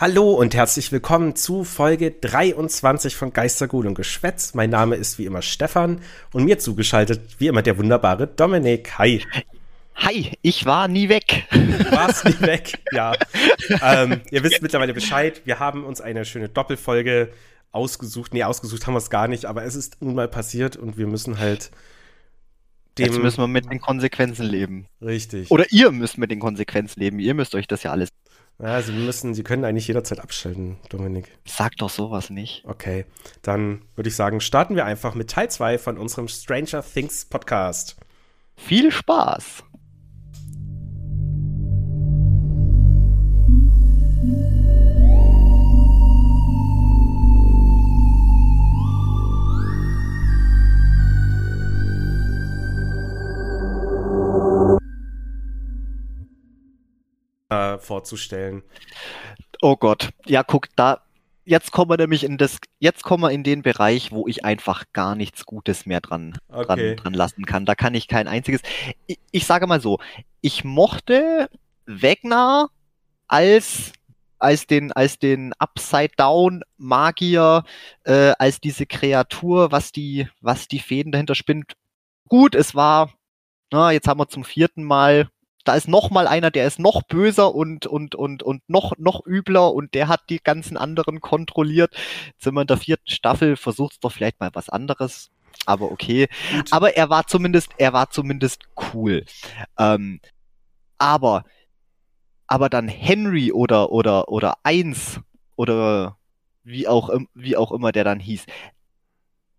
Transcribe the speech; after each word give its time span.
Hallo 0.00 0.30
und 0.30 0.54
herzlich 0.54 0.92
willkommen 0.92 1.36
zu 1.36 1.62
Folge 1.62 2.10
23 2.10 3.14
von 3.14 3.34
Geistergut 3.34 3.84
und 3.84 3.94
Geschwätz. 3.94 4.54
Mein 4.54 4.70
Name 4.70 4.96
ist 4.96 5.18
wie 5.18 5.26
immer 5.26 5.42
Stefan 5.42 6.00
und 6.32 6.46
mir 6.46 6.58
zugeschaltet 6.58 7.20
wie 7.36 7.48
immer 7.48 7.60
der 7.60 7.76
wunderbare 7.76 8.26
Dominik. 8.26 8.96
Hi. 8.96 9.22
Hi, 9.96 10.32
ich 10.40 10.64
war 10.64 10.88
nie 10.88 11.10
weg. 11.10 11.44
Du 11.50 11.92
warst 11.92 12.24
nie 12.24 12.40
weg, 12.40 12.78
ja. 12.92 13.12
ähm, 13.82 14.22
ihr 14.30 14.42
wisst 14.42 14.62
mittlerweile 14.62 14.94
Bescheid. 14.94 15.42
Wir 15.44 15.58
haben 15.58 15.84
uns 15.84 16.00
eine 16.00 16.24
schöne 16.24 16.48
Doppelfolge 16.48 17.30
ausgesucht. 17.70 18.32
Nee, 18.32 18.44
ausgesucht 18.44 18.86
haben 18.86 18.94
wir 18.94 18.98
es 19.00 19.10
gar 19.10 19.28
nicht, 19.28 19.44
aber 19.44 19.64
es 19.64 19.74
ist 19.74 20.00
nun 20.00 20.14
mal 20.14 20.28
passiert 20.28 20.78
und 20.78 20.96
wir 20.96 21.08
müssen 21.08 21.38
halt 21.38 21.70
dem. 22.96 23.04
Jetzt 23.04 23.18
müssen 23.18 23.42
wir 23.42 23.48
mit 23.48 23.70
den 23.70 23.82
Konsequenzen 23.82 24.46
leben. 24.46 24.86
Richtig. 25.02 25.50
Oder 25.50 25.70
ihr 25.70 25.92
müsst 25.92 26.16
mit 26.16 26.30
den 26.30 26.40
Konsequenzen 26.40 27.00
leben. 27.00 27.18
Ihr 27.18 27.34
müsst 27.34 27.54
euch 27.54 27.66
das 27.66 27.82
ja 27.82 27.90
alles 27.90 28.08
ja, 28.62 28.82
Sie 28.82 28.92
müssen, 28.92 29.34
Sie 29.34 29.42
können 29.42 29.64
eigentlich 29.64 29.88
jederzeit 29.88 30.20
abschalten, 30.20 30.76
Dominik. 30.88 31.30
Sag 31.46 31.76
doch 31.76 31.90
sowas 31.90 32.30
nicht. 32.30 32.64
Okay, 32.66 33.06
dann 33.42 33.82
würde 33.94 34.08
ich 34.08 34.16
sagen, 34.16 34.40
starten 34.40 34.76
wir 34.76 34.84
einfach 34.84 35.14
mit 35.14 35.30
Teil 35.30 35.50
2 35.50 35.78
von 35.78 35.98
unserem 35.98 36.28
Stranger 36.28 36.82
Things 36.82 37.24
Podcast. 37.24 37.96
Viel 38.56 38.92
Spaß! 38.92 39.64
Äh, 57.50 57.78
vorzustellen. 57.78 58.62
Oh 59.60 59.76
Gott, 59.76 60.10
ja, 60.26 60.42
guck, 60.42 60.68
da, 60.76 61.02
jetzt 61.44 61.72
kommen 61.72 61.90
wir 61.90 61.96
nämlich 61.96 62.24
in 62.24 62.38
das, 62.38 62.58
jetzt 62.78 63.02
kommen 63.02 63.22
wir 63.22 63.30
in 63.30 63.42
den 63.42 63.62
Bereich, 63.62 64.12
wo 64.12 64.26
ich 64.26 64.44
einfach 64.44 64.84
gar 64.92 65.14
nichts 65.14 65.44
Gutes 65.44 65.84
mehr 65.84 66.00
dran, 66.00 66.38
okay. 66.48 66.64
dran, 66.64 66.96
dran 66.96 67.14
lassen 67.14 67.44
kann. 67.44 67.66
Da 67.66 67.74
kann 67.74 67.94
ich 67.94 68.08
kein 68.08 68.28
einziges. 68.28 68.62
Ich, 69.06 69.18
ich 69.32 69.46
sage 69.46 69.66
mal 69.66 69.80
so, 69.80 69.98
ich 70.40 70.64
mochte 70.64 71.50
Wegner 71.86 72.70
als 73.26 73.92
als 74.38 74.66
den 74.66 74.90
als 74.92 75.18
den 75.18 75.52
Upside 75.58 76.12
Down 76.16 76.62
Magier, 76.78 77.64
äh, 78.04 78.32
als 78.38 78.60
diese 78.60 78.86
Kreatur, 78.86 79.70
was 79.70 79.92
die 79.92 80.28
was 80.40 80.66
die 80.68 80.78
Fäden 80.78 81.12
dahinter 81.12 81.34
spinnt. 81.34 81.74
Gut, 82.28 82.54
es 82.54 82.74
war, 82.74 83.12
na, 83.72 83.90
jetzt 83.90 84.08
haben 84.08 84.20
wir 84.20 84.28
zum 84.28 84.44
vierten 84.44 84.84
Mal 84.84 85.28
da 85.64 85.74
ist 85.74 85.88
noch 85.88 86.10
mal 86.10 86.26
einer, 86.26 86.50
der 86.50 86.66
ist 86.66 86.78
noch 86.78 87.02
böser 87.02 87.54
und 87.54 87.86
und 87.86 88.14
und 88.14 88.42
und 88.42 88.62
noch 88.68 88.96
noch 88.98 89.26
übler 89.26 89.72
und 89.74 89.94
der 89.94 90.08
hat 90.08 90.22
die 90.30 90.38
ganzen 90.42 90.76
anderen 90.76 91.20
kontrolliert. 91.20 91.94
Jetzt 92.28 92.44
sind 92.44 92.54
wir 92.54 92.62
in 92.62 92.66
der 92.66 92.78
vierten 92.78 93.10
Staffel, 93.10 93.56
versucht's 93.56 94.00
doch 94.00 94.12
vielleicht 94.12 94.40
mal 94.40 94.50
was 94.54 94.68
anderes. 94.68 95.30
Aber 95.66 95.92
okay. 95.92 96.28
Gut. 96.52 96.72
Aber 96.72 96.96
er 96.96 97.10
war 97.10 97.26
zumindest, 97.26 97.72
er 97.76 97.92
war 97.92 98.10
zumindest 98.10 98.64
cool. 98.94 99.24
Ähm, 99.78 100.20
aber 100.98 101.44
aber 102.46 102.68
dann 102.68 102.88
Henry 102.88 103.52
oder 103.52 103.92
oder 103.92 104.28
oder 104.28 104.54
eins 104.62 105.20
oder 105.56 106.16
wie 106.64 106.88
auch 106.88 107.10
wie 107.34 107.56
auch 107.56 107.72
immer 107.72 107.92
der 107.92 108.04
dann 108.04 108.20
hieß. 108.20 108.46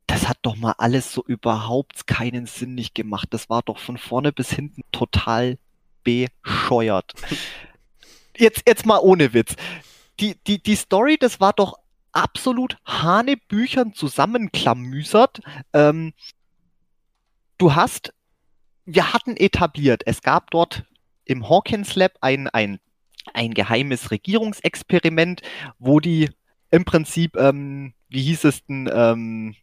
Das 0.08 0.27
hat 0.27 0.39
doch 0.41 0.58
mal 0.58 0.73
alles 0.77 1.13
so 1.13 1.23
überhaupt 1.25 2.05
keinen 2.08 2.45
Sinn 2.47 2.75
nicht 2.75 2.95
gemacht. 2.95 3.27
Das 3.31 3.49
war 3.49 3.61
doch 3.61 3.77
von 3.77 3.97
vorne 3.97 4.33
bis 4.33 4.52
hinten 4.52 4.81
total 4.91 5.58
bescheuert. 6.03 7.13
Jetzt, 8.38 8.63
jetzt 8.67 8.85
mal 8.85 8.99
ohne 8.99 9.33
Witz. 9.33 9.55
Die, 10.19 10.35
die, 10.47 10.61
die 10.61 10.75
Story, 10.75 11.17
das 11.19 11.39
war 11.39 11.53
doch 11.53 11.77
absolut 12.11 12.77
Hanebüchern 12.85 13.93
zusammenklamüsert. 13.93 15.41
Ähm, 15.73 16.13
du 17.58 17.76
hast, 17.76 18.14
wir 18.86 19.14
hatten 19.14 19.37
etabliert, 19.37 20.03
es 20.05 20.21
gab 20.21 20.52
dort 20.52 20.83
im 21.26 21.48
Hawkins 21.49 21.95
Lab 21.95 22.14
ein, 22.21 22.47
ein, 22.49 22.80
ein 23.33 23.53
geheimes 23.53 24.11
Regierungsexperiment, 24.11 25.42
wo 25.80 25.99
die 25.99 26.30
im 26.71 26.86
Prinzip, 26.86 27.37
ähm, 27.37 27.93
wie 28.09 28.23
hieß 28.23 28.45
es 28.45 28.65
denn, 28.65 28.89
ähm, 28.93 29.55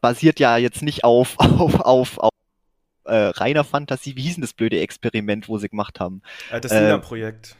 basiert 0.00 0.40
ja 0.40 0.56
jetzt 0.56 0.82
nicht 0.82 1.04
auf, 1.04 1.36
auf, 1.38 1.80
auf, 1.80 2.18
auf 2.18 2.30
äh, 3.08 3.28
reiner 3.28 3.64
Fantasie. 3.64 4.16
Wie 4.16 4.22
hieß 4.22 4.34
denn 4.34 4.42
das 4.42 4.52
blöde 4.52 4.80
Experiment, 4.80 5.48
wo 5.48 5.58
sie 5.58 5.68
gemacht 5.68 6.00
haben? 6.00 6.22
Äh, 6.50 6.60
das 6.60 6.72
Lina-Projekt. 6.72 7.56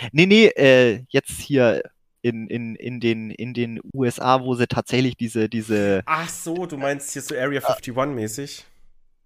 Äh, 0.00 0.08
nee, 0.12 0.26
nee, 0.26 0.46
äh, 0.46 1.04
jetzt 1.08 1.40
hier 1.40 1.82
in, 2.22 2.46
in, 2.48 2.74
in, 2.76 3.00
den, 3.00 3.30
in 3.30 3.52
den 3.54 3.80
USA, 3.92 4.42
wo 4.42 4.54
sie 4.54 4.66
tatsächlich 4.66 5.16
diese, 5.16 5.48
diese. 5.48 6.02
Ach 6.06 6.28
so, 6.28 6.66
du 6.66 6.76
meinst 6.76 7.12
hier 7.12 7.22
so 7.22 7.34
Area 7.34 7.60
51-mäßig? 7.60 8.64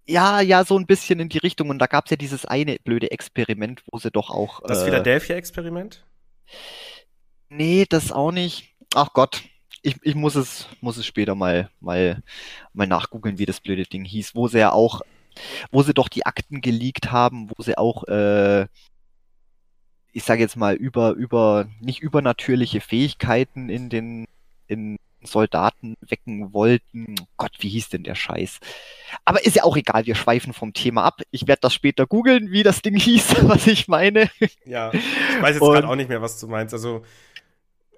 Ja, 0.05 0.41
ja, 0.41 0.65
so 0.65 0.77
ein 0.77 0.85
bisschen 0.85 1.19
in 1.19 1.29
die 1.29 1.37
Richtung. 1.37 1.69
Und 1.69 1.79
da 1.79 1.85
gab 1.85 2.05
es 2.05 2.11
ja 2.11 2.17
dieses 2.17 2.45
eine 2.45 2.77
blöde 2.83 3.11
Experiment, 3.11 3.83
wo 3.91 3.99
sie 3.99 4.11
doch 4.11 4.29
auch. 4.29 4.61
Das 4.67 4.81
äh, 4.81 4.85
Philadelphia-Experiment? 4.85 6.03
Nee, 7.49 7.85
das 7.87 8.11
auch 8.11 8.31
nicht. 8.31 8.75
Ach 8.95 9.13
Gott, 9.13 9.43
ich, 9.81 9.95
ich 10.01 10.15
muss 10.15 10.35
es, 10.35 10.67
muss 10.81 10.97
es 10.97 11.05
später 11.05 11.35
mal, 11.35 11.69
mal, 11.79 12.21
mal 12.73 12.87
nachgoogeln, 12.87 13.37
wie 13.37 13.45
das 13.45 13.59
blöde 13.59 13.83
Ding 13.83 14.03
hieß, 14.03 14.35
wo 14.35 14.47
sie 14.47 14.59
ja 14.59 14.71
auch 14.71 15.01
wo 15.71 15.83
sie 15.83 15.93
doch 15.93 16.09
die 16.09 16.25
Akten 16.25 16.61
geleakt 16.61 17.11
haben, 17.11 17.49
wo 17.55 17.63
sie 17.63 17.77
auch, 17.77 18.03
äh, 18.07 18.67
ich 20.11 20.23
sage 20.23 20.41
jetzt 20.41 20.55
mal, 20.55 20.75
über, 20.75 21.11
über, 21.11 21.67
nicht 21.79 22.01
übernatürliche 22.01 22.81
Fähigkeiten 22.81 23.69
in 23.69 23.89
den, 23.89 24.25
in 24.67 24.97
Soldaten 25.21 25.95
wecken 26.01 26.53
wollten. 26.53 27.15
Gott, 27.37 27.51
wie 27.59 27.69
hieß 27.69 27.89
denn 27.89 28.03
der 28.03 28.15
Scheiß? 28.15 28.59
Aber 29.25 29.45
ist 29.45 29.55
ja 29.55 29.63
auch 29.63 29.75
egal, 29.75 30.05
wir 30.05 30.15
schweifen 30.15 30.53
vom 30.53 30.73
Thema 30.73 31.03
ab. 31.03 31.21
Ich 31.31 31.47
werde 31.47 31.61
das 31.61 31.73
später 31.73 32.07
googeln, 32.07 32.51
wie 32.51 32.63
das 32.63 32.81
Ding 32.81 32.95
hieß, 32.99 33.43
was 33.47 33.67
ich 33.67 33.87
meine. 33.87 34.29
Ja, 34.65 34.93
ich 34.93 35.41
weiß 35.41 35.55
jetzt 35.55 35.59
gerade 35.59 35.87
auch 35.87 35.95
nicht 35.95 36.09
mehr, 36.09 36.21
was 36.21 36.39
du 36.39 36.47
meinst. 36.47 36.73
Also, 36.73 37.03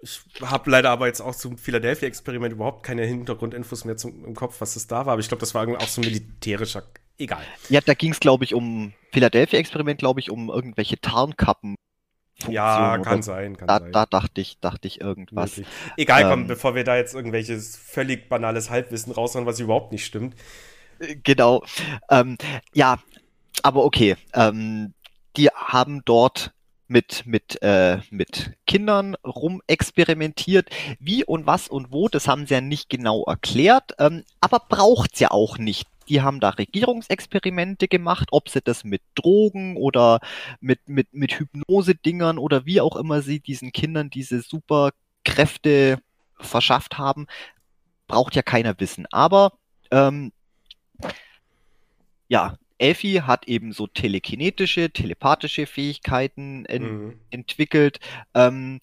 ich 0.02 0.22
habe 0.42 0.72
leider 0.72 0.90
aber 0.90 1.08
jetzt 1.08 1.22
auch 1.22 1.36
zum 1.36 1.58
Philadelphia-Experiment 1.58 2.54
überhaupt 2.54 2.84
keine 2.84 3.06
Hintergrundinfos 3.06 3.86
mehr 3.86 3.98
zum, 3.98 4.26
im 4.26 4.36
Kopf, 4.36 4.60
was 4.60 4.74
das 4.74 4.88
da 4.88 5.06
war. 5.06 5.14
Aber 5.14 5.20
ich 5.20 5.28
glaube, 5.28 5.42
das 5.42 5.54
war 5.54 5.68
auch 5.68 5.88
so 5.88 6.02
ein 6.02 6.06
militärischer 6.06 6.84
egal. 7.22 7.44
Ja, 7.70 7.82
da 7.82 7.94
ging 7.94 8.12
es, 8.12 8.20
glaube 8.20 8.44
ich, 8.44 8.54
um 8.54 8.94
Philadelphia-Experiment, 9.12 10.00
glaube 10.00 10.20
ich, 10.20 10.30
um 10.30 10.50
irgendwelche 10.50 11.00
Tarnkappen. 11.00 11.76
Ja, 12.48 12.98
kann 12.98 13.14
oder? 13.16 13.24
sein, 13.24 13.58
kann 13.58 13.68
da, 13.68 13.80
sein. 13.80 13.92
Da 13.92 14.06
dachte 14.06 14.42
ich, 14.42 14.60
dachte 14.60 14.88
ich 14.88 15.00
irgendwas. 15.02 15.58
Möglich. 15.58 15.68
Egal, 15.98 16.24
ähm, 16.24 16.30
komm, 16.30 16.48
bevor 16.48 16.76
wir 16.76 16.84
da 16.84 16.96
jetzt 16.96 17.14
irgendwelches 17.14 17.78
völlig 17.78 18.30
banales 18.30 18.70
Halbwissen 18.70 19.12
raushauen, 19.14 19.46
was 19.46 19.60
überhaupt 19.60 19.92
nicht 19.92 20.06
stimmt. 20.06 20.36
Äh, 21.00 21.18
genau. 21.24 21.64
Ähm, 22.10 22.38
ja, 22.74 23.00
aber 23.64 23.86
okay. 23.86 24.16
Ähm, 24.34 24.94
die 25.38 25.50
haben 25.50 26.02
dort 26.06 26.52
mit, 26.88 27.26
mit, 27.26 27.62
äh, 27.62 28.00
mit 28.10 28.52
Kindern 28.68 29.16
rumexperimentiert. 29.24 30.70
Wie 31.00 31.24
und 31.24 31.46
was 31.46 31.68
und 31.68 31.92
wo, 31.92 32.10
das 32.10 32.28
haben 32.28 32.46
sie 32.46 32.56
ja 32.56 32.62
nicht 32.62 32.90
genau 32.90 33.24
erklärt, 33.24 33.94
ähm, 33.98 34.24
aber 34.42 34.60
braucht's 34.68 35.20
ja 35.20 35.32
auch 35.32 35.58
nicht 35.58 35.88
die 36.10 36.22
haben 36.22 36.40
da 36.40 36.50
Regierungsexperimente 36.50 37.88
gemacht, 37.88 38.30
ob 38.32 38.50
sie 38.50 38.62
das 38.62 38.84
mit 38.84 39.02
Drogen 39.16 39.78
oder 39.78 40.20
mit, 40.60 40.88
mit, 40.88 41.14
mit 41.14 41.40
Hypnose-Dingern 41.40 42.38
oder 42.38 42.66
wie 42.66 42.82
auch 42.82 42.96
immer 42.96 43.22
sie 43.22 43.40
diesen 43.40 43.72
Kindern 43.72 44.10
diese 44.10 44.42
Superkräfte 44.42 46.00
verschafft 46.40 46.98
haben, 46.98 47.28
braucht 48.08 48.36
ja 48.36 48.42
keiner 48.42 48.80
wissen. 48.80 49.06
Aber 49.12 49.54
ähm, 49.92 50.32
ja, 52.28 52.58
Elfie 52.78 53.22
hat 53.22 53.48
eben 53.48 53.74
so 53.74 53.88
telekinetische, 53.88 54.90
telepathische 54.90 55.68
Fähigkeiten 55.68 56.66
en 56.66 56.84
mhm. 56.84 57.20
entwickelt 57.30 58.00
ähm, 58.34 58.80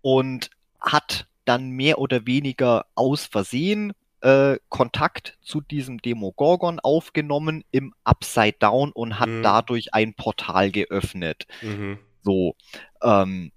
und 0.00 0.50
hat 0.80 1.26
dann 1.44 1.70
mehr 1.70 1.98
oder 1.98 2.26
weniger 2.26 2.86
aus 2.94 3.26
Versehen 3.26 3.92
äh, 4.24 4.58
Kontakt 4.70 5.36
zu 5.42 5.60
diesem 5.60 5.98
Demogorgon 5.98 6.80
aufgenommen 6.80 7.62
im 7.70 7.94
Upside 8.04 8.56
Down 8.58 8.90
und 8.90 9.20
hat 9.20 9.28
mhm. 9.28 9.42
dadurch 9.42 9.92
ein 9.92 10.14
Portal 10.14 10.70
geöffnet. 10.70 11.46
Mhm. 11.60 11.98
So, 12.22 12.56
ähm, 13.02 13.52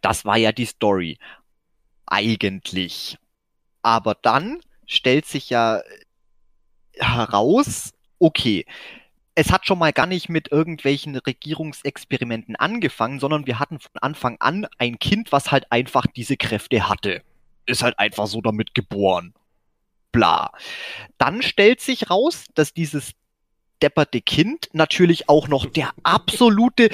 das 0.00 0.24
war 0.24 0.36
ja 0.36 0.52
die 0.52 0.66
Story. 0.66 1.18
Eigentlich. 2.06 3.18
Aber 3.82 4.14
dann 4.14 4.60
stellt 4.86 5.26
sich 5.26 5.50
ja 5.50 5.82
heraus, 6.94 7.92
okay, 8.20 8.66
es 9.34 9.50
hat 9.50 9.66
schon 9.66 9.80
mal 9.80 9.92
gar 9.92 10.06
nicht 10.06 10.28
mit 10.28 10.52
irgendwelchen 10.52 11.16
Regierungsexperimenten 11.16 12.54
angefangen, 12.54 13.18
sondern 13.18 13.46
wir 13.46 13.58
hatten 13.58 13.80
von 13.80 13.90
Anfang 14.00 14.36
an 14.38 14.68
ein 14.78 15.00
Kind, 15.00 15.32
was 15.32 15.50
halt 15.50 15.72
einfach 15.72 16.06
diese 16.06 16.36
Kräfte 16.36 16.88
hatte. 16.88 17.22
Ist 17.66 17.82
halt 17.82 17.98
einfach 17.98 18.28
so 18.28 18.40
damit 18.40 18.74
geboren 18.74 19.34
bla. 20.12 20.52
Dann 21.18 21.42
stellt 21.42 21.80
sich 21.80 22.10
raus, 22.10 22.44
dass 22.54 22.74
dieses 22.74 23.12
depperte 23.82 24.20
Kind 24.20 24.68
natürlich 24.72 25.28
auch 25.28 25.48
noch 25.48 25.66
der 25.66 25.92
absolute 26.02 26.90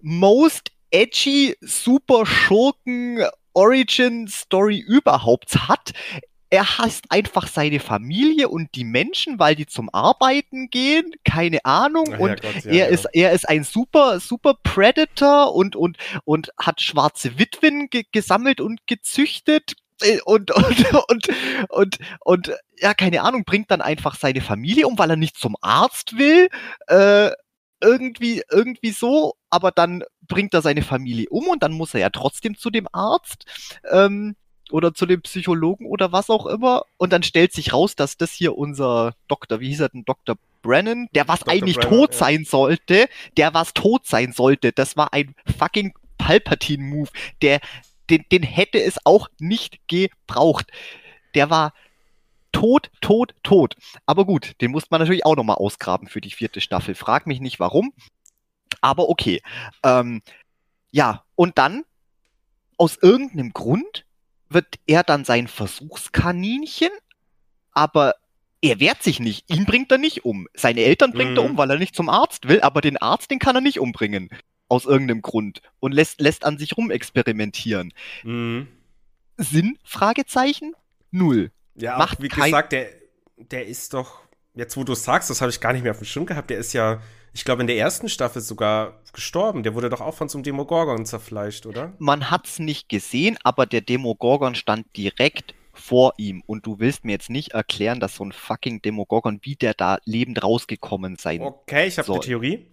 most 0.00 0.70
edgy 0.90 1.56
Super 1.60 2.26
Schurken 2.26 3.24
Origin 3.54 4.28
Story 4.28 4.78
überhaupt 4.78 5.68
hat. 5.68 5.92
Er 6.48 6.78
hasst 6.78 7.06
einfach 7.08 7.48
seine 7.48 7.80
Familie 7.80 8.48
und 8.48 8.74
die 8.76 8.84
Menschen, 8.84 9.38
weil 9.38 9.56
die 9.56 9.66
zum 9.66 9.88
Arbeiten 9.92 10.70
gehen, 10.70 11.12
keine 11.24 11.64
Ahnung. 11.64 12.06
Ach, 12.14 12.20
und 12.20 12.40
Gott, 12.40 12.64
ja, 12.64 12.70
er 12.70 12.76
ja. 12.76 12.86
ist 12.86 13.06
er 13.12 13.32
ist 13.32 13.48
ein 13.48 13.64
super 13.64 14.20
super 14.20 14.54
Predator 14.62 15.54
und 15.54 15.74
und 15.74 15.96
und 16.24 16.50
hat 16.58 16.80
schwarze 16.80 17.38
Witwen 17.38 17.88
ge 17.90 18.04
gesammelt 18.12 18.60
und 18.60 18.86
gezüchtet 18.86 19.74
und, 20.24 20.50
und, 20.54 20.92
und, 21.08 21.28
und, 21.68 21.98
und, 22.24 22.52
ja, 22.78 22.94
keine 22.94 23.22
Ahnung, 23.22 23.44
bringt 23.44 23.70
dann 23.70 23.80
einfach 23.80 24.16
seine 24.16 24.40
Familie 24.40 24.86
um, 24.86 24.98
weil 24.98 25.10
er 25.10 25.16
nicht 25.16 25.36
zum 25.36 25.56
Arzt 25.60 26.18
will. 26.18 26.48
Äh, 26.88 27.30
irgendwie, 27.80 28.42
irgendwie 28.50 28.90
so, 28.90 29.34
aber 29.50 29.70
dann 29.70 30.02
bringt 30.22 30.54
er 30.54 30.62
seine 30.62 30.82
Familie 30.82 31.26
um 31.30 31.48
und 31.48 31.62
dann 31.62 31.72
muss 31.72 31.94
er 31.94 32.00
ja 32.00 32.10
trotzdem 32.10 32.56
zu 32.56 32.70
dem 32.70 32.88
Arzt 32.92 33.44
ähm, 33.90 34.34
oder 34.70 34.94
zu 34.94 35.06
dem 35.06 35.22
Psychologen 35.22 35.86
oder 35.86 36.10
was 36.12 36.30
auch 36.30 36.46
immer. 36.46 36.84
Und 36.96 37.12
dann 37.12 37.22
stellt 37.22 37.52
sich 37.52 37.72
raus, 37.72 37.94
dass 37.94 38.16
das 38.16 38.32
hier 38.32 38.56
unser 38.56 39.14
Doktor, 39.28 39.60
wie 39.60 39.68
hieß 39.68 39.80
er 39.80 39.88
denn, 39.90 40.04
Dr. 40.04 40.36
Brennan, 40.62 41.08
der 41.14 41.28
was 41.28 41.40
Dr. 41.40 41.52
eigentlich 41.52 41.76
Brennan, 41.76 41.98
tot 41.98 42.12
ja. 42.12 42.18
sein 42.18 42.44
sollte, 42.44 43.08
der 43.36 43.54
was 43.54 43.74
tot 43.74 44.06
sein 44.06 44.32
sollte, 44.32 44.72
das 44.72 44.96
war 44.96 45.12
ein 45.12 45.34
fucking 45.58 45.94
Palpatine-Move, 46.18 47.10
der, 47.42 47.60
den, 48.10 48.24
den 48.30 48.42
hätte 48.42 48.82
es 48.82 48.98
auch 49.04 49.28
nicht 49.38 49.86
gebraucht. 49.88 50.70
Der 51.34 51.50
war 51.50 51.72
tot, 52.52 52.90
tot, 53.00 53.34
tot. 53.42 53.76
Aber 54.06 54.24
gut, 54.24 54.54
den 54.60 54.70
muss 54.70 54.90
man 54.90 55.00
natürlich 55.00 55.26
auch 55.26 55.36
nochmal 55.36 55.56
ausgraben 55.56 56.08
für 56.08 56.20
die 56.20 56.30
vierte 56.30 56.60
Staffel. 56.60 56.94
Frag 56.94 57.26
mich 57.26 57.40
nicht 57.40 57.60
warum. 57.60 57.92
Aber 58.80 59.08
okay. 59.08 59.42
Ähm, 59.82 60.22
ja, 60.90 61.24
und 61.34 61.58
dann, 61.58 61.84
aus 62.78 62.96
irgendeinem 63.00 63.52
Grund, 63.52 64.06
wird 64.48 64.78
er 64.86 65.02
dann 65.02 65.24
sein 65.24 65.48
Versuchskaninchen, 65.48 66.90
aber 67.72 68.14
er 68.62 68.80
wehrt 68.80 69.02
sich 69.02 69.20
nicht. 69.20 69.50
Ihn 69.50 69.64
bringt 69.64 69.92
er 69.92 69.98
nicht 69.98 70.24
um. 70.24 70.48
Seine 70.54 70.82
Eltern 70.82 71.12
bringt 71.12 71.32
mhm. 71.32 71.36
er 71.36 71.44
um, 71.44 71.58
weil 71.58 71.70
er 71.70 71.78
nicht 71.78 71.94
zum 71.94 72.08
Arzt 72.08 72.48
will, 72.48 72.60
aber 72.62 72.80
den 72.80 72.96
Arzt, 72.96 73.30
den 73.30 73.38
kann 73.38 73.54
er 73.54 73.60
nicht 73.60 73.80
umbringen. 73.80 74.30
Aus 74.68 74.84
irgendeinem 74.84 75.22
Grund. 75.22 75.62
Und 75.80 75.92
lässt, 75.92 76.20
lässt 76.20 76.44
an 76.44 76.58
sich 76.58 76.76
rumexperimentieren. 76.76 77.92
Mhm. 78.24 78.68
Sinn? 79.36 79.78
Fragezeichen? 79.84 80.74
Null. 81.10 81.50
Ja, 81.74 81.98
Macht 81.98 82.22
wie 82.22 82.28
kein... 82.28 82.44
gesagt, 82.44 82.72
der, 82.72 82.88
der 83.36 83.66
ist 83.66 83.94
doch, 83.94 84.20
jetzt 84.54 84.76
wo 84.76 84.84
du 84.84 84.92
es 84.94 85.04
sagst, 85.04 85.30
das 85.30 85.40
habe 85.40 85.50
ich 85.50 85.60
gar 85.60 85.72
nicht 85.72 85.82
mehr 85.82 85.92
auf 85.92 85.98
dem 85.98 86.06
Schirm 86.06 86.26
gehabt, 86.26 86.50
der 86.50 86.58
ist 86.58 86.72
ja, 86.72 87.00
ich 87.32 87.44
glaube, 87.44 87.60
in 87.60 87.66
der 87.66 87.76
ersten 87.76 88.08
Staffel 88.08 88.40
sogar 88.40 89.00
gestorben. 89.12 89.62
Der 89.62 89.74
wurde 89.74 89.90
doch 89.90 90.00
auch 90.00 90.14
von 90.14 90.28
so 90.28 90.38
einem 90.38 90.44
Demogorgon 90.44 91.04
zerfleischt, 91.04 91.66
oder? 91.66 91.92
Man 91.98 92.30
hat 92.30 92.46
es 92.46 92.58
nicht 92.58 92.88
gesehen, 92.88 93.36
aber 93.44 93.66
der 93.66 93.82
Demogorgon 93.82 94.54
stand 94.54 94.86
direkt 94.96 95.54
vor 95.74 96.14
ihm. 96.16 96.42
Und 96.46 96.66
du 96.66 96.78
willst 96.78 97.04
mir 97.04 97.12
jetzt 97.12 97.30
nicht 97.30 97.52
erklären, 97.52 98.00
dass 98.00 98.16
so 98.16 98.24
ein 98.24 98.32
fucking 98.32 98.80
Demogorgon, 98.80 99.40
wie 99.42 99.56
der 99.56 99.74
da 99.74 99.98
lebend 100.04 100.42
rausgekommen 100.42 101.16
sein 101.16 101.42
Okay, 101.42 101.86
ich 101.86 101.98
habe 101.98 102.10
eine 102.10 102.20
Theorie. 102.20 102.66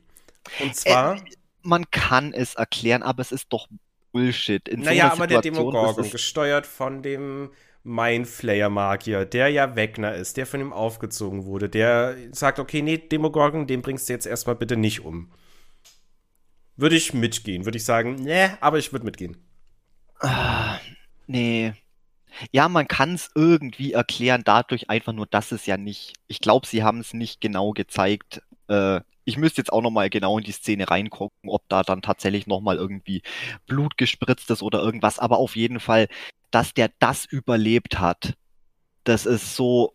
Und 0.62 0.76
zwar. 0.76 1.18
Äh, 1.18 1.22
man 1.64 1.90
kann 1.92 2.34
es 2.34 2.56
erklären, 2.56 3.04
aber 3.04 3.22
es 3.22 3.32
ist 3.32 3.48
doch 3.50 3.68
Bullshit. 4.12 4.68
In 4.68 4.82
naja, 4.82 5.10
so 5.10 5.16
aber 5.16 5.28
der 5.28 5.42
Demogorgon, 5.42 6.10
gesteuert 6.10 6.68
von 6.68 7.02
dem 7.02 7.50
Mindflayer-Magier, 7.84 9.26
der 9.26 9.50
ja 9.50 9.76
Wegner 9.76 10.14
ist, 10.14 10.38
der 10.38 10.46
von 10.46 10.62
ihm 10.62 10.72
aufgezogen 10.72 11.46
wurde, 11.46 11.68
der 11.68 12.16
sagt, 12.32 12.60
okay, 12.60 12.82
nee, 12.82 12.98
Demogorgon, 12.98 13.68
den 13.68 13.82
bringst 13.82 14.08
du 14.08 14.14
jetzt 14.14 14.26
erstmal 14.26 14.56
bitte 14.56 14.78
nicht 14.78 15.04
um. 15.04 15.32
Würde 16.76 16.96
ich 16.96 17.14
mitgehen, 17.14 17.66
würde 17.66 17.78
ich 17.78 17.86
sagen, 17.86 18.16
nee, 18.16 18.50
aber 18.62 18.78
ich 18.78 18.92
würde 18.94 19.06
mitgehen. 19.06 19.38
Ah, 20.20 20.80
nee. 21.28 21.74
Ja, 22.52 22.68
man 22.68 22.88
kann 22.88 23.14
es 23.14 23.30
irgendwie 23.36 23.94
erklären, 23.94 24.44
dadurch 24.46 24.90
einfach 24.90 25.14
nur, 25.14 25.28
dass 25.28 25.52
es 25.52 25.66
ja 25.66 25.78
nicht, 25.78 26.14
ich 26.28 26.40
glaube, 26.40 26.66
sie 26.66 26.84
haben 26.84 27.00
es 27.00 27.14
nicht 27.14 27.42
genau 27.42 27.72
gezeigt. 27.72 28.42
Äh, 28.68 29.02
ich 29.26 29.38
müsste 29.38 29.62
jetzt 29.62 29.72
auch 29.72 29.82
nochmal 29.82 30.10
genau 30.10 30.38
in 30.38 30.44
die 30.44 30.52
Szene 30.52 30.90
reingucken, 30.90 31.50
ob 31.50 31.64
da 31.70 31.84
dann 31.84 32.02
tatsächlich 32.02 32.46
nochmal 32.46 32.76
irgendwie 32.76 33.22
Blut 33.68 33.98
gespritzt 33.98 34.50
ist 34.50 34.62
oder 34.62 34.82
irgendwas, 34.82 35.18
aber 35.18 35.38
auf 35.38 35.56
jeden 35.56 35.80
Fall 35.80 36.08
dass 36.54 36.74
der 36.74 36.92
das 37.00 37.26
überlebt 37.26 38.00
hat. 38.00 38.36
Das 39.04 39.26
ist 39.26 39.56
so, 39.56 39.94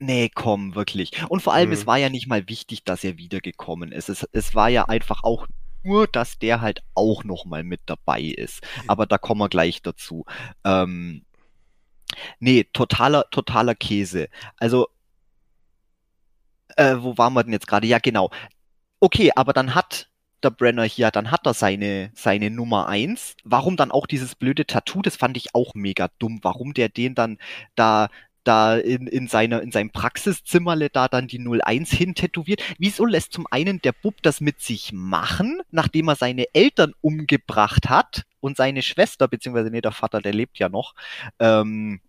nee, 0.00 0.28
komm, 0.28 0.74
wirklich. 0.74 1.12
Und 1.28 1.40
vor 1.40 1.54
allem, 1.54 1.68
mhm. 1.68 1.74
es 1.74 1.86
war 1.86 1.96
ja 1.98 2.10
nicht 2.10 2.26
mal 2.26 2.48
wichtig, 2.48 2.82
dass 2.82 3.04
er 3.04 3.16
wiedergekommen 3.16 3.92
ist. 3.92 4.08
Es, 4.08 4.28
es 4.32 4.54
war 4.54 4.68
ja 4.68 4.86
einfach 4.86 5.22
auch 5.22 5.46
nur, 5.84 6.08
dass 6.08 6.38
der 6.40 6.60
halt 6.60 6.82
auch 6.94 7.22
noch 7.22 7.44
mal 7.44 7.62
mit 7.62 7.80
dabei 7.86 8.22
ist. 8.22 8.66
Aber 8.88 9.06
da 9.06 9.18
kommen 9.18 9.40
wir 9.40 9.48
gleich 9.48 9.80
dazu. 9.80 10.24
Ähm, 10.64 11.24
nee, 12.40 12.64
totaler, 12.72 13.30
totaler 13.30 13.76
Käse. 13.76 14.28
Also, 14.56 14.88
äh, 16.76 16.96
wo 16.98 17.18
waren 17.18 17.32
wir 17.34 17.44
denn 17.44 17.52
jetzt 17.52 17.66
gerade? 17.66 17.86
Ja, 17.86 17.98
genau. 17.98 18.30
Okay, 19.00 19.30
aber 19.34 19.52
dann 19.52 19.74
hat 19.74 20.08
der 20.42 20.50
Brenner 20.50 20.84
hier, 20.84 21.10
dann 21.10 21.30
hat 21.30 21.46
er 21.46 21.54
seine, 21.54 22.10
seine 22.14 22.50
Nummer 22.50 22.86
eins. 22.88 23.36
Warum 23.44 23.76
dann 23.76 23.90
auch 23.90 24.06
dieses 24.06 24.34
blöde 24.34 24.66
Tattoo? 24.66 25.02
Das 25.02 25.16
fand 25.16 25.36
ich 25.36 25.54
auch 25.54 25.74
mega 25.74 26.08
dumm. 26.18 26.40
Warum 26.42 26.74
der 26.74 26.88
den 26.88 27.14
dann 27.14 27.38
da 27.74 28.08
da 28.48 28.78
in, 28.78 29.06
in, 29.06 29.28
seiner, 29.28 29.60
in 29.60 29.72
seinem 29.72 29.90
Praxiszimmerle 29.90 30.88
da 30.88 31.06
dann 31.08 31.28
die 31.28 31.38
01 31.38 31.90
hin 31.90 32.14
tätowiert. 32.14 32.62
Wieso 32.78 33.04
lässt 33.04 33.34
zum 33.34 33.46
einen 33.50 33.82
der 33.82 33.92
Bub 33.92 34.22
das 34.22 34.40
mit 34.40 34.62
sich 34.62 34.90
machen, 34.92 35.60
nachdem 35.70 36.08
er 36.08 36.16
seine 36.16 36.46
Eltern 36.54 36.94
umgebracht 37.02 37.90
hat 37.90 38.22
und 38.40 38.56
seine 38.56 38.80
Schwester, 38.80 39.28
beziehungsweise 39.28 39.70
nee, 39.70 39.82
der 39.82 39.92
Vater, 39.92 40.22
der 40.22 40.32
lebt 40.32 40.58
ja 40.58 40.70
noch, 40.70 40.94
ähm, 41.38 42.00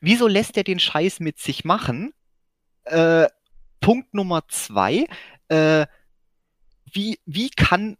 wieso 0.00 0.26
lässt 0.26 0.56
er 0.56 0.64
den 0.64 0.78
Scheiß 0.78 1.20
mit 1.20 1.38
sich 1.38 1.66
machen? 1.66 2.14
Äh, 2.84 3.28
Punkt 3.80 4.14
Nummer 4.14 4.48
zwei, 4.48 5.06
äh, 5.48 5.86
wie, 6.90 7.18
wie 7.26 7.50
kann, 7.50 7.96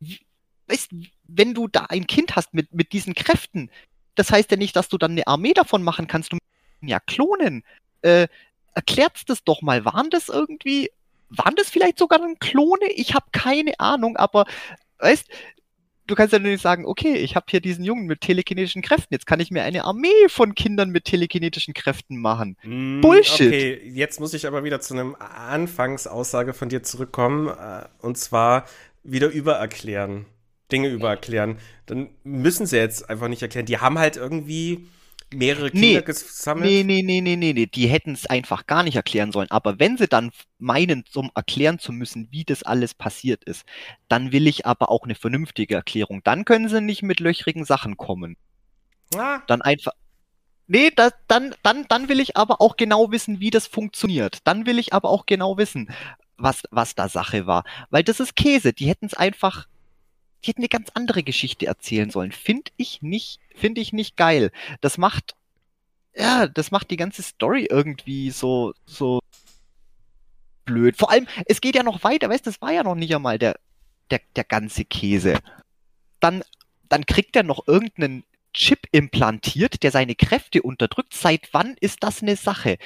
wie, 0.00 0.20
weißt, 0.68 0.90
wenn 1.24 1.54
du 1.54 1.68
da 1.68 1.86
ein 1.88 2.06
Kind 2.06 2.36
hast 2.36 2.54
mit, 2.54 2.72
mit 2.72 2.92
diesen 2.92 3.14
Kräften, 3.14 3.70
das 4.14 4.30
heißt 4.30 4.50
ja 4.50 4.56
nicht, 4.56 4.74
dass 4.74 4.88
du 4.88 4.98
dann 4.98 5.12
eine 5.12 5.26
Armee 5.26 5.52
davon 5.52 5.82
machen 5.82 6.06
kannst, 6.06 6.32
du 6.32 6.38
ja 6.80 6.98
klonen. 7.00 7.62
Äh, 8.02 8.28
erklärt's 8.74 9.24
das 9.24 9.44
doch 9.44 9.62
mal. 9.62 9.84
Waren 9.84 10.10
das 10.10 10.28
irgendwie, 10.28 10.90
waren 11.28 11.56
das 11.56 11.68
vielleicht 11.68 11.98
sogar 11.98 12.18
dann 12.18 12.38
Klone? 12.38 12.86
Ich 12.94 13.14
habe 13.14 13.26
keine 13.32 13.78
Ahnung, 13.78 14.16
aber 14.16 14.46
weißt, 14.98 15.28
du 16.08 16.14
kannst 16.16 16.32
ja 16.32 16.40
nur 16.40 16.50
nicht 16.50 16.62
sagen, 16.62 16.84
okay, 16.84 17.14
ich 17.14 17.36
habe 17.36 17.46
hier 17.48 17.60
diesen 17.60 17.84
Jungen 17.84 18.06
mit 18.06 18.20
telekinetischen 18.20 18.82
Kräften, 18.82 19.14
jetzt 19.14 19.26
kann 19.26 19.38
ich 19.38 19.52
mir 19.52 19.62
eine 19.62 19.84
Armee 19.84 20.28
von 20.28 20.54
Kindern 20.56 20.90
mit 20.90 21.04
telekinetischen 21.04 21.74
Kräften 21.74 22.16
machen. 22.16 22.56
Mm, 22.64 23.00
Bullshit. 23.00 23.46
Okay, 23.46 23.80
jetzt 23.94 24.18
muss 24.18 24.34
ich 24.34 24.46
aber 24.46 24.64
wieder 24.64 24.80
zu 24.80 24.94
einem 24.94 25.14
Anfangsaussage 25.14 26.54
von 26.54 26.68
dir 26.68 26.82
zurückkommen, 26.82 27.48
äh, 27.48 27.84
und 28.00 28.18
zwar 28.18 28.64
wieder 29.04 29.28
übererklären. 29.28 30.26
Dinge 30.72 30.88
übererklären. 30.88 31.58
Dann 31.86 32.10
müssen 32.24 32.66
sie 32.66 32.76
jetzt 32.76 33.08
einfach 33.08 33.28
nicht 33.28 33.42
erklären. 33.42 33.66
Die 33.66 33.78
haben 33.78 33.98
halt 33.98 34.16
irgendwie 34.16 34.86
mehrere 35.32 35.70
Kinder 35.70 35.86
nee, 35.86 36.02
gesammelt? 36.02 36.66
Nee, 36.66 36.82
nee, 36.84 37.02
nee, 37.02 37.20
nee, 37.20 37.36
nee, 37.36 37.52
nee. 37.52 37.66
Die 37.66 37.86
hätten 37.86 38.12
es 38.12 38.26
einfach 38.26 38.66
gar 38.66 38.82
nicht 38.82 38.96
erklären 38.96 39.32
sollen. 39.32 39.50
Aber 39.50 39.78
wenn 39.78 39.96
sie 39.96 40.08
dann 40.08 40.30
meinen, 40.58 41.04
zum 41.06 41.30
erklären 41.34 41.78
zu 41.78 41.92
müssen, 41.92 42.28
wie 42.30 42.44
das 42.44 42.62
alles 42.62 42.94
passiert 42.94 43.44
ist, 43.44 43.64
dann 44.08 44.32
will 44.32 44.46
ich 44.46 44.66
aber 44.66 44.90
auch 44.90 45.04
eine 45.04 45.14
vernünftige 45.14 45.74
Erklärung. 45.74 46.22
Dann 46.24 46.44
können 46.44 46.68
sie 46.68 46.80
nicht 46.80 47.02
mit 47.02 47.20
löchrigen 47.20 47.64
Sachen 47.64 47.96
kommen. 47.96 48.36
Ah. 49.16 49.40
Dann 49.46 49.62
einfach. 49.62 49.92
Nee, 50.66 50.90
das, 50.94 51.12
dann, 51.28 51.54
dann, 51.62 51.86
dann 51.88 52.08
will 52.08 52.20
ich 52.20 52.36
aber 52.36 52.60
auch 52.60 52.76
genau 52.76 53.10
wissen, 53.10 53.40
wie 53.40 53.50
das 53.50 53.66
funktioniert. 53.66 54.38
Dann 54.44 54.66
will 54.66 54.78
ich 54.78 54.92
aber 54.92 55.08
auch 55.08 55.24
genau 55.24 55.56
wissen, 55.56 55.90
was, 56.36 56.62
was 56.70 56.94
da 56.94 57.08
Sache 57.08 57.46
war. 57.46 57.64
Weil 57.90 58.04
das 58.04 58.20
ist 58.20 58.36
Käse. 58.36 58.74
Die 58.74 58.86
hätten 58.86 59.06
es 59.06 59.14
einfach 59.14 59.66
die 60.44 60.50
hätten 60.50 60.60
eine 60.60 60.68
ganz 60.68 60.90
andere 60.94 61.22
Geschichte 61.22 61.66
erzählen 61.66 62.10
sollen. 62.10 62.32
Finde 62.32 62.70
ich 62.76 63.02
nicht, 63.02 63.40
finde 63.54 63.80
ich 63.80 63.92
nicht 63.92 64.16
geil. 64.16 64.50
Das 64.80 64.98
macht, 64.98 65.34
ja, 66.14 66.46
das 66.46 66.70
macht 66.70 66.90
die 66.90 66.96
ganze 66.96 67.22
Story 67.22 67.66
irgendwie 67.68 68.30
so, 68.30 68.72
so 68.86 69.20
blöd. 70.64 70.96
Vor 70.96 71.10
allem, 71.10 71.26
es 71.46 71.60
geht 71.60 71.74
ja 71.74 71.82
noch 71.82 72.04
weiter, 72.04 72.28
weißt 72.28 72.46
du, 72.46 72.50
das 72.50 72.60
war 72.62 72.72
ja 72.72 72.82
noch 72.82 72.94
nicht 72.94 73.14
einmal 73.14 73.38
der, 73.38 73.58
der, 74.10 74.20
der 74.36 74.44
ganze 74.44 74.84
Käse. 74.84 75.38
Dann, 76.20 76.42
dann 76.88 77.06
kriegt 77.06 77.34
er 77.36 77.42
noch 77.42 77.66
irgendeinen 77.66 78.24
Chip 78.52 78.86
implantiert, 78.92 79.82
der 79.82 79.90
seine 79.90 80.14
Kräfte 80.14 80.62
unterdrückt. 80.62 81.14
Seit 81.14 81.48
wann 81.52 81.76
ist 81.80 82.02
das 82.02 82.22
eine 82.22 82.36
Sache? 82.36 82.78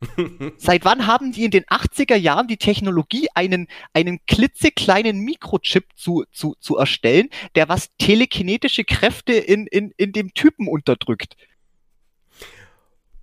Seit 0.58 0.84
wann 0.84 1.06
haben 1.06 1.32
die 1.32 1.44
in 1.44 1.50
den 1.50 1.64
80er 1.64 2.16
Jahren 2.16 2.46
die 2.46 2.56
Technologie, 2.56 3.28
einen, 3.34 3.68
einen 3.92 4.20
klitzekleinen 4.26 5.20
Mikrochip 5.20 5.86
zu, 5.96 6.24
zu, 6.32 6.54
zu 6.60 6.76
erstellen, 6.76 7.28
der 7.54 7.68
was 7.68 7.90
telekinetische 7.98 8.84
Kräfte 8.84 9.32
in, 9.32 9.66
in, 9.66 9.92
in 9.96 10.12
dem 10.12 10.34
Typen 10.34 10.68
unterdrückt? 10.68 11.36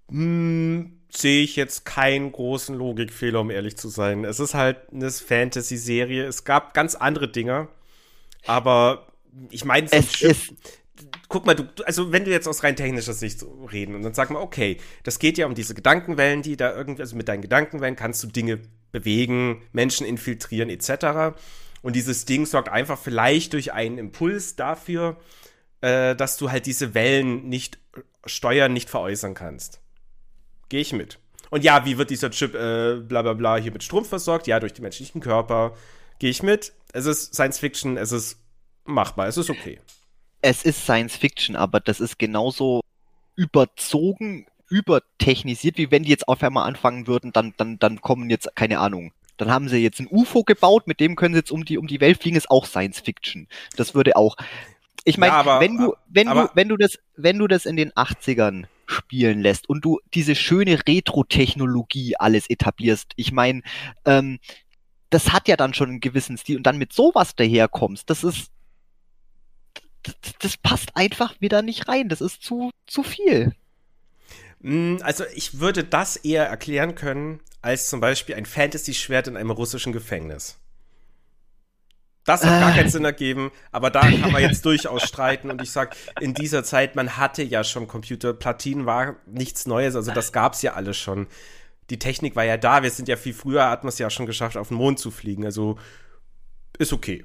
Hm, 0.09 0.99
sehe 1.09 1.43
ich 1.43 1.55
jetzt 1.55 1.85
keinen 1.85 2.31
großen 2.31 2.75
Logikfehler, 2.75 3.39
um 3.39 3.49
ehrlich 3.49 3.77
zu 3.77 3.89
sein. 3.89 4.25
Es 4.25 4.39
ist 4.39 4.53
halt 4.53 4.77
eine 4.91 5.09
Fantasy-Serie. 5.09 6.25
Es 6.25 6.43
gab 6.43 6.73
ganz 6.73 6.95
andere 6.95 7.29
Dinge. 7.29 7.69
Aber 8.45 9.07
ich 9.49 9.65
meine, 9.65 9.87
so 9.87 9.95
es 9.95 10.21
ist 10.21 10.53
guck 11.27 11.45
mal, 11.45 11.55
du, 11.55 11.65
also 11.85 12.11
wenn 12.11 12.25
du 12.25 12.31
jetzt 12.31 12.47
aus 12.47 12.63
rein 12.63 12.75
technischer 12.75 13.13
Sicht 13.13 13.43
reden 13.71 13.95
und 13.95 14.03
dann 14.03 14.13
sag 14.13 14.29
mal, 14.29 14.39
okay, 14.39 14.77
das 15.03 15.19
geht 15.19 15.37
ja 15.37 15.45
um 15.45 15.55
diese 15.55 15.73
Gedankenwellen, 15.73 16.41
die 16.41 16.57
da 16.57 16.73
irgendwie, 16.73 17.01
also 17.01 17.15
mit 17.15 17.27
deinen 17.27 17.41
Gedankenwellen 17.41 17.95
kannst 17.95 18.23
du 18.23 18.27
Dinge 18.27 18.59
bewegen, 18.91 19.61
Menschen 19.71 20.05
infiltrieren 20.05 20.69
etc. 20.69 21.37
Und 21.81 21.95
dieses 21.95 22.25
Ding 22.25 22.45
sorgt 22.45 22.69
einfach 22.69 22.97
vielleicht 22.97 23.53
durch 23.53 23.73
einen 23.73 23.97
Impuls 23.97 24.55
dafür, 24.55 25.17
äh, 25.81 26.15
dass 26.15 26.37
du 26.37 26.51
halt 26.51 26.65
diese 26.65 26.93
Wellen 26.93 27.49
nicht 27.49 27.79
steuern, 28.25 28.73
nicht 28.73 28.89
veräußern 28.89 29.33
kannst. 29.33 29.81
Gehe 30.69 30.81
ich 30.81 30.93
mit. 30.93 31.19
Und 31.51 31.63
ja, 31.63 31.85
wie 31.85 31.97
wird 31.97 32.09
dieser 32.09 32.31
Chip 32.31 32.55
äh, 32.55 32.95
bla 32.95 33.21
bla 33.21 33.33
bla 33.33 33.57
hier 33.57 33.71
mit 33.71 33.83
Strom 33.83 34.05
versorgt? 34.05 34.47
Ja, 34.47 34.59
durch 34.59 34.73
den 34.73 34.83
menschlichen 34.83 35.21
Körper. 35.21 35.75
Gehe 36.17 36.29
ich 36.29 36.41
mit. 36.41 36.73
Es 36.91 37.05
ist 37.05 37.33
Science 37.33 37.59
Fiction, 37.59 37.97
es 37.97 38.11
ist 38.11 38.39
machbar, 38.85 39.27
es 39.27 39.37
ist 39.37 39.49
okay 39.49 39.79
es 40.45 40.61
ist 40.61 40.83
Science 40.83 41.17
Fiction, 41.17 41.55
aber 41.55 41.79
das 41.79 41.99
ist 41.99 42.19
genauso 42.19 42.81
überzogen, 43.35 44.45
übertechnisiert, 44.69 45.79
wie 45.79 45.89
wenn 45.89 46.03
die 46.03 46.11
jetzt 46.11 46.27
auf 46.27 46.43
einmal 46.43 46.67
anfangen 46.67 47.07
würden, 47.07 47.33
dann, 47.33 47.55
dann, 47.57 47.79
dann 47.79 47.99
kommen 47.99 48.29
jetzt, 48.29 48.55
keine 48.55 48.77
Ahnung, 48.77 49.11
dann 49.37 49.49
haben 49.49 49.69
sie 49.69 49.77
jetzt 49.77 49.99
ein 49.99 50.07
UFO 50.07 50.43
gebaut, 50.43 50.85
mit 50.85 50.99
dem 50.99 51.15
können 51.15 51.33
sie 51.33 51.39
jetzt 51.39 51.51
um 51.51 51.65
die, 51.65 51.79
um 51.79 51.87
die 51.87 51.99
Welt 51.99 52.21
fliegen, 52.21 52.37
ist 52.37 52.51
auch 52.51 52.67
Science 52.67 52.99
Fiction. 52.99 53.47
Das 53.75 53.95
würde 53.95 54.15
auch. 54.15 54.37
Ich 55.03 55.17
meine, 55.17 55.33
ja, 55.33 55.59
wenn 55.59 55.77
du, 55.77 55.95
wenn 56.09 56.27
du, 56.27 56.49
wenn 56.53 56.69
du 56.69 56.77
das, 56.77 56.99
wenn 57.15 57.39
du 57.39 57.47
das 57.47 57.65
in 57.65 57.75
den 57.75 57.91
80ern 57.93 58.65
spielen 58.85 59.41
lässt 59.41 59.67
und 59.67 59.83
du 59.83 59.99
diese 60.13 60.35
schöne 60.35 60.79
Retro-Technologie 60.87 62.17
alles 62.17 62.47
etablierst, 62.51 63.13
ich 63.15 63.31
meine, 63.31 63.63
ähm, 64.05 64.37
das 65.09 65.33
hat 65.33 65.47
ja 65.47 65.57
dann 65.57 65.73
schon 65.73 65.89
einen 65.89 65.99
gewissen 66.01 66.37
Stil 66.37 66.57
und 66.57 66.67
dann 66.67 66.77
mit 66.77 66.93
sowas 66.93 67.35
daherkommst, 67.35 68.09
das 68.11 68.23
ist, 68.23 68.51
das 70.39 70.57
passt 70.57 70.95
einfach 70.95 71.35
wieder 71.39 71.61
nicht 71.61 71.87
rein. 71.87 72.09
Das 72.09 72.21
ist 72.21 72.41
zu, 72.41 72.71
zu 72.87 73.03
viel. 73.03 73.53
Mm, 74.59 74.97
also 75.01 75.23
ich 75.33 75.59
würde 75.59 75.83
das 75.83 76.15
eher 76.15 76.47
erklären 76.47 76.95
können 76.95 77.39
als 77.61 77.89
zum 77.89 77.99
Beispiel 77.99 78.35
ein 78.35 78.45
Fantasy-Schwert 78.45 79.27
in 79.27 79.37
einem 79.37 79.51
russischen 79.51 79.93
Gefängnis. 79.93 80.59
Das 82.23 82.43
hat 82.43 82.59
gar 82.59 82.73
keinen 82.73 82.87
äh. 82.87 82.89
Sinn 82.89 83.05
ergeben, 83.05 83.51
aber 83.71 83.91
da 83.91 84.01
kann 84.01 84.31
man 84.31 84.41
jetzt 84.41 84.65
durchaus 84.65 85.03
streiten 85.03 85.51
und 85.51 85.61
ich 85.61 85.69
sag, 85.69 85.95
in 86.19 86.33
dieser 86.33 86.63
Zeit, 86.63 86.95
man 86.95 87.17
hatte 87.17 87.43
ja 87.43 87.63
schon 87.63 87.87
Computer, 87.87 88.33
Platinen 88.33 88.87
war 88.87 89.15
nichts 89.27 89.67
Neues, 89.67 89.95
also 89.95 90.11
das 90.11 90.31
gab's 90.31 90.63
ja 90.63 90.73
alles 90.73 90.97
schon. 90.97 91.27
Die 91.91 91.99
Technik 91.99 92.35
war 92.35 92.43
ja 92.43 92.57
da, 92.57 92.81
wir 92.81 92.89
sind 92.89 93.07
ja 93.07 93.15
viel 93.15 93.35
früher, 93.35 93.69
hat 93.69 93.83
man 93.83 93.89
es 93.89 93.99
ja 93.99 94.09
schon 94.09 94.25
geschafft, 94.25 94.57
auf 94.57 94.69
den 94.69 94.77
Mond 94.77 94.97
zu 94.97 95.11
fliegen, 95.11 95.45
also 95.45 95.77
ist 96.79 96.93
okay. 96.93 97.23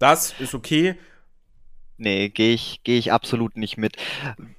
Das 0.00 0.34
ist 0.40 0.54
okay 0.54 0.96
Nee, 1.96 2.28
gehe 2.28 2.54
ich, 2.54 2.80
geh 2.84 2.98
ich 2.98 3.12
absolut 3.12 3.56
nicht 3.56 3.76
mit. 3.76 3.96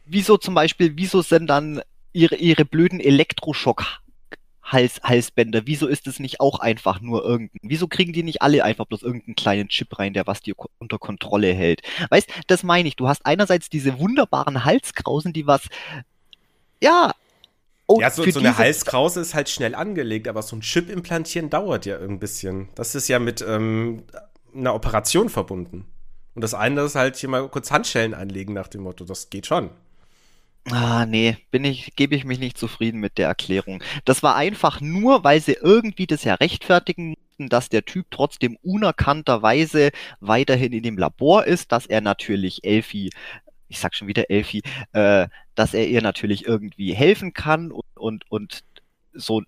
Wieso 0.05 0.37
zum 0.37 0.53
Beispiel, 0.53 0.93
wieso 0.95 1.21
sind 1.21 1.47
dann 1.47 1.81
ihre, 2.13 2.35
ihre 2.35 2.65
blöden 2.65 2.99
Elektroschock 2.99 4.01
Hals, 4.65 4.99
Halsbänder, 5.03 5.61
wieso 5.65 5.85
ist 5.85 6.07
es 6.07 6.19
nicht 6.19 6.39
auch 6.39 6.59
einfach 6.59 6.99
nur 6.99 7.23
irgendein? 7.23 7.59
Wieso 7.61 7.87
kriegen 7.87 8.13
die 8.13 8.23
nicht 8.23 8.41
alle 8.41 8.63
einfach 8.63 8.85
bloß 8.85 9.03
irgendeinen 9.03 9.35
kleinen 9.35 9.69
Chip 9.69 9.99
rein, 9.99 10.13
der 10.13 10.25
was 10.25 10.41
die 10.41 10.55
unter 10.79 10.97
Kontrolle 10.97 11.53
hält? 11.53 11.83
Weißt, 12.09 12.27
das 12.47 12.63
meine 12.63 12.87
ich. 12.87 12.95
Du 12.95 13.07
hast 13.07 13.25
einerseits 13.25 13.69
diese 13.69 13.99
wunderbaren 13.99 14.65
Halskrausen, 14.65 15.33
die 15.33 15.45
was, 15.45 15.61
ja. 16.81 17.13
Oh, 17.85 18.01
ja, 18.01 18.09
so, 18.09 18.27
so 18.31 18.39
eine 18.39 18.57
Halskrause 18.57 19.21
ist 19.21 19.35
halt 19.35 19.49
schnell 19.49 19.75
angelegt, 19.75 20.27
aber 20.27 20.41
so 20.41 20.55
ein 20.55 20.61
Chip 20.61 20.89
implantieren 20.89 21.51
dauert 21.51 21.85
ja 21.85 21.99
ein 21.99 22.17
bisschen. 22.17 22.69
Das 22.73 22.95
ist 22.95 23.07
ja 23.07 23.19
mit 23.19 23.45
ähm, 23.47 24.03
einer 24.55 24.73
Operation 24.73 25.29
verbunden. 25.29 25.85
Und 26.35 26.43
das 26.43 26.53
eine 26.53 26.81
ist 26.81 26.95
halt 26.95 27.15
hier 27.15 27.29
mal 27.29 27.47
kurz 27.47 27.71
Handschellen 27.71 28.13
anlegen 28.13 28.53
nach 28.53 28.67
dem 28.67 28.81
Motto, 28.83 29.05
das 29.05 29.29
geht 29.29 29.47
schon. 29.47 29.69
Ah, 30.71 31.05
nee, 31.05 31.37
bin 31.51 31.63
ich, 31.63 31.95
gebe 31.95 32.15
ich 32.15 32.25
mich 32.25 32.39
nicht 32.39 32.57
zufrieden 32.57 32.99
mit 32.99 33.17
der 33.17 33.27
Erklärung. 33.27 33.83
Das 34.03 34.23
war 34.23 34.35
einfach 34.35 34.81
nur, 34.81 35.23
weil 35.23 35.39
sie 35.39 35.53
irgendwie 35.53 36.07
das 36.07 36.23
ja 36.23 36.33
rechtfertigen 36.35 37.09
mussten, 37.09 37.49
dass 37.49 37.69
der 37.69 37.85
Typ 37.85 38.07
trotzdem 38.09 38.57
unerkannterweise 38.63 39.91
weiterhin 40.19 40.73
in 40.73 40.83
dem 40.83 40.97
Labor 40.97 41.45
ist, 41.45 41.71
dass 41.71 41.85
er 41.85 42.01
natürlich 42.01 42.63
Elfi, 42.63 43.11
ich 43.67 43.79
sag 43.79 43.93
schon 43.95 44.07
wieder 44.07 44.29
Elfi, 44.31 44.63
äh, 44.93 45.27
dass 45.53 45.73
er 45.75 45.87
ihr 45.87 46.01
natürlich 46.01 46.45
irgendwie 46.47 46.93
helfen 46.95 47.33
kann 47.33 47.71
und, 47.71 47.85
und, 47.95 48.31
und 48.31 48.63
so 49.13 49.43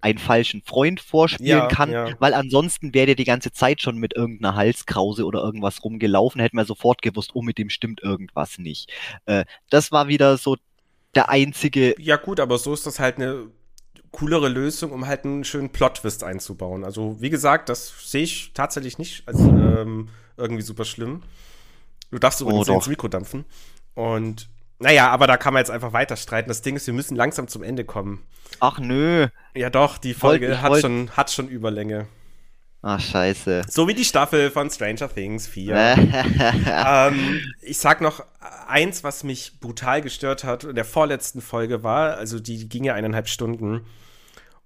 einen 0.00 0.18
falschen 0.18 0.62
Freund 0.62 1.00
vorspielen 1.00 1.58
ja, 1.58 1.66
kann, 1.66 1.90
ja. 1.90 2.14
weil 2.18 2.34
ansonsten 2.34 2.94
wäre 2.94 3.06
der 3.06 3.14
die 3.14 3.24
ganze 3.24 3.52
Zeit 3.52 3.80
schon 3.80 3.98
mit 3.98 4.14
irgendeiner 4.14 4.54
Halskrause 4.54 5.24
oder 5.24 5.42
irgendwas 5.42 5.84
rumgelaufen, 5.84 6.40
hätten 6.40 6.56
wir 6.56 6.64
sofort 6.64 7.02
gewusst, 7.02 7.30
oh, 7.34 7.42
mit 7.42 7.58
dem 7.58 7.70
stimmt 7.70 8.02
irgendwas 8.02 8.58
nicht. 8.58 8.90
Äh, 9.26 9.44
das 9.68 9.92
war 9.92 10.08
wieder 10.08 10.36
so 10.36 10.56
der 11.14 11.28
einzige. 11.28 11.94
Ja, 11.98 12.16
gut, 12.16 12.40
aber 12.40 12.58
so 12.58 12.72
ist 12.72 12.86
das 12.86 12.98
halt 12.98 13.16
eine 13.16 13.48
coolere 14.10 14.48
Lösung, 14.48 14.92
um 14.92 15.06
halt 15.06 15.24
einen 15.24 15.44
schönen 15.44 15.70
Plot-Twist 15.70 16.24
einzubauen. 16.24 16.84
Also, 16.84 17.20
wie 17.20 17.30
gesagt, 17.30 17.68
das 17.68 18.10
sehe 18.10 18.22
ich 18.22 18.52
tatsächlich 18.54 18.98
nicht 18.98 19.26
als 19.26 19.38
ähm, 19.40 20.08
irgendwie 20.36 20.62
super 20.62 20.84
schlimm. 20.84 21.22
Du 22.10 22.18
darfst 22.18 22.40
übrigens 22.40 22.68
oh, 22.68 22.74
ins 22.74 22.88
Mikro 22.88 23.08
dampfen. 23.08 23.44
Und 23.94 24.48
naja, 24.80 25.10
aber 25.10 25.26
da 25.26 25.36
kann 25.36 25.52
man 25.52 25.60
jetzt 25.60 25.70
einfach 25.70 25.92
weiter 25.92 26.16
streiten. 26.16 26.48
Das 26.48 26.62
Ding 26.62 26.74
ist, 26.74 26.86
wir 26.86 26.94
müssen 26.94 27.14
langsam 27.14 27.48
zum 27.48 27.62
Ende 27.62 27.84
kommen. 27.84 28.24
Ach 28.60 28.78
nö. 28.78 29.28
Ja 29.54 29.70
doch, 29.70 29.98
die 29.98 30.14
Folge 30.14 30.48
wollt, 30.48 30.62
hat, 30.62 30.70
wollt... 30.70 30.80
schon, 30.80 31.10
hat 31.10 31.30
schon 31.30 31.48
Überlänge. 31.48 32.06
Ach, 32.82 32.98
scheiße. 32.98 33.62
So 33.68 33.88
wie 33.88 33.94
die 33.94 34.06
Staffel 34.06 34.50
von 34.50 34.70
Stranger 34.70 35.12
Things 35.12 35.46
4. 35.46 35.74
ähm, 36.66 37.40
ich 37.60 37.76
sag 37.76 38.00
noch 38.00 38.24
eins, 38.66 39.04
was 39.04 39.22
mich 39.22 39.60
brutal 39.60 40.00
gestört 40.00 40.44
hat 40.44 40.64
in 40.64 40.74
der 40.74 40.86
vorletzten 40.86 41.42
Folge 41.42 41.82
war, 41.82 42.16
also 42.16 42.40
die, 42.40 42.56
die 42.56 42.68
ging 42.70 42.84
ja 42.84 42.94
eineinhalb 42.94 43.28
Stunden. 43.28 43.84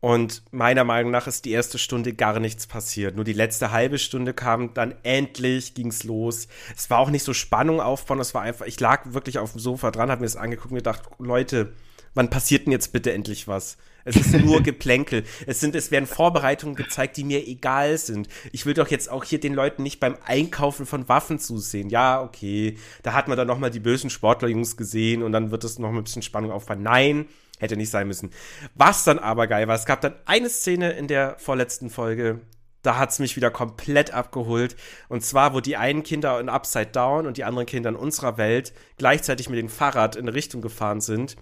Und 0.04 0.42
meiner 0.50 0.84
Meinung 0.84 1.12
nach 1.12 1.26
ist 1.26 1.46
die 1.46 1.52
erste 1.52 1.78
Stunde 1.78 2.12
gar 2.12 2.38
nichts 2.38 2.66
passiert. 2.66 3.16
Nur 3.16 3.24
die 3.24 3.32
letzte 3.32 3.70
halbe 3.70 3.98
Stunde 3.98 4.34
kam 4.34 4.74
dann 4.74 4.94
endlich, 5.02 5.72
ging's 5.72 6.04
los. 6.04 6.46
Es 6.76 6.90
war 6.90 6.98
auch 6.98 7.08
nicht 7.08 7.24
so 7.24 7.32
Spannung 7.32 7.80
aufbauen, 7.80 8.20
es 8.20 8.34
war 8.34 8.42
einfach, 8.42 8.66
ich 8.66 8.78
lag 8.78 9.14
wirklich 9.14 9.38
auf 9.38 9.52
dem 9.52 9.60
Sofa 9.60 9.90
dran, 9.90 10.10
hab 10.10 10.20
mir 10.20 10.26
das 10.26 10.36
angeguckt 10.36 10.72
und 10.72 10.76
gedacht, 10.76 11.04
Leute, 11.18 11.72
wann 12.12 12.28
passiert 12.28 12.66
denn 12.66 12.72
jetzt 12.72 12.92
bitte 12.92 13.14
endlich 13.14 13.48
was? 13.48 13.78
Es 14.04 14.16
ist 14.16 14.34
nur 14.34 14.62
Geplänkel. 14.62 15.24
Es 15.46 15.60
sind, 15.60 15.74
es 15.74 15.90
werden 15.90 16.04
Vorbereitungen 16.06 16.76
gezeigt, 16.76 17.16
die 17.16 17.24
mir 17.24 17.48
egal 17.48 17.96
sind. 17.96 18.28
Ich 18.52 18.66
will 18.66 18.74
doch 18.74 18.88
jetzt 18.88 19.10
auch 19.10 19.24
hier 19.24 19.40
den 19.40 19.54
Leuten 19.54 19.82
nicht 19.82 20.00
beim 20.00 20.18
Einkaufen 20.26 20.84
von 20.84 21.08
Waffen 21.08 21.38
zusehen. 21.38 21.88
Ja, 21.88 22.20
okay. 22.20 22.76
Da 23.02 23.14
hat 23.14 23.26
man 23.26 23.38
dann 23.38 23.46
nochmal 23.46 23.70
die 23.70 23.80
bösen 23.80 24.10
Sportlerjungs 24.10 24.76
gesehen 24.76 25.22
und 25.22 25.32
dann 25.32 25.50
wird 25.50 25.64
es 25.64 25.78
noch 25.78 25.88
ein 25.88 26.04
bisschen 26.04 26.20
Spannung 26.20 26.50
aufbauen. 26.50 26.82
Nein, 26.82 27.24
Hätte 27.58 27.76
nicht 27.76 27.90
sein 27.90 28.08
müssen. 28.08 28.30
Was 28.74 29.04
dann 29.04 29.18
aber 29.18 29.46
geil 29.46 29.68
war, 29.68 29.76
es 29.76 29.86
gab 29.86 30.00
dann 30.00 30.14
eine 30.26 30.48
Szene 30.48 30.92
in 30.92 31.06
der 31.06 31.36
vorletzten 31.38 31.88
Folge, 31.88 32.40
da 32.84 32.98
hat 32.98 33.10
es 33.10 33.18
mich 33.18 33.34
wieder 33.34 33.50
komplett 33.50 34.12
abgeholt. 34.12 34.76
Und 35.08 35.24
zwar, 35.24 35.54
wo 35.54 35.60
die 35.60 35.76
einen 35.76 36.02
Kinder 36.02 36.38
in 36.38 36.48
Upside 36.48 36.88
Down 36.88 37.26
und 37.26 37.36
die 37.36 37.44
anderen 37.44 37.66
Kinder 37.66 37.90
in 37.90 37.96
unserer 37.96 38.36
Welt 38.36 38.72
gleichzeitig 38.98 39.48
mit 39.48 39.58
dem 39.58 39.70
Fahrrad 39.70 40.16
in 40.16 40.28
Richtung 40.28 40.60
gefahren 40.60 41.00
sind, 41.00 41.36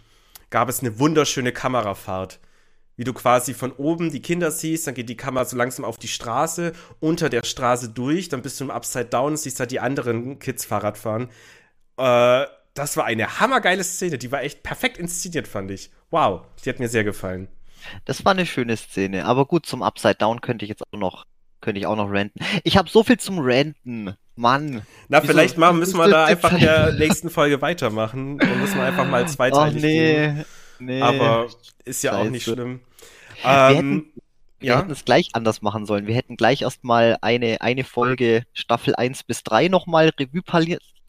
gab 0.51 0.69
es 0.69 0.81
eine 0.81 0.99
wunderschöne 0.99 1.53
Kamerafahrt. 1.53 2.39
Wie 2.97 3.05
du 3.05 3.13
quasi 3.13 3.55
von 3.55 3.73
oben 3.73 4.13
die 4.13 4.23
Kinder 4.23 4.51
siehst, 4.51 4.87
dann 4.87 4.95
geht 4.95 5.09
die 5.09 5.17
Kamera 5.17 5.45
so 5.45 5.57
langsam 5.57 5.85
auf 5.85 5.97
die 5.97 6.09
Straße, 6.09 6.73
unter 7.01 7.29
der 7.29 7.43
Straße 7.43 7.89
durch, 7.89 8.29
dann 8.29 8.43
bist 8.43 8.61
du 8.61 8.65
im 8.65 8.71
Upside 8.71 9.07
Down 9.07 9.33
und 9.33 9.39
siehst 9.39 9.59
halt 9.59 9.71
die 9.71 9.81
anderen 9.81 10.39
Kids 10.39 10.65
Fahrrad 10.65 10.99
fahren. 10.99 11.31
Äh, 11.97 12.45
das 12.75 12.97
war 12.97 13.05
eine 13.05 13.41
hammergeile 13.41 13.85
Szene, 13.85 14.19
die 14.19 14.33
war 14.33 14.43
echt 14.43 14.63
perfekt 14.63 14.99
inszeniert, 14.99 15.49
fand 15.49 15.71
ich. 15.71 15.91
Wow, 16.11 16.43
die 16.65 16.69
hat 16.69 16.79
mir 16.79 16.89
sehr 16.89 17.05
gefallen. 17.05 17.49
Das 18.05 18.25
war 18.25 18.33
eine 18.33 18.47
schöne 18.47 18.77
Szene, 18.77 19.25
aber 19.25 19.47
gut, 19.47 19.67
zum 19.67 19.83
Upside 19.83 20.17
Down 20.17 20.41
könnte 20.41 20.65
ich 20.65 20.69
jetzt 20.69 20.83
auch 20.93 20.99
noch, 20.99 21.27
könnte 21.61 21.81
ich 21.81 21.87
auch 21.87 21.97
noch 21.97 22.11
ranten. 22.11 22.41
Ich 22.65 22.77
habe 22.77 22.89
so 22.89 23.03
viel 23.03 23.19
zum 23.19 23.39
Ranten. 23.41 24.15
Mann. 24.35 24.83
Na, 25.09 25.21
vielleicht 25.21 25.59
machen, 25.59 25.79
müssen 25.79 25.99
wir 25.99 26.09
da 26.09 26.25
einfach 26.25 26.53
in 26.53 26.61
der 26.61 26.93
nächsten 26.95 27.29
Folge 27.29 27.61
weitermachen. 27.61 28.39
Dann 28.39 28.61
müssen 28.61 28.77
wir 28.77 28.85
einfach 28.85 29.07
mal 29.07 29.29
zweiteilig 29.29 29.83
oh, 29.83 29.87
nee, 29.87 30.15
gehen. 30.15 30.45
Nee. 30.79 31.03
Aber 31.03 31.49
ist 31.85 32.03
ja 32.03 32.13
Scheiße. 32.13 32.23
auch 32.23 32.31
nicht 32.31 32.45
schlimm. 32.45 32.81
Wir, 33.43 33.51
ähm, 33.51 33.75
hätten, 33.77 34.13
wir 34.59 34.69
ja? 34.69 34.79
hätten 34.79 34.91
es 34.91 35.05
gleich 35.05 35.31
anders 35.35 35.61
machen 35.61 35.85
sollen. 35.85 36.07
Wir 36.07 36.15
hätten 36.15 36.37
gleich 36.37 36.63
erstmal 36.63 37.19
eine, 37.21 37.61
eine 37.61 37.85
Folge 37.85 38.45
Staffel 38.55 38.95
1 38.97 39.25
bis 39.25 39.43
3 39.45 39.69
nochmal 39.69 40.11
Revue 40.19 40.43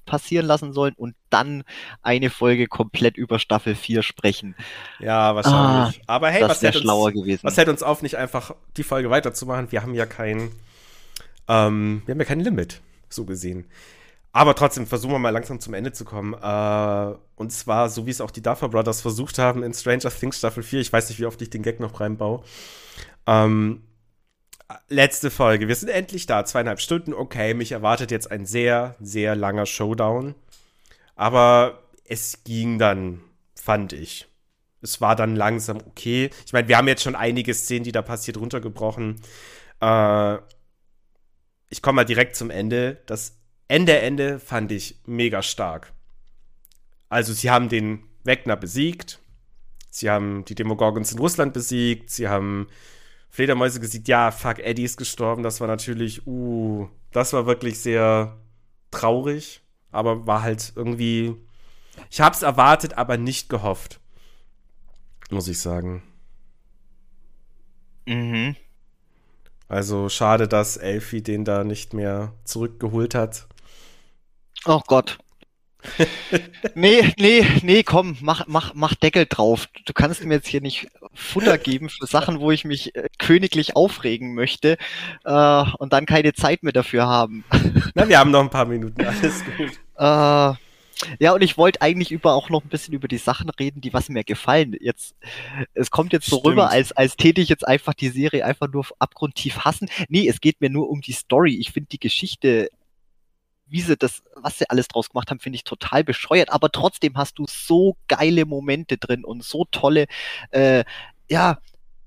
passieren 0.05 0.45
lassen 0.45 0.73
sollen 0.73 0.93
und 0.95 1.15
dann 1.29 1.63
eine 2.01 2.29
Folge 2.29 2.67
komplett 2.67 3.17
über 3.17 3.39
Staffel 3.39 3.75
4 3.75 4.03
sprechen. 4.03 4.55
Ja, 4.99 5.35
wahrscheinlich. 5.35 6.01
Ah, 6.01 6.15
Aber 6.15 6.29
hey, 6.29 6.43
was 6.43 6.61
hätte, 6.61 6.79
uns, 6.79 7.13
gewesen. 7.13 7.41
was 7.43 7.57
hätte 7.57 7.71
uns 7.71 7.83
auf, 7.83 8.01
nicht 8.01 8.17
einfach 8.17 8.55
die 8.77 8.83
Folge 8.83 9.09
weiterzumachen? 9.09 9.71
Wir 9.71 9.81
haben 9.81 9.93
ja 9.93 10.05
kein, 10.05 10.51
ähm, 11.47 12.01
wir 12.05 12.13
haben 12.13 12.19
ja 12.19 12.25
kein 12.25 12.39
Limit, 12.39 12.81
so 13.09 13.25
gesehen. 13.25 13.65
Aber 14.35 14.55
trotzdem 14.55 14.87
versuchen 14.87 15.11
wir 15.11 15.19
mal 15.19 15.29
langsam 15.29 15.59
zum 15.59 15.75
Ende 15.75 15.91
zu 15.91 16.05
kommen. 16.05 16.33
Äh, 16.33 17.15
und 17.35 17.51
zwar, 17.51 17.89
so 17.89 18.07
wie 18.07 18.09
es 18.11 18.19
auch 18.19 18.31
die 18.31 18.41
Duffer 18.41 18.67
Brothers 18.67 18.99
versucht 18.99 19.37
haben 19.37 19.61
in 19.61 19.73
Stranger 19.73 20.09
Things 20.09 20.39
Staffel 20.39 20.63
4. 20.63 20.81
Ich 20.81 20.91
weiß 20.91 21.09
nicht, 21.09 21.19
wie 21.19 21.27
oft 21.27 21.41
ich 21.43 21.51
den 21.51 21.61
Gag 21.61 21.79
noch 21.79 21.99
reinbaue. 21.99 22.43
Ähm, 23.27 23.83
letzte 24.89 25.31
Folge. 25.31 25.67
Wir 25.67 25.75
sind 25.75 25.89
endlich 25.89 26.25
da, 26.25 26.45
zweieinhalb 26.45 26.79
Stunden. 26.79 27.13
Okay, 27.13 27.53
mich 27.53 27.71
erwartet 27.71 28.11
jetzt 28.11 28.31
ein 28.31 28.45
sehr, 28.45 28.95
sehr 28.99 29.35
langer 29.35 29.65
Showdown. 29.65 30.35
Aber 31.15 31.83
es 32.05 32.43
ging 32.43 32.79
dann, 32.79 33.21
fand 33.55 33.93
ich. 33.93 34.27
Es 34.81 34.99
war 34.99 35.15
dann 35.15 35.35
langsam 35.35 35.77
okay. 35.77 36.29
Ich 36.45 36.53
meine, 36.53 36.67
wir 36.67 36.77
haben 36.77 36.87
jetzt 36.87 37.03
schon 37.03 37.15
einige 37.15 37.53
Szenen, 37.53 37.83
die 37.83 37.91
da 37.91 38.01
passiert, 38.01 38.37
runtergebrochen. 38.37 39.21
Äh, 39.81 40.37
ich 41.69 41.81
komme 41.81 41.97
mal 41.97 42.05
direkt 42.05 42.35
zum 42.35 42.49
Ende. 42.49 43.01
Das 43.05 43.37
Ende, 43.67 43.99
Ende 43.99 44.39
fand 44.39 44.71
ich 44.71 44.99
mega 45.05 45.41
stark. 45.41 45.93
Also, 47.09 47.33
sie 47.33 47.49
haben 47.49 47.69
den 47.69 48.03
Wegner 48.23 48.57
besiegt. 48.57 49.19
Sie 49.89 50.09
haben 50.09 50.43
die 50.45 50.55
Demogorgons 50.55 51.11
in 51.13 51.19
Russland 51.19 51.53
besiegt. 51.53 52.09
Sie 52.09 52.27
haben 52.27 52.67
Fledermäuse 53.33 53.79
gesiegt. 53.79 54.07
Ja, 54.07 54.29
fuck, 54.29 54.59
Eddie 54.59 54.83
ist 54.83 54.95
gestorben. 54.95 55.41
Das 55.41 55.59
war 55.59 55.67
natürlich, 55.67 56.27
uh, 56.27 56.87
das 57.11 57.33
war 57.33 57.47
wirklich 57.47 57.79
sehr 57.79 58.37
traurig. 58.91 59.63
Aber 59.91 60.27
war 60.27 60.43
halt 60.43 60.71
irgendwie. 60.75 61.35
Ich 62.11 62.21
hab's 62.21 62.43
erwartet, 62.43 62.95
aber 62.95 63.17
nicht 63.17 63.49
gehofft. 63.49 63.99
Muss 65.31 65.47
ich 65.47 65.59
sagen. 65.59 66.03
Mhm. 68.05 68.55
Also 69.67 70.09
schade, 70.09 70.47
dass 70.47 70.77
Elfie 70.77 71.23
den 71.23 71.43
da 71.43 71.63
nicht 71.63 71.95
mehr 71.95 72.33
zurückgeholt 72.43 73.15
hat. 73.15 73.47
Oh 74.65 74.81
Gott. 74.85 75.17
Nee, 76.75 77.13
nee, 77.17 77.45
nee, 77.61 77.83
komm, 77.83 78.17
mach, 78.21 78.47
mach, 78.47 78.73
mach 78.73 78.95
Deckel 78.95 79.25
drauf. 79.25 79.67
Du 79.85 79.93
kannst 79.93 80.23
mir 80.23 80.35
jetzt 80.35 80.47
hier 80.47 80.61
nicht 80.61 80.87
Futter 81.13 81.57
geben 81.57 81.89
für 81.89 82.07
Sachen, 82.07 82.39
wo 82.39 82.51
ich 82.51 82.65
mich 82.65 82.95
äh, 82.95 83.07
königlich 83.19 83.75
aufregen 83.75 84.33
möchte 84.33 84.77
äh, 85.25 85.63
und 85.77 85.93
dann 85.93 86.05
keine 86.05 86.33
Zeit 86.33 86.63
mehr 86.63 86.73
dafür 86.73 87.07
haben. 87.07 87.43
Na, 87.95 88.07
wir 88.07 88.19
haben 88.19 88.31
noch 88.31 88.41
ein 88.41 88.49
paar 88.49 88.65
Minuten, 88.65 89.05
alles 89.05 89.43
gut. 89.57 89.71
Äh, 89.95 90.53
ja, 91.19 91.33
und 91.33 91.43
ich 91.43 91.57
wollte 91.57 91.81
eigentlich 91.81 92.11
über 92.11 92.33
auch 92.33 92.49
noch 92.49 92.63
ein 92.63 92.69
bisschen 92.69 92.93
über 92.93 93.07
die 93.07 93.17
Sachen 93.17 93.49
reden, 93.49 93.81
die 93.81 93.93
was 93.93 94.09
mir 94.09 94.23
gefallen. 94.23 94.75
Jetzt, 94.79 95.15
es 95.73 95.91
kommt 95.91 96.13
jetzt 96.13 96.27
so 96.27 96.37
Stimmt. 96.37 96.51
rüber, 96.51 96.69
als, 96.69 96.91
als 96.91 97.15
täte 97.15 97.41
ich 97.41 97.49
jetzt 97.49 97.67
einfach 97.67 97.93
die 97.93 98.09
Serie 98.09 98.45
einfach 98.45 98.67
nur 98.71 98.85
abgrundtief 98.99 99.59
hassen. 99.59 99.89
Nee, 100.09 100.27
es 100.27 100.41
geht 100.41 100.61
mir 100.61 100.69
nur 100.69 100.89
um 100.89 101.01
die 101.01 101.13
Story. 101.13 101.55
Ich 101.59 101.71
finde 101.71 101.89
die 101.91 101.99
Geschichte 101.99 102.69
wie 103.73 103.81
sie 103.81 103.97
das, 103.97 104.23
was 104.35 104.59
sie 104.59 104.69
alles 104.69 104.87
draus 104.87 105.09
gemacht 105.09 105.29
haben, 105.31 105.39
finde 105.39 105.55
ich 105.57 105.63
total 105.63 106.03
bescheuert. 106.03 106.51
Aber 106.51 106.71
trotzdem 106.71 107.17
hast 107.17 107.39
du 107.39 107.45
so 107.49 107.97
geile 108.07 108.45
Momente 108.45 108.97
drin 108.97 109.25
und 109.25 109.43
so 109.43 109.65
tolle, 109.65 110.05
äh, 110.51 110.83
ja, 111.29 111.57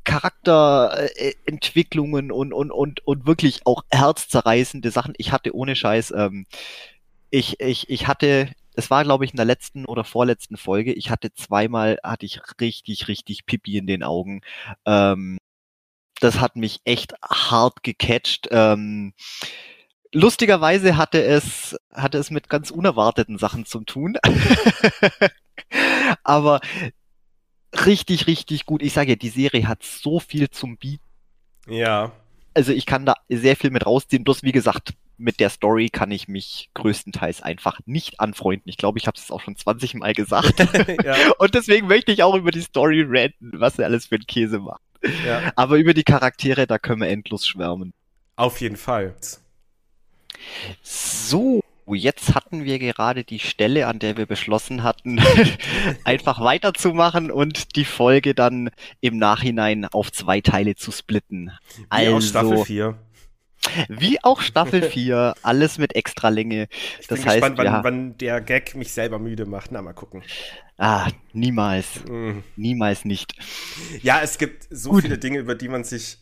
Charakterentwicklungen 0.05 2.31
und, 2.31 2.53
und, 2.53 2.71
und, 2.71 3.05
und 3.05 3.27
wirklich 3.27 3.67
auch 3.67 3.83
herzzerreißende 3.91 4.93
Sachen. 4.93 5.15
Ich 5.19 5.33
hatte 5.33 5.57
ohne 5.57 5.75
Scheiß, 5.75 6.13
ähm, 6.17 6.47
ich, 7.31 7.59
ich, 7.61 7.91
ich 7.91 8.07
hatte, 8.07 8.53
es 8.77 8.91
war, 8.91 9.03
glaube 9.03 9.25
ich, 9.25 9.33
in 9.33 9.37
der 9.37 9.45
letzten 9.45 9.87
oder 9.87 10.05
vorletzten 10.05 10.57
Folge, 10.57 10.93
ich 10.93 11.11
hatte 11.11 11.35
zweimal, 11.35 11.99
hatte 12.05 12.27
ich 12.27 12.41
richtig, 12.61 13.09
richtig 13.09 13.45
Pipi 13.47 13.79
in 13.79 13.89
den 13.89 14.05
Augen. 14.05 14.43
Ähm, 14.85 15.39
das 16.21 16.39
hat 16.41 16.55
mich 16.55 16.79
echt 16.85 17.15
hart 17.23 17.83
gecatcht. 17.83 18.47
Ähm, 18.53 19.15
Lustigerweise 20.13 20.97
hatte 20.97 21.23
es, 21.23 21.77
hatte 21.93 22.19
es 22.19 22.31
mit 22.31 22.49
ganz 22.49 22.71
unerwarteten 22.71 23.39
Sachen 23.39 23.67
zu 23.67 23.81
tun. 23.81 24.17
Aber 26.23 26.61
richtig, 27.85 28.27
richtig 28.27 28.67
gut. 28.67 28.83
Ich 28.83 28.93
sage 28.93 29.11
ja, 29.11 29.17
die 29.17 29.29
Serie 29.29 29.69
hat 29.69 29.83
so 29.83 30.21
viel 30.21 30.51
zum 30.51 30.77
Bieten. 30.77 31.05
Ja. 31.69 32.13
Also 32.55 32.73
ich 32.73 32.87
kann 32.87 33.05
da 33.05 33.15
sehr 33.29 33.57
viel 33.57 33.71
mit 33.71 33.85
rausziehen. 33.85 34.25
Bloß 34.25 34.43
wie 34.43 34.53
gesagt, 34.53 34.95
mit 35.19 35.41
der 35.41 35.51
Story 35.51 35.89
kann 35.89 36.11
ich 36.11 36.29
mich 36.29 36.71
größtenteils 36.75 37.43
einfach 37.43 37.81
nicht 37.87 38.21
anfreunden. 38.21 38.69
Ich 38.69 38.77
glaube, 38.77 38.99
ich 38.99 39.07
habe 39.07 39.19
es 39.19 39.31
auch 39.31 39.41
schon 39.41 39.57
20 39.57 39.95
Mal 39.95 40.13
gesagt. 40.13 40.59
ja. 41.05 41.17
Und 41.39 41.55
deswegen 41.55 41.87
möchte 41.87 42.13
ich 42.13 42.23
auch 42.23 42.35
über 42.35 42.51
die 42.51 42.61
Story 42.61 43.05
ranten, 43.07 43.61
was 43.61 43.79
er 43.79 43.87
alles 43.87 44.07
für 44.07 44.17
ein 44.17 44.27
Käse 44.27 44.59
macht. 44.59 44.83
Ja. 45.27 45.53
Aber 45.57 45.77
über 45.77 45.95
die 45.95 46.05
Charaktere, 46.05 46.67
da 46.67 46.79
können 46.79 47.01
wir 47.01 47.09
endlos 47.09 47.47
schwärmen. 47.47 47.93
Auf 48.37 48.61
jeden 48.61 48.77
Fall. 48.77 49.15
So, 50.83 51.63
jetzt 51.95 52.35
hatten 52.35 52.65
wir 52.65 52.79
gerade 52.79 53.25
die 53.25 53.39
Stelle, 53.39 53.87
an 53.87 53.99
der 53.99 54.17
wir 54.17 54.27
beschlossen 54.27 54.83
hatten, 54.83 55.21
einfach 56.05 56.41
weiterzumachen 56.41 57.31
und 57.31 57.77
die 57.77 57.85
Folge 57.85 58.35
dann 58.35 58.71
im 59.01 59.19
Nachhinein 59.19 59.85
auf 59.85 60.11
zwei 60.13 60.41
Teile 60.41 60.75
zu 60.75 60.91
splitten. 60.91 61.53
Wie 61.77 61.85
also, 61.91 62.17
aus 62.17 62.29
Staffel 62.29 62.65
4. 62.65 62.99
Wie 63.89 64.23
auch 64.23 64.43
Staffel 64.43 64.83
4, 64.83 65.35
alles 65.43 65.79
mit 65.79 65.95
Extralänge. 65.97 66.69
Ich 67.01 67.07
das 67.07 67.21
bin 67.21 67.29
heißt, 67.29 67.41
gespannt, 67.41 67.59
wann, 67.59 67.85
wann, 67.85 68.19
der 68.19 68.41
Gag 68.41 68.75
mich 68.75 68.93
selber 68.93 69.19
müde 69.19 69.47
macht. 69.47 69.73
Na, 69.73 69.83
mal 69.83 69.93
gucken. 69.93 70.23
Ah, 70.79 71.09
niemals. 71.33 72.05
Mm. 72.09 72.41
Niemals 72.57 73.05
nicht. 73.05 73.35
Ja, 74.03 74.21
es 74.23 74.39
gibt 74.39 74.67
so 74.71 74.91
Gut. 74.91 75.03
viele 75.03 75.19
Dinge, 75.19 75.39
über 75.39 75.55
die 75.55 75.69
man 75.69 75.85
sich 75.85 76.19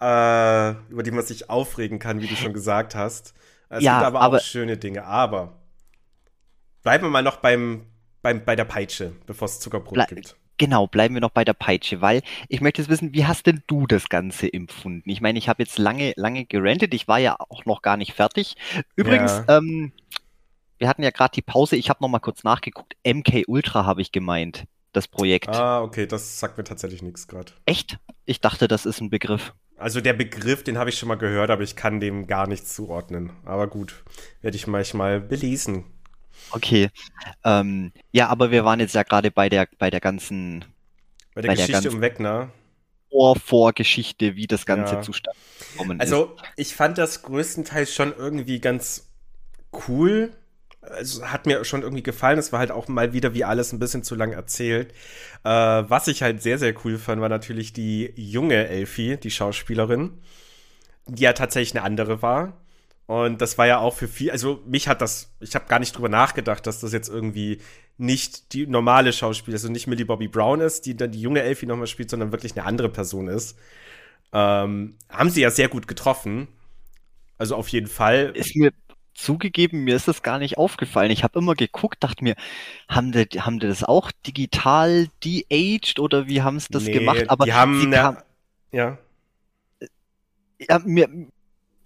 äh, 0.00 0.70
über 0.90 1.02
die 1.02 1.10
man 1.10 1.24
sich 1.24 1.50
aufregen 1.50 1.98
kann, 1.98 2.20
wie 2.20 2.26
du 2.26 2.36
schon 2.36 2.52
gesagt 2.52 2.94
hast. 2.94 3.34
Es 3.68 3.82
ja, 3.82 3.98
gibt 3.98 4.06
aber, 4.06 4.20
aber 4.20 4.36
auch 4.38 4.42
schöne 4.42 4.76
Dinge. 4.76 5.04
Aber 5.04 5.58
bleiben 6.82 7.04
wir 7.04 7.10
mal 7.10 7.22
noch 7.22 7.36
beim, 7.36 7.86
beim, 8.22 8.44
bei 8.44 8.56
der 8.56 8.64
Peitsche, 8.64 9.12
bevor 9.26 9.46
es 9.46 9.60
Zuckerbrot 9.60 10.08
gibt. 10.08 10.36
Genau, 10.58 10.86
bleiben 10.86 11.14
wir 11.14 11.22
noch 11.22 11.30
bei 11.30 11.44
der 11.44 11.54
Peitsche, 11.54 12.02
weil 12.02 12.20
ich 12.48 12.60
möchte 12.60 12.82
jetzt 12.82 12.90
wissen, 12.90 13.14
wie 13.14 13.24
hast 13.24 13.46
denn 13.46 13.62
du 13.66 13.86
das 13.86 14.10
Ganze 14.10 14.52
empfunden? 14.52 15.08
Ich 15.08 15.22
meine, 15.22 15.38
ich 15.38 15.48
habe 15.48 15.62
jetzt 15.62 15.78
lange, 15.78 16.12
lange 16.16 16.44
gerantet, 16.44 16.92
ich 16.92 17.08
war 17.08 17.18
ja 17.18 17.36
auch 17.38 17.64
noch 17.64 17.80
gar 17.80 17.96
nicht 17.96 18.12
fertig. 18.12 18.56
Übrigens, 18.94 19.42
ja. 19.48 19.56
ähm, 19.56 19.92
wir 20.76 20.88
hatten 20.88 21.02
ja 21.02 21.10
gerade 21.10 21.32
die 21.32 21.40
Pause, 21.40 21.76
ich 21.76 21.88
habe 21.88 22.02
noch 22.02 22.10
mal 22.10 22.18
kurz 22.18 22.44
nachgeguckt. 22.44 22.94
MK 23.06 23.44
Ultra 23.46 23.86
habe 23.86 24.02
ich 24.02 24.12
gemeint, 24.12 24.66
das 24.92 25.08
Projekt. 25.08 25.48
Ah, 25.48 25.82
okay, 25.82 26.06
das 26.06 26.40
sagt 26.40 26.58
mir 26.58 26.64
tatsächlich 26.64 27.00
nichts 27.02 27.26
gerade. 27.26 27.52
Echt? 27.64 27.98
Ich 28.26 28.40
dachte, 28.40 28.68
das 28.68 28.84
ist 28.84 29.00
ein 29.00 29.08
Begriff. 29.08 29.54
Also 29.80 30.02
der 30.02 30.12
Begriff, 30.12 30.62
den 30.62 30.76
habe 30.76 30.90
ich 30.90 30.98
schon 30.98 31.08
mal 31.08 31.16
gehört, 31.16 31.50
aber 31.50 31.62
ich 31.62 31.74
kann 31.74 32.00
dem 32.00 32.26
gar 32.26 32.46
nichts 32.46 32.74
zuordnen. 32.74 33.32
Aber 33.46 33.66
gut, 33.66 34.04
werde 34.42 34.56
ich 34.56 34.66
manchmal 34.66 35.20
belesen. 35.20 35.86
Okay. 36.50 36.90
Ähm, 37.44 37.92
ja, 38.12 38.28
aber 38.28 38.50
wir 38.50 38.64
waren 38.64 38.78
jetzt 38.80 38.94
ja 38.94 39.04
gerade 39.04 39.30
bei 39.30 39.48
der, 39.48 39.68
bei 39.78 39.88
der 39.88 40.00
ganzen. 40.00 40.66
Bei 41.34 41.40
der 41.40 41.48
bei 41.48 41.54
Geschichte 41.54 41.82
der 41.82 41.92
um 41.92 42.00
Wegner. 42.02 42.50
Vor, 43.10 43.36
Vorgeschichte, 43.36 44.36
wie 44.36 44.46
das 44.46 44.66
Ganze 44.66 44.96
ja. 44.96 45.02
zustande 45.02 45.38
gekommen 45.72 45.98
also, 45.98 46.24
ist. 46.24 46.30
Also, 46.30 46.50
ich 46.56 46.76
fand 46.76 46.98
das 46.98 47.22
größtenteils 47.22 47.92
schon 47.92 48.14
irgendwie 48.16 48.60
ganz 48.60 49.10
cool, 49.88 50.36
also 50.82 51.26
hat 51.26 51.46
mir 51.46 51.64
schon 51.64 51.82
irgendwie 51.82 52.02
gefallen. 52.02 52.38
Es 52.38 52.52
war 52.52 52.60
halt 52.60 52.70
auch 52.70 52.88
mal 52.88 53.12
wieder 53.12 53.34
wie 53.34 53.44
alles 53.44 53.72
ein 53.72 53.78
bisschen 53.78 54.02
zu 54.02 54.14
lang 54.14 54.32
erzählt. 54.32 54.92
Äh, 55.44 55.48
was 55.50 56.08
ich 56.08 56.22
halt 56.22 56.42
sehr, 56.42 56.58
sehr 56.58 56.74
cool 56.84 56.98
fand, 56.98 57.20
war 57.20 57.28
natürlich 57.28 57.72
die 57.72 58.12
junge 58.16 58.68
Elfie, 58.68 59.16
die 59.16 59.30
Schauspielerin, 59.30 60.18
die 61.06 61.22
ja 61.22 61.32
tatsächlich 61.32 61.76
eine 61.76 61.84
andere 61.84 62.22
war. 62.22 62.56
Und 63.06 63.40
das 63.40 63.58
war 63.58 63.66
ja 63.66 63.78
auch 63.78 63.94
für 63.94 64.06
viel, 64.08 64.30
also 64.30 64.62
mich 64.66 64.86
hat 64.88 65.00
das, 65.00 65.32
ich 65.40 65.54
habe 65.56 65.66
gar 65.66 65.80
nicht 65.80 65.96
drüber 65.96 66.08
nachgedacht, 66.08 66.66
dass 66.66 66.80
das 66.80 66.92
jetzt 66.92 67.08
irgendwie 67.08 67.60
nicht 67.98 68.52
die 68.54 68.66
normale 68.68 69.12
Schauspielerin, 69.12 69.56
also 69.56 69.72
nicht 69.72 69.88
Millie 69.88 70.06
Bobby 70.06 70.28
Brown 70.28 70.60
ist, 70.60 70.86
die 70.86 70.96
dann 70.96 71.10
die 71.10 71.20
junge 71.20 71.42
Elfie 71.42 71.66
nochmal 71.66 71.88
spielt, 71.88 72.08
sondern 72.10 72.30
wirklich 72.32 72.56
eine 72.56 72.64
andere 72.64 72.88
Person 72.88 73.26
ist. 73.28 73.58
Ähm, 74.32 74.96
haben 75.08 75.30
sie 75.30 75.40
ja 75.42 75.50
sehr 75.50 75.68
gut 75.68 75.88
getroffen. 75.88 76.48
Also 77.36 77.56
auf 77.56 77.68
jeden 77.68 77.88
Fall. 77.88 78.32
Ist 78.34 78.54
mir 78.54 78.70
zugegeben, 79.14 79.84
mir 79.84 79.96
ist 79.96 80.08
das 80.08 80.22
gar 80.22 80.38
nicht 80.38 80.58
aufgefallen. 80.58 81.10
Ich 81.10 81.24
habe 81.24 81.38
immer 81.38 81.54
geguckt, 81.54 82.02
dachte 82.02 82.24
mir, 82.24 82.36
haben 82.88 83.12
die, 83.12 83.26
haben 83.40 83.58
die 83.58 83.66
das 83.66 83.84
auch 83.84 84.10
digital 84.26 85.08
de-aged 85.24 85.98
oder 85.98 86.26
wie 86.28 86.42
haben 86.42 86.58
sie 86.58 86.68
das 86.70 86.84
nee, 86.84 86.92
gemacht? 86.92 87.28
Aber 87.28 87.44
die 87.44 87.52
haben 87.52 87.80
sie 87.80 87.90
kam, 87.90 88.18
ja. 88.72 88.98
ja 90.58 90.78
mir, 90.84 91.08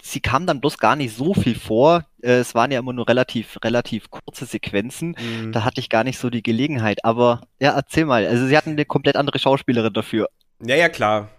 sie 0.03 0.21
kam 0.21 0.47
dann 0.47 0.61
bloß 0.61 0.79
gar 0.79 0.97
nicht 0.97 1.17
so 1.17 1.35
viel 1.35 1.55
vor. 1.55 2.05
Äh, 2.23 2.33
es 2.33 2.55
waren 2.55 2.71
ja 2.71 2.79
immer 2.79 2.93
nur 2.93 3.09
relativ, 3.09 3.59
relativ 3.65 4.11
kurze 4.11 4.45
Sequenzen. 4.45 5.17
Mhm. 5.19 5.53
Da 5.53 5.65
hatte 5.65 5.81
ich 5.81 5.89
gar 5.89 6.05
nicht 6.05 6.19
so 6.19 6.29
die 6.31 6.43
Gelegenheit. 6.43 7.05
Aber 7.05 7.41
ja, 7.59 7.73
erzähl 7.73 8.05
mal. 8.05 8.27
Also 8.27 8.47
sie 8.47 8.57
hatten 8.57 8.71
eine 8.71 8.85
komplett 8.85 9.17
andere 9.17 9.39
Schauspielerin 9.39 9.95
dafür. 9.95 10.29
Ja, 10.61 10.77
ja, 10.77 10.89
klar. 10.89 11.31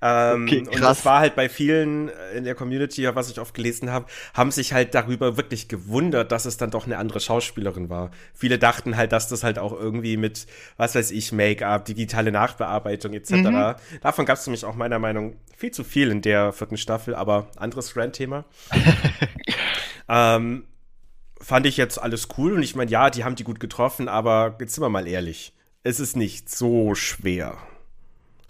Ähm, 0.00 0.44
okay, 0.44 0.58
und 0.60 0.80
das 0.80 1.04
war 1.04 1.20
halt 1.20 1.34
bei 1.34 1.48
vielen 1.48 2.08
äh, 2.08 2.36
in 2.36 2.44
der 2.44 2.54
Community, 2.54 3.08
was 3.14 3.30
ich 3.30 3.40
oft 3.40 3.54
gelesen 3.54 3.90
habe, 3.90 4.06
haben 4.34 4.50
sich 4.50 4.72
halt 4.72 4.94
darüber 4.94 5.36
wirklich 5.36 5.68
gewundert, 5.68 6.32
dass 6.32 6.44
es 6.44 6.56
dann 6.56 6.70
doch 6.70 6.86
eine 6.86 6.98
andere 6.98 7.20
Schauspielerin 7.20 7.88
war. 7.88 8.10
Viele 8.34 8.58
dachten 8.58 8.96
halt, 8.96 9.12
dass 9.12 9.28
das 9.28 9.44
halt 9.44 9.58
auch 9.58 9.72
irgendwie 9.72 10.16
mit, 10.16 10.46
was 10.76 10.94
weiß 10.94 11.10
ich, 11.10 11.32
Make-up, 11.32 11.84
digitale 11.84 12.32
Nachbearbeitung 12.32 13.12
etc. 13.14 13.32
Mhm. 13.32 13.74
Davon 14.00 14.26
gab 14.26 14.38
es 14.38 14.46
nämlich 14.46 14.64
auch 14.64 14.74
meiner 14.74 14.98
Meinung 14.98 15.36
viel 15.56 15.70
zu 15.70 15.84
viel 15.84 16.10
in 16.10 16.22
der 16.22 16.52
vierten 16.52 16.76
Staffel, 16.76 17.14
aber 17.14 17.48
anderes 17.56 17.96
Rant-Thema. 17.96 18.44
ähm, 20.08 20.64
fand 21.40 21.66
ich 21.66 21.76
jetzt 21.76 22.00
alles 22.00 22.28
cool 22.38 22.54
und 22.54 22.62
ich 22.62 22.76
meine, 22.76 22.90
ja, 22.90 23.10
die 23.10 23.24
haben 23.24 23.34
die 23.34 23.44
gut 23.44 23.60
getroffen, 23.60 24.08
aber 24.08 24.56
jetzt 24.60 24.74
sind 24.74 24.82
wir 24.82 24.88
mal 24.88 25.06
ehrlich, 25.06 25.52
es 25.82 26.00
ist 26.00 26.16
nicht 26.16 26.48
so 26.48 26.94
schwer 26.94 27.58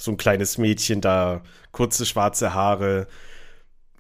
so 0.03 0.11
ein 0.11 0.17
kleines 0.17 0.59
Mädchen 0.59 1.01
da, 1.01 1.43
kurze 1.71 2.07
schwarze 2.07 2.55
Haare. 2.55 3.07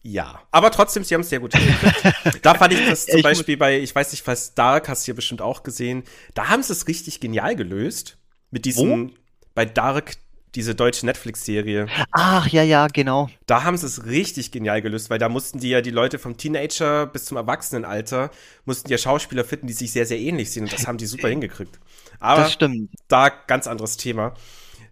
Ja, 0.03 0.41
aber 0.51 0.73
trotzdem, 0.73 1.05
sie 1.05 1.15
haben 1.15 1.21
es 1.21 1.29
sehr 1.29 1.39
gut 1.39 1.55
hingekriegt. 1.57 2.41
da 2.45 2.55
fand 2.55 2.73
ich 2.73 2.85
das 2.85 3.07
zum 3.07 3.19
ich 3.19 3.23
Beispiel 3.23 3.57
bei, 3.57 3.79
ich 3.79 3.95
weiß 3.95 4.11
nicht, 4.11 4.27
was 4.27 4.55
Dark 4.55 4.89
hast 4.89 5.07
du 5.07 5.13
ja 5.13 5.15
bestimmt 5.15 5.41
auch 5.41 5.63
gesehen. 5.63 6.03
Da 6.35 6.49
haben 6.49 6.63
sie 6.63 6.73
es 6.73 6.89
richtig 6.89 7.21
genial 7.21 7.55
gelöst. 7.55 8.19
Mit 8.51 8.65
diesem, 8.65 9.11
Wo? 9.11 9.15
bei 9.55 9.65
Dark, 9.65 10.17
diese 10.57 10.75
deutsche 10.75 11.07
Netflix-Serie. 11.07 11.87
Ach, 12.11 12.49
ja, 12.49 12.65
ja, 12.65 12.89
genau. 12.89 13.31
Da 13.47 13.63
haben 13.63 13.77
sie 13.77 13.87
es 13.87 14.05
richtig 14.05 14.51
genial 14.51 14.83
gelöst, 14.83 15.09
weil 15.09 15.19
da 15.19 15.29
mussten 15.29 15.61
die 15.61 15.71
ja 15.71 15.81
die 15.81 15.91
Leute 15.91 16.19
vom 16.19 16.37
Teenager 16.37 17.07
bis 17.07 17.27
zum 17.27 17.37
Erwachsenenalter, 17.37 18.31
mussten 18.65 18.91
ja 18.91 18.99
Schauspieler 18.99 19.45
finden, 19.45 19.69
die 19.69 19.73
sich 19.73 19.93
sehr, 19.93 20.05
sehr 20.05 20.19
ähnlich 20.19 20.51
sehen. 20.51 20.65
Und 20.65 20.73
das 20.73 20.89
haben 20.89 20.99
die 20.99 21.07
super 21.07 21.29
hingekriegt. 21.29 21.79
Aber 22.19 22.43
das 22.43 22.53
stimmt. 22.53 22.91
da 23.07 23.29
ganz 23.29 23.69
anderes 23.69 23.97
Thema. 23.97 24.35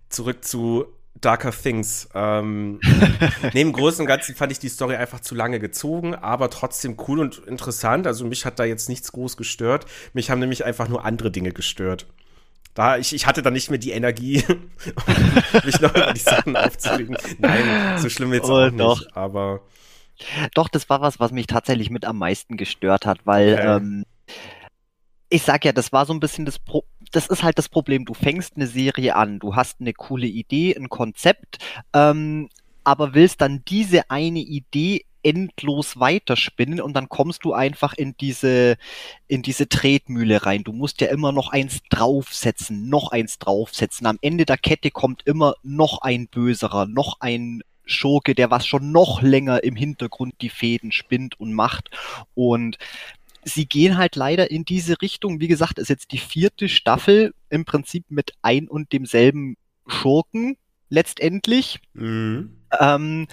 Zurück 0.08 0.44
zu 0.44 0.86
Darker 1.20 1.52
Things. 1.52 2.08
Ähm, 2.14 2.80
neben 3.52 3.72
Großen 3.72 4.00
und 4.00 4.06
Ganzen 4.06 4.34
fand 4.34 4.52
ich 4.52 4.58
die 4.58 4.68
Story 4.68 4.96
einfach 4.96 5.20
zu 5.20 5.34
lange 5.34 5.60
gezogen, 5.60 6.14
aber 6.14 6.50
trotzdem 6.50 6.96
cool 7.08 7.20
und 7.20 7.38
interessant. 7.46 8.06
Also 8.06 8.24
mich 8.24 8.44
hat 8.44 8.58
da 8.58 8.64
jetzt 8.64 8.88
nichts 8.88 9.12
groß 9.12 9.36
gestört. 9.36 9.86
Mich 10.12 10.30
haben 10.30 10.40
nämlich 10.40 10.64
einfach 10.64 10.88
nur 10.88 11.04
andere 11.04 11.30
Dinge 11.30 11.52
gestört. 11.52 12.06
Da, 12.74 12.98
ich, 12.98 13.14
ich 13.14 13.26
hatte 13.26 13.42
dann 13.42 13.52
nicht 13.52 13.68
mehr 13.68 13.78
die 13.78 13.90
Energie, 13.90 14.44
um 14.48 14.70
mich 15.64 15.80
noch 15.80 15.94
über 15.94 16.12
die 16.12 16.20
Sachen 16.20 16.56
aufzulegen. 16.56 17.16
Nein, 17.38 17.98
so 17.98 18.08
schlimm 18.08 18.32
jetzt 18.32 18.48
oh, 18.48 18.54
auch 18.54 18.70
nicht, 18.70 18.80
doch. 18.80 19.04
aber. 19.14 19.62
Doch, 20.54 20.68
das 20.68 20.88
war 20.88 21.00
was, 21.00 21.18
was 21.18 21.32
mich 21.32 21.46
tatsächlich 21.46 21.90
mit 21.90 22.04
am 22.04 22.18
meisten 22.18 22.56
gestört 22.56 23.06
hat, 23.06 23.20
weil 23.24 23.54
okay. 23.54 23.76
ähm, 23.76 24.04
ich 25.30 25.42
sag 25.42 25.64
ja, 25.64 25.72
das 25.72 25.92
war 25.92 26.06
so 26.06 26.12
ein 26.12 26.20
bisschen 26.20 26.44
das 26.44 26.58
Pro 26.58 26.84
das 27.10 27.26
ist 27.26 27.42
halt 27.42 27.58
das 27.58 27.68
Problem. 27.68 28.04
Du 28.04 28.14
fängst 28.14 28.56
eine 28.56 28.66
Serie 28.66 29.16
an, 29.16 29.38
du 29.38 29.56
hast 29.56 29.80
eine 29.80 29.92
coole 29.92 30.26
Idee, 30.26 30.76
ein 30.76 30.88
Konzept, 30.88 31.58
ähm, 31.92 32.48
aber 32.84 33.14
willst 33.14 33.40
dann 33.40 33.62
diese 33.66 34.10
eine 34.10 34.40
Idee 34.40 35.04
endlos 35.22 36.00
weiterspinnen 36.00 36.80
und 36.80 36.94
dann 36.94 37.08
kommst 37.08 37.44
du 37.44 37.52
einfach 37.52 37.92
in 37.92 38.16
diese, 38.18 38.76
in 39.28 39.42
diese 39.42 39.68
Tretmühle 39.68 40.46
rein. 40.46 40.64
Du 40.64 40.72
musst 40.72 41.00
ja 41.00 41.08
immer 41.08 41.32
noch 41.32 41.52
eins 41.52 41.80
draufsetzen, 41.90 42.88
noch 42.88 43.12
eins 43.12 43.38
draufsetzen. 43.38 44.06
Am 44.06 44.18
Ende 44.22 44.46
der 44.46 44.56
Kette 44.56 44.90
kommt 44.90 45.26
immer 45.26 45.54
noch 45.62 46.00
ein 46.02 46.28
Böserer, 46.28 46.86
noch 46.86 47.20
ein 47.20 47.62
Schurke, 47.84 48.34
der 48.34 48.50
was 48.50 48.66
schon 48.66 48.92
noch 48.92 49.20
länger 49.20 49.64
im 49.64 49.76
Hintergrund 49.76 50.34
die 50.40 50.48
Fäden 50.48 50.92
spinnt 50.92 51.38
und 51.38 51.52
macht. 51.52 51.90
Und 52.34 52.78
sie 53.44 53.66
gehen 53.66 53.96
halt 53.96 54.16
leider 54.16 54.50
in 54.50 54.64
diese 54.64 55.00
Richtung. 55.02 55.40
Wie 55.40 55.48
gesagt, 55.48 55.78
ist 55.78 55.88
jetzt 55.88 56.12
die 56.12 56.18
vierte 56.18 56.68
Staffel 56.68 57.34
im 57.48 57.64
Prinzip 57.64 58.04
mit 58.08 58.32
ein 58.42 58.68
und 58.68 58.92
demselben 58.92 59.56
Schurken 59.86 60.56
letztendlich. 60.88 61.80
Mhm. 61.94 62.56
Ähm, 62.78 63.28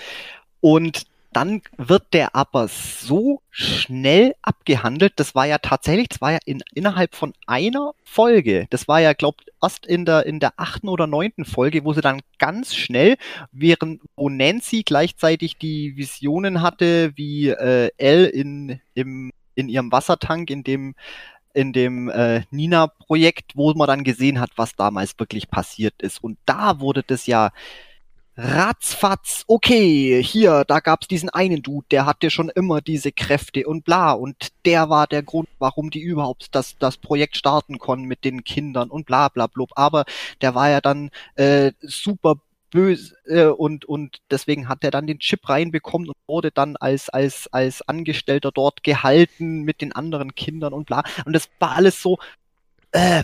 und 0.60 1.06
dann 1.34 1.62
wird 1.78 2.14
der 2.14 2.36
aber 2.36 2.68
so 2.68 3.42
schnell 3.52 4.34
abgehandelt. 4.42 5.14
Das 5.18 5.36
war 5.36 5.46
ja 5.46 5.60
tatsächlich, 5.60 6.10
das 6.10 6.20
war 6.20 6.32
ja 6.32 6.40
in, 6.46 6.64
innerhalb 6.74 7.14
von 7.14 7.34
einer 7.46 7.94
Folge. 8.04 8.66
Das 8.72 8.88
war 8.88 9.02
ja, 9.02 9.14
glaubt, 9.14 9.46
erst 9.62 9.86
in 9.86 10.06
der, 10.06 10.26
in 10.26 10.40
der 10.40 10.54
achten 10.58 10.88
oder 10.88 11.06
neunten 11.06 11.46
Folge, 11.46 11.84
wo 11.84 11.94
sie 11.94 12.02
dann 12.02 12.22
ganz 12.40 12.76
schnell, 12.76 13.18
während 13.52 14.02
wo 14.16 14.30
Nancy 14.30 14.82
gleichzeitig 14.84 15.58
die 15.58 15.96
Visionen 15.96 16.64
hatte, 16.64 17.12
wie 17.16 17.50
äh, 17.50 17.92
Elle 17.98 18.28
in, 18.28 18.82
im, 18.96 19.32
in 19.58 19.70
ihrem 19.70 19.92
Wassertank, 19.92 20.50
in 20.50 20.64
dem 20.64 20.96
in 21.54 21.74
dem 21.74 22.08
äh, 22.10 22.44
Nina-Projekt, 22.52 23.54
wo 23.56 23.74
man 23.74 23.88
dann 23.88 24.04
gesehen 24.04 24.40
hat, 24.40 24.52
was 24.58 24.76
damals 24.76 25.18
wirklich 25.18 25.50
passiert 25.50 25.96
ist. 26.04 26.24
Und 26.24 26.38
da 26.46 26.80
wurde 26.80 27.02
das 27.02 27.26
ja 27.26 27.50
ratzfatz, 28.38 29.44
okay, 29.48 30.22
hier, 30.22 30.64
da 30.68 30.80
gab's 30.80 31.08
diesen 31.08 31.30
einen 31.30 31.64
Dude, 31.64 31.88
der 31.90 32.06
hatte 32.06 32.30
schon 32.30 32.50
immer 32.50 32.82
diese 32.82 33.12
Kräfte 33.12 33.66
und 33.66 33.84
bla, 33.84 34.12
und 34.12 34.50
der 34.66 34.90
war 34.92 35.08
der 35.08 35.24
Grund, 35.24 35.50
warum 35.58 35.90
die 35.90 36.02
überhaupt 36.02 36.54
das, 36.54 36.78
das 36.78 36.98
Projekt 36.98 37.36
starten 37.36 37.80
konnten 37.80 38.06
mit 38.06 38.24
den 38.24 38.44
Kindern 38.44 38.92
und 38.92 39.08
bla 39.08 39.30
bla 39.30 39.48
blub. 39.48 39.72
Aber 39.76 40.06
der 40.42 40.54
war 40.54 40.70
ja 40.70 40.82
dann 40.82 41.10
äh, 41.36 41.72
super 41.82 42.36
böse 42.72 43.16
äh, 43.26 43.46
und 43.46 43.86
und 43.86 44.18
deswegen 44.30 44.68
hat 44.68 44.84
er 44.84 44.92
dann 44.92 45.08
den 45.08 45.20
Chip 45.20 45.48
reinbekommen 45.48 46.10
und 46.10 46.16
wurde 46.28 46.52
dann 46.52 46.76
als 46.76 47.10
als 47.10 47.48
als 47.54 47.82
Angestellter 47.88 48.52
dort 48.52 48.84
gehalten 48.84 49.64
mit 49.64 49.82
den 49.82 49.94
anderen 49.94 50.36
Kindern 50.36 50.74
und 50.74 50.86
bla 50.86 51.04
und 51.26 51.34
das 51.34 51.50
war 51.60 51.76
alles 51.76 52.02
so 52.02 52.18
äh, 52.92 53.24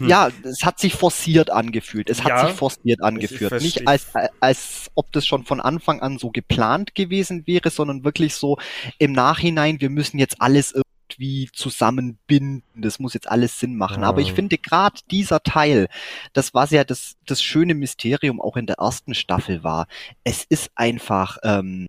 hm. 0.00 0.08
Ja, 0.08 0.30
es 0.44 0.64
hat 0.64 0.80
sich 0.80 0.94
forciert 0.94 1.50
angefühlt. 1.50 2.08
Es 2.08 2.24
hat 2.24 2.30
ja, 2.30 2.46
sich 2.46 2.56
forciert 2.56 3.02
angeführt. 3.02 3.60
Nicht 3.60 3.86
als, 3.86 4.06
als 4.40 4.90
ob 4.94 5.12
das 5.12 5.26
schon 5.26 5.44
von 5.44 5.60
Anfang 5.60 6.00
an 6.00 6.18
so 6.18 6.30
geplant 6.30 6.94
gewesen 6.94 7.46
wäre, 7.46 7.68
sondern 7.68 8.02
wirklich 8.02 8.34
so 8.34 8.56
im 8.98 9.12
Nachhinein, 9.12 9.80
wir 9.82 9.90
müssen 9.90 10.18
jetzt 10.18 10.40
alles 10.40 10.72
irgendwie 11.20 11.50
zusammenbinden. 11.52 12.62
Das 12.74 12.98
muss 12.98 13.14
jetzt 13.14 13.28
alles 13.28 13.58
Sinn 13.60 13.76
machen. 13.76 14.02
Ja. 14.02 14.08
Aber 14.08 14.20
ich 14.20 14.32
finde 14.32 14.58
gerade 14.58 15.00
dieser 15.10 15.42
Teil, 15.42 15.88
das 16.32 16.54
was 16.54 16.70
ja 16.70 16.84
das, 16.84 17.16
das 17.26 17.42
schöne 17.42 17.74
Mysterium 17.74 18.40
auch 18.40 18.56
in 18.56 18.66
der 18.66 18.76
ersten 18.76 19.14
Staffel 19.14 19.62
war, 19.62 19.86
es 20.24 20.44
ist 20.44 20.70
einfach, 20.74 21.38
ähm, 21.42 21.88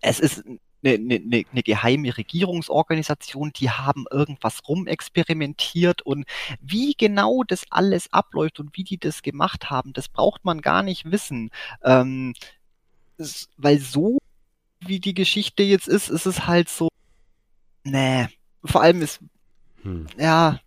es 0.00 0.20
ist 0.20 0.42
eine, 0.84 0.94
eine, 0.94 1.44
eine 1.50 1.62
geheime 1.62 2.16
Regierungsorganisation, 2.16 3.52
die 3.54 3.70
haben 3.70 4.04
irgendwas 4.10 4.60
rumexperimentiert 4.68 6.02
und 6.02 6.26
wie 6.60 6.94
genau 6.94 7.42
das 7.42 7.64
alles 7.70 8.12
abläuft 8.12 8.60
und 8.60 8.76
wie 8.76 8.84
die 8.84 8.98
das 8.98 9.22
gemacht 9.22 9.70
haben, 9.70 9.92
das 9.92 10.08
braucht 10.08 10.44
man 10.44 10.60
gar 10.60 10.82
nicht 10.82 11.10
wissen. 11.10 11.50
Ähm, 11.82 12.34
weil 13.56 13.78
so 13.78 14.18
wie 14.80 15.00
die 15.00 15.14
Geschichte 15.14 15.62
jetzt 15.62 15.88
ist, 15.88 16.10
ist 16.10 16.26
es 16.26 16.46
halt 16.46 16.68
so, 16.68 16.88
nee, 17.84 18.26
vor 18.64 18.82
allem 18.82 19.02
ist, 19.02 19.20
hm. 19.82 20.06
ja, 20.18 20.60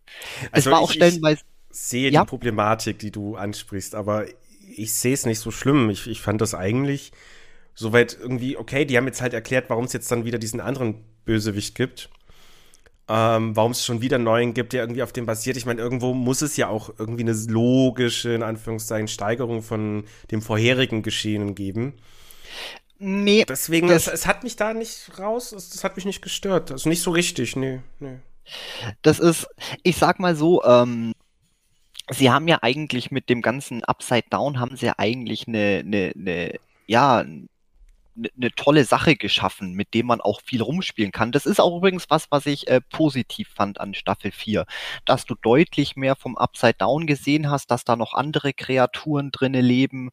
es 0.51 0.65
also 0.65 0.71
war 0.71 0.79
auch 0.79 0.91
stellenweise. 0.91 1.41
Ich 1.71 1.77
sehe 1.77 2.11
ja? 2.11 2.21
die 2.21 2.27
Problematik, 2.27 2.99
die 2.99 3.11
du 3.11 3.35
ansprichst, 3.35 3.95
aber 3.95 4.25
ich 4.75 4.93
sehe 4.93 5.13
es 5.13 5.25
nicht 5.25 5.39
so 5.39 5.51
schlimm. 5.51 5.89
Ich, 5.89 6.07
ich 6.07 6.21
fand 6.21 6.41
das 6.41 6.53
eigentlich 6.53 7.11
soweit 7.73 8.17
irgendwie, 8.19 8.57
okay, 8.57 8.85
die 8.85 8.97
haben 8.97 9.05
jetzt 9.05 9.21
halt 9.21 9.33
erklärt, 9.33 9.69
warum 9.69 9.85
es 9.85 9.93
jetzt 9.93 10.11
dann 10.11 10.25
wieder 10.25 10.39
diesen 10.39 10.59
anderen 10.59 11.03
Bösewicht 11.25 11.75
gibt. 11.75 12.09
Ähm, 13.09 13.55
warum 13.55 13.71
es 13.71 13.85
schon 13.85 14.01
wieder 14.01 14.15
einen 14.15 14.25
neuen 14.25 14.53
gibt, 14.53 14.73
der 14.73 14.83
irgendwie 14.83 15.03
auf 15.03 15.13
dem 15.13 15.25
basiert. 15.25 15.55
Ich 15.55 15.65
meine, 15.65 15.79
irgendwo 15.79 16.13
muss 16.13 16.41
es 16.41 16.57
ja 16.57 16.67
auch 16.67 16.93
irgendwie 16.97 17.23
eine 17.23 17.31
logische, 17.31 18.31
in 18.31 18.43
Anführungszeichen, 18.43 19.07
Steigerung 19.07 19.61
von 19.61 20.03
dem 20.31 20.41
vorherigen 20.41 21.03
Geschehenen 21.03 21.55
geben. 21.55 21.93
Nee. 22.99 23.45
Deswegen, 23.47 23.89
es, 23.89 24.07
es, 24.07 24.25
hat 24.25 24.43
mich 24.43 24.55
da 24.55 24.73
nicht 24.73 25.19
raus, 25.19 25.51
es, 25.51 25.69
das 25.69 25.83
hat 25.83 25.95
mich 25.95 26.05
nicht 26.05 26.21
gestört. 26.21 26.71
Also 26.71 26.89
nicht 26.89 27.01
so 27.01 27.11
richtig, 27.11 27.55
nee, 27.55 27.81
nee. 27.99 28.17
Das 29.01 29.19
ist, 29.19 29.47
ich 29.83 29.97
sag 29.97 30.19
mal 30.19 30.35
so, 30.35 30.63
ähm, 30.63 31.13
sie 32.09 32.31
haben 32.31 32.47
ja 32.47 32.59
eigentlich 32.61 33.11
mit 33.11 33.29
dem 33.29 33.41
ganzen 33.41 33.83
Upside 33.83 34.25
Down 34.29 34.59
haben 34.59 34.77
sie 34.77 34.87
ja 34.87 34.95
eigentlich 34.97 35.47
eine, 35.47 35.83
eine, 35.85 36.13
eine 36.15 36.59
ja, 36.87 37.25
eine 38.17 38.29
ne 38.35 38.51
tolle 38.51 38.83
Sache 38.83 39.15
geschaffen, 39.15 39.73
mit 39.73 39.93
dem 39.93 40.07
man 40.07 40.21
auch 40.21 40.41
viel 40.41 40.61
rumspielen 40.61 41.11
kann. 41.11 41.31
Das 41.31 41.45
ist 41.45 41.59
auch 41.59 41.77
übrigens 41.77 42.09
was, 42.09 42.31
was 42.31 42.45
ich 42.45 42.67
äh, 42.67 42.81
positiv 42.81 43.49
fand 43.49 43.79
an 43.79 43.93
Staffel 43.93 44.31
4, 44.31 44.65
dass 45.05 45.25
du 45.25 45.35
deutlich 45.35 45.95
mehr 45.95 46.15
vom 46.15 46.37
Upside 46.37 46.75
Down 46.75 47.07
gesehen 47.07 47.49
hast, 47.49 47.71
dass 47.71 47.83
da 47.83 47.95
noch 47.95 48.13
andere 48.13 48.53
Kreaturen 48.53 49.31
drinne 49.31 49.61
leben. 49.61 50.09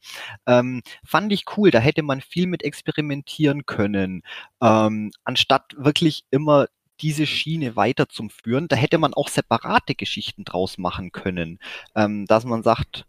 Ähm, 0.46 0.82
fand 1.04 1.32
ich 1.32 1.44
cool, 1.56 1.70
da 1.70 1.78
hätte 1.78 2.02
man 2.02 2.20
viel 2.20 2.46
mit 2.46 2.62
experimentieren 2.62 3.66
können, 3.66 4.22
ähm, 4.62 5.10
anstatt 5.24 5.74
wirklich 5.76 6.24
immer 6.30 6.66
diese 7.00 7.26
Schiene 7.26 7.76
weiter 7.76 8.08
zum 8.08 8.30
Führen. 8.30 8.68
Da 8.68 8.76
hätte 8.76 8.98
man 8.98 9.14
auch 9.14 9.28
separate 9.28 9.94
Geschichten 9.94 10.44
draus 10.44 10.78
machen 10.78 11.10
können, 11.12 11.58
ähm, 11.96 12.26
dass 12.26 12.44
man 12.44 12.62
sagt, 12.62 13.06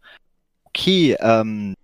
okay, 0.66 1.16
ähm, 1.20 1.76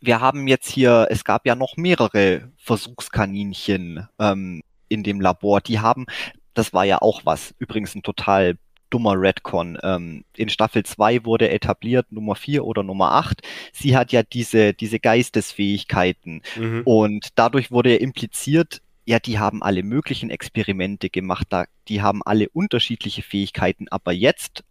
wir 0.00 0.20
haben 0.20 0.48
jetzt 0.48 0.70
hier, 0.70 1.06
es 1.10 1.24
gab 1.24 1.46
ja 1.46 1.54
noch 1.54 1.76
mehrere 1.76 2.50
Versuchskaninchen 2.56 4.08
ähm, 4.18 4.62
in 4.88 5.02
dem 5.02 5.20
Labor. 5.20 5.60
Die 5.60 5.80
haben, 5.80 6.06
das 6.54 6.72
war 6.72 6.84
ja 6.84 7.00
auch 7.02 7.22
was, 7.24 7.54
übrigens 7.58 7.94
ein 7.94 8.02
total 8.02 8.56
dummer 8.90 9.14
Redcon. 9.14 9.78
Ähm, 9.82 10.24
in 10.36 10.48
Staffel 10.48 10.84
2 10.84 11.24
wurde 11.24 11.50
etabliert, 11.50 12.10
Nummer 12.10 12.34
4 12.34 12.64
oder 12.64 12.82
Nummer 12.82 13.12
8. 13.12 13.42
Sie 13.72 13.96
hat 13.96 14.12
ja 14.12 14.22
diese, 14.22 14.74
diese 14.74 14.98
Geistesfähigkeiten. 14.98 16.42
Mhm. 16.56 16.82
Und 16.84 17.28
dadurch 17.36 17.70
wurde 17.70 17.92
ja 17.92 18.00
impliziert, 18.00 18.82
ja, 19.04 19.18
die 19.18 19.38
haben 19.38 19.62
alle 19.62 19.82
möglichen 19.82 20.30
Experimente 20.30 21.08
gemacht, 21.08 21.46
da, 21.50 21.64
die 21.88 22.02
haben 22.02 22.22
alle 22.24 22.48
unterschiedliche 22.50 23.22
Fähigkeiten, 23.22 23.88
aber 23.88 24.12
jetzt 24.12 24.64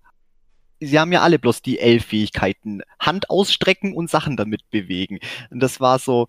sie 0.80 1.00
haben 1.00 1.12
ja 1.12 1.22
alle 1.22 1.40
bloß 1.40 1.62
die 1.62 1.80
L-Fähigkeiten. 1.80 2.82
Hand 3.00 3.30
ausstrecken 3.30 3.94
und 3.94 4.10
Sachen 4.10 4.38
damit 4.38 4.70
bewegen. 4.70 5.20
Und 5.50 5.60
das 5.62 5.80
war 5.80 6.00
so, 6.00 6.28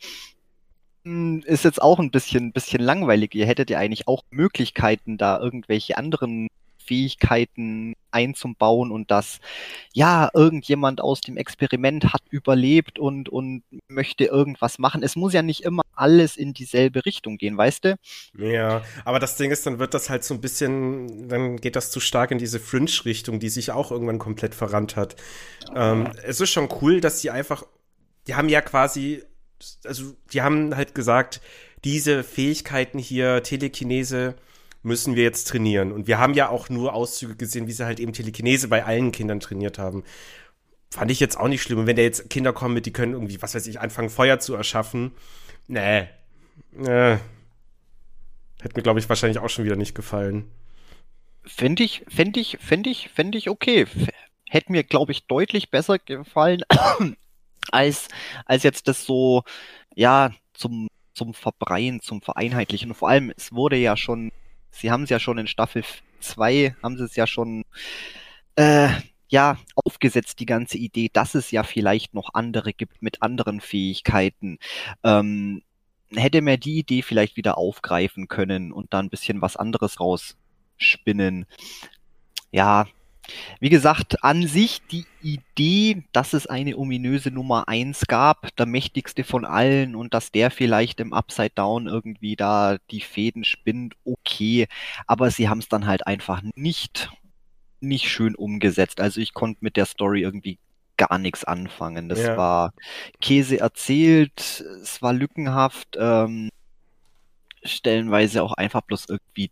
hm, 1.04 1.42
ist 1.46 1.64
jetzt 1.64 1.80
auch 1.80 1.98
ein 1.98 2.10
bisschen, 2.10 2.52
bisschen 2.52 2.82
langweilig. 2.82 3.34
Ihr 3.34 3.46
hättet 3.46 3.70
ja 3.70 3.78
eigentlich 3.78 4.08
auch 4.08 4.22
Möglichkeiten, 4.30 5.18
da 5.18 5.38
irgendwelche 5.38 5.96
anderen 5.96 6.48
Fähigkeiten 6.90 7.94
einzubauen 8.10 8.90
und 8.90 9.12
dass 9.12 9.38
ja 9.94 10.28
irgendjemand 10.34 11.00
aus 11.00 11.20
dem 11.20 11.36
Experiment 11.36 12.12
hat 12.12 12.22
überlebt 12.30 12.98
und 12.98 13.28
und 13.28 13.62
möchte 13.86 14.24
irgendwas 14.24 14.80
machen. 14.80 15.04
Es 15.04 15.14
muss 15.14 15.32
ja 15.32 15.42
nicht 15.42 15.60
immer 15.60 15.82
alles 15.94 16.36
in 16.36 16.52
dieselbe 16.52 17.06
Richtung 17.06 17.36
gehen, 17.36 17.56
weißt 17.56 17.84
du? 17.84 17.96
Ja, 18.36 18.82
aber 19.04 19.20
das 19.20 19.36
Ding 19.36 19.52
ist, 19.52 19.66
dann 19.66 19.78
wird 19.78 19.94
das 19.94 20.10
halt 20.10 20.24
so 20.24 20.34
ein 20.34 20.40
bisschen, 20.40 21.28
dann 21.28 21.58
geht 21.58 21.76
das 21.76 21.92
zu 21.92 22.00
stark 22.00 22.32
in 22.32 22.38
diese 22.38 22.58
Fringe-Richtung, 22.58 23.38
die 23.38 23.50
sich 23.50 23.70
auch 23.70 23.92
irgendwann 23.92 24.18
komplett 24.18 24.56
verrannt 24.56 24.96
hat. 24.96 25.14
Ähm, 25.76 26.08
es 26.24 26.40
ist 26.40 26.50
schon 26.50 26.68
cool, 26.82 27.00
dass 27.00 27.20
die 27.20 27.30
einfach, 27.30 27.62
die 28.26 28.34
haben 28.34 28.48
ja 28.48 28.62
quasi, 28.62 29.22
also 29.84 30.16
die 30.32 30.42
haben 30.42 30.74
halt 30.74 30.96
gesagt, 30.96 31.40
diese 31.84 32.24
Fähigkeiten 32.24 32.98
hier, 32.98 33.44
Telekinese, 33.44 34.34
müssen 34.82 35.16
wir 35.16 35.22
jetzt 35.22 35.48
trainieren. 35.48 35.92
Und 35.92 36.06
wir 36.06 36.18
haben 36.18 36.34
ja 36.34 36.48
auch 36.48 36.68
nur 36.68 36.94
Auszüge 36.94 37.36
gesehen, 37.36 37.66
wie 37.66 37.72
sie 37.72 37.84
halt 37.84 38.00
eben 38.00 38.12
Telekinese 38.12 38.68
bei 38.68 38.84
allen 38.84 39.12
Kindern 39.12 39.40
trainiert 39.40 39.78
haben. 39.78 40.04
Fand 40.90 41.10
ich 41.10 41.20
jetzt 41.20 41.38
auch 41.38 41.48
nicht 41.48 41.62
schlimm. 41.62 41.80
Und 41.80 41.86
wenn 41.86 41.96
da 41.96 42.02
jetzt 42.02 42.30
Kinder 42.30 42.52
kommen 42.52 42.74
mit, 42.74 42.86
die 42.86 42.92
können 42.92 43.12
irgendwie, 43.12 43.40
was 43.42 43.54
weiß 43.54 43.66
ich, 43.66 43.80
anfangen, 43.80 44.10
Feuer 44.10 44.38
zu 44.38 44.54
erschaffen. 44.54 45.12
Nee. 45.68 46.08
Äh. 46.78 47.18
Hätte 48.62 48.76
mir, 48.76 48.82
glaube 48.82 49.00
ich, 49.00 49.08
wahrscheinlich 49.08 49.38
auch 49.38 49.48
schon 49.48 49.64
wieder 49.64 49.76
nicht 49.76 49.94
gefallen. 49.94 50.50
Fände 51.44 51.82
ich, 51.82 52.04
fände 52.08 52.40
ich, 52.40 52.58
fände 52.60 52.90
ich, 52.90 53.08
fände 53.08 53.38
ich 53.38 53.48
okay. 53.48 53.86
Hätte 54.48 54.72
mir, 54.72 54.84
glaube 54.84 55.12
ich, 55.12 55.26
deutlich 55.26 55.70
besser 55.70 55.98
gefallen, 55.98 56.62
als, 57.70 58.08
als 58.44 58.62
jetzt 58.62 58.88
das 58.88 59.04
so, 59.04 59.44
ja, 59.94 60.32
zum, 60.52 60.88
zum 61.14 61.32
Verbreien, 61.32 62.00
zum 62.00 62.20
Vereinheitlichen. 62.20 62.90
Und 62.90 62.96
vor 62.96 63.08
allem, 63.08 63.32
es 63.36 63.52
wurde 63.52 63.76
ja 63.76 63.96
schon 63.96 64.32
sie 64.70 64.90
haben 64.90 65.04
es 65.04 65.10
ja 65.10 65.20
schon 65.20 65.38
in 65.38 65.46
Staffel 65.46 65.84
2, 66.20 66.76
haben 66.82 66.96
sie 66.96 67.04
es 67.04 67.16
ja 67.16 67.26
schon 67.26 67.64
äh, 68.56 68.90
ja, 69.28 69.58
aufgesetzt, 69.76 70.40
die 70.40 70.46
ganze 70.46 70.76
Idee, 70.76 71.08
dass 71.12 71.34
es 71.34 71.50
ja 71.52 71.62
vielleicht 71.62 72.14
noch 72.14 72.34
andere 72.34 72.72
gibt 72.72 73.00
mit 73.00 73.22
anderen 73.22 73.60
Fähigkeiten. 73.60 74.58
Ähm, 75.04 75.62
hätte 76.12 76.42
mir 76.42 76.58
die 76.58 76.78
Idee 76.78 77.02
vielleicht 77.02 77.36
wieder 77.36 77.56
aufgreifen 77.56 78.26
können 78.26 78.72
und 78.72 78.92
da 78.92 78.98
ein 78.98 79.10
bisschen 79.10 79.40
was 79.40 79.56
anderes 79.56 80.00
rausspinnen. 80.00 81.46
Ja, 82.50 82.86
wie 83.60 83.68
gesagt, 83.68 84.22
an 84.24 84.46
sich 84.46 84.82
die 84.90 85.06
Idee, 85.22 86.04
dass 86.12 86.32
es 86.32 86.46
eine 86.46 86.76
ominöse 86.76 87.30
Nummer 87.30 87.68
eins 87.68 88.06
gab, 88.06 88.54
der 88.56 88.66
mächtigste 88.66 89.24
von 89.24 89.44
allen 89.44 89.94
und 89.94 90.14
dass 90.14 90.32
der 90.32 90.50
vielleicht 90.50 91.00
im 91.00 91.12
Upside 91.12 91.52
Down 91.54 91.86
irgendwie 91.86 92.36
da 92.36 92.78
die 92.90 93.00
Fäden 93.00 93.44
spinnt, 93.44 93.94
okay, 94.04 94.68
aber 95.06 95.30
sie 95.30 95.48
haben 95.48 95.58
es 95.58 95.68
dann 95.68 95.86
halt 95.86 96.06
einfach 96.06 96.42
nicht 96.54 97.10
nicht 97.80 98.10
schön 98.10 98.34
umgesetzt. 98.34 99.00
Also 99.00 99.20
ich 99.20 99.32
konnte 99.32 99.58
mit 99.62 99.76
der 99.76 99.86
Story 99.86 100.20
irgendwie 100.20 100.58
gar 100.96 101.18
nichts 101.18 101.44
anfangen. 101.44 102.08
Das 102.08 102.20
ja. 102.20 102.36
war 102.36 102.74
Käse 103.20 103.58
erzählt, 103.58 104.62
es 104.82 105.00
war 105.00 105.14
lückenhaft, 105.14 105.96
ähm, 105.98 106.50
stellenweise 107.62 108.42
auch 108.42 108.52
einfach 108.52 108.82
bloß 108.82 109.06
irgendwie 109.08 109.50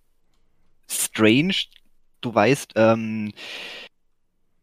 strange 0.91 1.55
du 2.21 2.35
weißt, 2.35 2.73
ähm, 2.77 3.33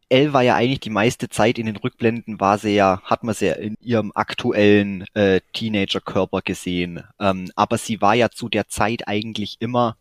Elle 0.08 0.32
war 0.32 0.42
ja 0.42 0.54
eigentlich 0.54 0.80
die 0.80 0.90
meiste 0.90 1.28
Zeit 1.28 1.58
in 1.58 1.66
den 1.66 1.76
Rückblenden, 1.76 2.38
war 2.38 2.58
sie 2.58 2.76
ja, 2.76 3.00
hat 3.02 3.24
man 3.24 3.34
sie 3.34 3.46
ja 3.46 3.54
in 3.54 3.76
ihrem 3.80 4.12
aktuellen 4.14 5.04
äh, 5.14 5.40
Teenager-Körper 5.52 6.42
gesehen. 6.42 7.02
Ähm, 7.18 7.50
aber 7.56 7.76
sie 7.76 8.00
war 8.00 8.14
ja 8.14 8.30
zu 8.30 8.48
der 8.48 8.68
Zeit 8.68 9.08
eigentlich 9.08 9.56
immer 9.58 9.96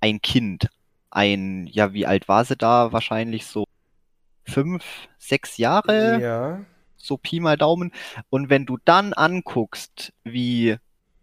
ein 0.00 0.22
Kind. 0.22 0.70
Ein, 1.10 1.66
ja, 1.66 1.92
wie 1.92 2.06
alt 2.06 2.26
war 2.26 2.44
sie 2.46 2.56
da? 2.56 2.92
Wahrscheinlich 2.92 3.44
so 3.44 3.66
fünf, 4.44 4.82
sechs 5.18 5.58
Jahre. 5.58 6.20
Ja. 6.22 6.60
So 6.96 7.18
Pi 7.18 7.40
mal 7.40 7.58
Daumen. 7.58 7.92
Und 8.30 8.48
wenn 8.48 8.64
du 8.64 8.78
dann 8.86 9.12
anguckst, 9.12 10.14
wie, 10.24 10.76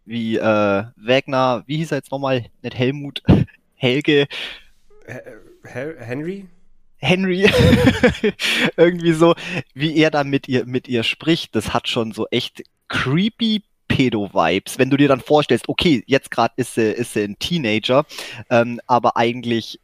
wie 0.06 0.38
äh, 0.38 0.84
Wagner, 0.96 1.64
wie 1.66 1.78
hieß 1.78 1.92
er 1.92 1.98
jetzt 1.98 2.12
nochmal? 2.12 2.46
Nicht 2.62 2.78
Helmut, 2.78 3.24
Helge. 3.76 4.28
Henry? 5.68 6.48
Henry, 7.00 7.44
irgendwie 8.78 9.14
so, 9.14 9.36
wie 9.76 9.96
er 9.98 10.10
da 10.10 10.24
mit 10.24 10.48
ihr, 10.48 10.66
mit 10.66 10.88
ihr 10.88 11.04
spricht, 11.04 11.56
das 11.56 11.74
hat 11.74 11.88
schon 11.88 12.12
so 12.12 12.28
echt 12.32 12.64
creepy 12.88 13.64
Pedo-Vibes, 13.88 14.80
wenn 14.80 14.90
du 14.90 14.98
dir 14.98 15.08
dann 15.08 15.22
vorstellst, 15.22 15.70
okay, 15.70 16.04
jetzt 16.08 16.32
gerade 16.32 16.54
ist 16.58 16.74
sie, 16.74 16.92
ist 16.92 17.14
sie 17.14 17.24
ein 17.24 17.40
Teenager, 17.40 18.06
ähm, 18.50 18.82
aber 18.88 19.16
eigentlich 19.16 19.80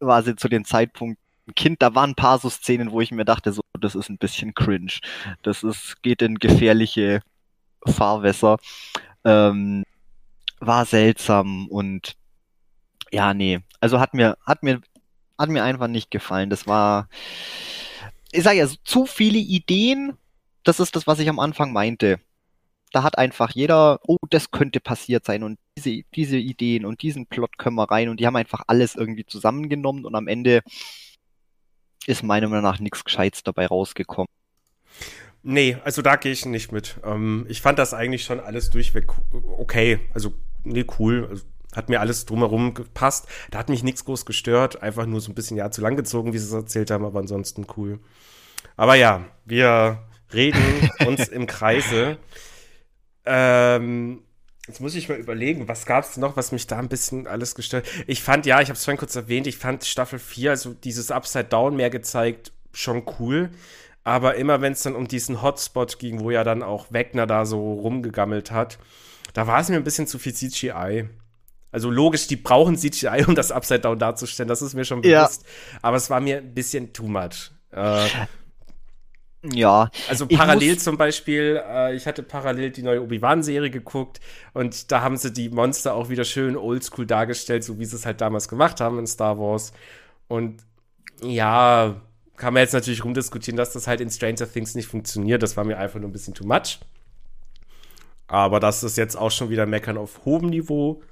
war 0.00 0.22
sie 0.22 0.34
zu 0.34 0.48
dem 0.48 0.64
Zeitpunkt 0.64 1.20
ein 1.46 1.54
Kind, 1.54 1.82
da 1.82 1.94
waren 1.94 2.10
ein 2.10 2.16
paar 2.16 2.38
so 2.38 2.50
Szenen, 2.50 2.90
wo 2.90 3.00
ich 3.00 3.10
mir 3.10 3.24
dachte, 3.24 3.52
so, 3.52 3.62
das 3.78 3.94
ist 3.94 4.08
ein 4.08 4.18
bisschen 4.18 4.54
cringe. 4.54 4.98
Das 5.42 5.62
ist, 5.62 6.02
geht 6.02 6.22
in 6.22 6.36
gefährliche 6.36 7.22
Fahrwässer. 7.86 8.58
Ähm, 9.24 9.84
war 10.60 10.84
seltsam 10.84 11.66
und 11.68 12.16
ja, 13.10 13.34
nee. 13.34 13.60
Also 13.80 13.98
hat 13.98 14.14
mir, 14.14 14.36
hat 14.44 14.62
mir 14.62 14.80
hat 15.40 15.48
mir 15.48 15.64
einfach 15.64 15.88
nicht 15.88 16.10
gefallen. 16.10 16.50
Das 16.50 16.66
war, 16.66 17.08
ich 18.30 18.42
sage 18.42 18.58
ja, 18.58 18.68
zu 18.84 19.06
viele 19.06 19.38
Ideen. 19.38 20.16
Das 20.64 20.78
ist 20.80 20.94
das, 20.94 21.06
was 21.06 21.18
ich 21.18 21.28
am 21.28 21.38
Anfang 21.38 21.72
meinte. 21.72 22.20
Da 22.92 23.02
hat 23.02 23.16
einfach 23.18 23.50
jeder, 23.52 24.00
oh, 24.06 24.18
das 24.28 24.50
könnte 24.50 24.80
passiert 24.80 25.24
sein 25.24 25.42
und 25.42 25.58
diese, 25.78 26.02
diese 26.14 26.36
Ideen 26.36 26.84
und 26.84 27.02
diesen 27.02 27.26
Plot 27.26 27.56
können 27.56 27.76
wir 27.76 27.90
rein 27.90 28.08
und 28.08 28.20
die 28.20 28.26
haben 28.26 28.36
einfach 28.36 28.62
alles 28.66 28.96
irgendwie 28.96 29.24
zusammengenommen 29.24 30.04
und 30.04 30.14
am 30.14 30.26
Ende 30.28 30.62
ist 32.06 32.22
meiner 32.22 32.48
Meinung 32.48 32.64
nach 32.64 32.80
nichts 32.80 33.04
Gescheites 33.04 33.42
dabei 33.44 33.66
rausgekommen. 33.66 34.28
Nee, 35.42 35.78
also 35.84 36.02
da 36.02 36.16
gehe 36.16 36.32
ich 36.32 36.44
nicht 36.44 36.72
mit. 36.72 36.96
Ähm, 37.04 37.46
ich 37.48 37.62
fand 37.62 37.78
das 37.78 37.94
eigentlich 37.94 38.24
schon 38.24 38.40
alles 38.40 38.70
durchweg 38.70 39.06
okay. 39.58 40.00
Also, 40.12 40.34
nee, 40.64 40.84
cool. 40.98 41.28
Also, 41.30 41.44
hat 41.74 41.88
mir 41.88 42.00
alles 42.00 42.26
drumherum 42.26 42.74
gepasst. 42.74 43.26
Da 43.50 43.58
hat 43.58 43.68
mich 43.68 43.82
nichts 43.82 44.04
groß 44.04 44.26
gestört. 44.26 44.82
Einfach 44.82 45.06
nur 45.06 45.20
so 45.20 45.30
ein 45.30 45.34
bisschen 45.34 45.56
ja 45.56 45.70
zu 45.70 45.80
lang 45.80 45.96
gezogen, 45.96 46.32
wie 46.32 46.38
sie 46.38 46.46
es 46.46 46.52
erzählt 46.52 46.90
haben, 46.90 47.04
aber 47.04 47.20
ansonsten 47.20 47.66
cool. 47.76 48.00
Aber 48.76 48.94
ja, 48.94 49.24
wir 49.44 50.02
reden 50.32 50.90
uns 51.06 51.28
im 51.28 51.46
Kreise. 51.46 52.18
Ähm, 53.24 54.22
jetzt 54.66 54.80
muss 54.80 54.94
ich 54.94 55.08
mal 55.08 55.18
überlegen, 55.18 55.68
was 55.68 55.86
gab 55.86 56.04
es 56.04 56.16
noch, 56.16 56.36
was 56.36 56.52
mich 56.52 56.66
da 56.66 56.78
ein 56.78 56.88
bisschen 56.88 57.26
alles 57.26 57.54
gestört 57.54 57.86
Ich 58.06 58.22
fand, 58.22 58.46
ja, 58.46 58.60
ich 58.60 58.68
habe 58.68 58.76
es 58.76 58.84
vorhin 58.84 58.98
kurz 58.98 59.14
erwähnt, 59.16 59.46
ich 59.46 59.58
fand 59.58 59.84
Staffel 59.84 60.18
4, 60.18 60.50
also 60.50 60.74
dieses 60.74 61.10
Upside 61.10 61.44
Down 61.44 61.76
mehr 61.76 61.90
gezeigt, 61.90 62.52
schon 62.72 63.04
cool. 63.18 63.50
Aber 64.02 64.36
immer 64.36 64.62
wenn 64.62 64.72
es 64.72 64.82
dann 64.82 64.94
um 64.96 65.08
diesen 65.08 65.42
Hotspot 65.42 65.98
ging, 65.98 66.20
wo 66.20 66.30
ja 66.30 66.42
dann 66.42 66.62
auch 66.62 66.90
Wegner 66.90 67.26
da 67.26 67.44
so 67.44 67.74
rumgegammelt 67.74 68.50
hat, 68.50 68.78
da 69.34 69.46
war 69.46 69.60
es 69.60 69.68
mir 69.68 69.76
ein 69.76 69.84
bisschen 69.84 70.06
zu 70.06 70.18
viel 70.18 70.34
CGI. 70.34 71.08
Also 71.72 71.90
logisch, 71.90 72.26
die 72.26 72.36
brauchen 72.36 72.76
CGI, 72.76 73.24
um 73.26 73.34
das 73.34 73.52
Upside 73.52 73.80
Down 73.80 73.98
darzustellen, 73.98 74.48
das 74.48 74.62
ist 74.62 74.74
mir 74.74 74.84
schon 74.84 75.02
bewusst. 75.02 75.42
Ja. 75.42 75.78
Aber 75.82 75.96
es 75.96 76.10
war 76.10 76.20
mir 76.20 76.38
ein 76.38 76.54
bisschen 76.54 76.92
too 76.92 77.06
much. 77.06 77.52
Äh, 77.72 78.08
ja. 79.42 79.90
Also 80.08 80.26
parallel 80.26 80.78
zum 80.78 80.98
Beispiel, 80.98 81.62
äh, 81.66 81.94
ich 81.94 82.06
hatte 82.06 82.22
parallel 82.22 82.70
die 82.70 82.82
neue 82.82 83.02
Obi-Wan-Serie 83.02 83.70
geguckt 83.70 84.20
und 84.52 84.90
da 84.92 85.00
haben 85.00 85.16
sie 85.16 85.32
die 85.32 85.48
Monster 85.48 85.94
auch 85.94 86.08
wieder 86.08 86.24
schön 86.24 86.56
oldschool 86.56 87.06
dargestellt, 87.06 87.64
so 87.64 87.78
wie 87.78 87.84
sie 87.84 87.96
es 87.96 88.04
halt 88.04 88.20
damals 88.20 88.48
gemacht 88.48 88.80
haben 88.80 88.98
in 88.98 89.06
Star 89.06 89.38
Wars. 89.38 89.72
Und 90.28 90.62
ja, 91.22 92.00
kann 92.36 92.54
man 92.54 92.62
jetzt 92.62 92.72
natürlich 92.72 93.04
rumdiskutieren, 93.04 93.56
dass 93.56 93.72
das 93.72 93.86
halt 93.86 94.00
in 94.00 94.10
Stranger 94.10 94.50
Things 94.50 94.74
nicht 94.74 94.88
funktioniert. 94.88 95.42
Das 95.42 95.56
war 95.56 95.64
mir 95.64 95.78
einfach 95.78 96.00
nur 96.00 96.08
ein 96.08 96.12
bisschen 96.12 96.34
too 96.34 96.46
much. 96.46 96.80
Aber 98.26 98.60
das 98.60 98.82
ist 98.82 98.96
jetzt 98.96 99.16
auch 99.16 99.30
schon 99.30 99.50
wieder 99.50 99.66
Meckern 99.66 99.98
auf 99.98 100.24
hohem 100.24 100.50
Niveau. 100.50 101.02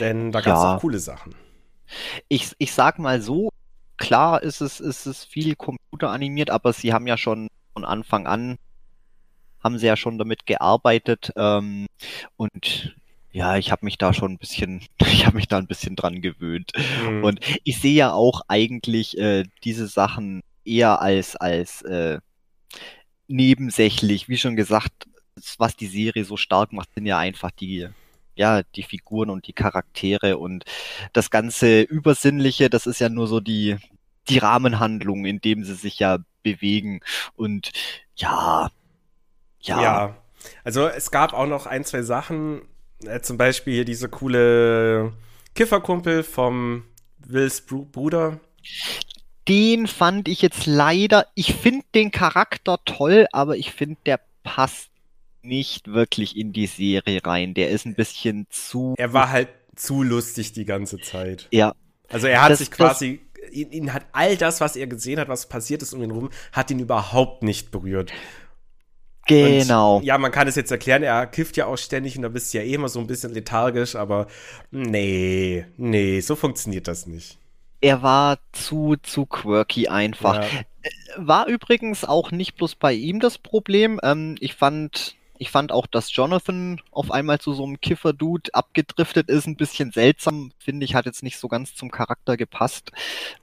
Denn 0.00 0.32
da 0.32 0.40
gab 0.40 0.56
es 0.56 0.62
ja. 0.62 0.76
auch 0.76 0.80
coole 0.80 0.98
Sachen. 0.98 1.34
Ich, 2.28 2.52
ich 2.58 2.72
sag 2.72 2.98
mal 2.98 3.20
so, 3.20 3.50
klar 3.96 4.42
ist 4.42 4.60
es, 4.60 4.80
ist 4.80 5.06
es 5.06 5.24
viel 5.24 5.56
computeranimiert, 5.56 6.50
aber 6.50 6.72
sie 6.72 6.92
haben 6.92 7.06
ja 7.06 7.16
schon 7.16 7.48
von 7.72 7.84
Anfang 7.84 8.26
an, 8.26 8.58
haben 9.62 9.78
sie 9.78 9.86
ja 9.86 9.96
schon 9.96 10.18
damit 10.18 10.46
gearbeitet. 10.46 11.32
Ähm, 11.36 11.86
und 12.36 12.96
ja, 13.32 13.56
ich 13.56 13.70
habe 13.70 13.84
mich 13.84 13.98
da 13.98 14.12
schon 14.12 14.32
ein 14.32 14.38
bisschen, 14.38 14.82
ich 14.98 15.26
habe 15.26 15.36
mich 15.36 15.48
da 15.48 15.58
ein 15.58 15.66
bisschen 15.66 15.96
dran 15.96 16.22
gewöhnt. 16.22 16.72
Mhm. 17.04 17.24
Und 17.24 17.40
ich 17.64 17.80
sehe 17.80 17.94
ja 17.94 18.12
auch 18.12 18.42
eigentlich 18.48 19.18
äh, 19.18 19.44
diese 19.64 19.86
Sachen 19.86 20.42
eher 20.64 21.00
als, 21.00 21.36
als 21.36 21.82
äh, 21.82 22.18
nebensächlich. 23.26 24.28
Wie 24.28 24.38
schon 24.38 24.56
gesagt, 24.56 25.08
was 25.58 25.76
die 25.76 25.86
Serie 25.86 26.24
so 26.24 26.36
stark 26.36 26.72
macht, 26.72 26.92
sind 26.94 27.06
ja 27.06 27.18
einfach 27.18 27.50
die 27.50 27.88
ja, 28.38 28.62
die 28.62 28.84
Figuren 28.84 29.30
und 29.30 29.46
die 29.48 29.52
Charaktere 29.52 30.38
und 30.38 30.64
das 31.12 31.30
ganze 31.30 31.82
Übersinnliche, 31.82 32.70
das 32.70 32.86
ist 32.86 33.00
ja 33.00 33.08
nur 33.08 33.26
so 33.26 33.40
die, 33.40 33.76
die 34.28 34.38
Rahmenhandlung, 34.38 35.24
in 35.24 35.40
dem 35.40 35.64
sie 35.64 35.74
sich 35.74 35.98
ja 35.98 36.18
bewegen 36.42 37.00
und 37.34 37.72
ja, 38.16 38.70
ja. 39.60 39.82
Ja, 39.82 40.16
also 40.62 40.86
es 40.86 41.10
gab 41.10 41.32
auch 41.32 41.46
noch 41.46 41.66
ein, 41.66 41.84
zwei 41.84 42.02
Sachen, 42.02 42.62
äh, 43.04 43.20
zum 43.20 43.38
Beispiel 43.38 43.74
hier 43.74 43.84
diese 43.84 44.08
coole 44.08 45.12
Kifferkumpel 45.54 46.22
vom 46.22 46.84
Wills 47.18 47.66
Bruder. 47.66 48.38
den 49.48 49.88
fand 49.88 50.28
ich 50.28 50.42
jetzt 50.42 50.66
leider, 50.66 51.26
ich 51.34 51.54
finde 51.54 51.84
den 51.92 52.12
Charakter 52.12 52.78
toll, 52.84 53.26
aber 53.32 53.56
ich 53.56 53.72
finde, 53.72 53.96
der 54.06 54.20
passt 54.44 54.90
nicht 55.48 55.88
wirklich 55.88 56.36
in 56.36 56.52
die 56.52 56.66
Serie 56.66 57.24
rein. 57.24 57.54
Der 57.54 57.70
ist 57.70 57.86
ein 57.86 57.94
bisschen 57.94 58.46
zu. 58.50 58.94
Er 58.96 59.12
war 59.12 59.30
halt 59.30 59.48
zu 59.74 60.02
lustig 60.02 60.52
die 60.52 60.64
ganze 60.64 60.98
Zeit. 60.98 61.48
Ja. 61.50 61.74
Also 62.08 62.26
er 62.26 62.42
hat 62.42 62.52
das, 62.52 62.60
sich 62.60 62.70
quasi, 62.70 63.20
ihn, 63.50 63.72
ihn, 63.72 63.92
hat 63.92 64.06
all 64.12 64.36
das, 64.36 64.60
was 64.60 64.76
er 64.76 64.86
gesehen 64.86 65.20
hat, 65.20 65.28
was 65.28 65.48
passiert 65.48 65.82
ist 65.82 65.92
um 65.92 66.02
ihn 66.02 66.10
rum, 66.10 66.30
hat 66.52 66.70
ihn 66.70 66.78
überhaupt 66.78 67.42
nicht 67.42 67.70
berührt. 67.70 68.12
Genau. 69.26 69.98
Und, 69.98 70.04
ja, 70.04 70.16
man 70.16 70.32
kann 70.32 70.48
es 70.48 70.56
jetzt 70.56 70.70
erklären, 70.70 71.02
er 71.02 71.26
kifft 71.26 71.58
ja 71.58 71.66
auch 71.66 71.76
ständig 71.76 72.16
und 72.16 72.22
da 72.22 72.28
bist 72.28 72.52
du 72.52 72.58
ja 72.58 72.64
eh 72.64 72.72
immer 72.72 72.88
so 72.88 72.98
ein 72.98 73.06
bisschen 73.06 73.34
lethargisch, 73.34 73.94
aber 73.94 74.26
nee, 74.70 75.66
nee, 75.76 76.20
so 76.20 76.34
funktioniert 76.34 76.88
das 76.88 77.06
nicht. 77.06 77.38
Er 77.80 78.02
war 78.02 78.38
zu, 78.52 78.96
zu 79.02 79.26
quirky 79.26 79.88
einfach. 79.88 80.42
Ja. 80.42 80.60
Äh, 80.82 80.90
war 81.18 81.46
übrigens 81.46 82.04
auch 82.04 82.30
nicht 82.30 82.56
bloß 82.56 82.76
bei 82.76 82.94
ihm 82.94 83.20
das 83.20 83.38
Problem. 83.38 84.00
Ähm, 84.02 84.36
ich 84.40 84.54
fand 84.54 85.14
ich 85.38 85.50
fand 85.50 85.72
auch, 85.72 85.86
dass 85.86 86.14
Jonathan 86.14 86.80
auf 86.90 87.10
einmal 87.10 87.38
zu 87.38 87.52
so 87.52 87.64
einem 87.64 87.80
Kiffer-Dude 87.80 88.54
abgedriftet 88.54 89.28
ist, 89.28 89.46
ein 89.46 89.56
bisschen 89.56 89.92
seltsam. 89.92 90.52
Finde 90.58 90.84
ich, 90.84 90.94
hat 90.94 91.06
jetzt 91.06 91.22
nicht 91.22 91.38
so 91.38 91.48
ganz 91.48 91.74
zum 91.74 91.90
Charakter 91.90 92.36
gepasst. 92.36 92.92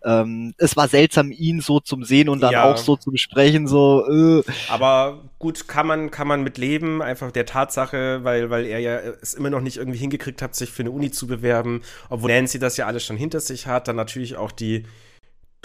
Ähm, 0.03 0.53
es 0.57 0.75
war 0.75 0.87
seltsam, 0.87 1.31
ihn 1.31 1.61
so 1.61 1.79
zum 1.79 2.03
Sehen 2.03 2.29
und 2.29 2.41
dann 2.41 2.53
ja. 2.53 2.63
auch 2.63 2.77
so 2.77 2.95
zum 2.95 3.17
Sprechen, 3.17 3.67
so. 3.67 4.05
Äh. 4.07 4.43
Aber 4.69 5.23
gut, 5.39 5.67
kann 5.67 5.87
man, 5.87 6.11
kann 6.11 6.27
man 6.27 6.43
mit 6.43 6.57
leben, 6.57 7.01
einfach 7.01 7.31
der 7.31 7.45
Tatsache, 7.45 8.23
weil, 8.23 8.49
weil 8.49 8.65
er 8.65 8.79
ja 8.79 8.97
es 9.21 9.33
immer 9.33 9.49
noch 9.49 9.61
nicht 9.61 9.77
irgendwie 9.77 9.99
hingekriegt 9.99 10.41
hat, 10.41 10.55
sich 10.55 10.71
für 10.71 10.83
eine 10.83 10.91
Uni 10.91 11.11
zu 11.11 11.27
bewerben, 11.27 11.81
obwohl 12.09 12.31
Nancy 12.31 12.59
das 12.59 12.77
ja 12.77 12.87
alles 12.87 13.05
schon 13.05 13.17
hinter 13.17 13.39
sich 13.39 13.67
hat, 13.67 13.87
dann 13.87 13.95
natürlich 13.95 14.37
auch 14.37 14.51
die 14.51 14.85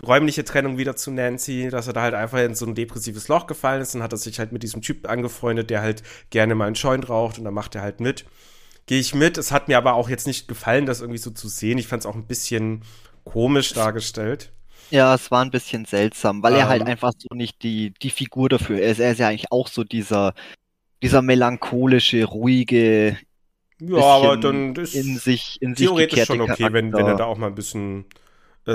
räumliche 0.06 0.44
Trennung 0.44 0.78
wieder 0.78 0.96
zu 0.96 1.10
Nancy, 1.10 1.68
dass 1.70 1.86
er 1.86 1.92
da 1.92 2.02
halt 2.02 2.14
einfach 2.14 2.38
in 2.38 2.54
so 2.54 2.66
ein 2.66 2.74
depressives 2.74 3.28
Loch 3.28 3.46
gefallen 3.46 3.82
ist 3.82 3.94
und 3.94 4.02
hat 4.02 4.12
er 4.12 4.18
sich 4.18 4.38
halt 4.38 4.52
mit 4.52 4.62
diesem 4.62 4.82
Typ 4.82 5.08
angefreundet, 5.08 5.70
der 5.70 5.82
halt 5.82 6.02
gerne 6.30 6.54
mal 6.54 6.66
einen 6.66 6.74
Joint 6.74 7.08
raucht 7.08 7.38
und 7.38 7.44
dann 7.44 7.54
macht 7.54 7.74
er 7.74 7.82
halt 7.82 8.00
mit. 8.00 8.24
Gehe 8.86 9.00
ich 9.00 9.14
mit. 9.14 9.38
Es 9.38 9.52
hat 9.52 9.68
mir 9.68 9.78
aber 9.78 9.94
auch 9.94 10.08
jetzt 10.08 10.26
nicht 10.26 10.48
gefallen, 10.48 10.86
das 10.86 11.00
irgendwie 11.00 11.18
so 11.18 11.30
zu 11.30 11.48
sehen. 11.48 11.78
Ich 11.78 11.86
fand 11.86 12.02
es 12.02 12.06
auch 12.06 12.14
ein 12.14 12.26
bisschen 12.26 12.82
komisch 13.24 13.72
dargestellt. 13.72 14.52
Ja, 14.90 15.14
es 15.14 15.30
war 15.30 15.44
ein 15.44 15.52
bisschen 15.52 15.84
seltsam, 15.84 16.42
weil 16.42 16.54
ähm, 16.54 16.60
er 16.60 16.68
halt 16.68 16.82
ähm. 16.82 16.88
einfach 16.88 17.12
so 17.16 17.34
nicht 17.34 17.62
die, 17.62 17.94
die 18.02 18.10
Figur 18.10 18.48
dafür 18.48 18.80
ist. 18.80 18.98
Er 18.98 19.12
ist 19.12 19.18
ja 19.18 19.28
eigentlich 19.28 19.52
auch 19.52 19.68
so 19.68 19.84
dieser, 19.84 20.34
dieser 21.02 21.22
melancholische, 21.22 22.24
ruhige. 22.24 23.16
Ja, 23.80 24.02
aber 24.02 24.36
dann 24.36 24.74
ist 24.74 24.94
in 24.94 25.18
sich, 25.18 25.58
in 25.60 25.74
theoretisch 25.74 26.24
schon 26.26 26.40
okay, 26.40 26.68
wenn, 26.72 26.92
wenn 26.92 27.06
er 27.06 27.16
da 27.16 27.24
auch 27.24 27.38
mal 27.38 27.46
ein 27.46 27.54
bisschen 27.54 28.04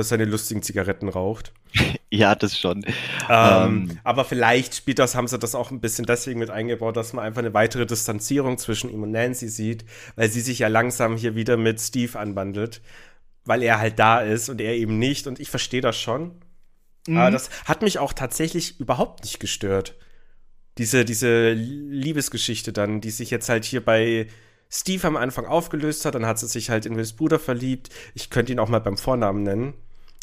seine 0.03 0.25
lustigen 0.25 0.61
Zigaretten 0.61 1.09
raucht. 1.09 1.53
ja, 2.11 2.35
das 2.35 2.57
schon. 2.57 2.83
Ähm, 3.29 3.89
ähm, 3.89 3.99
aber 4.03 4.25
vielleicht 4.25 4.75
spielt 4.75 4.99
das, 4.99 5.15
haben 5.15 5.27
sie 5.27 5.39
das 5.39 5.55
auch 5.55 5.71
ein 5.71 5.81
bisschen 5.81 6.05
deswegen 6.05 6.39
mit 6.39 6.49
eingebaut, 6.49 6.97
dass 6.97 7.13
man 7.13 7.25
einfach 7.25 7.39
eine 7.39 7.53
weitere 7.53 7.85
Distanzierung 7.85 8.57
zwischen 8.57 8.89
ihm 8.91 9.03
und 9.03 9.11
Nancy 9.11 9.49
sieht, 9.49 9.85
weil 10.15 10.29
sie 10.29 10.41
sich 10.41 10.59
ja 10.59 10.67
langsam 10.67 11.17
hier 11.17 11.35
wieder 11.35 11.57
mit 11.57 11.79
Steve 11.79 12.17
anbandelt, 12.17 12.81
weil 13.45 13.63
er 13.63 13.79
halt 13.79 13.99
da 13.99 14.21
ist 14.21 14.49
und 14.49 14.61
er 14.61 14.75
eben 14.75 14.99
nicht. 14.99 15.27
Und 15.27 15.39
ich 15.39 15.49
verstehe 15.49 15.81
das 15.81 15.99
schon. 15.99 16.31
Mhm. 17.07 17.17
Aber 17.17 17.31
das 17.31 17.49
hat 17.65 17.81
mich 17.81 17.99
auch 17.99 18.13
tatsächlich 18.13 18.79
überhaupt 18.79 19.23
nicht 19.23 19.39
gestört. 19.39 19.95
Diese, 20.77 21.05
diese 21.05 21.53
Liebesgeschichte 21.53 22.73
dann, 22.73 22.99
die 22.99 23.11
sich 23.11 23.31
jetzt 23.31 23.47
halt 23.47 23.63
hier 23.63 23.83
bei 23.83 24.27
Steve 24.69 25.07
am 25.07 25.15
Anfang 25.15 25.45
aufgelöst 25.45 26.05
hat, 26.05 26.15
dann 26.15 26.25
hat 26.25 26.39
sie 26.39 26.47
sich 26.47 26.69
halt 26.69 26.85
in 26.85 26.97
Wills 26.97 27.13
Bruder 27.13 27.39
verliebt. 27.39 27.89
Ich 28.13 28.29
könnte 28.29 28.51
ihn 28.51 28.59
auch 28.59 28.67
mal 28.67 28.81
beim 28.81 28.97
Vornamen 28.97 29.43
nennen. 29.43 29.73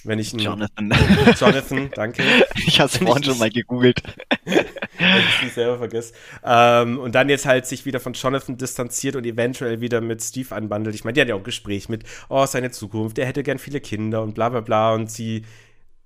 Wenn 0.05 0.19
ich. 0.19 0.33
Jonathan. 0.33 0.93
Jonathan, 1.39 1.91
danke. 1.95 2.23
Ich 2.67 2.81
habe 2.81 2.91
es 2.91 2.99
vorhin 2.99 3.25
schon 3.25 3.39
mal 3.39 3.51
gegoogelt. 3.51 4.03
wenn 4.45 5.19
ich 5.19 5.49
es 5.49 5.55
selber 5.55 5.79
vergesse. 5.79 6.13
Ähm, 6.45 6.99
und 6.99 7.15
dann 7.15 7.29
jetzt 7.29 7.47
halt 7.47 7.67
sich 7.67 7.85
wieder 7.85 8.01
von 8.01 8.13
Jonathan 8.13 8.57
distanziert 8.57 9.17
und 9.17 9.27
eventuell 9.27 9.81
wieder 9.81 10.01
mit 10.01 10.23
Steve 10.23 10.55
anbandelt. 10.55 10.95
Ich 10.95 11.05
meine, 11.05 11.15
die 11.15 11.21
hat 11.21 11.29
ja 11.29 11.35
auch 11.35 11.41
ein 11.41 11.45
Gespräch 11.45 11.89
mit, 11.89 12.05
oh, 12.29 12.47
seine 12.47 12.71
Zukunft, 12.71 13.19
er 13.19 13.27
hätte 13.27 13.43
gern 13.43 13.59
viele 13.59 13.81
Kinder 13.81 14.23
und 14.23 14.35
bla 14.35 14.49
bla 14.49 14.61
bla. 14.61 14.95
Und 14.95 15.11
sie 15.11 15.45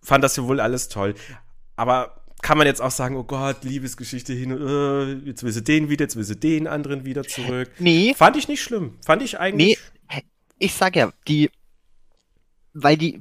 fand 0.03 0.25
das 0.25 0.37
ja 0.37 0.45
wohl 0.45 0.61
alles 0.61 0.89
toll. 0.89 1.15
Aber 1.77 2.23
kann 2.43 2.59
man 2.59 2.67
jetzt 2.67 2.81
auch 2.81 2.91
sagen, 2.91 3.17
oh 3.17 3.25
Gott, 3.25 3.65
Liebesgeschichte 3.65 4.33
hin, 4.33 4.51
äh, 4.51 5.29
jetzt 5.29 5.43
will 5.43 5.53
sie 5.53 5.65
den 5.65 5.89
wieder, 5.89 6.05
jetzt 6.05 6.17
will 6.17 6.25
sie 6.25 6.37
den 6.37 6.67
anderen 6.67 7.05
wieder 7.05 7.25
zurück. 7.25 7.71
Nee. 7.79 8.15
Fand 8.17 8.37
ich 8.37 8.49
nicht 8.49 8.63
schlimm. 8.63 8.99
Fand 9.05 9.23
ich 9.23 9.39
eigentlich. 9.39 9.79
Nee, 10.11 10.23
ich 10.59 10.73
sag 10.73 10.97
ja, 10.97 11.13
die, 11.29 11.51
weil 12.73 12.97
die, 12.97 13.21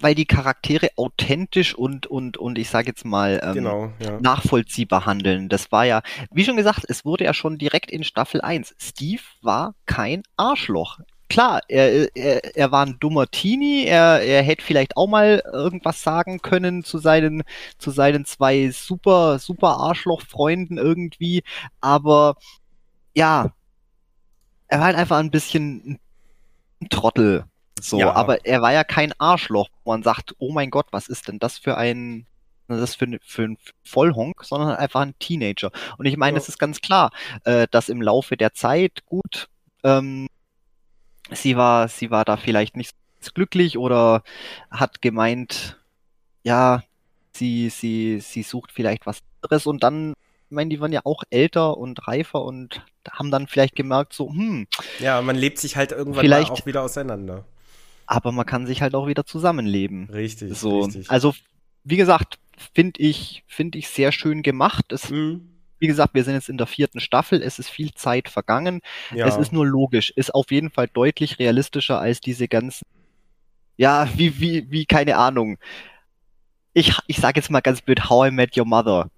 weil 0.00 0.14
die 0.14 0.26
Charaktere 0.26 0.90
authentisch 0.96 1.74
und 1.74 2.06
und 2.06 2.36
und 2.36 2.58
ich 2.58 2.68
sage 2.68 2.88
jetzt 2.88 3.04
mal 3.04 3.40
ähm, 3.42 3.54
genau, 3.54 3.92
ja. 4.02 4.20
nachvollziehbar 4.20 5.06
handeln. 5.06 5.48
Das 5.48 5.70
war 5.72 5.84
ja, 5.84 6.02
wie 6.32 6.44
schon 6.44 6.56
gesagt, 6.56 6.84
es 6.88 7.04
wurde 7.04 7.24
ja 7.24 7.34
schon 7.34 7.58
direkt 7.58 7.90
in 7.90 8.04
Staffel 8.04 8.40
1. 8.40 8.74
Steve 8.78 9.22
war 9.42 9.74
kein 9.86 10.22
Arschloch 10.36 10.98
klar, 11.30 11.60
er, 11.68 12.14
er, 12.14 12.56
er 12.56 12.72
war 12.72 12.84
ein 12.84 12.98
dummer 13.00 13.26
Teenie, 13.28 13.84
er, 13.86 14.20
er 14.20 14.42
hätte 14.42 14.64
vielleicht 14.64 14.96
auch 14.96 15.06
mal 15.06 15.42
irgendwas 15.50 16.02
sagen 16.02 16.42
können 16.42 16.84
zu 16.84 16.98
seinen, 16.98 17.44
zu 17.78 17.90
seinen 17.90 18.26
zwei 18.26 18.70
super, 18.70 19.38
super 19.38 19.78
Arschloch-Freunden 19.78 20.76
irgendwie, 20.76 21.42
aber 21.80 22.34
ja, 23.14 23.52
er 24.68 24.78
war 24.78 24.86
halt 24.86 24.96
einfach 24.96 25.18
ein 25.18 25.30
bisschen 25.30 25.98
ein 26.82 26.88
Trottel. 26.90 27.44
So, 27.80 27.98
ja. 27.98 28.12
aber 28.12 28.44
er 28.44 28.62
war 28.62 28.72
ja 28.72 28.84
kein 28.84 29.12
Arschloch, 29.18 29.68
wo 29.84 29.92
man 29.92 30.02
sagt, 30.02 30.34
oh 30.38 30.52
mein 30.52 30.70
Gott, 30.70 30.86
was 30.90 31.08
ist 31.08 31.28
denn 31.28 31.38
das 31.38 31.58
für 31.58 31.76
ein, 31.76 32.26
das 32.68 32.94
für, 32.94 33.06
für 33.22 33.42
ein 33.42 33.58
Vollhonk, 33.84 34.44
sondern 34.44 34.76
einfach 34.76 35.00
ein 35.00 35.14
Teenager. 35.18 35.70
Und 35.98 36.06
ich 36.06 36.16
meine, 36.16 36.38
es 36.38 36.46
ja. 36.46 36.52
ist 36.52 36.58
ganz 36.58 36.80
klar, 36.80 37.10
äh, 37.44 37.66
dass 37.70 37.88
im 37.88 38.02
Laufe 38.02 38.36
der 38.36 38.52
Zeit, 38.54 39.04
gut, 39.06 39.48
ähm, 39.82 40.28
sie 41.30 41.56
war, 41.56 41.88
sie 41.88 42.10
war 42.10 42.24
da 42.24 42.36
vielleicht 42.36 42.76
nicht 42.76 42.94
so 43.20 43.32
glücklich 43.34 43.78
oder 43.78 44.22
hat 44.70 45.02
gemeint, 45.02 45.78
ja, 46.42 46.82
sie, 47.32 47.70
sie, 47.70 48.20
sie 48.20 48.42
sucht 48.42 48.72
vielleicht 48.72 49.06
was 49.06 49.20
anderes 49.42 49.66
und 49.66 49.82
dann, 49.82 50.14
ich 50.48 50.54
meine, 50.54 50.70
die 50.70 50.80
waren 50.80 50.92
ja 50.92 51.02
auch 51.04 51.22
älter 51.30 51.76
und 51.76 52.06
reifer 52.08 52.42
und 52.42 52.84
haben 53.10 53.30
dann 53.30 53.46
vielleicht 53.46 53.76
gemerkt, 53.76 54.12
so, 54.12 54.30
hm. 54.30 54.66
Ja, 54.98 55.20
man 55.22 55.36
lebt 55.36 55.58
sich 55.58 55.76
halt 55.76 55.92
irgendwann 55.92 56.32
auch 56.32 56.66
wieder 56.66 56.82
auseinander. 56.82 57.44
Aber 58.10 58.32
man 58.32 58.44
kann 58.44 58.66
sich 58.66 58.82
halt 58.82 58.96
auch 58.96 59.06
wieder 59.06 59.24
zusammenleben. 59.24 60.10
Richtig, 60.10 60.58
so. 60.58 60.80
richtig. 60.80 61.08
Also, 61.08 61.32
wie 61.84 61.96
gesagt, 61.96 62.40
finde 62.74 63.00
ich, 63.00 63.44
finde 63.46 63.78
ich 63.78 63.88
sehr 63.88 64.10
schön 64.10 64.42
gemacht. 64.42 64.90
Es 64.90 65.10
mhm. 65.10 65.46
Wie 65.78 65.86
gesagt, 65.86 66.12
wir 66.12 66.24
sind 66.24 66.34
jetzt 66.34 66.48
in 66.48 66.58
der 66.58 66.66
vierten 66.66 66.98
Staffel, 67.00 67.40
es 67.40 67.60
ist 67.60 67.70
viel 67.70 67.94
Zeit 67.94 68.28
vergangen. 68.28 68.80
Ja. 69.14 69.26
Es 69.26 69.36
ist 69.36 69.52
nur 69.52 69.64
logisch, 69.64 70.10
ist 70.10 70.34
auf 70.34 70.50
jeden 70.50 70.70
Fall 70.70 70.88
deutlich 70.88 71.38
realistischer 71.38 72.00
als 72.00 72.20
diese 72.20 72.48
ganzen, 72.48 72.84
ja, 73.76 74.06
wie, 74.16 74.40
wie, 74.40 74.70
wie, 74.70 74.84
keine 74.86 75.16
Ahnung. 75.16 75.56
Ich, 76.74 76.92
ich 77.06 77.16
sage 77.18 77.38
jetzt 77.38 77.48
mal 77.48 77.60
ganz 77.60 77.80
blöd, 77.80 78.10
How 78.10 78.28
I 78.28 78.30
Met 78.32 78.58
Your 78.58 78.66
Mother. 78.66 79.08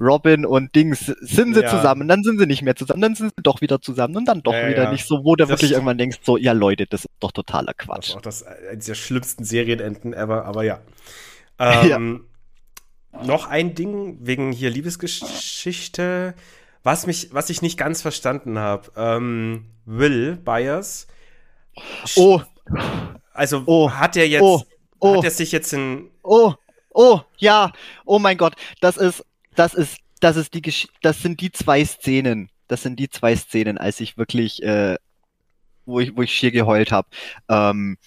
Robin 0.00 0.44
und 0.44 0.74
Dings, 0.74 1.06
sind 1.20 1.54
sie 1.54 1.62
ja. 1.62 1.68
zusammen, 1.68 2.08
dann 2.08 2.22
sind 2.22 2.38
sie 2.38 2.46
nicht 2.46 2.62
mehr 2.62 2.76
zusammen, 2.76 3.00
dann 3.00 3.14
sind 3.14 3.32
sie 3.36 3.42
doch 3.42 3.60
wieder 3.60 3.80
zusammen 3.80 4.16
und 4.16 4.26
dann 4.26 4.42
doch 4.42 4.52
ja, 4.52 4.68
wieder 4.68 4.84
ja. 4.84 4.92
nicht 4.92 5.06
so, 5.06 5.24
wo 5.24 5.36
du 5.36 5.48
wirklich 5.48 5.72
irgendwann 5.72 5.98
denkst, 5.98 6.18
so, 6.22 6.36
ja 6.36 6.52
Leute, 6.52 6.86
das 6.86 7.04
ist 7.04 7.10
doch 7.20 7.32
totaler 7.32 7.74
Quatsch. 7.74 7.98
Das 7.98 8.08
ist 8.08 8.16
auch 8.16 8.20
das, 8.22 8.42
eines 8.44 8.86
der 8.86 8.94
schlimmsten 8.94 9.44
Serienenden 9.44 10.12
ever, 10.12 10.44
aber 10.44 10.62
ja. 10.64 10.80
Ähm, 11.58 12.26
noch 13.24 13.46
ein 13.46 13.74
Ding 13.74 14.18
wegen 14.20 14.52
hier 14.52 14.70
Liebesgeschichte, 14.70 16.34
was 16.82 17.06
mich, 17.06 17.28
was 17.32 17.50
ich 17.50 17.62
nicht 17.62 17.78
ganz 17.78 18.02
verstanden 18.02 18.58
habe. 18.58 18.90
Ähm, 18.96 19.66
Will 19.84 20.36
Byers. 20.36 21.06
Oh. 22.16 22.40
Also 23.32 23.62
oh. 23.66 23.90
hat 23.90 24.16
er 24.16 24.26
jetzt, 24.28 24.42
oh. 24.42 24.62
Oh. 24.98 25.16
hat 25.16 25.24
er 25.24 25.30
sich 25.30 25.52
jetzt 25.52 25.72
in. 25.72 26.10
Oh, 26.22 26.54
oh, 26.90 27.20
ja, 27.38 27.72
oh 28.04 28.18
mein 28.18 28.36
Gott, 28.36 28.54
das 28.80 28.96
ist, 28.96 29.24
das 29.54 29.74
ist, 29.74 29.98
das 30.20 30.36
ist 30.36 30.54
die, 30.54 30.62
Gesch 30.62 30.88
das 31.02 31.20
sind 31.20 31.40
die 31.40 31.52
zwei 31.52 31.84
Szenen. 31.84 32.50
Das 32.68 32.82
sind 32.82 32.98
die 32.98 33.08
zwei 33.08 33.36
Szenen, 33.36 33.78
als 33.78 34.00
ich 34.00 34.16
wirklich, 34.16 34.62
äh, 34.62 34.96
wo 35.84 36.00
ich, 36.00 36.16
wo 36.16 36.22
ich 36.22 36.32
schier 36.32 36.50
geheult 36.50 36.92
habe. 36.92 37.08
Ähm, 37.48 37.98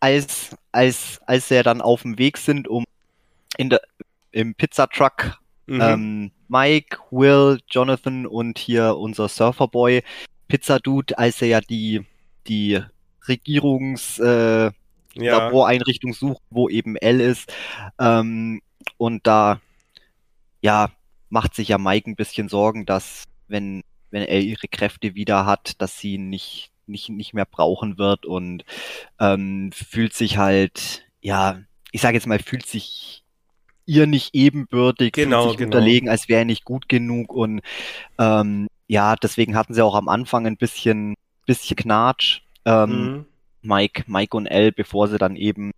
als, 0.00 0.56
als, 0.72 1.20
als 1.26 1.50
er 1.50 1.62
dann 1.62 1.80
auf 1.80 2.02
dem 2.02 2.18
Weg 2.18 2.38
sind, 2.38 2.66
um 2.66 2.84
in 3.56 3.70
der, 3.70 3.82
im 4.32 4.54
Pizzatruck 4.54 5.38
mhm. 5.66 5.80
ähm, 5.80 6.30
Mike, 6.48 6.98
Will, 7.10 7.60
Jonathan 7.70 8.26
und 8.26 8.58
hier 8.58 8.96
unser 8.96 9.28
Surferboy 9.28 10.02
Pizza 10.48 10.80
Dude, 10.80 11.16
als 11.16 11.40
er 11.40 11.48
ja 11.48 11.60
die, 11.60 12.04
die 12.46 12.80
Regierungs, 13.28 14.18
äh, 14.18 14.70
ja. 15.14 15.38
Laboreinrichtung 15.38 16.12
sucht, 16.14 16.42
wo 16.50 16.68
eben 16.68 16.96
L 16.96 17.20
ist. 17.20 17.52
Ähm, 17.98 18.60
und 18.96 19.26
da, 19.26 19.60
ja, 20.62 20.90
macht 21.28 21.54
sich 21.54 21.68
ja 21.68 21.78
Mike 21.78 22.10
ein 22.10 22.16
bisschen 22.16 22.48
Sorgen, 22.48 22.86
dass 22.86 23.24
wenn, 23.48 23.82
wenn 24.10 24.22
L 24.22 24.42
ihre 24.42 24.68
Kräfte 24.68 25.14
wieder 25.14 25.44
hat, 25.44 25.80
dass 25.82 25.98
sie 25.98 26.16
nicht, 26.16 26.70
nicht, 26.86 27.10
nicht 27.10 27.34
mehr 27.34 27.44
brauchen 27.44 27.98
wird 27.98 28.24
und 28.24 28.64
ähm, 29.20 29.70
fühlt 29.72 30.14
sich 30.14 30.38
halt, 30.38 31.04
ja, 31.20 31.60
ich 31.90 32.00
sage 32.00 32.16
jetzt 32.16 32.26
mal, 32.26 32.38
fühlt 32.38 32.66
sich 32.66 33.22
ihr 33.84 34.06
nicht 34.06 34.34
ebenbürtig, 34.34 35.12
genau, 35.12 35.42
fühlt 35.42 35.50
sich 35.50 35.58
genau. 35.58 35.76
unterlegen, 35.76 36.08
als 36.08 36.28
wäre 36.28 36.40
er 36.40 36.46
nicht 36.46 36.64
gut 36.64 36.88
genug 36.88 37.32
und 37.32 37.60
ähm, 38.18 38.68
ja, 38.86 39.16
deswegen 39.16 39.56
hatten 39.56 39.74
sie 39.74 39.84
auch 39.84 39.94
am 39.94 40.08
Anfang 40.08 40.46
ein 40.46 40.56
bisschen, 40.56 41.14
bisschen 41.46 41.76
Knatsch. 41.76 42.40
Ähm, 42.64 42.90
mhm. 42.90 43.26
Mike, 43.62 44.04
Mike 44.06 44.36
und 44.36 44.46
Elle, 44.46 44.72
bevor 44.72 45.08
sie 45.08 45.18
dann 45.18 45.36
eben 45.36 45.72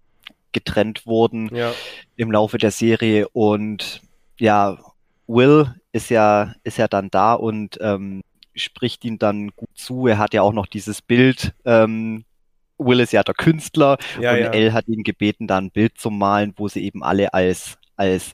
getrennt 0.53 1.07
wurden 1.07 1.55
ja. 1.55 1.73
im 2.17 2.33
Laufe 2.33 2.59
der 2.59 2.71
Serie 2.71 3.29
und 3.29 4.03
ja, 4.39 4.79
Will 5.27 5.75
ist 5.93 6.11
ja, 6.11 6.55
ist 6.65 6.79
ja 6.79 6.89
dann 6.89 7.11
da 7.11 7.35
und 7.35 7.79
ähm, 7.81 8.23
spricht 8.55 9.05
ihm 9.05 9.19
dann 9.19 9.49
gut 9.57 9.71
zu. 9.75 10.07
Er 10.07 10.19
hat 10.19 10.35
ja 10.35 10.43
auch 10.43 10.53
noch 10.53 10.67
dieses 10.67 11.03
Bild. 11.03 11.55
Ähm, 11.65 12.25
Will 12.79 13.01
ist 13.01 13.13
ja 13.13 13.23
der 13.23 13.35
Künstler 13.35 13.99
ja, 14.21 14.33
und 14.33 14.39
ja. 14.41 14.51
Elle 14.51 14.73
hat 14.73 14.89
ihn 14.89 15.03
gebeten, 15.05 15.47
da 15.47 15.59
ein 15.59 15.71
Bild 15.71 15.99
zu 15.99 16.11
malen, 16.11 16.53
wo 16.57 16.69
sie 16.69 16.85
eben 16.85 17.03
alle 17.03 17.33
als, 17.33 17.79
als 17.97 18.33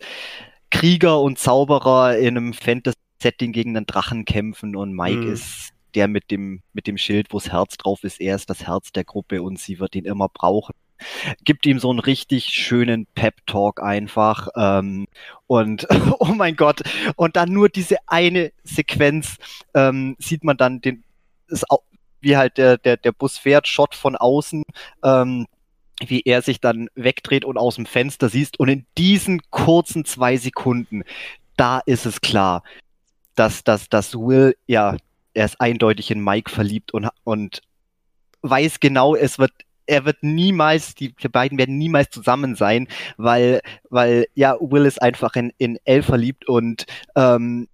Krieger 0.70 1.20
und 1.20 1.38
Zauberer 1.38 2.16
in 2.18 2.36
einem 2.36 2.54
Fantasy-Setting 2.54 3.52
gegen 3.52 3.76
einen 3.76 3.86
Drachen 3.86 4.24
kämpfen 4.24 4.76
und 4.76 4.94
Mike 4.94 5.26
Mhm. 5.26 5.32
ist 5.32 5.70
der 5.94 6.08
mit 6.08 6.30
dem, 6.30 6.62
mit 6.72 6.86
dem 6.86 6.96
Schild, 6.98 7.32
wo 7.32 7.38
das 7.38 7.50
Herz 7.52 7.76
drauf 7.76 8.04
ist. 8.04 8.20
Er 8.20 8.36
ist 8.36 8.48
das 8.48 8.66
Herz 8.66 8.92
der 8.92 9.04
Gruppe 9.04 9.42
und 9.42 9.58
sie 9.58 9.80
wird 9.80 9.94
ihn 9.96 10.04
immer 10.04 10.28
brauchen. 10.28 10.74
Gibt 11.44 11.66
ihm 11.66 11.78
so 11.78 11.90
einen 11.90 11.98
richtig 11.98 12.46
schönen 12.46 13.06
Pep-Talk 13.14 13.82
einfach. 13.82 14.48
Ähm, 14.56 15.06
und 15.46 15.86
oh 16.18 16.32
mein 16.34 16.56
Gott. 16.56 16.82
Und 17.16 17.36
dann 17.36 17.52
nur 17.52 17.68
diese 17.68 17.96
eine 18.06 18.52
Sequenz 18.64 19.36
ähm, 19.74 20.16
sieht 20.18 20.44
man 20.44 20.56
dann 20.56 20.80
den, 20.80 21.02
ist 21.48 21.70
auch, 21.70 21.82
wie 22.20 22.36
halt 22.36 22.58
der, 22.58 22.78
der, 22.78 22.96
der 22.96 23.12
Bus 23.12 23.38
fährt, 23.38 23.66
Shot 23.66 23.94
von 23.94 24.16
außen, 24.16 24.62
ähm, 25.02 25.46
wie 26.04 26.22
er 26.24 26.42
sich 26.42 26.60
dann 26.60 26.88
wegdreht 26.94 27.44
und 27.44 27.58
aus 27.58 27.76
dem 27.76 27.86
Fenster 27.86 28.28
siehst. 28.28 28.58
Und 28.58 28.68
in 28.68 28.86
diesen 28.96 29.40
kurzen 29.50 30.04
zwei 30.04 30.36
Sekunden, 30.36 31.02
da 31.56 31.80
ist 31.80 32.06
es 32.06 32.20
klar, 32.20 32.62
dass, 33.34 33.64
dass, 33.64 33.88
dass 33.88 34.14
Will, 34.14 34.56
ja, 34.66 34.96
er 35.34 35.44
ist 35.44 35.60
eindeutig 35.60 36.10
in 36.10 36.22
Mike 36.22 36.50
verliebt 36.50 36.92
und, 36.92 37.08
und 37.24 37.62
weiß 38.42 38.80
genau, 38.80 39.14
es 39.14 39.38
wird, 39.38 39.52
er 39.90 40.04
wird 40.04 40.22
niemals, 40.22 40.94
die, 40.94 41.12
die 41.14 41.28
beiden 41.28 41.58
werden 41.58 41.76
niemals 41.76 42.10
zusammen 42.10 42.54
sein, 42.54 42.86
weil, 43.16 43.60
weil, 43.90 44.26
ja, 44.34 44.56
Will 44.60 44.86
ist 44.86 45.02
einfach 45.02 45.34
in, 45.34 45.52
in 45.58 45.78
Elle 45.84 46.02
verliebt 46.04 46.48
und, 46.48 46.86
ähm, 47.16 47.68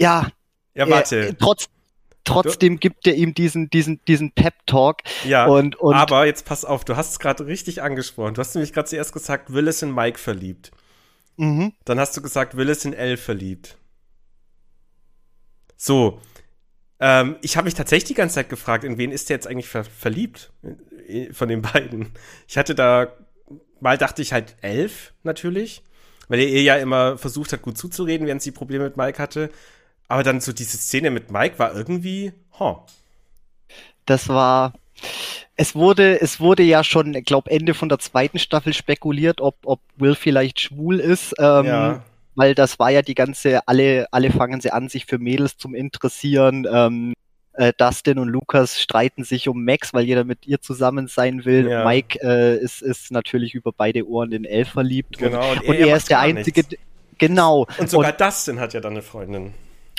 ja, 0.00 0.28
Ja, 0.74 0.88
warte. 0.90 1.28
er, 1.28 1.38
trotz, 1.38 1.66
trotzdem 2.24 2.80
gibt 2.80 3.06
er 3.06 3.14
ihm 3.14 3.34
diesen, 3.34 3.70
diesen, 3.70 4.00
diesen 4.06 4.32
Pep-Talk 4.32 5.02
ja, 5.22 5.46
und, 5.46 5.76
und, 5.76 5.94
aber 5.94 6.26
jetzt 6.26 6.44
pass 6.44 6.64
auf, 6.64 6.84
du 6.84 6.96
hast 6.96 7.12
es 7.12 7.18
gerade 7.20 7.46
richtig 7.46 7.82
angesprochen. 7.82 8.34
Du 8.34 8.40
hast 8.40 8.54
nämlich 8.54 8.72
gerade 8.72 8.88
zuerst 8.88 9.12
gesagt, 9.12 9.52
Will 9.52 9.68
ist 9.68 9.82
in 9.82 9.94
Mike 9.94 10.18
verliebt. 10.18 10.72
mhm. 11.36 11.72
Dann 11.84 12.00
hast 12.00 12.16
du 12.16 12.22
gesagt, 12.22 12.56
Will 12.56 12.68
ist 12.68 12.84
in 12.84 12.92
Elle 12.94 13.16
verliebt. 13.16 13.76
So. 15.76 16.20
Ähm, 17.00 17.36
ich 17.42 17.56
habe 17.56 17.64
mich 17.66 17.74
tatsächlich 17.74 18.08
die 18.08 18.14
ganze 18.14 18.36
Zeit 18.36 18.48
gefragt, 18.48 18.84
in 18.84 18.98
wen 18.98 19.10
ist 19.12 19.28
der 19.28 19.36
jetzt 19.36 19.46
eigentlich 19.46 19.68
ver 19.68 19.84
verliebt? 19.84 20.52
Von 21.32 21.48
den 21.48 21.62
beiden. 21.62 22.12
Ich 22.48 22.56
hatte 22.56 22.74
da, 22.74 23.08
mal 23.80 23.98
dachte 23.98 24.22
ich 24.22 24.32
halt 24.32 24.56
elf, 24.60 25.12
natürlich. 25.22 25.82
Weil 26.28 26.40
er 26.40 26.48
ihr 26.48 26.62
ja 26.62 26.76
immer 26.76 27.18
versucht 27.18 27.52
hat, 27.52 27.62
gut 27.62 27.76
zuzureden, 27.76 28.26
während 28.26 28.42
sie 28.42 28.50
Probleme 28.50 28.84
mit 28.84 28.96
Mike 28.96 29.20
hatte. 29.20 29.50
Aber 30.08 30.22
dann 30.22 30.40
so 30.40 30.52
diese 30.52 30.76
Szene 30.78 31.10
mit 31.10 31.30
Mike 31.30 31.58
war 31.58 31.74
irgendwie, 31.74 32.32
huh. 32.58 32.78
Das 34.06 34.28
war. 34.28 34.72
Es 35.56 35.74
wurde, 35.74 36.20
es 36.20 36.40
wurde 36.40 36.62
ja 36.62 36.82
schon, 36.82 37.12
glaube 37.12 37.50
Ende 37.50 37.74
von 37.74 37.88
der 37.88 37.98
zweiten 37.98 38.38
Staffel 38.38 38.72
spekuliert, 38.74 39.40
ob, 39.40 39.56
ob 39.64 39.80
Will 39.96 40.14
vielleicht 40.14 40.60
schwul 40.60 40.98
ist. 40.98 41.34
Ähm, 41.38 41.66
Ja. 41.66 42.04
Weil 42.36 42.54
das 42.56 42.80
war 42.80 42.90
ja 42.90 43.02
die 43.02 43.14
ganze, 43.14 43.66
alle, 43.68 44.06
alle 44.10 44.32
fangen 44.32 44.60
sie 44.60 44.72
an, 44.72 44.88
sich 44.88 45.06
für 45.06 45.18
Mädels 45.18 45.56
zum 45.56 45.74
interessieren. 45.74 46.66
Ähm, 46.68 47.14
äh, 47.54 47.72
Dustin 47.76 48.18
und 48.18 48.28
Lukas 48.28 48.80
streiten 48.80 49.24
sich 49.24 49.48
um 49.48 49.64
Max, 49.64 49.92
weil 49.94 50.04
jeder 50.04 50.24
mit 50.24 50.46
ihr 50.46 50.60
zusammen 50.60 51.06
sein 51.08 51.44
will. 51.44 51.68
Ja. 51.68 51.84
Mike 51.84 52.18
äh, 52.22 52.56
ist, 52.58 52.82
ist 52.82 53.10
natürlich 53.12 53.54
über 53.54 53.72
beide 53.72 54.06
Ohren 54.08 54.32
in 54.32 54.44
Elle 54.44 54.64
verliebt. 54.64 55.18
Genau, 55.18 55.52
Und, 55.52 55.60
und 55.62 55.68
und 55.68 55.74
er 55.76 55.88
er, 55.88 55.96
ist 55.96 56.10
der 56.10 56.20
einzige. 56.20 56.60
nichts. 56.60 56.76
Genau. 57.18 57.66
Und 57.78 57.88
sogar 57.90 58.12
Dustin 58.12 58.58
hat 58.60 58.74
ja 58.74 58.80
dann 58.80 58.92
eine 58.94 59.02
Freundin. 59.02 59.54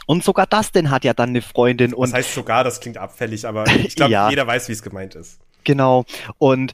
Und 0.05 0.23
sogar 0.23 0.45
Dustin 0.47 0.91
hat 0.91 1.03
ja 1.03 1.13
dann 1.13 1.29
eine 1.29 1.41
Freundin. 1.41 1.93
Und 1.93 2.09
Das 2.11 2.13
heißt 2.19 2.33
sogar, 2.35 2.63
das 2.63 2.79
klingt 2.79 2.97
abfällig, 2.97 3.47
aber 3.47 3.65
ich 3.67 3.95
glaube, 3.95 4.11
Ja. 4.13 4.29
jeder 4.29 4.45
weiß, 4.45 4.67
wie 4.67 4.73
es 4.73 4.83
gemeint 4.83 5.15
ist. 5.15 5.39
Genau. 5.63 6.05
Und 6.37 6.73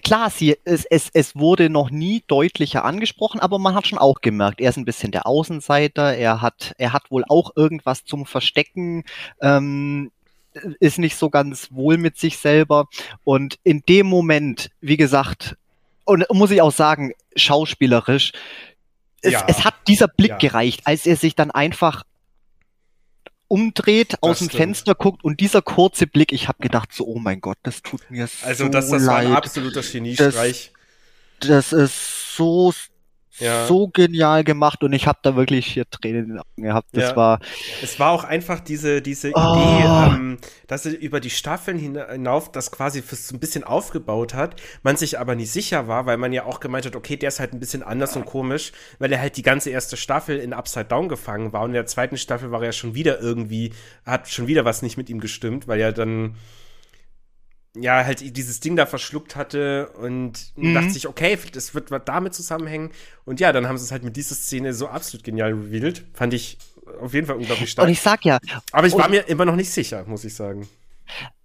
klar, 0.00 0.30
sie, 0.30 0.56
es, 0.64 0.84
es, 0.84 1.10
es 1.12 1.36
wurde 1.36 1.70
noch 1.70 1.90
nie 1.90 2.22
deutlicher 2.26 2.84
angesprochen, 2.84 3.40
aber 3.40 3.58
man 3.58 3.74
hat 3.74 3.86
schon 3.86 3.98
auch 3.98 4.20
gemerkt, 4.20 4.60
er 4.60 4.70
ist 4.70 4.76
ein 4.76 4.84
bisschen 4.84 5.12
der 5.12 5.26
Außenseiter, 5.26 6.14
er 6.16 6.42
hat, 6.42 6.74
er 6.78 6.92
hat 6.92 7.10
wohl 7.10 7.24
auch 7.28 7.52
irgendwas 7.56 8.04
zum 8.04 8.26
Verstecken, 8.26 9.04
ähm, 9.40 10.10
ist 10.80 10.98
nicht 10.98 11.16
so 11.16 11.28
ganz 11.30 11.68
wohl 11.70 11.98
mit 11.98 12.16
sich 12.16 12.38
selber. 12.38 12.88
Und 13.24 13.58
in 13.62 13.82
dem 13.88 14.06
Moment, 14.06 14.70
wie 14.80 14.96
gesagt, 14.96 15.56
und 16.04 16.24
muss 16.32 16.50
ich 16.50 16.62
auch 16.62 16.72
sagen, 16.72 17.12
schauspielerisch, 17.34 18.32
es, 19.22 19.32
Ja. 19.32 19.44
es 19.48 19.64
hat 19.64 19.74
dieser 19.88 20.08
Blick 20.08 20.30
Ja. 20.30 20.38
gereicht, 20.38 20.82
als 20.84 21.06
er 21.06 21.16
sich 21.16 21.34
dann 21.34 21.50
einfach 21.50 22.04
umdreht, 23.48 24.22
aus 24.22 24.38
dem. 24.40 24.50
Fenster 24.50 24.94
guckt 24.94 25.24
und 25.24 25.40
dieser 25.40 25.62
kurze 25.62 26.06
Blick, 26.06 26.32
ich 26.32 26.48
habe 26.48 26.58
gedacht 26.62 26.92
so, 26.92 27.04
oh 27.06 27.18
mein 27.18 27.40
Gott, 27.40 27.58
das 27.62 27.82
tut 27.82 28.10
mir 28.10 28.28
Also, 28.42 28.64
so 28.64 28.70
das, 28.70 28.90
das 28.90 29.06
war 29.06 29.16
ein 29.18 29.28
leid. 29.28 29.36
absoluter 29.36 29.82
Geniestreich. 29.82 30.72
das 31.40 31.72
ist 31.72 32.34
so 32.36 32.72
Ja. 33.38 33.66
so 33.66 33.88
genial 33.88 34.44
gemacht 34.44 34.82
und 34.82 34.92
ich 34.92 35.06
habe 35.06 35.18
da 35.22 35.36
wirklich 35.36 35.66
hier 35.66 35.88
Tränen 35.90 36.22
in 36.24 36.28
den 36.30 36.38
Augen 36.38 36.62
gehabt. 36.62 36.88
Das 36.92 37.10
Ja. 37.10 37.16
war 37.16 37.40
Es 37.82 37.98
war 38.00 38.10
auch 38.12 38.24
einfach 38.24 38.60
diese, 38.60 39.02
diese 39.02 39.32
Oh. 39.34 39.54
Idee, 39.54 39.84
ähm, 40.16 40.38
dass 40.66 40.84
sie 40.84 40.94
über 40.94 41.20
die 41.20 41.30
Staffeln 41.30 41.78
hina- 41.78 42.10
hinauf 42.10 42.50
das 42.50 42.70
quasi 42.70 43.02
fürs 43.02 43.28
so 43.28 43.34
ein 43.36 43.40
bisschen 43.40 43.64
aufgebaut 43.64 44.34
hat, 44.34 44.60
man 44.82 44.96
sich 44.96 45.18
aber 45.18 45.34
nicht 45.34 45.50
sicher 45.52 45.86
war, 45.88 46.06
weil 46.06 46.16
man 46.16 46.32
ja 46.32 46.44
auch 46.44 46.60
gemeint 46.60 46.86
hat, 46.86 46.96
okay, 46.96 47.16
der 47.16 47.28
ist 47.28 47.40
halt 47.40 47.52
ein 47.52 47.60
bisschen 47.60 47.82
anders 47.82 48.16
und 48.16 48.24
komisch, 48.24 48.72
weil 48.98 49.12
er 49.12 49.20
halt 49.20 49.36
die 49.36 49.42
ganze 49.42 49.70
erste 49.70 49.96
Staffel 49.96 50.38
in 50.38 50.52
Upside 50.52 50.86
Down 50.86 51.08
gefangen 51.08 51.52
war 51.52 51.62
und 51.62 51.70
in 51.70 51.74
der 51.74 51.86
zweiten 51.86 52.16
Staffel 52.16 52.50
war 52.50 52.60
er 52.60 52.66
ja 52.66 52.72
schon 52.72 52.94
wieder 52.94 53.20
irgendwie, 53.20 53.72
hat 54.04 54.28
schon 54.28 54.46
wieder 54.46 54.64
was 54.64 54.82
nicht 54.82 54.96
mit 54.96 55.10
ihm 55.10 55.20
gestimmt, 55.20 55.68
weil 55.68 55.80
er 55.80 55.92
dann 55.92 56.36
ja, 57.80 58.04
halt 58.04 58.36
dieses 58.36 58.60
Ding 58.60 58.76
da 58.76 58.86
verschluckt 58.86 59.36
hatte 59.36 59.90
und 60.00 60.52
Mhm. 60.56 60.74
dachte 60.74 60.90
sich, 60.92 61.06
okay, 61.08 61.38
das 61.52 61.74
wird 61.74 61.90
was 61.90 62.02
damit 62.04 62.34
zusammenhängen. 62.34 62.90
Und 63.24 63.40
ja, 63.40 63.52
dann 63.52 63.68
haben 63.68 63.78
sie 63.78 63.84
es 63.84 63.92
halt 63.92 64.04
mit 64.04 64.16
dieser 64.16 64.34
Szene 64.34 64.72
so 64.74 64.88
absolut 64.88 65.24
genial 65.24 65.52
revealed. 65.52 66.04
Fand 66.14 66.34
ich 66.34 66.58
auf 67.00 67.14
jeden 67.14 67.26
Fall 67.26 67.36
unglaublich 67.36 67.70
stark. 67.70 67.86
und 67.86 67.92
ich 67.92 68.00
sag 68.00 68.24
ja, 68.24 68.38
Aber 68.72 68.86
ich 68.86 68.96
war 68.96 69.08
mir 69.08 69.28
immer 69.28 69.44
noch 69.44 69.56
nicht 69.56 69.70
sicher, 69.70 70.04
muss 70.06 70.24
ich 70.24 70.34
sagen. 70.34 70.68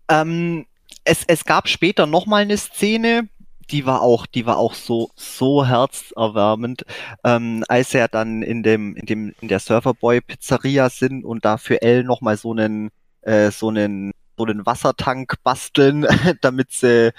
ähm, 0.09 0.65
es, 1.03 1.23
es 1.27 1.45
gab 1.45 1.67
später 1.67 2.05
noch 2.05 2.25
mal 2.25 2.41
eine 2.43 2.57
Szene, 2.57 3.27
die 3.71 3.85
war 3.85 4.01
auch, 4.01 4.25
die 4.25 4.45
war 4.45 4.57
auch 4.57 4.73
so 4.73 5.09
so 5.15 5.65
herzerwärmend, 5.65 6.83
ähm, 7.23 7.63
als 7.69 7.93
er 7.93 8.07
dann 8.07 8.41
in 8.43 8.63
dem 8.63 8.95
in 8.95 9.05
dem 9.05 9.33
in 9.41 9.47
der 9.47 9.59
Surferboy 9.59 10.21
Pizzeria 10.21 10.89
sind 10.89 11.23
und 11.23 11.45
da 11.45 11.57
für 11.57 11.81
Elle 11.81 12.03
noch 12.03 12.21
mal 12.21 12.37
so 12.37 12.51
einen 12.51 12.89
äh, 13.21 13.49
so 13.51 13.69
einen 13.69 14.11
so 14.45 14.51
einen 14.51 14.65
Wassertank 14.65 15.35
basteln, 15.43 16.05
damit 16.41 16.71
sie 16.71 17.13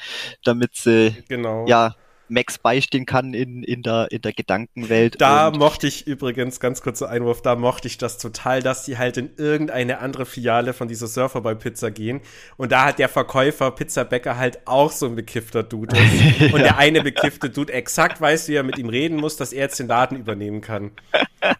damit 0.45 0.75
sie 0.75 1.14
Genau. 1.29 1.66
ja 1.66 1.95
Max 2.33 2.59
beistehen 2.59 3.07
kann 3.07 3.35
in 3.35 3.62
in 3.62 3.83
der 3.83 4.09
in 4.11 4.22
der 4.22 4.33
Gedankenwelt. 4.33 5.20
Da 5.20 5.51
mochte 5.51 5.87
ich 5.87 6.07
übrigens, 6.07 6.59
ganz 6.61 6.83
kurzer 6.83 7.09
Einwurf, 7.09 7.43
da 7.43 7.55
mochte 7.57 7.89
ich 7.89 7.99
das 7.99 8.18
total, 8.18 8.62
dass 8.62 8.85
die 8.85 8.99
halt 8.99 9.16
in 9.16 9.30
irgendeine 9.37 9.99
andere 10.01 10.26
Filiale 10.26 10.72
von 10.72 10.89
dieser 10.89 11.07
Surferboy-Pizza 11.07 11.91
gehen. 11.91 12.20
Und 12.57 12.72
da 12.72 12.87
hat 12.87 12.99
der 12.99 13.09
Verkäufer, 13.09 13.70
Pizzabäcker, 13.70 14.37
halt 14.37 14.66
auch 14.66 14.91
so 14.91 15.07
ein 15.07 15.14
bekiffter 15.14 15.62
Dude 15.62 15.97
ist. 15.97 16.53
Und 16.53 16.61
der 16.61 16.78
eine 16.78 17.03
bekiffte 17.03 17.51
Dude 17.51 17.72
exakt 17.72 18.20
weiß, 18.20 18.49
wie 18.49 18.55
er 18.55 18.62
mit 18.62 18.78
ihm 18.78 18.89
reden 18.89 19.16
muss, 19.18 19.37
dass 19.37 19.53
er 19.53 19.62
jetzt 19.62 19.78
den 19.78 19.89
Laden 19.89 20.18
übernehmen 20.18 20.61
kann. 20.61 20.93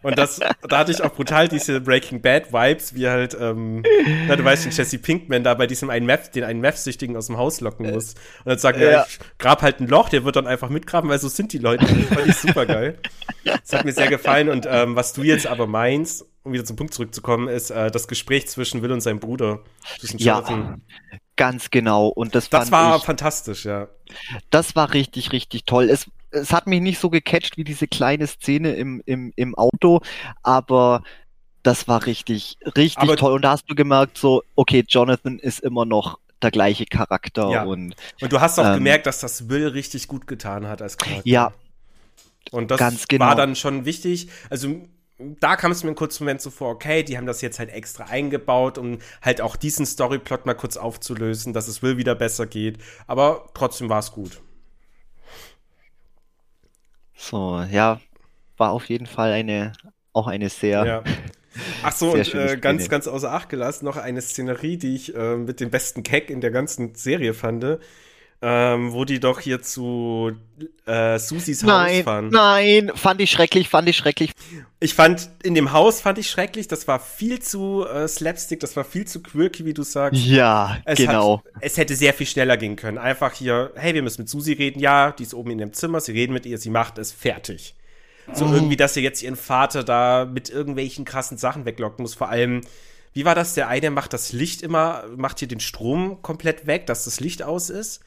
Und 0.01 0.17
das, 0.17 0.39
da 0.67 0.77
hatte 0.79 0.91
ich 0.91 1.03
auch 1.03 1.13
brutal 1.13 1.47
diese 1.49 1.81
Breaking 1.81 2.21
Bad 2.21 2.53
Vibes, 2.53 2.95
wie 2.95 3.07
halt, 3.07 3.35
ähm, 3.39 3.83
na, 4.27 4.35
du 4.37 4.43
weißt, 4.43 4.63
den 4.65 4.71
Jesse 4.71 4.97
Pinkman 4.97 5.43
da 5.43 5.53
bei 5.53 5.67
diesem 5.67 5.89
einen 5.89 6.05
Meth, 6.05 6.33
den 6.35 6.45
einen 6.45 6.61
Meth-Süchtigen 6.61 7.17
aus 7.17 7.27
dem 7.27 7.37
Haus 7.37 7.59
locken 7.61 7.91
muss. 7.91 8.13
Und 8.45 8.45
dann 8.45 8.57
sagt 8.57 8.79
er, 8.79 8.91
Ja. 8.91 9.05
ich 9.07 9.19
grab 9.37 9.61
halt 9.61 9.81
ein 9.81 9.87
Loch, 9.87 10.07
der 10.09 10.23
wird 10.23 10.37
dann 10.37 10.47
einfach 10.47 10.62
mitgraben, 10.69 11.09
weil 11.09 11.19
so 11.19 11.27
sind 11.29 11.53
die 11.53 11.57
Leute. 11.57 11.85
Fand 11.85 12.27
ich 12.27 12.35
super 12.37 12.65
geil. 12.65 12.97
Das 13.43 13.73
hat 13.73 13.85
mir 13.85 13.93
sehr 13.93 14.07
gefallen. 14.09 14.49
Und 14.49 14.67
ähm, 14.69 14.95
was 14.95 15.13
du 15.13 15.23
jetzt 15.23 15.47
aber 15.47 15.67
meinst, 15.67 16.25
um 16.43 16.53
wieder 16.53 16.65
zum 16.65 16.75
Punkt 16.75 16.93
zurückzukommen, 16.93 17.47
ist 17.47 17.69
äh, 17.71 17.89
das 17.91 18.07
Gespräch 18.07 18.47
zwischen 18.47 18.81
Will 18.81 18.91
und 18.91 19.01
seinem 19.01 19.19
Bruder. 19.19 19.59
Ja, 20.17 20.43
ganz 21.35 21.69
genau. 21.71 22.07
Und 22.07 22.35
das, 22.35 22.49
Das 22.49 22.71
war 22.71 22.97
ich, 22.97 23.03
fantastisch, 23.03 23.65
ja. 23.65 23.87
das 24.49 24.75
war 24.75 24.93
richtig, 24.93 25.31
richtig 25.31 25.65
toll. 25.65 25.89
Es, 25.89 26.05
es 26.31 26.51
hat 26.51 26.67
mich 26.67 26.81
nicht 26.81 26.99
so 26.99 27.09
gecatcht 27.09 27.57
wie 27.57 27.63
diese 27.63 27.87
kleine 27.87 28.27
Szene 28.27 28.73
im, 28.73 29.01
im, 29.05 29.33
im 29.35 29.55
Auto, 29.55 30.01
aber 30.41 31.03
das 31.63 31.87
war 31.87 32.05
richtig, 32.05 32.57
richtig 32.77 32.97
Aber- 32.97 33.15
toll. 33.15 33.33
Und 33.33 33.41
da 33.43 33.51
hast 33.51 33.65
du 33.69 33.75
gemerkt, 33.75 34.17
so, 34.17 34.43
okay, 34.55 34.83
Jonathan 34.87 35.39
ist 35.39 35.59
immer 35.61 35.85
noch 35.85 36.19
der 36.43 36.51
gleiche 36.51 36.85
Charakter 36.85 37.49
Ja. 37.49 37.63
und 37.63 37.95
Und 38.21 38.31
du 38.33 38.41
hast 38.41 38.59
auch 38.59 38.65
Ähm, 38.65 38.75
gemerkt, 38.75 39.05
dass 39.07 39.19
das 39.19 39.49
Will 39.49 39.67
richtig 39.67 40.07
gut 40.07 40.27
getan 40.27 40.67
hat 40.67 40.81
als 40.81 40.97
Charakter. 40.97 41.27
ja, 41.29 41.53
Und 42.51 42.71
das 42.71 43.07
genau. 43.07 43.25
war 43.25 43.35
dann 43.35 43.55
schon 43.55 43.85
wichtig. 43.85 44.29
Also 44.49 44.75
da 45.17 45.55
kam 45.55 45.71
es 45.71 45.83
mir 45.83 45.89
einen 45.89 45.95
kurzen 45.95 46.23
Moment 46.23 46.41
so 46.41 46.49
vor, 46.51 46.69
okay, 46.71 47.03
die 47.03 47.17
haben 47.17 47.25
das 47.27 47.41
jetzt 47.41 47.59
halt 47.59 47.69
extra 47.69 48.05
eingebaut, 48.05 48.77
um 48.77 48.99
halt 49.21 49.41
auch 49.41 49.55
diesen 49.55 49.85
Storyplot 49.85 50.45
mal 50.45 50.55
kurz 50.55 50.75
aufzulösen, 50.77 51.53
dass 51.53 51.67
es 51.67 51.81
Will 51.81 51.97
wieder 51.97 52.15
besser 52.15 52.45
geht. 52.47 52.79
Aber 53.07 53.49
trotzdem 53.53 53.89
war 53.89 53.99
es 53.99 54.11
gut. 54.11 54.41
So, 57.15 57.61
ja, 57.71 57.99
war 58.57 58.71
auf 58.71 58.89
jeden 58.89 59.07
Fall 59.07 59.31
eine, 59.31 59.73
auch 60.13 60.27
eine 60.27 60.49
sehr. 60.49 60.85
Ja. 60.85 61.03
Ach 61.83 61.95
so, 61.95 62.11
und 62.11 62.33
äh, 62.33 62.57
ganz, 62.59 62.89
ganz 62.89 63.07
außer 63.07 63.31
Acht 63.31 63.49
gelassen, 63.49 63.85
noch 63.85 63.97
eine 63.97 64.21
Szenerie, 64.21 64.77
die 64.77 64.95
ich 64.95 65.15
äh, 65.15 65.35
mit 65.35 65.59
dem 65.59 65.69
besten 65.69 66.03
Keck 66.03 66.29
in 66.29 66.41
der 66.41 66.51
ganzen 66.51 66.95
Serie 66.95 67.33
fand 67.33 67.79
ähm, 68.45 68.91
wo 68.91 69.05
die 69.05 69.21
doch 69.21 69.39
hier 69.39 69.61
zu 69.61 70.33
äh, 70.85 71.17
Susis 71.17 71.63
nein, 71.63 71.95
Haus 71.95 72.03
fahren. 72.03 72.29
Nein, 72.29 72.91
fand 72.93 73.21
ich 73.21 73.31
schrecklich, 73.31 73.69
fand 73.69 73.87
ich 73.87 73.95
schrecklich. 73.95 74.33
Ich 74.81 74.93
fand, 74.95 75.29
in 75.43 75.55
dem 75.55 75.71
Haus 75.71 76.01
fand 76.01 76.17
ich 76.17 76.29
schrecklich, 76.29 76.67
das 76.67 76.85
war 76.85 76.99
viel 76.99 77.39
zu 77.39 77.85
äh, 77.87 78.05
slapstick, 78.05 78.59
das 78.59 78.75
war 78.75 78.83
viel 78.83 79.07
zu 79.07 79.23
quirky, 79.23 79.63
wie 79.63 79.73
du 79.73 79.83
sagst. 79.83 80.19
Ja, 80.25 80.77
es 80.83 80.97
genau. 80.97 81.37
Hat, 81.37 81.61
es 81.61 81.77
hätte 81.77 81.95
sehr 81.95 82.13
viel 82.13 82.27
schneller 82.27 82.57
gehen 82.57 82.75
können. 82.75 82.97
Einfach 82.97 83.31
hier, 83.31 83.71
hey, 83.75 83.93
wir 83.93 84.01
müssen 84.01 84.23
mit 84.23 84.29
Susi 84.29 84.51
reden, 84.51 84.81
ja, 84.81 85.11
die 85.11 85.23
ist 85.23 85.33
oben 85.33 85.51
in 85.51 85.59
dem 85.59 85.71
Zimmer, 85.71 86.01
sie 86.01 86.11
reden 86.11 86.33
mit 86.33 86.45
ihr, 86.45 86.57
sie 86.57 86.69
macht 86.69 86.97
es 86.97 87.13
fertig. 87.13 87.75
So 88.31 88.45
oh. 88.45 88.53
irgendwie, 88.53 88.77
dass 88.77 88.93
sie 88.93 89.01
jetzt 89.01 89.21
ihren 89.21 89.35
Vater 89.35 89.83
da 89.83 90.25
mit 90.25 90.49
irgendwelchen 90.49 91.05
krassen 91.05 91.37
Sachen 91.37 91.65
weglocken 91.65 92.03
muss, 92.03 92.15
vor 92.15 92.29
allem 92.29 92.61
wie 93.15 93.25
war 93.25 93.35
das? 93.35 93.53
Der 93.53 93.67
eine 93.67 93.91
macht 93.91 94.13
das 94.13 94.33
Licht 94.33 94.63
immer, 94.63 95.03
macht 95.15 95.39
hier 95.39 95.47
den 95.47 95.59
Strom 95.59 96.21
komplett 96.23 96.65
weg, 96.65 96.87
dass 96.87 97.05
das 97.05 97.19
Licht 97.19 97.43
aus 97.43 97.69
ist 97.69 98.03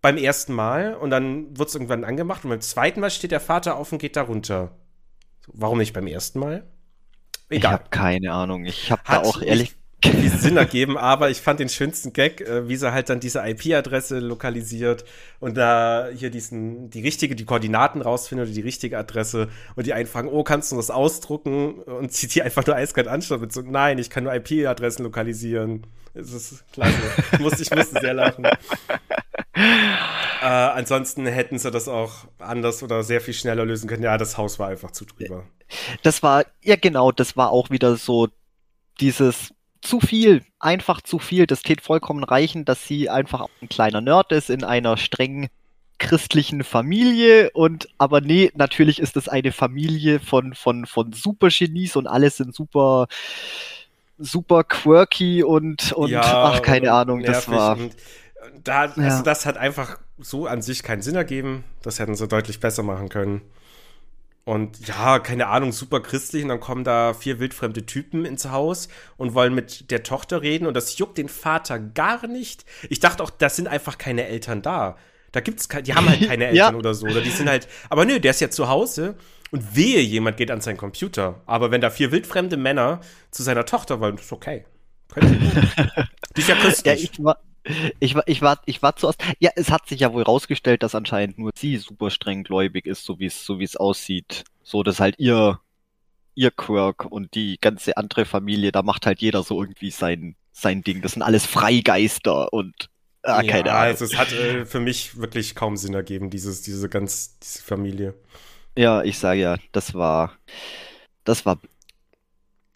beim 0.00 0.16
ersten 0.16 0.52
Mal 0.52 0.94
und 0.94 1.10
dann 1.10 1.58
wird 1.58 1.68
es 1.68 1.74
irgendwann 1.74 2.04
angemacht 2.04 2.44
und 2.44 2.50
beim 2.50 2.60
zweiten 2.60 3.00
Mal 3.00 3.10
steht 3.10 3.32
der 3.32 3.40
Vater 3.40 3.76
auf 3.76 3.92
und 3.92 3.98
geht 3.98 4.16
da 4.16 4.22
runter. 4.22 4.70
Warum 5.48 5.78
nicht 5.78 5.92
beim 5.92 6.06
ersten 6.06 6.38
Mal? 6.38 6.64
Egal. 7.48 7.72
Ich 7.72 7.80
habe 7.80 7.90
keine 7.90 8.32
Ahnung. 8.32 8.64
Ich 8.64 8.90
habe 8.92 9.02
da 9.06 9.22
auch 9.22 9.42
ehrlich 9.42 9.74
Sinn 10.04 10.56
ergeben, 10.56 10.96
aber 10.96 11.30
ich 11.30 11.40
fand 11.40 11.58
den 11.58 11.68
schönsten 11.68 12.12
Gag, 12.12 12.40
äh, 12.40 12.68
wie 12.68 12.76
sie 12.76 12.92
halt 12.92 13.08
dann 13.08 13.20
diese 13.20 13.40
IP-Adresse 13.44 14.20
lokalisiert 14.20 15.04
und 15.40 15.56
da 15.56 16.08
hier 16.14 16.30
diesen, 16.30 16.90
die 16.90 17.00
richtige, 17.00 17.34
die 17.34 17.44
Koordinaten 17.44 18.00
rausfindet 18.00 18.46
oder 18.46 18.54
die 18.54 18.60
richtige 18.60 18.96
Adresse 18.96 19.48
und 19.74 19.86
die 19.86 19.92
einfangen, 19.92 20.30
oh, 20.30 20.44
kannst 20.44 20.70
du 20.70 20.76
das 20.76 20.90
ausdrucken? 20.90 21.82
Und 21.82 22.12
zieht 22.12 22.34
die 22.34 22.42
einfach 22.42 22.64
nur 22.66 22.76
eiskalt 22.76 23.08
anschaut 23.08 23.40
mit 23.40 23.52
so, 23.52 23.62
nein, 23.62 23.98
ich 23.98 24.10
kann 24.10 24.24
nur 24.24 24.34
IP-Adressen 24.34 25.02
lokalisieren. 25.02 25.86
Es 26.14 26.32
ist 26.32 26.64
klasse. 26.72 26.94
Ich 27.32 27.38
musste, 27.40 27.62
ich 27.62 27.70
musste 27.70 28.00
sehr 28.00 28.14
lachen. 28.14 28.44
äh, 28.44 28.56
ansonsten 30.42 31.26
hätten 31.26 31.58
sie 31.58 31.70
das 31.70 31.88
auch 31.88 32.26
anders 32.38 32.82
oder 32.82 33.02
sehr 33.02 33.20
viel 33.20 33.34
schneller 33.34 33.64
lösen 33.64 33.88
können. 33.88 34.02
Ja, 34.02 34.16
das 34.16 34.38
Haus 34.38 34.58
war 34.58 34.68
einfach 34.68 34.92
zu 34.92 35.04
drüber. 35.04 35.44
Das 36.02 36.22
war, 36.22 36.44
ja 36.62 36.76
genau, 36.76 37.12
das 37.12 37.36
war 37.36 37.50
auch 37.50 37.70
wieder 37.70 37.96
so 37.96 38.28
dieses 39.00 39.52
zu 39.80 40.00
viel, 40.00 40.42
einfach 40.58 41.00
zu 41.00 41.18
viel. 41.18 41.46
Das 41.46 41.62
tät 41.62 41.80
vollkommen 41.80 42.24
reichen, 42.24 42.64
dass 42.64 42.86
sie 42.86 43.08
einfach 43.08 43.46
ein 43.62 43.68
kleiner 43.68 44.00
Nerd 44.00 44.32
ist 44.32 44.50
in 44.50 44.64
einer 44.64 44.96
strengen 44.96 45.48
christlichen 45.98 46.62
Familie 46.62 47.50
und 47.50 47.88
aber 47.98 48.20
nee, 48.20 48.52
natürlich 48.54 49.00
ist 49.00 49.16
es 49.16 49.28
eine 49.28 49.50
Familie 49.50 50.20
von 50.20 50.54
von 50.54 50.86
von 50.86 51.12
Supergenies 51.12 51.96
und 51.96 52.06
alle 52.06 52.30
sind 52.30 52.54
super 52.54 53.08
super 54.16 54.62
quirky 54.62 55.42
und 55.42 55.92
und 55.92 56.10
ja, 56.10 56.22
ach 56.22 56.62
keine 56.62 56.92
Ahnung, 56.92 57.24
das 57.24 57.48
war 57.48 57.76
da, 58.62 58.82
also 58.82 59.00
ja. 59.00 59.22
das 59.22 59.46
hat 59.46 59.56
einfach 59.56 59.98
so 60.18 60.46
an 60.46 60.62
sich 60.62 60.82
keinen 60.82 61.02
Sinn 61.02 61.16
ergeben. 61.16 61.64
Das 61.82 61.98
hätten 61.98 62.14
sie 62.14 62.28
deutlich 62.28 62.60
besser 62.60 62.82
machen 62.82 63.08
können. 63.08 63.42
Und 64.48 64.88
ja, 64.88 65.18
keine 65.18 65.48
Ahnung, 65.48 65.72
super 65.72 66.00
christlich. 66.00 66.42
Und 66.42 66.48
dann 66.48 66.58
kommen 66.58 66.82
da 66.82 67.12
vier 67.12 67.38
wildfremde 67.38 67.84
Typen 67.84 68.24
ins 68.24 68.48
Haus 68.48 68.88
und 69.18 69.34
wollen 69.34 69.54
mit 69.54 69.90
der 69.90 70.02
Tochter 70.02 70.40
reden. 70.40 70.66
Und 70.66 70.72
das 70.72 70.96
juckt 70.96 71.18
den 71.18 71.28
Vater 71.28 71.78
gar 71.78 72.26
nicht. 72.26 72.64
Ich 72.88 72.98
dachte 72.98 73.22
auch, 73.22 73.28
das 73.28 73.56
sind 73.56 73.68
einfach 73.68 73.98
keine 73.98 74.26
Eltern 74.26 74.62
da. 74.62 74.96
Da 75.32 75.40
gibt's 75.40 75.68
keine, 75.68 75.82
die 75.82 75.92
haben 75.92 76.08
halt 76.08 76.26
keine 76.26 76.46
Eltern 76.48 76.72
ja. 76.72 76.78
oder 76.78 76.94
so. 76.94 77.04
Oder 77.04 77.20
die 77.20 77.28
sind 77.28 77.46
halt, 77.46 77.68
aber 77.90 78.06
nö, 78.06 78.20
der 78.20 78.30
ist 78.30 78.40
ja 78.40 78.48
zu 78.48 78.68
Hause 78.68 79.16
und 79.50 79.76
wehe, 79.76 80.00
jemand 80.00 80.38
geht 80.38 80.50
an 80.50 80.62
seinen 80.62 80.78
Computer. 80.78 81.42
Aber 81.44 81.70
wenn 81.70 81.82
da 81.82 81.90
vier 81.90 82.10
wildfremde 82.10 82.56
Männer 82.56 83.02
zu 83.30 83.42
seiner 83.42 83.66
Tochter 83.66 84.00
wollen, 84.00 84.16
ist 84.16 84.32
okay. 84.32 84.64
die 85.14 86.40
ist 86.40 86.48
ja 86.48 86.54
christlich. 86.58 87.02
Ja, 87.02 87.10
ich 87.12 87.22
war, 87.22 87.38
ich 88.00 88.14
war, 88.14 88.22
ich 88.26 88.42
war, 88.42 88.60
ich 88.66 88.82
war 88.82 88.96
zuerst. 88.96 89.22
Ja, 89.38 89.50
es 89.56 89.70
hat 89.70 89.86
sich 89.88 90.00
ja 90.00 90.12
wohl 90.12 90.22
rausgestellt, 90.22 90.82
dass 90.82 90.94
anscheinend 90.94 91.38
nur 91.38 91.50
sie 91.56 91.76
super 91.76 92.10
streng 92.10 92.44
gläubig 92.44 92.86
ist, 92.86 93.04
so 93.04 93.18
wie 93.18 93.26
es, 93.26 93.44
so 93.44 93.58
wie 93.58 93.64
es 93.64 93.76
aussieht. 93.76 94.44
So, 94.62 94.82
dass 94.82 95.00
halt 95.00 95.16
ihr, 95.18 95.60
ihr 96.34 96.50
Quirk 96.50 97.04
und 97.04 97.34
die 97.34 97.58
ganze 97.60 97.96
andere 97.96 98.24
Familie, 98.24 98.72
da 98.72 98.82
macht 98.82 99.06
halt 99.06 99.20
jeder 99.20 99.42
so 99.42 99.60
irgendwie 99.60 99.90
sein, 99.90 100.36
sein 100.52 100.82
Ding. 100.82 101.02
Das 101.02 101.12
sind 101.12 101.22
alles 101.22 101.46
Freigeister 101.46 102.52
und 102.52 102.90
ah, 103.22 103.42
ja, 103.42 103.50
keine 103.50 103.70
Ahnung. 103.72 103.82
Also 103.82 104.04
es 104.04 104.16
hat 104.16 104.32
äh, 104.32 104.64
für 104.64 104.80
mich 104.80 105.18
wirklich 105.18 105.54
kaum 105.54 105.76
Sinn 105.76 105.94
ergeben, 105.94 106.30
dieses, 106.30 106.62
diese 106.62 106.88
ganz, 106.88 107.38
diese 107.38 107.62
Familie. 107.62 108.14
Ja, 108.76 109.02
ich 109.02 109.18
sage 109.18 109.40
ja, 109.40 109.56
das 109.72 109.94
war, 109.94 110.32
das 111.24 111.44
war 111.44 111.58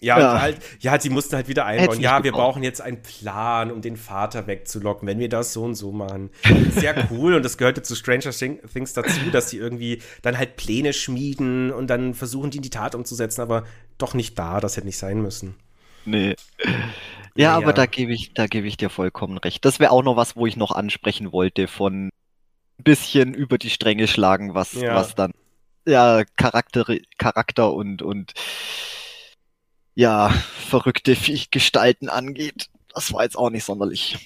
ja, 0.02 0.18
ja. 0.18 0.40
Halt, 0.40 0.58
ja, 0.80 0.98
die 0.98 1.10
mussten 1.10 1.36
halt 1.36 1.48
wieder 1.48 1.64
einbauen. 1.64 2.00
Ja, 2.00 2.24
wir 2.24 2.32
brauchen 2.32 2.62
jetzt 2.62 2.80
einen 2.80 3.02
Plan, 3.02 3.70
um 3.70 3.80
den 3.80 3.96
Vater 3.96 4.46
wegzulocken, 4.48 5.06
wenn 5.06 5.20
wir 5.20 5.28
das 5.28 5.52
so 5.52 5.62
und 5.62 5.76
so 5.76 5.92
machen. 5.92 6.30
Sehr 6.72 7.08
cool 7.10 7.34
und 7.34 7.44
das 7.44 7.56
gehörte 7.56 7.82
zu 7.82 7.94
Stranger 7.94 8.30
Things 8.30 8.92
dazu, 8.92 9.30
dass 9.30 9.50
sie 9.50 9.58
irgendwie 9.58 10.02
dann 10.22 10.36
halt 10.36 10.56
Pläne 10.56 10.92
schmieden 10.92 11.70
und 11.70 11.86
dann 11.88 12.14
versuchen, 12.14 12.50
die 12.50 12.56
in 12.56 12.62
die 12.62 12.70
Tat 12.70 12.94
umzusetzen, 12.96 13.40
aber 13.40 13.64
doch 13.98 14.14
nicht 14.14 14.36
da, 14.38 14.60
das 14.60 14.76
hätte 14.76 14.86
nicht 14.86 14.98
sein 14.98 15.22
müssen. 15.22 15.54
Nee. 16.04 16.34
Ja, 16.64 16.72
ja. 17.34 17.56
aber 17.56 17.72
da 17.72 17.86
gebe 17.86 18.12
ich, 18.12 18.34
da 18.34 18.48
gebe 18.48 18.66
ich 18.66 18.76
dir 18.76 18.90
vollkommen 18.90 19.38
recht. 19.38 19.64
Das 19.64 19.78
wäre 19.78 19.92
auch 19.92 20.02
noch 20.02 20.16
was, 20.16 20.34
wo 20.34 20.46
ich 20.46 20.56
noch 20.56 20.72
ansprechen 20.72 21.32
wollte, 21.32 21.68
von 21.68 22.08
ein 22.08 22.82
bisschen 22.82 23.34
über 23.34 23.56
die 23.56 23.70
Stränge 23.70 24.08
schlagen, 24.08 24.54
was, 24.54 24.80
was 24.80 25.14
dann 25.14 25.32
ja 25.86 26.24
Charakter, 26.36 26.84
Charakter 27.18 27.72
und, 27.72 28.02
und 28.02 28.32
ja, 29.94 30.30
verrückte 30.30 31.16
Gestalten 31.50 32.08
angeht. 32.08 32.68
Das 32.94 33.12
war 33.12 33.24
jetzt 33.24 33.36
auch 33.36 33.50
nicht 33.50 33.64
sonderlich 33.64 34.18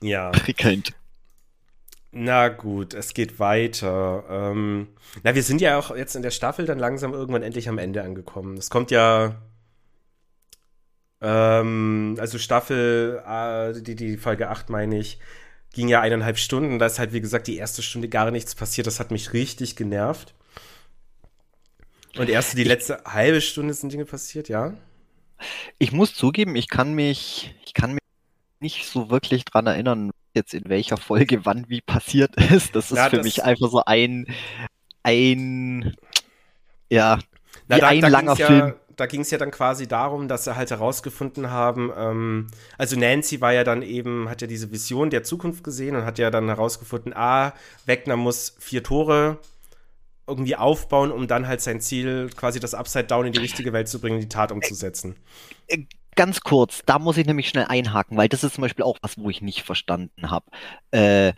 ja. 0.00 0.30
prickelnd. 0.30 0.92
Na 2.16 2.48
gut, 2.48 2.94
es 2.94 3.12
geht 3.12 3.40
weiter. 3.40 4.24
Ähm, 4.30 4.88
na, 5.24 5.34
wir 5.34 5.42
sind 5.42 5.60
ja 5.60 5.78
auch 5.78 5.94
jetzt 5.94 6.14
in 6.14 6.22
der 6.22 6.30
Staffel 6.30 6.64
dann 6.64 6.78
langsam 6.78 7.12
irgendwann 7.12 7.42
endlich 7.42 7.68
am 7.68 7.78
Ende 7.78 8.02
angekommen. 8.02 8.56
Es 8.56 8.70
kommt 8.70 8.92
ja, 8.92 9.42
ähm, 11.20 12.16
also 12.20 12.38
Staffel, 12.38 13.20
äh, 13.26 13.82
die, 13.82 13.96
die 13.96 14.16
Folge 14.16 14.48
8 14.48 14.70
meine 14.70 14.98
ich, 14.98 15.18
ging 15.72 15.88
ja 15.88 16.00
eineinhalb 16.02 16.38
Stunden. 16.38 16.78
Da 16.78 16.86
ist 16.86 17.00
halt, 17.00 17.12
wie 17.12 17.20
gesagt, 17.20 17.48
die 17.48 17.56
erste 17.56 17.82
Stunde 17.82 18.08
gar 18.08 18.30
nichts 18.30 18.54
passiert. 18.54 18.86
Das 18.86 19.00
hat 19.00 19.10
mich 19.10 19.32
richtig 19.32 19.74
genervt. 19.74 20.34
Und 22.16 22.28
erst 22.28 22.56
die 22.56 22.64
letzte 22.64 23.02
halbe 23.04 23.40
Stunde 23.40 23.74
sind 23.74 23.92
Dinge 23.92 24.04
passiert, 24.04 24.48
ja? 24.48 24.74
Ich 25.78 25.92
muss 25.92 26.14
zugeben, 26.14 26.54
ich 26.56 26.68
kann 26.68 26.94
mich, 26.94 27.54
ich 27.66 27.74
kann 27.74 27.92
mich 27.92 28.02
nicht 28.60 28.86
so 28.86 29.10
wirklich 29.10 29.44
dran 29.44 29.66
erinnern, 29.66 30.10
jetzt 30.32 30.54
in 30.54 30.68
welcher 30.68 30.96
Folge 30.96 31.44
wann 31.44 31.68
wie 31.68 31.80
passiert 31.80 32.36
ist. 32.50 32.74
Das 32.74 32.90
ist 32.90 32.96
ja, 32.96 33.10
für 33.10 33.16
das 33.16 33.24
mich 33.24 33.44
einfach 33.44 33.70
so 33.70 33.82
ein, 33.84 34.26
ein, 35.02 35.94
ja, 36.88 37.18
Na, 37.68 37.78
da, 37.78 37.88
ein 37.88 38.00
da 38.00 38.08
langer 38.08 38.36
Film. 38.36 38.58
Ja, 38.58 38.74
da 38.96 39.06
ging 39.06 39.22
es 39.22 39.30
ja 39.32 39.38
dann 39.38 39.50
quasi 39.50 39.88
darum, 39.88 40.28
dass 40.28 40.44
sie 40.44 40.54
halt 40.54 40.70
herausgefunden 40.70 41.50
haben, 41.50 41.92
ähm, 41.96 42.46
also 42.78 42.96
Nancy 42.96 43.40
war 43.40 43.52
ja 43.52 43.64
dann 43.64 43.82
eben, 43.82 44.28
hat 44.28 44.40
ja 44.40 44.46
diese 44.46 44.70
Vision 44.70 45.10
der 45.10 45.24
Zukunft 45.24 45.64
gesehen 45.64 45.96
und 45.96 46.04
hat 46.04 46.18
ja 46.18 46.30
dann 46.30 46.46
herausgefunden, 46.46 47.12
ah, 47.12 47.54
Wegner 47.86 48.16
muss 48.16 48.54
vier 48.60 48.84
Tore 48.84 49.38
irgendwie 50.26 50.56
aufbauen, 50.56 51.10
um 51.10 51.26
dann 51.26 51.46
halt 51.46 51.60
sein 51.60 51.80
Ziel, 51.80 52.30
quasi 52.34 52.60
das 52.60 52.74
Upside 52.74 53.04
Down 53.04 53.26
in 53.26 53.32
die 53.32 53.40
richtige 53.40 53.72
Welt 53.72 53.88
zu 53.88 54.00
bringen, 54.00 54.20
die 54.20 54.28
Tat 54.28 54.52
umzusetzen. 54.52 55.16
Äh, 55.66 55.84
ganz 56.16 56.40
kurz, 56.40 56.82
da 56.86 56.98
muss 56.98 57.16
ich 57.16 57.26
nämlich 57.26 57.48
schnell 57.48 57.66
einhaken, 57.68 58.16
weil 58.16 58.28
das 58.28 58.44
ist 58.44 58.54
zum 58.54 58.62
Beispiel 58.62 58.84
auch 58.84 58.98
was, 59.02 59.18
wo 59.18 59.30
ich 59.30 59.42
nicht 59.42 59.62
verstanden 59.62 60.30
habe. 60.30 60.46
Äh, 60.90 61.32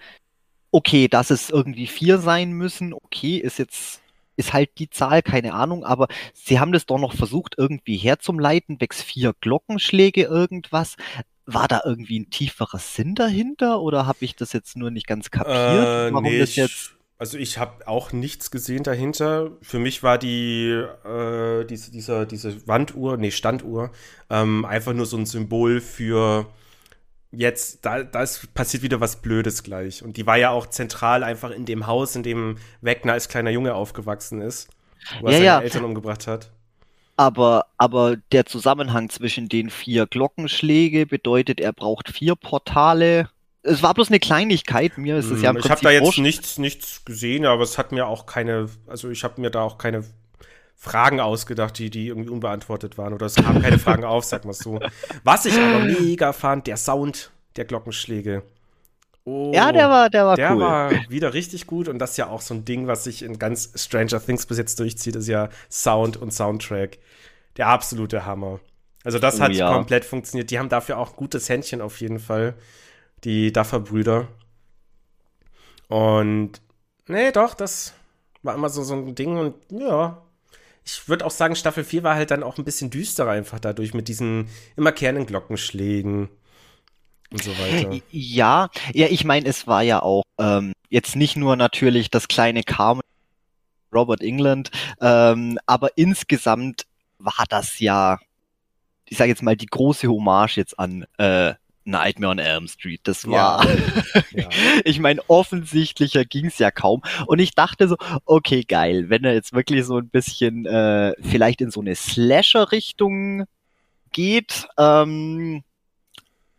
okay, 0.71 1.09
dass 1.09 1.31
es 1.31 1.51
irgendwie 1.51 1.87
vier 1.87 2.19
sein 2.19 2.53
müssen, 2.53 2.93
okay, 2.93 3.39
ist 3.39 3.59
jetzt 3.59 4.01
ist 4.37 4.53
halt 4.53 4.79
die 4.79 4.91
Zahl, 4.91 5.23
keine 5.23 5.55
Ahnung, 5.55 5.83
aber 5.83 6.09
sie 6.35 6.61
haben 6.61 6.73
das 6.73 6.85
doch 6.85 6.99
noch 6.99 7.15
versucht, 7.15 7.55
irgendwie 7.57 7.97
herzumleiten, 7.97 8.81
wächst 8.81 9.03
vier 9.03 9.35
Glockenschläge, 9.41 10.25
irgendwas. 10.25 10.97
War 11.47 11.69
da 11.69 11.81
irgendwie 11.85 12.19
ein 12.19 12.29
tieferer 12.29 12.79
Sinn 12.79 13.15
dahinter 13.15 13.81
oder 13.81 14.07
habe 14.07 14.19
ich 14.21 14.37
das 14.37 14.53
jetzt 14.53 14.77
nur 14.77 14.91
nicht 14.91 15.07
ganz 15.07 15.31
kapiert, 15.31 15.57
äh, 15.57 16.13
warum 16.13 16.25
nee, 16.25 16.39
das 16.39 16.57
jetzt 16.57 16.96
also 17.19 17.39
ich 17.39 17.59
habe 17.59 17.87
auch 17.89 18.13
nichts 18.13 18.51
gesehen 18.51 18.83
dahinter. 18.83 19.53
Für 19.63 19.79
mich 19.79 20.03
war 20.03 20.19
die 20.19 20.69
äh, 20.69 21.65
diese, 21.65 21.91
dieser, 21.91 22.27
diese 22.27 22.67
Wanduhr, 22.67 23.17
nee, 23.17 23.31
Standuhr, 23.31 23.91
ähm, 24.31 24.65
einfach 24.65 24.93
nur 24.93 25.07
so 25.07 25.17
ein 25.17 25.27
Symbol 25.27 25.81
für 25.81 26.47
jetzt, 27.31 27.85
da, 27.85 28.03
da 28.03 28.23
ist 28.23 28.53
passiert 28.55 28.83
wieder 28.83 29.01
was 29.01 29.23
Blödes 29.23 29.63
gleich. 29.63 30.03
Und 30.03 30.17
die 30.17 30.27
war 30.27 30.37
ja 30.37 30.51
auch 30.51 30.67
zentral 30.67 31.23
einfach 31.23 31.51
in 31.51 31.65
dem 31.65 31.87
Haus, 31.87 32.17
in 32.17 32.23
dem 32.23 32.59
Wegner 32.81 33.15
als 33.15 33.29
kleiner 33.29 33.51
Junge 33.51 33.75
aufgewachsen 33.75 34.41
ist, 34.41 34.69
wo 35.21 35.27
er 35.27 35.33
ja, 35.33 35.39
seine 35.39 35.45
ja. 35.45 35.61
Eltern 35.61 35.85
umgebracht 35.85 36.27
hat. 36.27 36.51
Aber, 37.19 37.67
aber 37.79 38.17
der 38.31 38.45
Zusammenhang 38.45 39.09
zwischen 39.09 39.49
den 39.49 39.71
vier 39.71 40.07
Glockenschläge 40.07 41.07
bedeutet, 41.07 41.61
er 41.61 41.73
braucht 41.73 42.11
vier 42.11 42.37
Portale. 42.37 43.31
Es 43.67 43.83
war 43.83 43.95
bloß 43.95 44.09
eine 44.09 44.21
Kleinigkeit, 44.21 44.97
mir 44.97 45.17
ist 45.17 45.31
es 45.31 45.43
ja 45.43 45.51
im 45.51 45.57
Ich 45.57 45.71
habe 45.71 45.81
da 45.81 45.91
jetzt 45.91 46.19
nichts, 46.19 46.59
nichts 46.59 47.05
gesehen, 47.05 47.47
aber 47.47 47.63
es 47.63 47.79
hat 47.79 47.93
mir 47.93 48.07
auch 48.07 48.27
keine, 48.27 48.69
also 48.87 49.11
ich 49.11 49.25
habe 49.25 49.41
mir 49.41 49.51
da 49.51 49.63
auch 49.63 49.79
keine 49.79 50.05
Fragen 50.77 51.21
ausgedacht, 51.21 51.79
die, 51.79 51.91
die 51.91 52.09
irgendwie 52.09 52.29
unbeantwortet 52.31 52.99
waren. 52.99 53.13
Oder 53.13 53.27
es 53.27 53.35
kamen 53.35 53.63
keine 53.63 53.79
Fragen 53.79 54.05
auf, 54.05 54.25
sag 54.25 54.45
mal 54.45 54.53
so. 54.53 54.79
Was 55.25 55.47
ich 55.47 55.55
aber 55.59 55.81
mega 55.81 56.33
fand, 56.33 56.67
der 56.67 56.77
Sound 56.77 57.31
der 57.57 57.65
Glockenschläge. 57.65 58.43
Oh, 59.25 59.51
ja, 59.53 59.73
der 59.73 59.89
war, 59.89 60.09
der 60.09 60.27
war 60.27 60.37
der 60.37 60.53
cool. 60.53 60.59
Der 60.59 60.69
war 60.69 60.91
wieder 61.09 61.35
richtig 61.35 61.67
gut 61.67 61.89
und 61.89 61.99
das 61.99 62.13
ist 62.13 62.17
ja 62.19 62.29
auch 62.29 62.41
so 62.41 62.55
ein 62.55 62.65
Ding, 62.65 62.87
was 62.87 63.05
sich 63.05 63.23
in 63.23 63.41
ganz 63.41 63.73
Stranger 63.75 64.25
Things 64.25 64.47
bis 64.47 64.59
jetzt 64.59 64.79
durchzieht, 64.79 65.17
ist 65.17 65.27
ja 65.27 65.49
Sound 65.69 66.17
und 66.17 66.33
Soundtrack. 66.33 66.99
Der 67.57 67.67
absolute 67.69 68.25
Hammer. 68.25 68.61
Also 69.03 69.19
das 69.19 69.41
oh, 69.41 69.45
hat 69.45 69.53
ja. 69.53 69.73
komplett 69.73 70.05
funktioniert. 70.05 70.51
Die 70.51 70.59
haben 70.59 70.69
dafür 70.69 70.99
auch 70.99 71.11
ein 71.11 71.17
gutes 71.17 71.49
Händchen 71.49 71.81
auf 71.81 72.01
jeden 72.01 72.21
Fall. 72.21 72.55
Die 73.25 73.53
Duffer-Brüder. 73.53 74.29
Und 75.89 76.61
nee, 77.07 77.33
doch, 77.33 77.55
das 77.55 77.95
war 78.43 78.55
immer 78.55 78.69
so, 78.69 78.83
so 78.83 78.95
ein 78.95 79.15
Ding 79.15 79.37
und 79.37 79.55
ja, 79.71 80.23
ich 80.85 81.09
würde 81.09 81.27
auch 81.27 81.31
sagen, 81.31 81.57
Staffel 81.57 81.85
4 81.85 82.03
war 82.05 82.15
halt 82.15 82.31
dann 82.31 82.45
auch 82.45 82.59
ein 82.59 82.65
bisschen 82.65 82.91
düsterer 82.91 83.33
einfach 83.33 83.59
dadurch 83.59 83.93
mit 83.93 84.09
diesen 84.09 84.49
immer 84.77 84.93
kehrenden 84.93 85.27
Glockenschlägen 85.27 86.29
und 87.31 87.43
so 87.43 87.51
weiter. 87.59 88.01
Ja, 88.11 88.69
ja, 88.93 89.07
ich 89.09 89.25
meine, 89.25 89.49
es 89.49 89.67
war 89.67 89.83
ja 89.83 90.01
auch 90.03 90.23
ähm, 90.39 90.73
jetzt 90.89 91.17
nicht 91.17 91.37
nur 91.37 91.57
natürlich 91.57 92.11
das 92.11 92.29
kleine 92.29 92.63
Carmen 92.63 93.03
Robert 93.93 94.21
England, 94.21 94.71
ähm, 95.01 95.59
aber 95.67 95.97
insgesamt 95.97 96.87
war 97.19 97.45
das 97.49 97.81
ja, 97.81 98.19
ich 99.07 99.17
sage 99.17 99.31
jetzt 99.31 99.43
mal, 99.43 99.57
die 99.57 99.67
große 99.67 100.07
Hommage 100.07 100.57
jetzt 100.57 100.79
an 100.79 101.05
äh, 101.19 101.55
Nightmare 101.87 102.33
on 102.33 102.39
Elm 102.39 102.69
Street. 102.69 103.01
Das 103.05 103.27
war, 103.27 103.65
ja. 103.65 103.77
ja. 104.33 104.49
ich 104.85 104.99
meine, 104.99 105.21
offensichtlicher 105.29 106.25
ging's 106.25 106.59
ja 106.59 106.71
kaum. 106.71 107.03
Und 107.27 107.39
ich 107.39 107.55
dachte 107.55 107.89
so, 107.89 107.97
okay, 108.25 108.63
geil, 108.63 109.09
wenn 109.09 109.25
er 109.25 109.35
jetzt 109.35 109.53
wirklich 109.53 109.85
so 109.85 109.99
ein 109.99 110.09
bisschen 110.09 110.67
äh, 110.67 111.13
vielleicht 111.23 111.61
in 111.61 111.71
so 111.71 111.81
eine 111.81 111.95
Slasher-Richtung 111.95 113.45
geht, 114.13 114.67
ähm, 114.79 115.63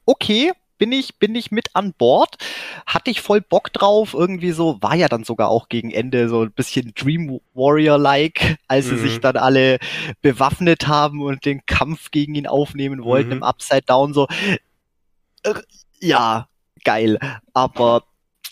okay, 0.06 0.52
bin 0.78 0.92
ich, 0.92 1.18
bin 1.18 1.36
ich 1.36 1.52
mit 1.52 1.76
an 1.76 1.94
Bord. 1.94 2.36
Hatte 2.86 3.12
ich 3.12 3.22
voll 3.22 3.42
Bock 3.42 3.74
drauf. 3.74 4.14
Irgendwie 4.14 4.52
so, 4.52 4.78
war 4.82 4.96
ja 4.96 5.08
dann 5.08 5.24
sogar 5.24 5.50
auch 5.50 5.70
gegen 5.70 5.92
Ende 5.92 6.30
so 6.30 6.44
ein 6.44 6.52
bisschen 6.52 6.94
Dream 6.96 7.40
Warrior-like, 7.54 8.58
als 8.68 8.86
mhm. 8.86 8.90
sie 8.90 9.10
sich 9.10 9.20
dann 9.20 9.38
alle 9.38 9.80
bewaffnet 10.22 10.88
haben 10.88 11.22
und 11.22 11.46
den 11.46 11.66
Kampf 11.66 12.12
gegen 12.12 12.36
ihn 12.36 12.48
aufnehmen 12.48 13.04
wollten 13.04 13.30
mhm. 13.30 13.38
im 13.38 13.44
Upside 13.44 13.84
Down. 13.84 14.14
So, 14.14 14.28
ja, 16.00 16.48
geil. 16.84 17.20
Aber 17.54 18.04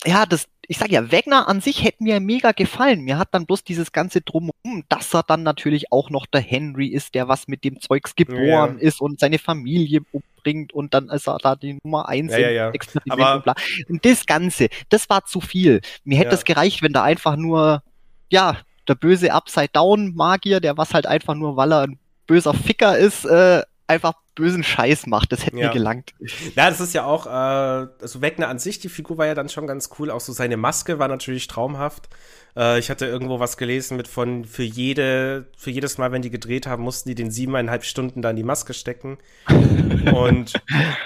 ja, 0.04 0.26
das, 0.26 0.46
ich 0.68 0.78
sag 0.78 0.90
ja, 0.90 1.10
Wegner 1.10 1.48
an 1.48 1.60
sich 1.60 1.82
hätte 1.82 2.02
mir 2.02 2.20
mega 2.20 2.52
gefallen. 2.52 3.00
Mir 3.00 3.18
hat 3.18 3.28
dann 3.32 3.46
bloß 3.46 3.64
dieses 3.64 3.92
ganze 3.92 4.20
Drumherum, 4.20 4.84
dass 4.88 5.14
er 5.14 5.22
dann 5.22 5.42
natürlich 5.42 5.92
auch 5.92 6.10
noch 6.10 6.26
der 6.26 6.40
Henry 6.40 6.88
ist, 6.88 7.14
der 7.14 7.28
was 7.28 7.48
mit 7.48 7.64
dem 7.64 7.80
Zeugs 7.80 8.14
geboren 8.14 8.78
ja. 8.78 8.88
ist 8.88 9.00
und 9.00 9.20
seine 9.20 9.38
Familie 9.38 10.00
umbringt 10.12 10.72
und 10.72 10.94
dann 10.94 11.08
ist 11.08 11.28
er 11.28 11.38
da 11.38 11.56
die 11.56 11.78
Nummer 11.82 12.08
eins 12.08 12.32
ja, 12.32 12.50
ja, 12.50 12.70
Experiment 12.70 13.20
Aber 13.20 13.36
und 13.36 13.44
bla. 13.44 13.54
Und 13.88 14.04
das 14.04 14.26
Ganze, 14.26 14.68
das 14.88 15.08
war 15.08 15.24
zu 15.24 15.40
viel. 15.40 15.80
Mir 16.04 16.18
hätte 16.18 16.34
es 16.34 16.44
gereicht, 16.44 16.82
wenn 16.82 16.92
da 16.92 17.02
einfach 17.02 17.36
nur, 17.36 17.82
ja, 18.30 18.58
der 18.88 18.94
böse 18.94 19.32
Upside-Down-Magier, 19.32 20.60
der 20.60 20.76
was 20.76 20.94
halt 20.94 21.06
einfach 21.06 21.34
nur, 21.34 21.56
weil 21.56 21.72
er 21.72 21.82
ein 21.82 21.98
böser 22.26 22.54
Ficker 22.54 22.96
ist, 22.96 23.24
äh, 23.24 23.62
einfach 23.86 24.14
bösen 24.34 24.64
Scheiß 24.64 25.06
macht. 25.06 25.32
Das 25.32 25.46
hätte 25.46 25.56
ja. 25.56 25.68
mir 25.68 25.72
gelangt. 25.72 26.14
Ja, 26.54 26.68
das 26.68 26.80
ist 26.80 26.94
ja 26.94 27.04
auch, 27.04 27.26
äh, 27.26 27.30
also 27.30 28.20
Wegner 28.20 28.48
an 28.48 28.58
sich, 28.58 28.78
die 28.78 28.88
Figur 28.88 29.18
war 29.18 29.26
ja 29.26 29.34
dann 29.34 29.48
schon 29.48 29.66
ganz 29.66 29.90
cool. 29.98 30.10
Auch 30.10 30.20
so 30.20 30.32
seine 30.32 30.56
Maske 30.56 30.98
war 30.98 31.08
natürlich 31.08 31.46
traumhaft. 31.46 32.08
Äh, 32.56 32.78
ich 32.78 32.90
hatte 32.90 33.06
irgendwo 33.06 33.40
was 33.40 33.56
gelesen 33.56 33.96
mit 33.96 34.08
von, 34.08 34.44
für 34.44 34.62
jede, 34.62 35.46
für 35.56 35.70
jedes 35.70 35.98
Mal, 35.98 36.12
wenn 36.12 36.22
die 36.22 36.30
gedreht 36.30 36.66
haben, 36.66 36.82
mussten 36.82 37.08
die 37.08 37.14
den 37.14 37.30
siebeneinhalb 37.30 37.84
Stunden 37.84 38.22
da 38.22 38.30
in 38.30 38.36
die 38.36 38.42
Maske 38.42 38.74
stecken. 38.74 39.18
Und 40.14 40.52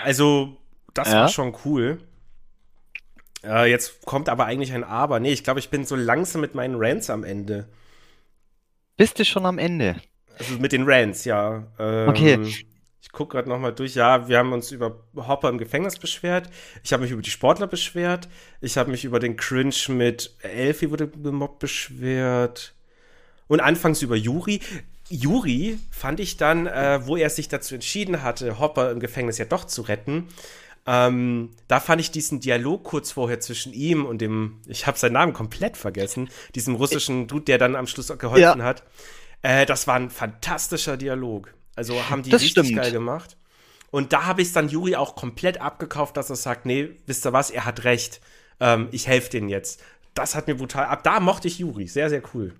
also, 0.04 0.56
das 0.94 1.08
ja. 1.08 1.20
war 1.22 1.28
schon 1.28 1.54
cool. 1.64 1.98
Äh, 3.44 3.70
jetzt 3.70 4.04
kommt 4.04 4.28
aber 4.28 4.46
eigentlich 4.46 4.72
ein 4.72 4.84
Aber. 4.84 5.20
Nee, 5.20 5.32
ich 5.32 5.44
glaube, 5.44 5.60
ich 5.60 5.70
bin 5.70 5.84
so 5.84 5.96
langsam 5.96 6.40
mit 6.40 6.54
meinen 6.54 6.76
Rants 6.76 7.10
am 7.10 7.24
Ende. 7.24 7.68
Bist 8.96 9.18
du 9.18 9.24
schon 9.24 9.46
am 9.46 9.58
Ende? 9.58 9.96
Also 10.40 10.58
mit 10.58 10.72
den 10.72 10.82
Rants, 10.84 11.24
ja. 11.24 11.66
Ähm, 11.78 12.08
okay. 12.08 12.40
Ich 13.02 13.12
gucke 13.12 13.36
gerade 13.36 13.48
nochmal 13.48 13.72
durch. 13.72 13.94
Ja, 13.94 14.28
wir 14.28 14.38
haben 14.38 14.52
uns 14.52 14.72
über 14.72 15.00
Hopper 15.16 15.48
im 15.48 15.58
Gefängnis 15.58 15.98
beschwert. 15.98 16.48
Ich 16.82 16.92
habe 16.92 17.02
mich 17.02 17.12
über 17.12 17.22
die 17.22 17.30
Sportler 17.30 17.66
beschwert. 17.66 18.28
Ich 18.60 18.76
habe 18.76 18.90
mich 18.90 19.04
über 19.04 19.18
den 19.18 19.36
Cringe 19.36 19.74
mit 19.88 20.34
Elfie 20.42 20.90
wurde 20.90 21.08
gemobbt 21.08 21.58
beschwert. 21.58 22.74
Und 23.48 23.60
anfangs 23.60 24.02
über 24.02 24.16
Juri. 24.16 24.60
Juri 25.08 25.78
fand 25.90 26.20
ich 26.20 26.36
dann, 26.36 26.66
äh, 26.66 27.00
wo 27.04 27.16
er 27.16 27.30
sich 27.30 27.48
dazu 27.48 27.74
entschieden 27.74 28.22
hatte, 28.22 28.60
Hopper 28.60 28.92
im 28.92 29.00
Gefängnis 29.00 29.38
ja 29.38 29.44
doch 29.44 29.64
zu 29.64 29.82
retten. 29.82 30.28
Ähm, 30.86 31.50
da 31.68 31.78
fand 31.78 32.00
ich 32.00 32.10
diesen 32.10 32.40
Dialog 32.40 32.84
kurz 32.84 33.12
vorher 33.12 33.40
zwischen 33.40 33.72
ihm 33.72 34.06
und 34.06 34.20
dem, 34.20 34.60
ich 34.66 34.86
habe 34.86 34.98
seinen 34.98 35.12
Namen 35.12 35.32
komplett 35.32 35.76
vergessen, 35.76 36.30
diesem 36.54 36.74
russischen 36.74 37.26
Dude, 37.26 37.44
der 37.44 37.58
dann 37.58 37.76
am 37.76 37.86
Schluss 37.86 38.16
geholfen 38.16 38.60
ja. 38.60 38.64
hat. 38.64 38.84
Äh, 39.42 39.66
das 39.66 39.86
war 39.86 39.96
ein 39.96 40.10
fantastischer 40.10 40.96
Dialog. 40.96 41.54
Also 41.76 42.10
haben 42.10 42.22
die 42.22 42.30
das 42.30 42.42
richtig 42.42 42.66
stimmt. 42.66 42.82
geil 42.82 42.92
gemacht. 42.92 43.36
Und 43.90 44.12
da 44.12 44.24
habe 44.24 44.42
ich 44.42 44.48
es 44.48 44.54
dann 44.54 44.68
Juri 44.68 44.96
auch 44.96 45.16
komplett 45.16 45.60
abgekauft, 45.60 46.16
dass 46.16 46.30
er 46.30 46.36
sagt, 46.36 46.66
nee, 46.66 46.90
wisst 47.06 47.26
ihr 47.26 47.32
was, 47.32 47.50
er 47.50 47.64
hat 47.64 47.84
recht. 47.84 48.20
Ähm, 48.60 48.88
ich 48.92 49.06
helfe 49.06 49.30
denen 49.30 49.48
jetzt. 49.48 49.82
Das 50.14 50.34
hat 50.34 50.46
mir 50.46 50.54
brutal. 50.54 50.86
Ab 50.86 51.02
da 51.02 51.20
mochte 51.20 51.48
ich 51.48 51.58
Juri. 51.58 51.86
Sehr, 51.86 52.10
sehr 52.10 52.22
cool. 52.34 52.54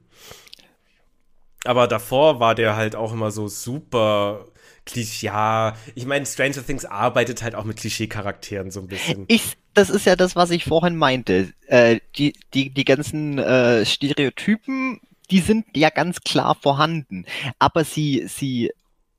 Aber 1.65 1.87
davor 1.87 2.41
war 2.41 2.55
der 2.55 2.77
halt 2.77 2.97
auch 2.97 3.13
immer 3.13 3.31
so 3.31 3.47
super 3.49 4.47
Klischee. 4.87 5.27
Ja, 5.27 5.77
ich 5.95 6.07
meine, 6.07 6.25
Stranger 6.25 6.65
Things 6.65 6.85
arbeitet 6.85 7.43
halt 7.43 7.55
auch 7.55 7.65
mit 7.65 7.77
Klischee-Charakteren 7.77 8.71
so 8.71 8.81
ein 8.81 8.87
bisschen. 8.87 9.25
Ich, 9.29 9.57
das 9.75 9.91
ist 9.91 10.07
ja 10.07 10.17
das, 10.17 10.37
was 10.37 10.51
ich 10.51 10.65
vorhin 10.65 10.97
meinte. 10.97 11.53
Äh, 11.67 12.01
die, 12.17 12.33
die, 12.55 12.71
die 12.71 12.85
ganzen 12.85 13.39
äh, 13.39 13.85
Stereotypen, 13.85 15.01
die 15.31 15.41
sind 15.41 15.67
ja 15.77 15.91
ganz 15.91 16.21
klar 16.21 16.55
vorhanden. 16.55 17.25
Aber 17.59 17.85
sie, 17.85 18.27
sie 18.27 18.71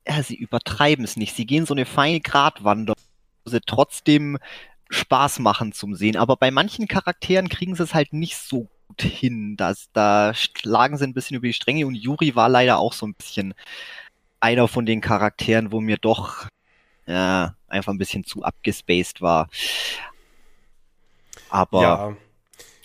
ja, 0.06 0.22
sie 0.22 0.34
übertreiben 0.34 1.04
es 1.04 1.16
nicht. 1.16 1.34
Sie 1.34 1.46
gehen 1.46 1.66
so 1.66 1.74
eine 1.74 1.86
feine 1.86 2.20
Gratwanderung, 2.20 3.00
wo 3.44 3.50
sie 3.50 3.60
trotzdem 3.60 4.38
Spaß 4.90 5.38
machen 5.38 5.72
zum 5.72 5.94
Sehen. 5.94 6.16
Aber 6.16 6.36
bei 6.36 6.50
manchen 6.50 6.88
Charakteren 6.88 7.48
kriegen 7.48 7.74
sie 7.74 7.82
es 7.82 7.94
halt 7.94 8.12
nicht 8.12 8.36
so 8.36 8.68
gut 8.88 9.02
hin. 9.02 9.56
Das, 9.56 9.90
da 9.92 10.34
schlagen 10.34 10.98
sie 10.98 11.04
ein 11.04 11.14
bisschen 11.14 11.36
über 11.36 11.46
die 11.46 11.52
Stränge 11.52 11.86
und 11.86 11.94
Yuri 11.94 12.34
war 12.34 12.48
leider 12.48 12.78
auch 12.78 12.92
so 12.92 13.06
ein 13.06 13.14
bisschen 13.14 13.54
einer 14.40 14.68
von 14.68 14.86
den 14.86 15.00
Charakteren, 15.00 15.72
wo 15.72 15.80
mir 15.80 15.98
doch 15.98 16.46
ja, 17.06 17.54
einfach 17.68 17.92
ein 17.92 17.98
bisschen 17.98 18.24
zu 18.24 18.42
abgespaced 18.42 19.20
war. 19.20 19.48
Aber 21.48 21.82
ja, 21.82 22.16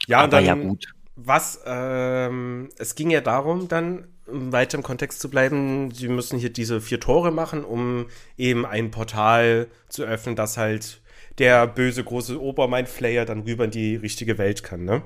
ja, 0.08 0.18
aber 0.20 0.28
dann, 0.28 0.46
ja 0.46 0.56
gut. 0.56 0.88
Was, 1.20 1.62
ähm, 1.66 2.70
es 2.78 2.94
ging 2.94 3.10
ja 3.10 3.22
darum, 3.22 3.68
dann 3.68 4.08
weiter 4.28 4.78
im 4.78 4.84
Kontext 4.84 5.20
zu 5.20 5.30
bleiben, 5.30 5.92
sie 5.92 6.10
müssen 6.10 6.38
hier 6.38 6.52
diese 6.52 6.80
vier 6.80 7.00
Tore 7.00 7.32
machen, 7.32 7.64
um 7.64 8.06
eben 8.38 8.66
ein 8.66 8.92
Portal 8.92 9.68
zu 9.90 10.04
öffnen, 10.04 10.36
das 10.36 10.58
halt 10.58 11.02
der 11.40 11.66
böse 11.66 12.04
große 12.04 12.40
Obermindflayer 12.40 13.26
dann 13.26 13.42
rüber 13.42 13.66
in 13.66 13.72
die 13.72 13.96
richtige 13.96 14.38
Welt 14.38 14.64
kann, 14.64 14.86
ne? 14.86 15.02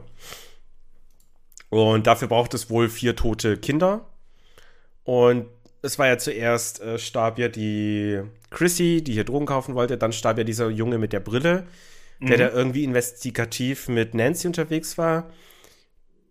Und 1.70 2.08
dafür 2.08 2.28
braucht 2.28 2.54
es 2.54 2.70
wohl 2.70 2.90
vier 2.90 3.16
tote 3.16 3.56
Kinder. 3.56 4.06
Und 5.06 5.46
es 5.82 5.98
war 5.98 6.08
ja 6.08 6.18
zuerst, 6.18 6.82
äh, 6.82 7.00
starb 7.00 7.40
ja 7.40 7.48
die 7.48 8.22
Chrissy, 8.50 9.02
die 9.02 9.14
hier 9.14 9.24
Drogen 9.24 9.46
kaufen 9.46 9.76
wollte, 9.76 9.98
dann 9.98 10.12
starb 10.12 10.38
ja 10.38 10.44
dieser 10.44 10.70
Junge 10.70 10.98
mit 10.98 11.14
der 11.14 11.22
Brille, 11.22 11.66
der 12.20 12.38
mhm. 12.38 12.40
da 12.40 12.50
irgendwie 12.50 12.84
investigativ 12.84 13.88
mit 13.88 14.14
Nancy 14.14 14.48
unterwegs 14.48 14.98
war. 14.98 15.32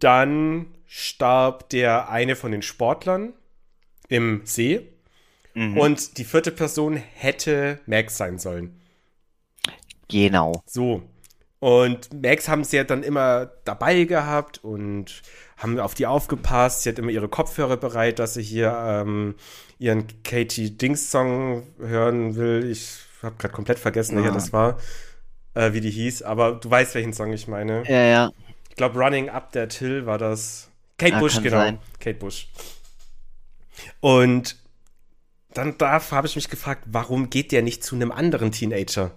Dann 0.00 0.66
starb 0.86 1.68
der 1.70 2.10
eine 2.10 2.34
von 2.36 2.50
den 2.52 2.62
Sportlern 2.62 3.32
im 4.08 4.42
See. 4.44 4.88
Mhm. 5.54 5.78
Und 5.78 6.18
die 6.18 6.24
vierte 6.24 6.50
Person 6.50 6.96
hätte 6.96 7.80
Max 7.86 8.16
sein 8.16 8.38
sollen. 8.38 8.80
Genau. 10.08 10.62
So. 10.66 11.02
Und 11.60 12.12
Max 12.22 12.48
haben 12.48 12.64
sie 12.64 12.78
ja 12.78 12.84
dann 12.84 13.02
immer 13.02 13.50
dabei 13.64 14.04
gehabt 14.04 14.64
und 14.64 15.22
haben 15.58 15.78
auf 15.78 15.94
die 15.94 16.06
aufgepasst. 16.06 16.82
Sie 16.82 16.88
hat 16.88 16.98
immer 16.98 17.10
ihre 17.10 17.28
Kopfhörer 17.28 17.76
bereit, 17.76 18.18
dass 18.18 18.34
sie 18.34 18.42
hier 18.42 18.74
ähm, 18.74 19.34
ihren 19.78 20.06
Katie 20.24 20.76
Dings 20.76 21.10
Song 21.10 21.64
hören 21.78 22.34
will. 22.36 22.68
Ich 22.70 23.00
habe 23.22 23.36
gerade 23.36 23.52
komplett 23.54 23.78
vergessen, 23.78 24.16
ja. 24.18 24.24
wer 24.24 24.32
das 24.32 24.52
war. 24.52 24.78
äh, 25.54 25.72
wie 25.72 25.80
die 25.80 25.90
hieß, 25.90 26.22
aber 26.22 26.52
du 26.52 26.70
weißt, 26.70 26.94
welchen 26.94 27.12
Song 27.12 27.32
ich 27.32 27.48
meine. 27.48 27.84
Ja, 27.88 28.02
ja. 28.02 28.30
Ich 28.70 28.76
glaube, 28.76 28.98
Running 28.98 29.28
Up 29.28 29.52
That 29.52 29.74
Hill 29.74 30.06
war 30.06 30.18
das. 30.18 30.70
Kate 30.98 31.12
ja, 31.12 31.18
Bush, 31.20 31.42
genau. 31.42 31.58
Sein. 31.58 31.78
Kate 31.98 32.18
Bush. 32.18 32.48
Und 34.00 34.56
dann 35.52 35.76
da 35.78 36.00
habe 36.10 36.26
ich 36.26 36.36
mich 36.36 36.48
gefragt, 36.48 36.84
warum 36.86 37.30
geht 37.30 37.52
der 37.52 37.62
nicht 37.62 37.84
zu 37.84 37.94
einem 37.94 38.12
anderen 38.12 38.52
Teenager? 38.52 39.12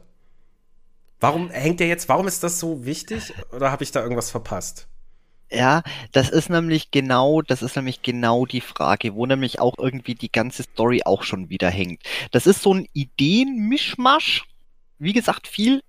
Warum 1.19 1.49
hängt 1.51 1.79
der 1.79 1.87
jetzt, 1.87 2.09
warum 2.09 2.27
ist 2.27 2.43
das 2.43 2.59
so 2.59 2.85
wichtig? 2.85 3.33
Oder 3.51 3.71
habe 3.71 3.83
ich 3.83 3.91
da 3.91 4.01
irgendwas 4.01 4.31
verpasst? 4.31 4.87
Ja, 5.51 5.83
das 6.11 6.29
ist 6.29 6.49
nämlich 6.49 6.89
genau, 6.89 7.43
das 7.43 7.61
ist 7.61 7.75
nämlich 7.75 8.01
genau 8.01 8.45
die 8.45 8.61
Frage, 8.61 9.13
wo 9.13 9.25
nämlich 9.25 9.59
auch 9.59 9.75
irgendwie 9.77 10.15
die 10.15 10.31
ganze 10.31 10.63
Story 10.63 11.03
auch 11.05 11.23
schon 11.23 11.49
wieder 11.49 11.69
hängt. 11.69 12.01
Das 12.31 12.47
ist 12.47 12.63
so 12.63 12.73
ein 12.73 12.87
Ideenmischmasch. 12.93 14.45
Wie 14.97 15.13
gesagt, 15.13 15.47
viel, 15.47 15.83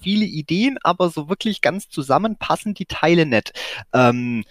viele 0.00 0.24
Ideen, 0.24 0.78
aber 0.82 1.10
so 1.10 1.28
wirklich 1.28 1.60
ganz 1.60 1.88
zusammenpassen 1.88 2.74
die 2.74 2.86
Teile 2.86 3.26
nicht. 3.26 3.52
Ähm, 3.92 4.44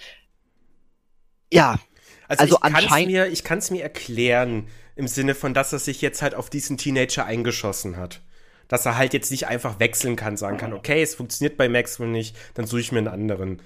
ja. 1.51 1.79
Also, 2.27 2.57
also 2.57 2.79
ich 2.79 2.87
kann 2.87 3.01
es 3.01 3.07
mir, 3.07 3.27
ich 3.27 3.43
kann 3.43 3.57
es 3.59 3.71
mir 3.71 3.83
erklären 3.83 4.67
im 4.95 5.07
Sinne 5.07 5.35
von, 5.35 5.53
dass 5.53 5.73
er 5.73 5.79
sich 5.79 6.01
jetzt 6.01 6.21
halt 6.21 6.35
auf 6.35 6.49
diesen 6.49 6.77
Teenager 6.77 7.25
eingeschossen 7.25 7.97
hat. 7.97 8.21
Dass 8.67 8.85
er 8.85 8.97
halt 8.97 9.13
jetzt 9.13 9.31
nicht 9.31 9.47
einfach 9.47 9.79
wechseln 9.79 10.15
kann, 10.15 10.37
sagen 10.37 10.57
kann, 10.57 10.71
okay, 10.71 11.01
es 11.01 11.15
funktioniert 11.15 11.57
bei 11.57 11.67
Maxwell 11.67 12.07
nicht, 12.07 12.37
dann 12.53 12.67
suche 12.67 12.79
ich 12.79 12.91
mir 12.93 12.99
einen 12.99 13.09
anderen. 13.09 13.61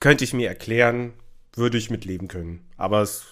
Könnte 0.00 0.24
ich 0.24 0.32
mir 0.32 0.48
erklären, 0.48 1.12
würde 1.54 1.78
ich 1.78 1.90
mitleben 1.90 2.26
können. 2.26 2.66
Aber 2.76 3.02
es 3.02 3.24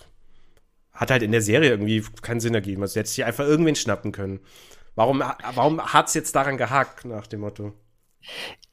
hat 0.92 1.10
halt 1.10 1.22
in 1.22 1.32
der 1.32 1.42
Serie 1.42 1.70
irgendwie 1.70 2.04
keinen 2.22 2.40
Sinn 2.40 2.54
ergeben. 2.54 2.82
Also 2.82 3.00
hätte 3.00 3.10
sich 3.10 3.24
einfach 3.24 3.44
irgendwen 3.44 3.74
schnappen 3.74 4.12
können. 4.12 4.40
Warum, 5.00 5.24
warum 5.54 5.80
hat 5.80 6.08
es 6.08 6.14
jetzt 6.14 6.36
daran 6.36 6.58
gehakt, 6.58 7.06
nach 7.06 7.26
dem 7.26 7.40
Motto? 7.40 7.72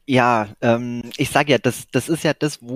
Ja, 0.04 0.48
ähm, 0.60 1.00
ich 1.16 1.30
sage 1.30 1.52
ja, 1.52 1.56
das, 1.56 1.86
das 1.90 2.10
ist 2.10 2.22
ja 2.22 2.34
das, 2.34 2.60
wo 2.60 2.74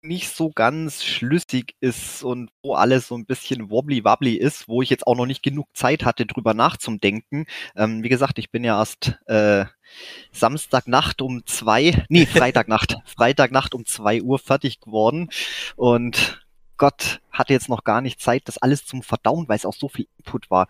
nicht 0.00 0.34
so 0.34 0.48
ganz 0.48 1.04
schlüssig 1.04 1.76
ist 1.80 2.22
und 2.22 2.48
wo 2.62 2.72
alles 2.72 3.08
so 3.08 3.14
ein 3.14 3.26
bisschen 3.26 3.68
wobbly-wobbly 3.68 4.36
ist, 4.36 4.68
wo 4.68 4.80
ich 4.80 4.88
jetzt 4.88 5.06
auch 5.06 5.16
noch 5.16 5.26
nicht 5.26 5.42
genug 5.42 5.66
Zeit 5.74 6.06
hatte, 6.06 6.24
drüber 6.24 6.54
nachzudenken. 6.54 7.44
Ähm, 7.76 8.02
wie 8.02 8.08
gesagt, 8.08 8.38
ich 8.38 8.50
bin 8.50 8.64
ja 8.64 8.78
erst 8.78 9.18
äh, 9.26 9.66
Samstagnacht 10.32 11.20
um 11.20 11.44
zwei, 11.44 12.06
nee, 12.08 12.24
Freitagnacht, 12.38 12.96
Freitagnacht 13.04 13.74
um 13.74 13.84
zwei 13.84 14.22
Uhr 14.22 14.38
fertig 14.38 14.80
geworden 14.80 15.28
und 15.76 16.42
Gott 16.78 17.20
hatte 17.30 17.52
jetzt 17.52 17.68
noch 17.68 17.84
gar 17.84 18.00
nicht 18.00 18.20
Zeit, 18.20 18.42
das 18.46 18.58
alles 18.58 18.86
zum 18.86 19.02
Verdauen, 19.02 19.46
weil 19.48 19.56
es 19.56 19.66
auch 19.66 19.74
so 19.74 19.88
viel 19.88 20.08
Input 20.16 20.50
war. 20.50 20.66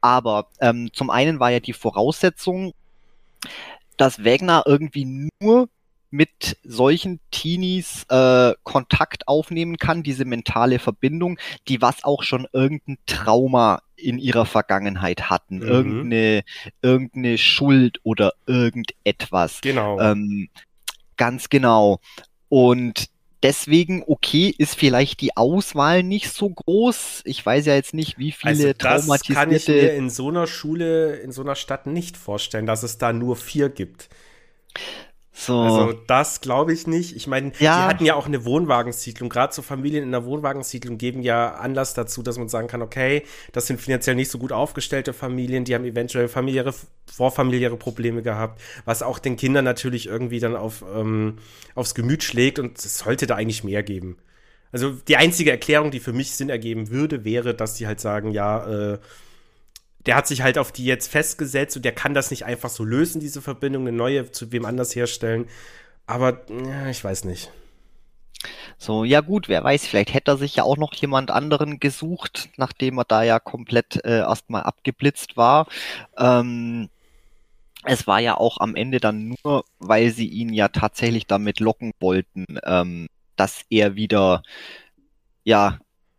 Aber 0.00 0.48
ähm, 0.60 0.90
zum 0.92 1.10
einen 1.10 1.40
war 1.40 1.50
ja 1.50 1.60
die 1.60 1.72
Voraussetzung, 1.72 2.72
dass 3.96 4.24
Wagner 4.24 4.64
irgendwie 4.66 5.30
nur 5.40 5.68
mit 6.10 6.56
solchen 6.64 7.20
Teenies 7.30 8.04
äh, 8.08 8.54
Kontakt 8.62 9.28
aufnehmen 9.28 9.76
kann, 9.76 10.02
diese 10.02 10.24
mentale 10.24 10.78
Verbindung, 10.78 11.38
die 11.68 11.82
was 11.82 12.04
auch 12.04 12.22
schon 12.22 12.46
irgendein 12.52 12.98
Trauma 13.06 13.82
in 13.96 14.18
ihrer 14.18 14.46
Vergangenheit 14.46 15.28
hatten, 15.28 15.56
mhm. 15.56 15.68
irgendeine, 15.68 16.44
irgendeine 16.80 17.36
Schuld 17.36 18.00
oder 18.04 18.32
irgendetwas. 18.46 19.60
Genau. 19.60 20.00
Ähm, 20.00 20.48
ganz 21.16 21.48
genau. 21.50 22.00
Und 22.48 23.10
deswegen, 23.42 24.02
okay, 24.06 24.54
ist 24.56 24.76
vielleicht 24.76 25.20
die 25.20 25.36
Auswahl 25.36 26.02
nicht 26.02 26.32
so 26.32 26.50
groß. 26.50 27.22
Ich 27.24 27.44
weiß 27.44 27.66
ja 27.66 27.74
jetzt 27.74 27.94
nicht, 27.94 28.18
wie 28.18 28.32
viele 28.32 28.50
also 28.50 28.72
das 28.72 29.06
traumatisierte... 29.06 29.34
kann 29.34 29.52
ich 29.52 29.68
mir 29.68 29.94
in 29.94 30.10
so 30.10 30.28
einer 30.28 30.46
Schule, 30.46 31.16
in 31.16 31.32
so 31.32 31.42
einer 31.42 31.54
Stadt 31.54 31.86
nicht 31.86 32.16
vorstellen, 32.16 32.66
dass 32.66 32.82
es 32.82 32.98
da 32.98 33.12
nur 33.12 33.36
vier 33.36 33.68
gibt. 33.68 34.08
So. 35.40 35.60
Also 35.60 35.92
das 36.08 36.40
glaube 36.40 36.72
ich 36.72 36.88
nicht. 36.88 37.14
Ich 37.14 37.28
meine, 37.28 37.52
ja. 37.60 37.82
die 37.82 37.94
hatten 37.94 38.04
ja 38.04 38.14
auch 38.16 38.26
eine 38.26 38.44
Wohnwagensiedlung. 38.44 39.28
Gerade 39.28 39.54
so 39.54 39.62
Familien 39.62 40.02
in 40.02 40.10
der 40.10 40.24
Wohnwagensiedlung 40.24 40.98
geben 40.98 41.22
ja 41.22 41.54
Anlass 41.54 41.94
dazu, 41.94 42.24
dass 42.24 42.38
man 42.38 42.48
sagen 42.48 42.66
kann, 42.66 42.82
okay, 42.82 43.22
das 43.52 43.68
sind 43.68 43.80
finanziell 43.80 44.16
nicht 44.16 44.32
so 44.32 44.38
gut 44.38 44.50
aufgestellte 44.50 45.12
Familien, 45.12 45.64
die 45.64 45.76
haben 45.76 45.84
eventuell 45.84 46.26
familiäre, 46.26 46.74
vorfamiliäre 47.06 47.76
Probleme 47.76 48.22
gehabt, 48.22 48.60
was 48.84 49.04
auch 49.04 49.20
den 49.20 49.36
Kindern 49.36 49.64
natürlich 49.64 50.08
irgendwie 50.08 50.40
dann 50.40 50.56
auf, 50.56 50.84
ähm, 50.92 51.36
aufs 51.76 51.94
Gemüt 51.94 52.24
schlägt 52.24 52.58
und 52.58 52.76
es 52.76 52.98
sollte 52.98 53.28
da 53.28 53.36
eigentlich 53.36 53.62
mehr 53.62 53.84
geben. 53.84 54.18
Also 54.72 54.90
die 54.90 55.16
einzige 55.16 55.52
Erklärung, 55.52 55.92
die 55.92 56.00
für 56.00 56.12
mich 56.12 56.32
Sinn 56.32 56.50
ergeben 56.50 56.90
würde, 56.90 57.24
wäre, 57.24 57.54
dass 57.54 57.74
die 57.74 57.86
halt 57.86 58.00
sagen, 58.00 58.32
ja, 58.32 58.94
äh, 58.94 58.98
der 60.08 60.16
hat 60.16 60.26
sich 60.26 60.40
halt 60.40 60.56
auf 60.56 60.72
die 60.72 60.86
jetzt 60.86 61.12
festgesetzt 61.12 61.76
und 61.76 61.84
der 61.84 61.92
kann 61.92 62.14
das 62.14 62.30
nicht 62.30 62.46
einfach 62.46 62.70
so 62.70 62.82
lösen, 62.82 63.20
diese 63.20 63.42
Verbindung, 63.42 63.86
eine 63.86 63.94
neue 63.94 64.32
zu 64.32 64.50
wem 64.50 64.64
anders 64.64 64.96
herstellen. 64.96 65.46
Aber 66.06 66.46
ja, 66.48 66.88
ich 66.88 67.04
weiß 67.04 67.24
nicht. 67.24 67.52
So, 68.78 69.04
ja 69.04 69.20
gut, 69.20 69.50
wer 69.50 69.62
weiß, 69.62 69.86
vielleicht 69.86 70.14
hätte 70.14 70.30
er 70.30 70.36
sich 70.38 70.56
ja 70.56 70.62
auch 70.62 70.78
noch 70.78 70.94
jemand 70.94 71.30
anderen 71.30 71.78
gesucht, 71.78 72.48
nachdem 72.56 72.98
er 72.98 73.04
da 73.04 73.22
ja 73.22 73.38
komplett 73.38 74.02
äh, 74.02 74.20
erstmal 74.20 74.62
abgeblitzt 74.62 75.36
war. 75.36 75.66
Ähm, 76.16 76.88
es 77.84 78.06
war 78.06 78.20
ja 78.20 78.34
auch 78.34 78.60
am 78.60 78.76
Ende 78.76 79.00
dann 79.00 79.36
nur, 79.44 79.62
weil 79.78 80.10
sie 80.10 80.26
ihn 80.26 80.54
ja 80.54 80.68
tatsächlich 80.68 81.26
damit 81.26 81.60
locken 81.60 81.92
wollten, 82.00 82.46
ähm, 82.64 83.08
dass 83.36 83.60
er 83.68 83.94
wieder, 83.94 84.42
ja, 85.44 85.78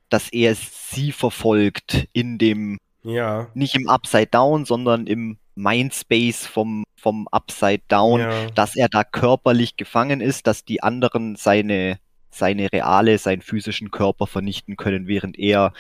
dass 0.10 0.30
er 0.30 0.54
sie 0.54 1.12
verfolgt 1.12 2.08
in 2.14 2.38
dem 2.38 2.78
ja. 3.04 3.48
Nicht 3.54 3.76
im 3.76 3.88
Upside 3.88 4.28
Down, 4.28 4.66
sondern 4.66 5.08
im 5.08 5.38
Mindspace 5.56 6.46
vom, 6.46 6.84
vom 6.96 7.28
Upside 7.30 7.84
Down, 7.88 8.22
ja. 8.22 8.50
dass 8.52 8.76
er 8.76 8.90
da 8.90 9.04
körperlich 9.04 9.78
gefangen 9.78 10.22
ist, 10.22 10.48
dass 10.48 10.66
die 10.66 10.82
anderen 10.82 11.36
seine, 11.36 12.00
seine 12.30 12.72
reale, 12.72 13.18
seinen 13.18 13.42
physischen 13.42 13.92
Körper 13.92 14.28
vernichten 14.28 14.78
können, 14.78 15.08
während 15.08 15.38
er 15.38 15.74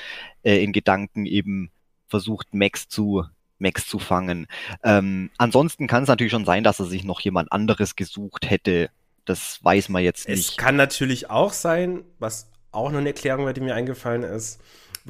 äh, 0.44 0.64
in 0.64 0.74
Gedanken 0.74 1.26
eben 1.26 1.72
versucht, 2.08 2.54
Max 2.54 2.88
zu, 2.88 3.26
Max 3.58 3.88
zu 3.88 4.00
fangen. 4.00 4.48
Ähm, 4.84 5.30
ansonsten 5.38 5.88
kann 5.88 6.04
es 6.04 6.10
natürlich 6.10 6.32
schon 6.32 6.46
sein, 6.46 6.64
dass 6.64 6.80
er 6.80 6.86
sich 6.86 7.04
noch 7.04 7.22
jemand 7.22 7.52
anderes 7.52 7.96
gesucht 7.96 8.50
hätte. 8.50 8.90
Das 9.26 9.64
weiß 9.64 9.90
man 9.90 10.04
jetzt 10.04 10.28
nicht. 10.28 10.50
Es 10.52 10.58
kann 10.58 10.76
natürlich 10.76 11.30
auch 11.30 11.54
sein, 11.54 12.04
was 12.18 12.50
auch 12.72 12.92
noch 12.92 13.00
eine 13.00 13.10
Erklärung 13.10 13.46
wäre, 13.46 13.54
die 13.54 13.62
mir 13.62 13.76
eingefallen 13.76 14.24
ist, 14.24 14.60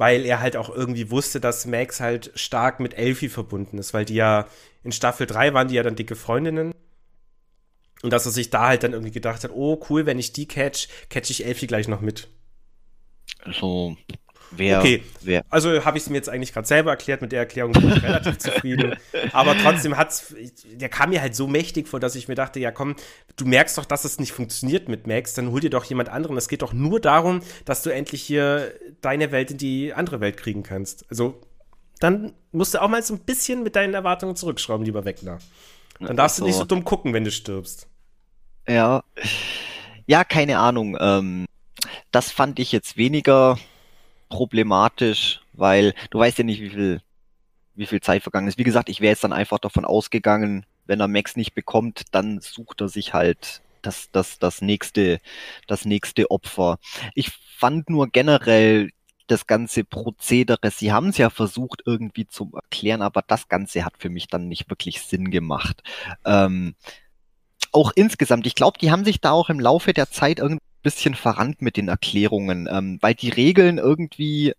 weil 0.00 0.24
er 0.24 0.40
halt 0.40 0.56
auch 0.56 0.70
irgendwie 0.70 1.10
wusste, 1.10 1.40
dass 1.40 1.66
Max 1.66 2.00
halt 2.00 2.32
stark 2.34 2.80
mit 2.80 2.94
Elfie 2.94 3.28
verbunden 3.28 3.76
ist, 3.76 3.92
weil 3.92 4.06
die 4.06 4.14
ja 4.14 4.48
in 4.82 4.92
Staffel 4.92 5.26
3 5.26 5.52
waren 5.52 5.68
die 5.68 5.74
ja 5.74 5.82
dann 5.82 5.94
dicke 5.94 6.16
Freundinnen. 6.16 6.72
Und 8.00 8.10
dass 8.10 8.24
er 8.24 8.32
sich 8.32 8.48
da 8.48 8.68
halt 8.68 8.82
dann 8.82 8.94
irgendwie 8.94 9.12
gedacht 9.12 9.44
hat, 9.44 9.50
oh 9.52 9.78
cool, 9.90 10.06
wenn 10.06 10.18
ich 10.18 10.32
die 10.32 10.48
catch, 10.48 10.88
catch 11.10 11.28
ich 11.28 11.44
Elfie 11.44 11.66
gleich 11.66 11.86
noch 11.86 12.00
mit. 12.00 12.28
So, 13.52 13.98
Wer, 14.52 14.80
okay, 14.80 15.04
wer? 15.22 15.44
also 15.48 15.84
habe 15.84 15.96
ich 15.96 16.04
es 16.04 16.10
mir 16.10 16.16
jetzt 16.16 16.28
eigentlich 16.28 16.52
gerade 16.52 16.66
selber 16.66 16.90
erklärt, 16.90 17.22
mit 17.22 17.30
der 17.30 17.40
Erklärung 17.40 17.72
bin 17.72 17.92
ich 17.92 18.02
relativ 18.02 18.38
zufrieden. 18.38 18.96
Aber 19.32 19.56
trotzdem 19.56 19.96
hat's, 19.96 20.34
der 20.72 20.88
kam 20.88 21.10
mir 21.10 21.20
halt 21.20 21.36
so 21.36 21.46
mächtig 21.46 21.86
vor, 21.86 22.00
dass 22.00 22.16
ich 22.16 22.26
mir 22.26 22.34
dachte, 22.34 22.58
ja 22.58 22.72
komm, 22.72 22.96
du 23.36 23.44
merkst 23.44 23.78
doch, 23.78 23.84
dass 23.84 24.04
es 24.04 24.18
nicht 24.18 24.32
funktioniert 24.32 24.88
mit 24.88 25.06
Max, 25.06 25.34
dann 25.34 25.52
hol 25.52 25.60
dir 25.60 25.70
doch 25.70 25.84
jemand 25.84 26.08
anderen. 26.08 26.36
Es 26.36 26.48
geht 26.48 26.62
doch 26.62 26.72
nur 26.72 27.00
darum, 27.00 27.42
dass 27.64 27.82
du 27.82 27.90
endlich 27.90 28.22
hier 28.22 28.72
deine 29.00 29.30
Welt 29.30 29.52
in 29.52 29.58
die 29.58 29.94
andere 29.94 30.20
Welt 30.20 30.36
kriegen 30.36 30.62
kannst. 30.62 31.04
Also 31.10 31.40
dann 32.00 32.32
musst 32.50 32.74
du 32.74 32.82
auch 32.82 32.88
mal 32.88 33.02
so 33.02 33.14
ein 33.14 33.20
bisschen 33.20 33.62
mit 33.62 33.76
deinen 33.76 33.94
Erwartungen 33.94 34.34
zurückschrauben, 34.34 34.84
lieber 34.84 35.04
Wegner. 35.04 35.38
Dann 36.00 36.16
darfst 36.16 36.38
so. 36.38 36.42
du 36.42 36.48
nicht 36.48 36.56
so 36.56 36.64
dumm 36.64 36.84
gucken, 36.84 37.12
wenn 37.12 37.24
du 37.24 37.30
stirbst. 37.30 37.86
Ja, 38.66 39.04
ja, 40.06 40.24
keine 40.24 40.58
Ahnung. 40.58 40.96
Ähm, 40.98 41.46
das 42.10 42.32
fand 42.32 42.58
ich 42.58 42.72
jetzt 42.72 42.96
weniger 42.96 43.58
problematisch, 44.30 45.42
weil 45.52 45.94
du 46.10 46.18
weißt 46.18 46.38
ja 46.38 46.44
nicht, 46.44 46.62
wie 46.62 46.70
viel, 46.70 47.02
wie 47.74 47.86
viel 47.86 48.00
Zeit 48.00 48.22
vergangen 48.22 48.48
ist. 48.48 48.56
Wie 48.56 48.64
gesagt, 48.64 48.88
ich 48.88 49.02
wäre 49.02 49.10
jetzt 49.10 49.24
dann 49.24 49.34
einfach 49.34 49.58
davon 49.58 49.84
ausgegangen, 49.84 50.64
wenn 50.86 51.00
er 51.00 51.08
Max 51.08 51.36
nicht 51.36 51.54
bekommt, 51.54 52.04
dann 52.12 52.40
sucht 52.40 52.80
er 52.80 52.88
sich 52.88 53.12
halt 53.12 53.60
das, 53.82 54.10
das, 54.10 54.38
das 54.38 54.62
nächste, 54.62 55.20
das 55.66 55.84
nächste 55.84 56.30
Opfer. 56.30 56.78
Ich 57.14 57.30
fand 57.58 57.90
nur 57.90 58.08
generell 58.08 58.90
das 59.26 59.46
ganze 59.46 59.84
Prozedere, 59.84 60.70
sie 60.70 60.92
haben 60.92 61.08
es 61.08 61.18
ja 61.18 61.30
versucht 61.30 61.82
irgendwie 61.86 62.26
zu 62.26 62.50
erklären, 62.52 63.02
aber 63.02 63.22
das 63.22 63.48
Ganze 63.48 63.84
hat 63.84 63.94
für 63.98 64.08
mich 64.08 64.26
dann 64.26 64.48
nicht 64.48 64.68
wirklich 64.70 65.02
Sinn 65.02 65.30
gemacht. 65.30 65.82
Ähm, 66.24 66.74
auch 67.70 67.92
insgesamt, 67.94 68.46
ich 68.46 68.56
glaube, 68.56 68.78
die 68.80 68.90
haben 68.90 69.04
sich 69.04 69.20
da 69.20 69.30
auch 69.30 69.48
im 69.48 69.60
Laufe 69.60 69.92
der 69.92 70.10
Zeit 70.10 70.40
irgendwie 70.40 70.60
bisschen 70.82 71.14
verrannt 71.14 71.62
mit 71.62 71.76
den 71.76 71.88
Erklärungen, 71.88 72.68
ähm, 72.70 72.98
weil 73.00 73.14
die 73.14 73.28
Regeln 73.28 73.78
irgendwie 73.78 74.54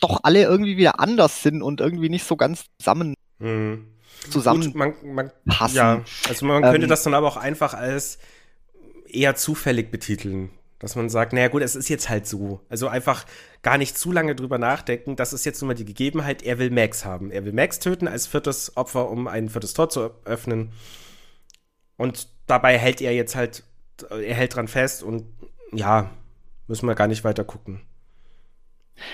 doch 0.00 0.20
alle 0.22 0.42
irgendwie 0.42 0.76
wieder 0.76 1.00
anders 1.00 1.42
sind 1.42 1.62
und 1.62 1.80
irgendwie 1.80 2.08
nicht 2.08 2.24
so 2.24 2.36
ganz 2.36 2.64
zusammen 2.78 3.14
mhm. 3.38 3.86
zusammen 4.30 4.72
man, 4.74 4.94
man, 5.02 5.30
passen. 5.46 5.76
Ja, 5.76 6.04
also 6.28 6.46
man 6.46 6.62
könnte 6.62 6.82
ähm, 6.82 6.88
das 6.88 7.02
dann 7.02 7.14
aber 7.14 7.28
auch 7.28 7.36
einfach 7.36 7.74
als 7.74 8.18
eher 9.06 9.34
zufällig 9.36 9.90
betiteln. 9.90 10.50
Dass 10.78 10.96
man 10.96 11.10
sagt, 11.10 11.34
naja 11.34 11.48
gut, 11.48 11.60
es 11.60 11.76
ist 11.76 11.90
jetzt 11.90 12.08
halt 12.08 12.26
so. 12.26 12.60
Also 12.70 12.88
einfach 12.88 13.26
gar 13.60 13.76
nicht 13.76 13.98
zu 13.98 14.12
lange 14.12 14.34
drüber 14.34 14.56
nachdenken. 14.56 15.14
Das 15.14 15.34
ist 15.34 15.44
jetzt 15.44 15.60
nun 15.60 15.68
mal 15.68 15.74
die 15.74 15.84
Gegebenheit, 15.84 16.42
er 16.42 16.58
will 16.58 16.70
Max 16.70 17.04
haben. 17.04 17.30
Er 17.30 17.44
will 17.44 17.52
Max 17.52 17.80
töten 17.80 18.08
als 18.08 18.26
viertes 18.26 18.78
Opfer, 18.78 19.10
um 19.10 19.28
ein 19.28 19.50
viertes 19.50 19.74
Tor 19.74 19.90
zu 19.90 20.10
öffnen. 20.24 20.72
Und 21.98 22.28
dabei 22.46 22.78
hält 22.78 23.02
er 23.02 23.12
jetzt 23.12 23.36
halt, 23.36 23.62
er 24.02 24.34
hält 24.34 24.54
dran 24.54 24.68
fest 24.68 25.02
und 25.02 25.24
ja, 25.72 26.10
müssen 26.66 26.86
wir 26.86 26.94
gar 26.94 27.08
nicht 27.08 27.24
weiter 27.24 27.44
gucken. 27.44 27.80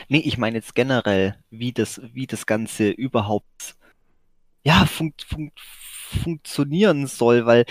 Nee, 0.08 0.22
ich 0.24 0.36
meine 0.36 0.56
jetzt 0.56 0.74
generell, 0.74 1.36
wie 1.50 1.72
das, 1.72 2.00
wie 2.12 2.26
das 2.26 2.46
Ganze 2.46 2.90
überhaupt 2.90 3.76
ja, 4.64 4.84
fun 4.86 5.14
fun 5.24 5.52
funktionieren 6.08 7.06
soll, 7.06 7.46
weil 7.46 7.64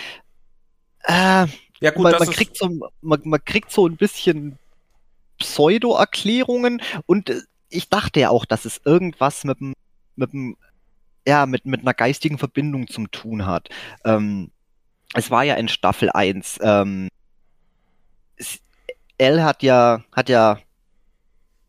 äh, 1.04 1.46
ja, 1.80 1.90
gut, 1.90 2.02
man, 2.02 2.12
man 2.18 2.30
kriegt 2.30 2.56
so, 2.56 2.90
man, 3.00 3.20
man 3.24 3.44
kriegt 3.44 3.70
so 3.70 3.86
ein 3.86 3.96
bisschen 3.96 4.58
Pseudo-Erklärungen 5.38 6.82
und 7.06 7.30
äh, 7.30 7.42
ich 7.68 7.88
dachte 7.88 8.20
ja 8.20 8.30
auch, 8.30 8.44
dass 8.44 8.64
es 8.64 8.80
irgendwas 8.84 9.44
mit 9.44 9.60
dem, 9.60 9.74
mit 10.16 10.32
dem, 10.32 10.56
ja, 11.26 11.46
mit, 11.46 11.66
mit 11.66 11.80
einer 11.80 11.94
geistigen 11.94 12.38
Verbindung 12.38 12.86
zum 12.88 13.10
tun 13.10 13.46
hat. 13.46 13.68
Ähm, 14.04 14.50
es 15.14 15.30
war 15.30 15.44
ja 15.44 15.54
in 15.54 15.68
Staffel 15.68 16.10
1, 16.10 16.58
ähm, 16.62 17.08
L 19.18 19.42
hat 19.42 19.62
ja, 19.62 20.02
hat 20.12 20.28
ja 20.28 20.58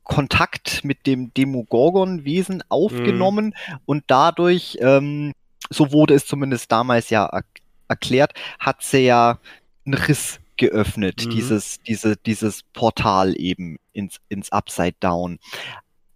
Kontakt 0.04 0.84
mit 0.84 1.06
dem 1.06 1.34
Demogorgon-Wesen 1.34 2.64
aufgenommen 2.70 3.48
mhm. 3.48 3.80
und 3.86 4.04
dadurch, 4.08 4.78
ähm, 4.82 5.34
so 5.70 5.92
wurde 5.92 6.14
es 6.14 6.26
zumindest 6.26 6.72
damals 6.72 7.10
ja 7.10 7.26
er 7.26 7.44
erklärt, 7.90 8.34
hat 8.60 8.84
sie 8.84 9.00
ja 9.00 9.40
einen 9.86 9.94
Riss 9.94 10.40
geöffnet, 10.58 11.26
mhm. 11.26 11.30
dieses, 11.30 11.80
diese, 11.84 12.18
dieses 12.18 12.64
Portal 12.74 13.34
eben 13.38 13.78
ins, 13.94 14.18
ins 14.30 14.52
Upside 14.52 14.96
Down. 15.00 15.40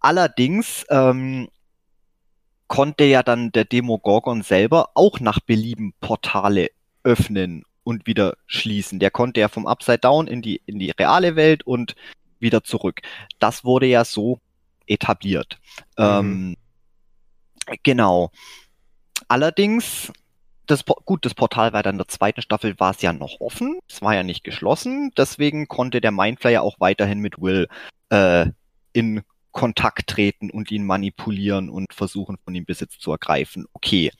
Allerdings 0.00 0.84
ähm, 0.90 1.48
konnte 2.66 3.04
ja 3.04 3.22
dann 3.22 3.52
der 3.52 3.64
Demogorgon 3.64 4.42
selber 4.42 4.90
auch 4.94 5.20
nach 5.20 5.40
Belieben 5.40 5.94
Portale 6.00 6.70
öffnen 7.04 7.64
und 7.84 8.06
wieder 8.06 8.36
schließen. 8.46 8.98
Der 8.98 9.10
konnte 9.10 9.40
ja 9.40 9.48
vom 9.48 9.66
Upside 9.66 9.98
Down 9.98 10.26
in 10.26 10.42
die, 10.42 10.60
in 10.66 10.78
die 10.78 10.90
reale 10.90 11.36
Welt 11.36 11.64
und 11.64 11.94
wieder 12.38 12.64
zurück. 12.64 13.00
Das 13.38 13.64
wurde 13.64 13.86
ja 13.86 14.04
so 14.04 14.38
etabliert. 14.86 15.58
Mhm. 15.98 16.04
Ähm, 16.04 16.56
genau. 17.82 18.30
Allerdings 19.28 20.12
das, 20.66 20.84
gut, 20.84 21.24
das 21.24 21.34
Portal 21.34 21.72
war 21.72 21.82
dann 21.82 21.94
in 21.94 21.98
der 21.98 22.08
zweiten 22.08 22.42
Staffel 22.42 22.78
war 22.78 22.92
es 22.92 23.02
ja 23.02 23.12
noch 23.12 23.40
offen, 23.40 23.78
es 23.88 24.00
war 24.00 24.14
ja 24.14 24.22
nicht 24.22 24.44
geschlossen, 24.44 25.10
deswegen 25.16 25.66
konnte 25.66 26.00
der 26.00 26.12
Mindflayer 26.12 26.62
auch 26.62 26.78
weiterhin 26.78 27.18
mit 27.18 27.40
Will 27.40 27.68
äh, 28.10 28.46
in 28.92 29.22
Kontakt 29.50 30.06
treten 30.08 30.50
und 30.50 30.70
ihn 30.70 30.86
manipulieren 30.86 31.68
und 31.68 31.92
versuchen, 31.92 32.38
von 32.42 32.54
ihm 32.54 32.64
Besitz 32.64 32.98
zu 32.98 33.12
ergreifen. 33.12 33.66
Okay. 33.74 34.10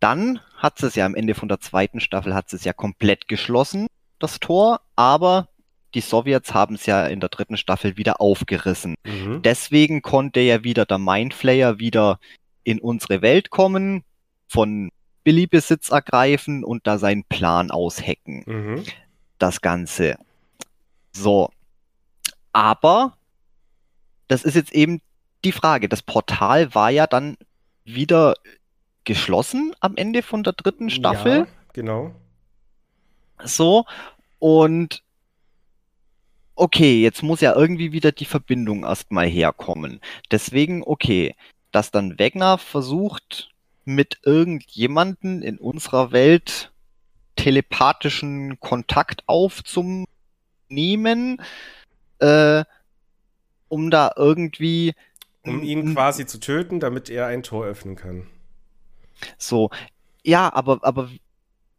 Dann 0.00 0.40
hat 0.56 0.82
es 0.82 0.94
ja 0.94 1.06
am 1.06 1.14
Ende 1.14 1.34
von 1.34 1.48
der 1.48 1.60
zweiten 1.60 2.00
Staffel 2.00 2.34
hat 2.34 2.52
es 2.52 2.64
ja 2.64 2.72
komplett 2.72 3.28
geschlossen, 3.28 3.86
das 4.18 4.40
Tor, 4.40 4.80
aber 4.96 5.48
die 5.94 6.00
Sowjets 6.00 6.54
haben 6.54 6.74
es 6.74 6.86
ja 6.86 7.06
in 7.06 7.20
der 7.20 7.30
dritten 7.30 7.56
Staffel 7.56 7.96
wieder 7.96 8.20
aufgerissen. 8.20 8.94
Mhm. 9.04 9.42
Deswegen 9.42 10.02
konnte 10.02 10.40
ja 10.40 10.62
wieder 10.64 10.84
der 10.84 10.98
Mindflayer 10.98 11.78
wieder 11.78 12.18
in 12.64 12.78
unsere 12.78 13.22
Welt 13.22 13.50
kommen, 13.50 14.04
von 14.46 14.90
Billy-Besitz 15.24 15.90
ergreifen 15.90 16.64
und 16.64 16.86
da 16.86 16.98
seinen 16.98 17.24
Plan 17.24 17.70
aushacken. 17.70 18.44
Mhm. 18.46 18.84
Das 19.38 19.60
Ganze. 19.60 20.18
So. 21.12 21.50
Aber 22.52 23.16
das 24.26 24.44
ist 24.44 24.54
jetzt 24.54 24.72
eben 24.72 25.00
die 25.44 25.52
Frage. 25.52 25.88
Das 25.88 26.02
Portal 26.02 26.74
war 26.74 26.90
ja 26.90 27.06
dann 27.06 27.36
wieder 27.84 28.34
geschlossen 29.08 29.74
am 29.80 29.96
Ende 29.96 30.22
von 30.22 30.42
der 30.42 30.52
dritten 30.52 30.90
Staffel. 30.90 31.38
Ja, 31.38 31.46
genau. 31.72 32.14
So. 33.42 33.86
Und 34.38 35.02
okay, 36.54 37.00
jetzt 37.00 37.22
muss 37.22 37.40
ja 37.40 37.56
irgendwie 37.56 37.92
wieder 37.92 38.12
die 38.12 38.26
Verbindung 38.26 38.84
erstmal 38.84 39.26
herkommen. 39.26 40.02
Deswegen, 40.30 40.82
okay, 40.84 41.34
dass 41.72 41.90
dann 41.90 42.18
Wegner 42.18 42.58
versucht, 42.58 43.48
mit 43.86 44.18
irgendjemanden 44.24 45.40
in 45.40 45.56
unserer 45.56 46.12
Welt 46.12 46.70
telepathischen 47.36 48.60
Kontakt 48.60 49.22
aufzunehmen, 49.26 51.40
äh, 52.18 52.62
um 53.68 53.90
da 53.90 54.12
irgendwie. 54.16 54.94
Um 55.44 55.62
ihn 55.62 55.94
quasi 55.94 56.26
zu 56.26 56.40
töten, 56.40 56.78
damit 56.78 57.08
er 57.08 57.26
ein 57.26 57.42
Tor 57.42 57.64
öffnen 57.64 57.96
kann. 57.96 58.26
So, 59.36 59.70
ja, 60.24 60.52
aber, 60.52 60.80
aber 60.82 61.10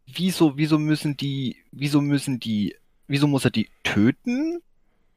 wieso, 0.06 0.56
wieso 0.56 0.78
müssen 0.78 1.16
die, 1.16 1.56
wieso 1.72 2.00
müssen 2.00 2.40
die, 2.40 2.76
wieso 3.06 3.26
muss 3.26 3.44
er 3.44 3.50
die 3.50 3.68
töten, 3.82 4.60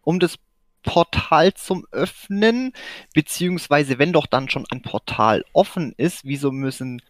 um 0.03 0.19
das 0.19 0.37
Portal 0.83 1.53
zum 1.53 1.85
Öffnen, 1.91 2.73
beziehungsweise 3.13 3.99
wenn 3.99 4.13
doch 4.13 4.27
dann 4.27 4.49
schon 4.49 4.65
ein 4.69 4.81
Portal 4.81 5.45
offen 5.53 5.93
ist, 5.97 6.25
wieso 6.25 6.51
müssen, 6.51 7.01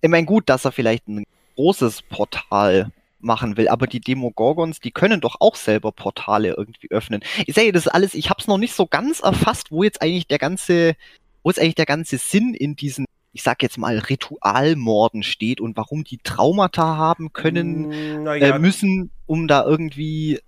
ich 0.00 0.10
meine 0.10 0.26
gut, 0.26 0.48
dass 0.48 0.64
er 0.64 0.72
vielleicht 0.72 1.08
ein 1.08 1.24
großes 1.54 2.02
Portal 2.02 2.90
machen 3.20 3.56
will, 3.56 3.68
aber 3.68 3.86
die 3.86 4.00
Demogorgons, 4.00 4.80
die 4.80 4.90
können 4.90 5.20
doch 5.20 5.36
auch 5.40 5.54
selber 5.54 5.92
Portale 5.92 6.54
irgendwie 6.56 6.90
öffnen. 6.90 7.22
Ich 7.46 7.54
sehe 7.54 7.72
das 7.72 7.86
alles, 7.86 8.14
ich 8.14 8.30
habe 8.30 8.40
es 8.40 8.46
noch 8.46 8.58
nicht 8.58 8.74
so 8.74 8.86
ganz 8.86 9.20
erfasst, 9.20 9.70
wo 9.70 9.82
jetzt 9.82 10.02
eigentlich 10.02 10.26
der 10.26 10.38
ganze, 10.38 10.96
wo 11.42 11.50
jetzt 11.50 11.60
eigentlich 11.60 11.74
der 11.74 11.86
ganze 11.86 12.18
Sinn 12.18 12.54
in 12.54 12.76
diesen 12.76 13.04
ich 13.32 13.42
sag 13.42 13.62
jetzt 13.62 13.78
mal, 13.78 13.98
Ritualmorden 13.98 15.22
steht 15.22 15.60
und 15.60 15.76
warum 15.76 16.04
die 16.04 16.18
Traumata 16.18 16.96
haben 16.96 17.32
können, 17.32 18.22
mm, 18.22 18.26
ja. 18.26 18.34
äh, 18.34 18.58
müssen, 18.58 19.10
um 19.26 19.46
da 19.46 19.64
irgendwie 19.64 20.40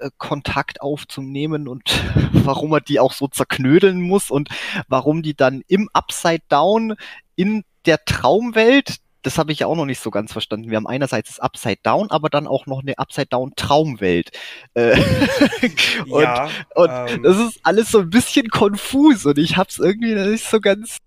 äh, 0.00 0.10
Kontakt 0.18 0.82
aufzunehmen 0.82 1.68
und 1.68 1.82
warum 2.32 2.72
er 2.72 2.80
die 2.80 3.00
auch 3.00 3.12
so 3.12 3.28
zerknödeln 3.28 4.00
muss 4.00 4.30
und 4.30 4.48
warum 4.88 5.22
die 5.22 5.34
dann 5.34 5.62
im 5.66 5.88
Upside 5.92 6.42
Down 6.48 6.94
in 7.36 7.64
der 7.86 8.04
Traumwelt, 8.04 8.96
das 9.22 9.38
habe 9.38 9.52
ich 9.52 9.64
auch 9.64 9.76
noch 9.76 9.86
nicht 9.86 10.00
so 10.00 10.10
ganz 10.10 10.32
verstanden. 10.32 10.70
Wir 10.70 10.76
haben 10.76 10.86
einerseits 10.86 11.30
das 11.30 11.40
Upside 11.40 11.80
Down, 11.82 12.10
aber 12.10 12.28
dann 12.28 12.46
auch 12.46 12.66
noch 12.66 12.80
eine 12.80 12.98
Upside 12.98 13.26
Down 13.26 13.52
Traumwelt. 13.56 14.30
Äh, 14.74 14.98
und, 16.08 16.22
ja, 16.22 16.48
und 16.74 16.90
ähm, 16.90 17.22
das 17.22 17.38
ist 17.38 17.60
alles 17.62 17.90
so 17.90 18.00
ein 18.00 18.10
bisschen 18.10 18.48
konfus 18.48 19.24
und 19.26 19.38
ich 19.38 19.56
habe 19.56 19.68
es 19.70 19.78
irgendwie 19.78 20.14
nicht 20.14 20.44
so 20.44 20.60
ganz 20.60 20.98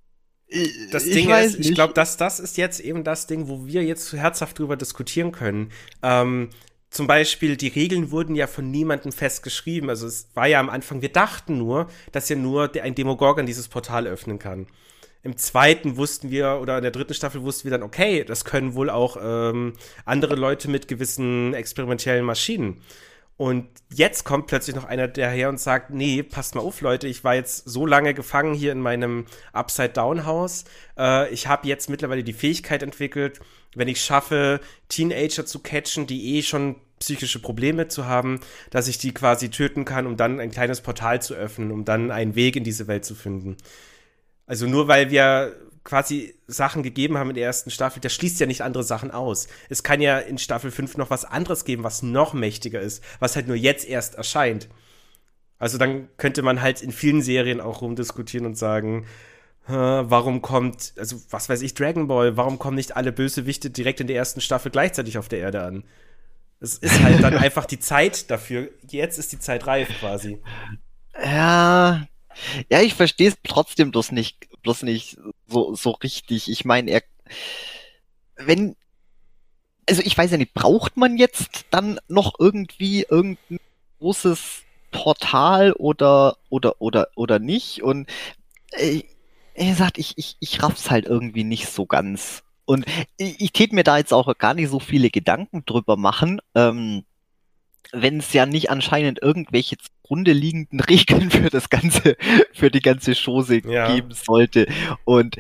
das 0.92 1.06
Ding 1.06 1.30
ich 1.30 1.46
ist, 1.46 1.58
nicht. 1.58 1.70
ich 1.70 1.76
glaube, 1.76 1.94
dass 1.94 2.18
das 2.18 2.40
ist 2.40 2.58
jetzt 2.58 2.80
eben 2.80 3.04
das 3.04 3.28
Ding, 3.28 3.48
wo 3.48 3.66
wir 3.66 3.84
jetzt 3.84 4.14
herzhaft 4.14 4.60
drüber 4.60 4.78
diskutieren 4.78 5.32
können. 5.32 5.72
Ähm, 6.02 6.50
zum 6.90 7.08
Beispiel, 7.08 7.58
die 7.58 7.70
Regeln 7.70 8.12
wurden 8.12 8.36
ja 8.36 8.46
von 8.46 8.70
niemandem 8.70 9.12
festgeschrieben. 9.12 9.90
Also 9.90 10.06
es 10.06 10.30
war 10.36 10.46
ja 10.46 10.60
am 10.60 10.70
Anfang, 10.70 11.02
wir 11.02 11.12
dachten 11.12 11.58
nur, 11.58 11.88
dass 12.12 12.30
ja 12.30 12.36
nur 12.36 12.72
ein 12.82 12.94
Demogorgon 12.94 13.48
dieses 13.48 13.68
Portal 13.68 14.06
öffnen 14.06 14.38
kann. 14.38 14.68
Im 15.24 15.38
zweiten 15.38 15.98
wussten 15.98 16.30
wir, 16.30 16.60
oder 16.62 16.78
in 16.78 16.84
der 16.84 16.92
dritten 16.92 17.14
Staffel 17.14 17.42
wussten 17.42 17.64
wir 17.64 17.72
dann, 17.72 17.82
okay, 17.82 18.24
das 18.24 18.46
können 18.46 18.76
wohl 18.76 18.90
auch 18.90 19.18
ähm, 19.20 19.74
andere 20.06 20.36
Leute 20.36 20.70
mit 20.70 20.88
gewissen 20.88 21.54
experimentellen 21.54 22.26
Maschinen. 22.26 22.82
Und 23.36 23.68
jetzt 23.92 24.26
kommt 24.26 24.48
plötzlich 24.48 24.76
noch 24.76 24.86
einer 24.86 25.08
daher 25.08 25.50
und 25.50 25.60
sagt, 25.60 25.90
nee, 25.90 26.22
passt 26.22 26.54
mal 26.54 26.62
auf, 26.62 26.82
Leute, 26.82 27.08
ich 27.08 27.24
war 27.24 27.34
jetzt 27.36 27.68
so 27.68 27.86
lange 27.86 28.14
gefangen 28.14 28.54
hier 28.54 28.72
in 28.72 28.80
meinem 28.80 29.26
Upside-Down-Haus. 29.54 30.66
Äh, 30.98 31.34
ich 31.34 31.48
habe 31.48 31.68
jetzt 31.68 31.90
mittlerweile 31.90 32.24
die 32.24 32.34
Fähigkeit 32.34 32.84
entwickelt, 32.84 33.40
wenn 33.76 33.88
ich 33.88 34.02
schaffe, 34.02 34.60
Teenager 34.88 35.46
zu 35.46 35.60
catchen, 35.60 36.06
die 36.06 36.36
eh 36.36 36.44
schon 36.44 36.76
psychische 37.00 37.40
Probleme 37.40 37.88
zu 37.88 38.06
haben, 38.06 38.40
dass 38.70 38.88
ich 38.88 38.98
die 38.98 39.14
quasi 39.14 39.50
töten 39.50 39.84
kann, 39.84 40.06
um 40.06 40.16
dann 40.16 40.40
ein 40.40 40.52
kleines 40.52 40.82
Portal 40.82 41.22
zu 41.22 41.34
öffnen, 41.34 41.72
um 41.72 41.86
dann 41.86 42.12
einen 42.12 42.36
Weg 42.36 42.56
in 42.56 42.64
diese 42.64 42.88
Welt 42.88 43.04
zu 43.04 43.16
finden. 43.16 43.58
Also 44.46 44.68
nur 44.68 44.88
weil 44.88 45.10
wir 45.10 45.56
quasi 45.84 46.36
Sachen 46.48 46.84
gegeben 46.84 47.18
haben 47.18 47.30
in 47.30 47.36
der 47.36 47.46
ersten 47.46 47.70
Staffel, 47.70 48.00
das 48.00 48.14
schließt 48.14 48.40
ja 48.40 48.46
nicht 48.46 48.62
andere 48.62 48.84
Sachen 48.84 49.12
aus. 49.12 49.48
Es 49.70 49.84
kann 49.84 50.02
ja 50.02 50.20
in 50.20 50.38
Staffel 50.38 50.72
5 50.72 50.98
noch 50.98 51.10
was 51.10 51.26
anderes 51.26 51.66
geben, 51.66 51.84
was 51.84 52.04
noch 52.04 52.34
mächtiger 52.34 52.80
ist, 52.80 53.04
was 53.20 53.36
halt 53.36 53.48
nur 53.48 53.56
jetzt 53.56 53.88
erst 53.88 54.16
erscheint. 54.16 54.70
Also 55.60 55.78
dann 55.78 56.08
könnte 56.18 56.42
man 56.42 56.62
halt 56.62 56.82
in 56.82 56.92
vielen 56.92 57.22
Serien 57.22 57.62
auch 57.62 57.82
rumdiskutieren 57.82 58.46
und 58.46 58.58
sagen, 58.58 59.06
warum 59.66 60.42
kommt, 60.42 60.94
also 60.98 61.22
was 61.30 61.48
weiß 61.48 61.62
ich, 61.62 61.74
Dragon 61.74 62.08
Ball, 62.08 62.36
warum 62.36 62.60
kommen 62.60 62.76
nicht 62.76 62.98
alle 62.98 63.12
Bösewichte 63.12 63.70
direkt 63.70 64.02
in 64.02 64.08
der 64.08 64.18
ersten 64.18 64.42
Staffel 64.42 64.72
gleichzeitig 64.72 65.18
auf 65.18 65.30
der 65.30 65.40
Erde 65.40 65.64
an? 65.64 65.84
Es 66.60 66.78
ist 66.78 67.02
halt 67.02 67.24
dann 67.24 67.38
einfach 67.38 67.66
die 67.66 67.80
Zeit 67.80 68.30
dafür. 68.30 68.70
Jetzt 68.88 69.18
ist 69.18 69.32
die 69.32 69.40
Zeit 69.40 69.68
reif 69.68 69.90
quasi. 70.00 70.40
Ja, 71.22 72.08
ja, 72.70 72.82
ich 72.82 72.96
verstehe 72.96 73.30
es 73.30 73.38
trotzdem 73.44 73.92
bloß 73.92 74.12
nicht, 74.12 74.48
bloß 74.64 74.84
nicht 74.84 75.18
so, 75.54 75.76
so 75.76 75.92
richtig. 75.92 76.50
Ich 76.50 76.66
meine, 76.66 76.92
er, 76.92 77.04
wenn, 78.36 78.76
also 79.88 80.02
ich 80.04 80.18
weiß 80.18 80.32
ja 80.32 80.38
nicht, 80.38 80.54
braucht 80.54 80.98
man 80.98 81.18
jetzt 81.18 81.66
dann 81.72 82.00
noch 82.08 82.34
irgendwie 82.40 83.06
irgendeinen 83.10 83.60
großes 84.00 84.64
Portal 84.92 85.74
oder 85.74 86.38
oder 86.50 86.76
oder 86.80 87.08
oder 87.16 87.40
nicht 87.40 87.82
und 87.82 88.08
äh, 88.72 89.02
er 89.56 89.70
gesagt, 89.70 89.98
ich, 89.98 90.18
ich, 90.18 90.38
ich 90.40 90.64
raff's 90.64 90.90
halt 90.90 91.06
irgendwie 91.06 91.44
nicht 91.44 91.68
so 91.68 91.86
ganz. 91.86 92.44
Und 92.66 92.86
ich, 93.18 93.40
ich 93.40 93.52
tät 93.52 93.74
mir 93.74 93.84
da 93.84 93.98
jetzt 93.98 94.14
auch 94.14 94.36
gar 94.38 94.54
nicht 94.54 94.70
so 94.70 94.80
viele 94.80 95.10
Gedanken 95.10 95.64
drüber 95.66 95.98
machen, 95.98 96.42
ähm, 96.56 97.04
wenn 97.92 98.20
es 98.20 98.34
ja 98.34 98.46
nicht 98.46 98.70
anscheinend 98.70 99.22
irgendwelche 99.22 99.78
zugrunde 99.78 100.34
liegenden 100.34 100.80
Regeln 100.90 101.32
für 101.32 101.50
das 101.50 101.70
ganze, 101.70 102.16
für 102.54 102.72
die 102.72 102.82
ganze 102.82 103.14
Chose 103.14 103.62
ja. 103.68 103.94
geben 103.94 104.12
sollte. 104.12 104.68
Und 105.06 105.38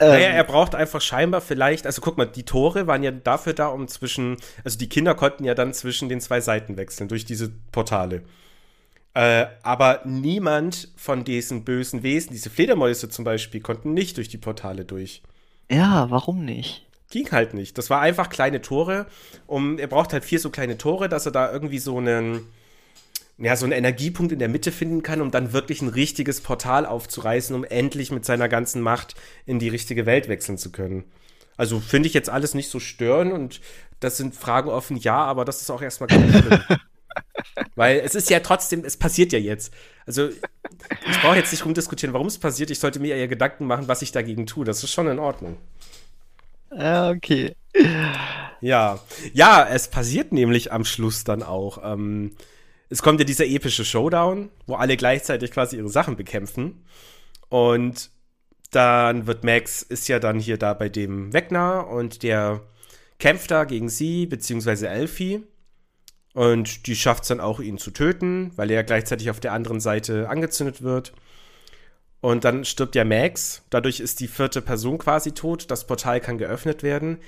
ähm, 0.00 0.08
naja, 0.08 0.28
er 0.28 0.44
braucht 0.44 0.74
einfach 0.74 1.00
scheinbar 1.00 1.40
vielleicht, 1.40 1.86
also 1.86 2.00
guck 2.00 2.16
mal, 2.16 2.26
die 2.26 2.44
Tore 2.44 2.86
waren 2.86 3.02
ja 3.02 3.10
dafür 3.10 3.52
da, 3.52 3.68
um 3.68 3.88
zwischen, 3.88 4.36
also 4.64 4.78
die 4.78 4.88
Kinder 4.88 5.14
konnten 5.14 5.44
ja 5.44 5.54
dann 5.54 5.74
zwischen 5.74 6.08
den 6.08 6.20
zwei 6.20 6.40
Seiten 6.40 6.76
wechseln 6.76 7.08
durch 7.08 7.24
diese 7.24 7.50
Portale. 7.72 8.22
Äh, 9.14 9.46
aber 9.62 10.00
niemand 10.06 10.88
von 10.96 11.24
diesen 11.24 11.64
bösen 11.64 12.02
Wesen, 12.02 12.32
diese 12.32 12.48
Fledermäuse 12.48 13.10
zum 13.10 13.24
Beispiel, 13.26 13.60
konnten 13.60 13.92
nicht 13.92 14.16
durch 14.16 14.28
die 14.28 14.38
Portale 14.38 14.86
durch. 14.86 15.22
Ja, 15.70 16.10
warum 16.10 16.44
nicht? 16.44 16.86
Ging 17.12 17.30
halt 17.30 17.52
nicht. 17.52 17.76
Das 17.76 17.90
war 17.90 18.00
einfach 18.00 18.30
kleine 18.30 18.62
Tore. 18.62 19.04
Um, 19.46 19.78
er 19.78 19.86
braucht 19.86 20.14
halt 20.14 20.24
vier 20.24 20.40
so 20.40 20.48
kleine 20.48 20.78
Tore, 20.78 21.10
dass 21.10 21.26
er 21.26 21.32
da 21.32 21.52
irgendwie 21.52 21.78
so 21.78 21.98
einen, 21.98 22.46
ja, 23.36 23.54
so 23.54 23.66
einen 23.66 23.74
Energiepunkt 23.74 24.32
in 24.32 24.38
der 24.38 24.48
Mitte 24.48 24.72
finden 24.72 25.02
kann, 25.02 25.20
um 25.20 25.30
dann 25.30 25.52
wirklich 25.52 25.82
ein 25.82 25.88
richtiges 25.88 26.40
Portal 26.40 26.86
aufzureißen, 26.86 27.54
um 27.54 27.64
endlich 27.64 28.12
mit 28.12 28.24
seiner 28.24 28.48
ganzen 28.48 28.80
Macht 28.80 29.14
in 29.44 29.58
die 29.58 29.68
richtige 29.68 30.06
Welt 30.06 30.28
wechseln 30.28 30.56
zu 30.56 30.72
können. 30.72 31.04
Also 31.58 31.80
finde 31.80 32.06
ich 32.06 32.14
jetzt 32.14 32.30
alles 32.30 32.54
nicht 32.54 32.70
so 32.70 32.80
störend 32.80 33.34
und 33.34 33.60
das 34.00 34.16
sind 34.16 34.34
Fragen 34.34 34.70
offen, 34.70 34.96
ja, 34.96 35.16
aber 35.16 35.44
das 35.44 35.60
ist 35.60 35.68
auch 35.68 35.82
erstmal 35.82 36.06
kein 36.06 36.32
Problem. 36.32 36.62
Weil 37.74 38.00
es 38.00 38.14
ist 38.14 38.30
ja 38.30 38.40
trotzdem, 38.40 38.86
es 38.86 38.96
passiert 38.96 39.34
ja 39.34 39.38
jetzt. 39.38 39.70
Also 40.06 40.30
ich 40.30 41.20
brauche 41.20 41.36
jetzt 41.36 41.52
nicht 41.52 41.66
rumdiskutieren, 41.66 42.14
warum 42.14 42.28
es 42.28 42.38
passiert. 42.38 42.70
Ich 42.70 42.78
sollte 42.78 43.00
mir 43.00 43.14
eher 43.16 43.28
Gedanken 43.28 43.66
machen, 43.66 43.86
was 43.86 44.00
ich 44.00 44.12
dagegen 44.12 44.46
tue. 44.46 44.64
Das 44.64 44.82
ist 44.82 44.92
schon 44.92 45.08
in 45.08 45.18
Ordnung. 45.18 45.58
Ja, 46.76 47.10
okay. 47.10 47.54
Ja, 48.60 49.00
ja, 49.32 49.66
es 49.68 49.88
passiert 49.88 50.32
nämlich 50.32 50.72
am 50.72 50.84
Schluss 50.84 51.24
dann 51.24 51.42
auch. 51.42 51.80
Ähm, 51.84 52.32
es 52.88 53.02
kommt 53.02 53.18
ja 53.18 53.24
dieser 53.24 53.46
epische 53.46 53.84
Showdown, 53.84 54.50
wo 54.66 54.74
alle 54.74 54.96
gleichzeitig 54.96 55.50
quasi 55.50 55.76
ihre 55.76 55.88
Sachen 55.88 56.16
bekämpfen. 56.16 56.84
Und 57.48 58.10
dann 58.70 59.26
wird 59.26 59.44
Max, 59.44 59.82
ist 59.82 60.08
ja 60.08 60.18
dann 60.18 60.38
hier 60.38 60.58
da 60.58 60.74
bei 60.74 60.88
dem 60.88 61.32
Wegner 61.32 61.88
und 61.88 62.22
der 62.22 62.62
kämpft 63.18 63.50
da 63.50 63.64
gegen 63.64 63.88
sie, 63.88 64.26
beziehungsweise 64.26 64.88
Elfie. 64.88 65.42
Und 66.34 66.86
die 66.86 66.96
schafft 66.96 67.24
es 67.24 67.28
dann 67.28 67.40
auch, 67.40 67.60
ihn 67.60 67.78
zu 67.78 67.90
töten, 67.90 68.52
weil 68.56 68.70
er 68.70 68.84
gleichzeitig 68.84 69.30
auf 69.30 69.40
der 69.40 69.52
anderen 69.52 69.80
Seite 69.80 70.28
angezündet 70.28 70.82
wird. 70.82 71.12
Und 72.22 72.44
dann 72.44 72.64
stirbt 72.64 72.94
ja 72.94 73.04
Max. 73.04 73.62
Dadurch 73.68 73.98
ist 73.98 74.20
die 74.20 74.28
vierte 74.28 74.62
Person 74.62 74.96
quasi 74.96 75.32
tot. 75.32 75.70
Das 75.72 75.88
Portal 75.88 76.20
kann 76.20 76.38
geöffnet 76.38 76.84
werden. 76.84 77.18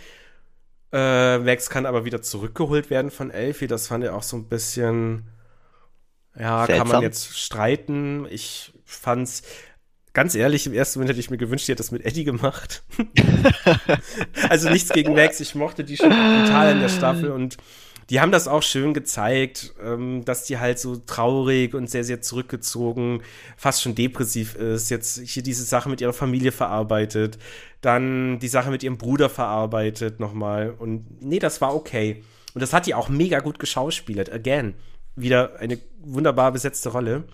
Äh, 0.92 1.38
Max 1.38 1.68
kann 1.68 1.84
aber 1.84 2.05
wieder 2.05 2.22
zurückgeholt 2.22 2.90
werden 2.90 3.11
von 3.11 3.32
Elfie. 3.32 3.66
Das 3.66 3.88
fand 3.88 4.05
er 4.05 4.14
auch 4.14 4.22
so 4.22 4.36
ein 4.36 4.49
bisschen. 4.49 5.24
Ja, 6.38 6.64
Seltsam. 6.64 6.86
kann 6.86 6.97
man 6.97 7.03
jetzt 7.03 7.36
streiten. 7.36 8.26
Ich 8.30 8.72
fand's. 8.84 9.42
Ganz 10.12 10.36
ehrlich, 10.36 10.64
im 10.68 10.72
ersten 10.72 11.01
Moment 11.01 11.11
hätte 11.11 11.18
ich 11.18 11.30
mir 11.30 11.38
gewünscht, 11.38 11.66
die 11.66 11.72
hätte 11.72 11.82
das 11.82 11.90
mit 11.90 12.05
Eddie 12.07 12.22
gemacht. 12.22 12.84
also 14.49 14.70
nichts 14.70 14.90
gegen 14.90 15.14
Max. 15.14 15.40
Ich 15.40 15.57
mochte 15.57 15.82
die 15.82 15.97
schon 15.97 16.11
total 16.11 16.70
in 16.70 16.80
der 16.80 16.88
Staffel 16.88 17.32
und 17.32 17.57
die 18.11 18.21
haben 18.21 18.33
das 18.33 18.49
auch 18.49 18.63
schön 18.63 18.95
gezeigt, 18.95 19.75
ähm, 19.83 20.25
dass 20.25 20.45
die 20.45 20.59
halt 20.59 20.79
so 20.79 20.97
traurig 20.97 21.75
und 21.75 21.89
sehr, 21.89 22.05
sehr 22.05 22.21
zurückgezogen, 22.21 23.23
fast 23.57 23.83
schon 23.83 23.95
depressiv 23.95 24.55
ist. 24.55 24.91
Jetzt 24.91 25.21
hier 25.21 25.43
diese 25.43 25.65
Sache 25.65 25.89
mit 25.89 26.01
ihrer 26.01 26.13
Familie 26.13 26.53
verarbeitet, 26.53 27.39
dann 27.81 28.39
die 28.39 28.49
Sache 28.49 28.71
mit 28.71 28.83
ihrem 28.83 28.99
Bruder 28.99 29.31
verarbeitet 29.31 30.21
nochmal. 30.21 30.71
Und 30.71 31.23
nee, 31.23 31.39
das 31.39 31.61
war 31.61 31.75
okay. 31.75 32.23
Und 32.55 32.61
das 32.61 32.73
hat 32.73 32.87
die 32.87 32.95
auch 32.95 33.09
mega 33.09 33.41
gut 33.41 33.59
geschauspielert. 33.59 34.33
Again, 34.33 34.75
wieder 35.17 35.59
eine 35.59 35.79
wunderbar 36.01 36.53
besetzte 36.53 36.91
Rolle. 36.91 37.25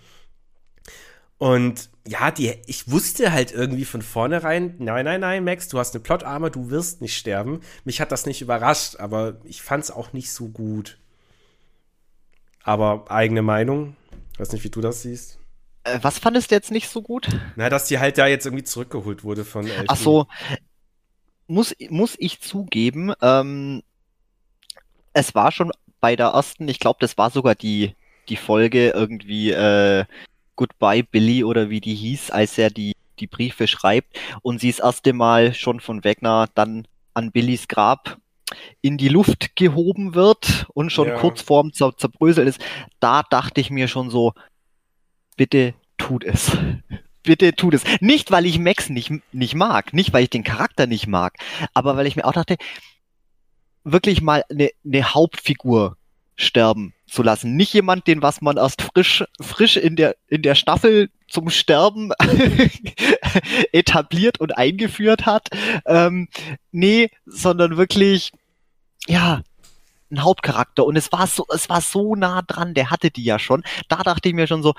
Und 1.39 1.90
ja, 2.07 2.31
die, 2.31 2.55
ich 2.67 2.91
wusste 2.91 3.33
halt 3.33 3.53
irgendwie 3.53 3.85
von 3.85 4.03
vornherein, 4.03 4.75
nein, 4.79 5.05
nein, 5.05 5.21
nein, 5.21 5.45
Max, 5.45 5.69
du 5.69 5.79
hast 5.79 5.95
eine 5.95 6.03
Plotarme, 6.03 6.51
du 6.51 6.71
wirst 6.71 7.03
nicht 7.03 7.17
sterben. 7.17 7.61
Mich 7.85 8.01
hat 8.01 8.11
das 8.13 8.27
nicht 8.27 8.41
überrascht, 8.41 8.97
aber 8.97 9.39
ich 9.45 9.63
fand 9.63 9.85
es 9.85 9.91
auch 9.91 10.13
nicht 10.13 10.33
so 10.33 10.49
gut. 10.49 10.99
Aber 12.63 13.11
eigene 13.11 13.43
Meinung, 13.43 13.97
ich 14.33 14.41
weiß 14.41 14.53
nicht, 14.53 14.65
wie 14.65 14.71
du 14.71 14.81
das 14.81 15.03
siehst. 15.03 15.39
Äh, 15.85 15.99
was 16.03 16.19
fandest 16.19 16.51
du 16.51 16.55
jetzt 16.55 16.71
nicht 16.71 16.89
so 16.89 17.03
gut? 17.03 17.29
Na, 17.57 17.69
dass 17.69 17.87
die 17.87 17.99
halt 17.99 18.19
da 18.19 18.27
jetzt 18.27 18.47
irgendwie 18.47 18.65
zurückgeholt 18.65 19.25
wurde 19.25 19.45
von 19.45 19.67
Elfie. 19.67 19.87
Ach 19.89 19.97
so, 19.97 20.27
muss, 21.47 21.75
muss 21.89 22.17
ich 22.19 22.41
zugeben, 22.41 23.13
ähm, 23.21 23.83
es 25.13 25.35
war 25.35 25.53
schon 25.53 25.73
bei 26.01 26.17
der 26.17 26.29
ersten, 26.29 26.69
ich 26.69 26.79
glaube, 26.79 26.99
das 27.01 27.19
war 27.19 27.31
sogar 27.31 27.55
die, 27.55 27.95
die 28.29 28.37
Folge 28.37 28.91
irgendwie, 28.91 29.51
äh, 29.51 30.05
Goodbye 30.61 31.03
Billy 31.03 31.43
oder 31.43 31.71
wie 31.71 31.81
die 31.81 31.95
hieß, 31.95 32.33
als 32.33 32.59
er 32.59 32.69
die, 32.69 32.93
die 33.19 33.27
Briefe 33.27 33.67
schreibt 33.67 34.21
und 34.43 34.61
sie 34.61 34.71
das 34.71 34.79
erste 34.79 35.15
Mal 35.15 35.55
schon 35.55 35.81
von 35.81 36.05
Wegner 36.05 36.49
dann 36.55 36.87
an 37.15 37.33
Billys 37.33 37.67
Grab 37.67 38.19
in 38.83 38.99
die 38.99 39.09
Luft 39.09 39.57
gehoben 39.57 40.15
wird 40.15 40.67
und 40.75 40.93
schon 40.93 41.09
ja. 41.09 41.17
kurz 41.17 41.41
vorm 41.41 41.73
Zer 41.73 41.97
Zerbröseln 41.97 42.47
ist, 42.47 42.61
da 42.99 43.23
dachte 43.23 43.63
ich 43.63 43.71
mir 43.71 43.89
schon 43.89 44.11
so, 44.11 44.35
bitte 45.35 45.73
tut 45.97 46.25
es. 46.25 46.59
bitte 47.23 47.55
tut 47.55 47.73
es. 47.73 47.85
Nicht, 48.03 48.31
weil 48.31 48.45
ich 48.45 48.59
Max 48.59 48.91
nicht, 48.91 49.11
nicht 49.33 49.55
mag, 49.55 49.95
nicht, 49.95 50.13
weil 50.13 50.25
ich 50.25 50.31
den 50.31 50.45
Charakter 50.45 50.87
nicht 50.87 51.07
mag, 51.07 51.39
aber 51.73 51.97
weil 51.97 52.07
ich 52.07 52.17
mir 52.17 52.27
auch 52.27 52.35
dachte, 52.35 52.59
wirklich 53.83 54.21
mal 54.21 54.45
eine, 54.51 54.69
eine 54.85 55.15
Hauptfigur 55.15 55.97
sterben 56.37 56.93
zu 57.11 57.23
lassen. 57.23 57.57
Nicht 57.57 57.73
jemand, 57.73 58.07
den 58.07 58.23
was 58.23 58.41
man 58.41 58.57
erst 58.57 58.83
frisch, 58.83 59.25
frisch 59.41 59.77
in 59.77 59.97
der, 59.97 60.17
in 60.29 60.43
der 60.43 60.55
Staffel 60.55 61.11
zum 61.29 61.51
Sterben 61.51 62.13
etabliert 63.73 64.41
und 64.41 64.57
eingeführt 64.57 65.27
hat. 65.27 65.49
Ähm, 65.87 66.29
nee, 66.73 67.11
sondern 67.27 67.77
wirklich, 67.77 68.33
ja, 69.07 69.43
ein 70.11 70.23
Hauptcharakter. 70.23 70.85
Und 70.85 70.97
es 70.97 71.13
war 71.13 71.27
so, 71.27 71.47
es 71.55 71.69
war 71.69 71.81
so 71.81 72.15
nah 72.17 72.43
dran, 72.43 72.75
der 72.75 72.91
hatte 72.91 73.11
die 73.11 73.25
ja 73.25 73.39
schon. 73.39 73.63
Da 73.89 74.03
dachte 74.03 74.29
ich 74.29 74.35
mir 74.35 74.47
schon 74.47 74.63
so, 74.63 74.75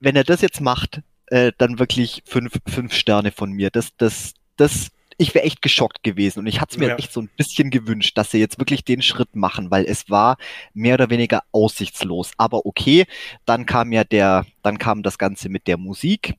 wenn 0.00 0.16
er 0.16 0.24
das 0.24 0.40
jetzt 0.40 0.60
macht, 0.60 1.00
äh, 1.26 1.52
dann 1.56 1.78
wirklich 1.78 2.22
fünf, 2.26 2.52
fünf 2.66 2.94
Sterne 2.94 3.32
von 3.32 3.52
mir. 3.52 3.70
Das, 3.70 3.96
das, 3.96 4.34
das 4.56 4.90
ich 5.22 5.34
wäre 5.34 5.44
echt 5.44 5.62
geschockt 5.62 6.02
gewesen 6.02 6.40
und 6.40 6.46
ich 6.46 6.60
hatte 6.60 6.72
es 6.72 6.78
mir 6.78 6.88
ja. 6.88 6.96
echt 6.96 7.12
so 7.12 7.20
ein 7.20 7.30
bisschen 7.36 7.70
gewünscht, 7.70 8.18
dass 8.18 8.30
sie 8.30 8.38
jetzt 8.38 8.58
wirklich 8.58 8.84
den 8.84 9.02
Schritt 9.02 9.34
machen, 9.36 9.70
weil 9.70 9.84
es 9.84 10.10
war 10.10 10.36
mehr 10.74 10.94
oder 10.94 11.10
weniger 11.10 11.42
aussichtslos. 11.52 12.32
Aber 12.36 12.66
okay, 12.66 13.06
dann 13.46 13.64
kam 13.64 13.92
ja 13.92 14.04
der, 14.04 14.44
dann 14.62 14.78
kam 14.78 15.02
das 15.02 15.18
Ganze 15.18 15.48
mit 15.48 15.66
der 15.66 15.78
Musik 15.78 16.34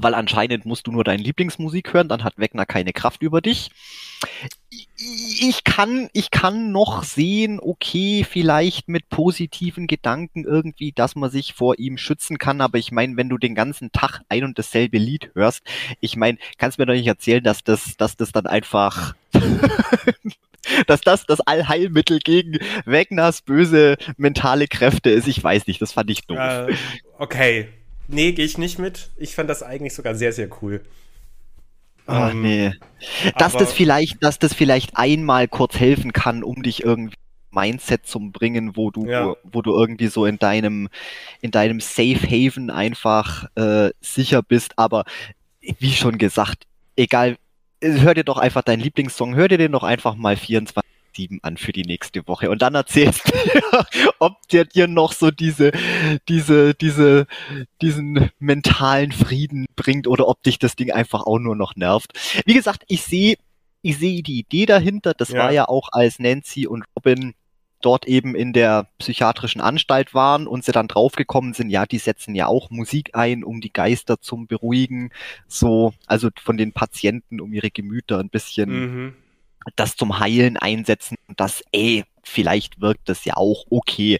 weil 0.00 0.14
anscheinend 0.14 0.66
musst 0.66 0.86
du 0.86 0.92
nur 0.92 1.04
deine 1.04 1.22
Lieblingsmusik 1.22 1.92
hören, 1.92 2.08
dann 2.08 2.24
hat 2.24 2.38
Wegner 2.38 2.66
keine 2.66 2.92
Kraft 2.92 3.22
über 3.22 3.40
dich. 3.40 3.70
Ich 4.98 5.64
kann, 5.64 6.08
ich 6.12 6.30
kann 6.30 6.72
noch 6.72 7.04
sehen, 7.04 7.60
okay, 7.60 8.26
vielleicht 8.28 8.88
mit 8.88 9.08
positiven 9.08 9.86
Gedanken 9.86 10.44
irgendwie, 10.44 10.92
dass 10.92 11.14
man 11.14 11.30
sich 11.30 11.54
vor 11.54 11.78
ihm 11.78 11.98
schützen 11.98 12.38
kann, 12.38 12.60
aber 12.60 12.78
ich 12.78 12.90
meine, 12.90 13.16
wenn 13.16 13.28
du 13.28 13.38
den 13.38 13.54
ganzen 13.54 13.92
Tag 13.92 14.20
ein 14.28 14.44
und 14.44 14.58
dasselbe 14.58 14.98
Lied 14.98 15.30
hörst, 15.34 15.62
ich 16.00 16.16
meine, 16.16 16.38
kannst 16.58 16.78
mir 16.78 16.86
doch 16.86 16.94
nicht 16.94 17.06
erzählen, 17.06 17.44
dass 17.44 17.62
das, 17.62 17.96
dass 17.96 18.16
das 18.16 18.32
dann 18.32 18.46
einfach 18.46 19.14
dass 20.86 21.02
das 21.02 21.26
das 21.26 21.40
Allheilmittel 21.40 22.18
gegen 22.20 22.58
Wegners 22.86 23.42
böse 23.42 23.96
mentale 24.16 24.66
Kräfte 24.66 25.10
ist. 25.10 25.28
Ich 25.28 25.42
weiß 25.42 25.66
nicht, 25.66 25.82
das 25.82 25.92
fand 25.92 26.10
ich 26.10 26.26
doof. 26.26 26.38
Äh, 26.38 26.74
okay, 27.18 27.68
Nee, 28.08 28.32
gehe 28.32 28.44
ich 28.44 28.58
nicht 28.58 28.78
mit. 28.78 29.10
Ich 29.16 29.34
fand 29.34 29.48
das 29.48 29.62
eigentlich 29.62 29.94
sogar 29.94 30.14
sehr, 30.14 30.32
sehr 30.32 30.48
cool. 30.62 30.82
Ach 32.06 32.32
ähm, 32.32 32.42
nee. 32.42 32.72
Dass 33.38 33.52
das 33.52 33.72
vielleicht, 33.72 34.22
dass 34.22 34.38
das 34.38 34.52
vielleicht 34.52 34.96
einmal 34.96 35.48
kurz 35.48 35.78
helfen 35.78 36.12
kann, 36.12 36.44
um 36.44 36.62
dich 36.62 36.84
irgendwie 36.84 37.16
Mindset 37.50 38.06
zu 38.06 38.18
bringen, 38.18 38.76
wo 38.76 38.90
du, 38.90 39.06
ja. 39.06 39.26
wo, 39.26 39.36
wo, 39.44 39.62
du 39.62 39.72
irgendwie 39.72 40.08
so 40.08 40.26
in 40.26 40.38
deinem, 40.38 40.88
in 41.40 41.50
deinem 41.50 41.80
Safe 41.80 42.20
Haven 42.26 42.70
einfach 42.70 43.46
äh, 43.54 43.90
sicher 44.00 44.42
bist. 44.42 44.78
Aber 44.78 45.04
wie 45.60 45.92
schon 45.92 46.18
gesagt, 46.18 46.64
egal, 46.96 47.36
hör 47.80 48.14
dir 48.14 48.24
doch 48.24 48.38
einfach 48.38 48.62
deinen 48.62 48.80
Lieblingssong, 48.80 49.34
hör 49.34 49.48
dir 49.48 49.58
den 49.58 49.72
doch 49.72 49.84
einfach 49.84 50.16
mal 50.16 50.36
24 50.36 50.83
7 51.14 51.40
an 51.42 51.56
für 51.56 51.72
die 51.72 51.84
nächste 51.84 52.26
Woche. 52.26 52.50
Und 52.50 52.62
dann 52.62 52.74
erzählst 52.74 53.22
du, 53.26 53.32
ob 54.18 54.46
der 54.48 54.64
dir 54.64 54.88
noch 54.88 55.12
so 55.12 55.30
diese, 55.30 55.72
diese, 56.28 56.74
diese, 56.74 57.26
diesen 57.80 58.30
mentalen 58.38 59.12
Frieden 59.12 59.66
bringt 59.76 60.06
oder 60.06 60.28
ob 60.28 60.42
dich 60.42 60.58
das 60.58 60.76
Ding 60.76 60.90
einfach 60.90 61.22
auch 61.22 61.38
nur 61.38 61.56
noch 61.56 61.76
nervt. 61.76 62.12
Wie 62.44 62.54
gesagt, 62.54 62.84
ich 62.88 63.02
sehe, 63.02 63.36
ich 63.82 63.98
sehe 63.98 64.22
die 64.22 64.38
Idee 64.38 64.66
dahinter. 64.66 65.14
Das 65.14 65.30
ja. 65.30 65.38
war 65.38 65.52
ja 65.52 65.68
auch 65.68 65.88
als 65.92 66.18
Nancy 66.18 66.66
und 66.66 66.84
Robin 66.96 67.34
dort 67.84 68.06
eben 68.06 68.34
in 68.34 68.52
der 68.52 68.88
psychiatrischen 68.98 69.60
Anstalt 69.60 70.14
waren 70.14 70.46
und 70.46 70.64
sie 70.64 70.72
dann 70.72 70.88
draufgekommen 70.88 71.52
sind, 71.52 71.70
ja, 71.70 71.84
die 71.84 71.98
setzen 71.98 72.34
ja 72.34 72.46
auch 72.46 72.70
Musik 72.70 73.10
ein, 73.12 73.44
um 73.44 73.60
die 73.60 73.72
Geister 73.72 74.20
zum 74.20 74.46
Beruhigen, 74.46 75.10
so, 75.46 75.92
also 76.06 76.30
von 76.42 76.56
den 76.56 76.72
Patienten, 76.72 77.40
um 77.40 77.52
ihre 77.52 77.70
Gemüter 77.70 78.18
ein 78.18 78.30
bisschen 78.30 78.70
mhm. 78.70 79.14
Das 79.76 79.96
zum 79.96 80.18
Heilen 80.18 80.56
einsetzen 80.56 81.16
und 81.28 81.40
das, 81.40 81.62
ey, 81.72 82.04
vielleicht 82.22 82.80
wirkt 82.80 83.08
das 83.08 83.24
ja 83.24 83.34
auch 83.36 83.64
okay. 83.70 84.18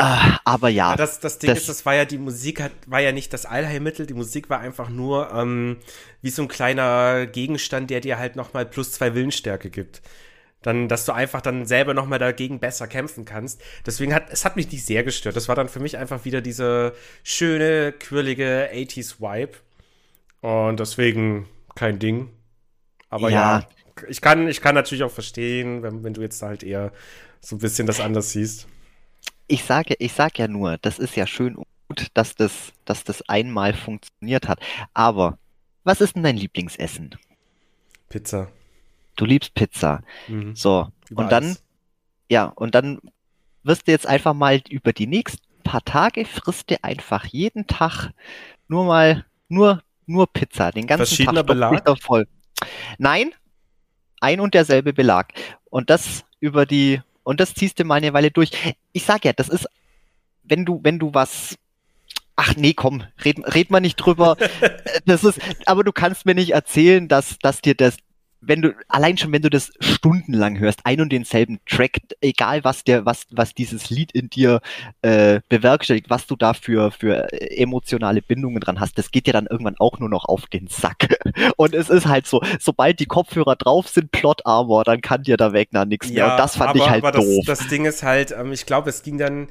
Uh, 0.00 0.38
aber 0.46 0.70
ja. 0.70 0.92
ja. 0.92 0.96
das, 0.96 1.20
das 1.20 1.38
Ding 1.38 1.50
das, 1.50 1.58
ist, 1.58 1.68
das 1.68 1.84
war 1.84 1.94
ja, 1.94 2.06
die 2.06 2.16
Musik 2.16 2.62
hat, 2.62 2.72
war 2.86 3.00
ja 3.00 3.12
nicht 3.12 3.34
das 3.34 3.44
Allheilmittel, 3.44 4.06
die 4.06 4.14
Musik 4.14 4.48
war 4.48 4.58
einfach 4.58 4.88
nur 4.88 5.30
ähm, 5.34 5.76
wie 6.22 6.30
so 6.30 6.40
ein 6.40 6.48
kleiner 6.48 7.26
Gegenstand, 7.26 7.90
der 7.90 8.00
dir 8.00 8.18
halt 8.18 8.34
nochmal 8.34 8.64
plus 8.64 8.92
zwei 8.92 9.14
Willensstärke 9.14 9.68
gibt. 9.68 10.00
Dann, 10.62 10.88
dass 10.88 11.04
du 11.04 11.12
einfach 11.12 11.42
dann 11.42 11.66
selber 11.66 11.92
nochmal 11.92 12.18
dagegen 12.18 12.60
besser 12.60 12.86
kämpfen 12.86 13.26
kannst. 13.26 13.60
Deswegen 13.84 14.14
hat, 14.14 14.30
es 14.30 14.44
hat 14.46 14.56
mich 14.56 14.70
nicht 14.72 14.86
sehr 14.86 15.04
gestört. 15.04 15.36
Das 15.36 15.48
war 15.48 15.54
dann 15.54 15.68
für 15.68 15.80
mich 15.80 15.98
einfach 15.98 16.24
wieder 16.24 16.40
diese 16.40 16.94
schöne, 17.22 17.92
quirlige 17.92 18.70
80s-Vibe. 18.72 19.52
Und 20.40 20.80
deswegen 20.80 21.46
kein 21.74 21.98
Ding. 21.98 22.30
Aber 23.10 23.28
ja, 23.30 23.60
ja 23.60 23.68
ich, 24.08 24.20
kann, 24.22 24.48
ich 24.48 24.62
kann 24.62 24.74
natürlich 24.74 25.04
auch 25.04 25.10
verstehen, 25.10 25.82
wenn, 25.82 26.02
wenn 26.02 26.14
du 26.14 26.22
jetzt 26.22 26.40
halt 26.40 26.62
eher 26.62 26.92
so 27.40 27.56
ein 27.56 27.58
bisschen 27.58 27.86
das 27.86 28.00
anders 28.00 28.30
siehst 28.30 28.66
ich 29.50 29.64
sage, 29.64 29.96
ich 29.98 30.12
sage 30.12 30.34
ja 30.36 30.48
nur, 30.48 30.78
das 30.78 30.98
ist 30.98 31.16
ja 31.16 31.26
schön 31.26 31.56
und 31.56 31.66
gut, 31.88 32.06
dass 32.14 32.36
das, 32.36 32.72
dass 32.84 33.02
das 33.02 33.28
einmal 33.28 33.74
funktioniert 33.74 34.46
hat. 34.46 34.60
Aber 34.94 35.38
was 35.82 36.00
ist 36.00 36.14
denn 36.14 36.22
dein 36.22 36.36
Lieblingsessen? 36.36 37.16
Pizza. 38.08 38.48
Du 39.16 39.24
liebst 39.24 39.54
Pizza. 39.54 40.02
Mhm. 40.28 40.54
So. 40.54 40.88
Über 41.08 41.22
und 41.22 41.32
dann, 41.32 41.56
ja, 42.28 42.44
und 42.44 42.76
dann 42.76 43.00
wirst 43.64 43.88
du 43.88 43.92
jetzt 43.92 44.06
einfach 44.06 44.34
mal 44.34 44.62
über 44.70 44.92
die 44.92 45.08
nächsten 45.08 45.42
paar 45.64 45.84
Tage 45.84 46.24
frisst 46.24 46.70
du 46.70 46.82
einfach 46.84 47.24
jeden 47.24 47.66
Tag 47.66 48.10
nur 48.68 48.84
mal, 48.84 49.26
nur, 49.48 49.82
nur 50.06 50.32
Pizza. 50.32 50.70
Den 50.70 50.86
ganzen 50.86 51.06
Verschiedener 51.06 51.44
Tag 51.44 51.46
Belag? 51.46 52.00
voll. 52.00 52.28
Nein, 52.98 53.32
ein 54.20 54.40
und 54.40 54.54
derselbe 54.54 54.92
Belag. 54.92 55.32
Und 55.70 55.90
das 55.90 56.24
über 56.40 56.66
die 56.66 57.00
und 57.22 57.40
das 57.40 57.54
ziehst 57.54 57.78
du 57.78 57.84
mal 57.84 57.96
eine 57.96 58.12
Weile 58.12 58.30
durch. 58.30 58.50
Ich 58.92 59.04
sag 59.04 59.24
ja, 59.24 59.32
das 59.32 59.48
ist, 59.48 59.68
wenn 60.42 60.64
du, 60.64 60.80
wenn 60.82 60.98
du 60.98 61.14
was 61.14 61.56
Ach 62.42 62.56
nee, 62.56 62.72
komm, 62.72 63.04
red, 63.22 63.38
red 63.54 63.70
mal 63.70 63.80
nicht 63.80 63.96
drüber. 63.96 64.38
das 65.04 65.24
ist, 65.24 65.38
aber 65.66 65.84
du 65.84 65.92
kannst 65.92 66.24
mir 66.24 66.34
nicht 66.34 66.52
erzählen, 66.52 67.06
dass, 67.06 67.38
dass 67.38 67.60
dir 67.60 67.74
das, 67.74 67.98
wenn 68.40 68.62
du, 68.62 68.74
allein 68.88 69.16
schon 69.18 69.32
wenn 69.32 69.42
du 69.42 69.50
das 69.50 69.70
stundenlang 69.80 70.58
hörst, 70.58 70.80
ein 70.84 71.00
und 71.00 71.10
denselben 71.10 71.60
Track, 71.66 72.00
egal 72.20 72.64
was 72.64 72.84
der, 72.84 73.04
was, 73.04 73.26
was 73.30 73.54
dieses 73.54 73.90
Lied 73.90 74.12
in 74.12 74.30
dir 74.30 74.60
äh, 75.02 75.40
bewerkstelligt, 75.48 76.10
was 76.10 76.26
du 76.26 76.36
da 76.36 76.54
für, 76.54 76.90
für 76.90 77.32
emotionale 77.32 78.22
Bindungen 78.22 78.60
dran 78.60 78.80
hast, 78.80 78.98
das 78.98 79.10
geht 79.10 79.26
dir 79.26 79.32
dann 79.32 79.46
irgendwann 79.46 79.76
auch 79.78 79.98
nur 79.98 80.08
noch 80.08 80.24
auf 80.24 80.46
den 80.46 80.68
Sack. 80.68 81.18
Und 81.56 81.74
es 81.74 81.90
ist 81.90 82.06
halt 82.06 82.26
so, 82.26 82.42
sobald 82.58 83.00
die 83.00 83.06
Kopfhörer 83.06 83.56
drauf 83.56 83.88
sind, 83.88 84.10
Plot 84.10 84.46
Armor, 84.46 84.84
dann 84.84 85.00
kann 85.00 85.22
dir 85.22 85.36
da 85.36 85.52
Wegner 85.52 85.84
nichts 85.84 86.08
ja, 86.08 86.14
mehr. 86.14 86.32
Und 86.32 86.38
das 86.38 86.56
fand 86.56 86.70
aber, 86.70 86.78
ich 86.78 86.88
halt 86.88 87.04
aber 87.04 87.18
doof. 87.18 87.44
Das, 87.46 87.58
das 87.60 87.68
Ding 87.68 87.84
ist 87.84 88.02
halt, 88.02 88.32
ähm, 88.32 88.52
ich 88.52 88.66
glaube, 88.66 88.90
es 88.90 89.02
ging 89.02 89.18
dann 89.18 89.48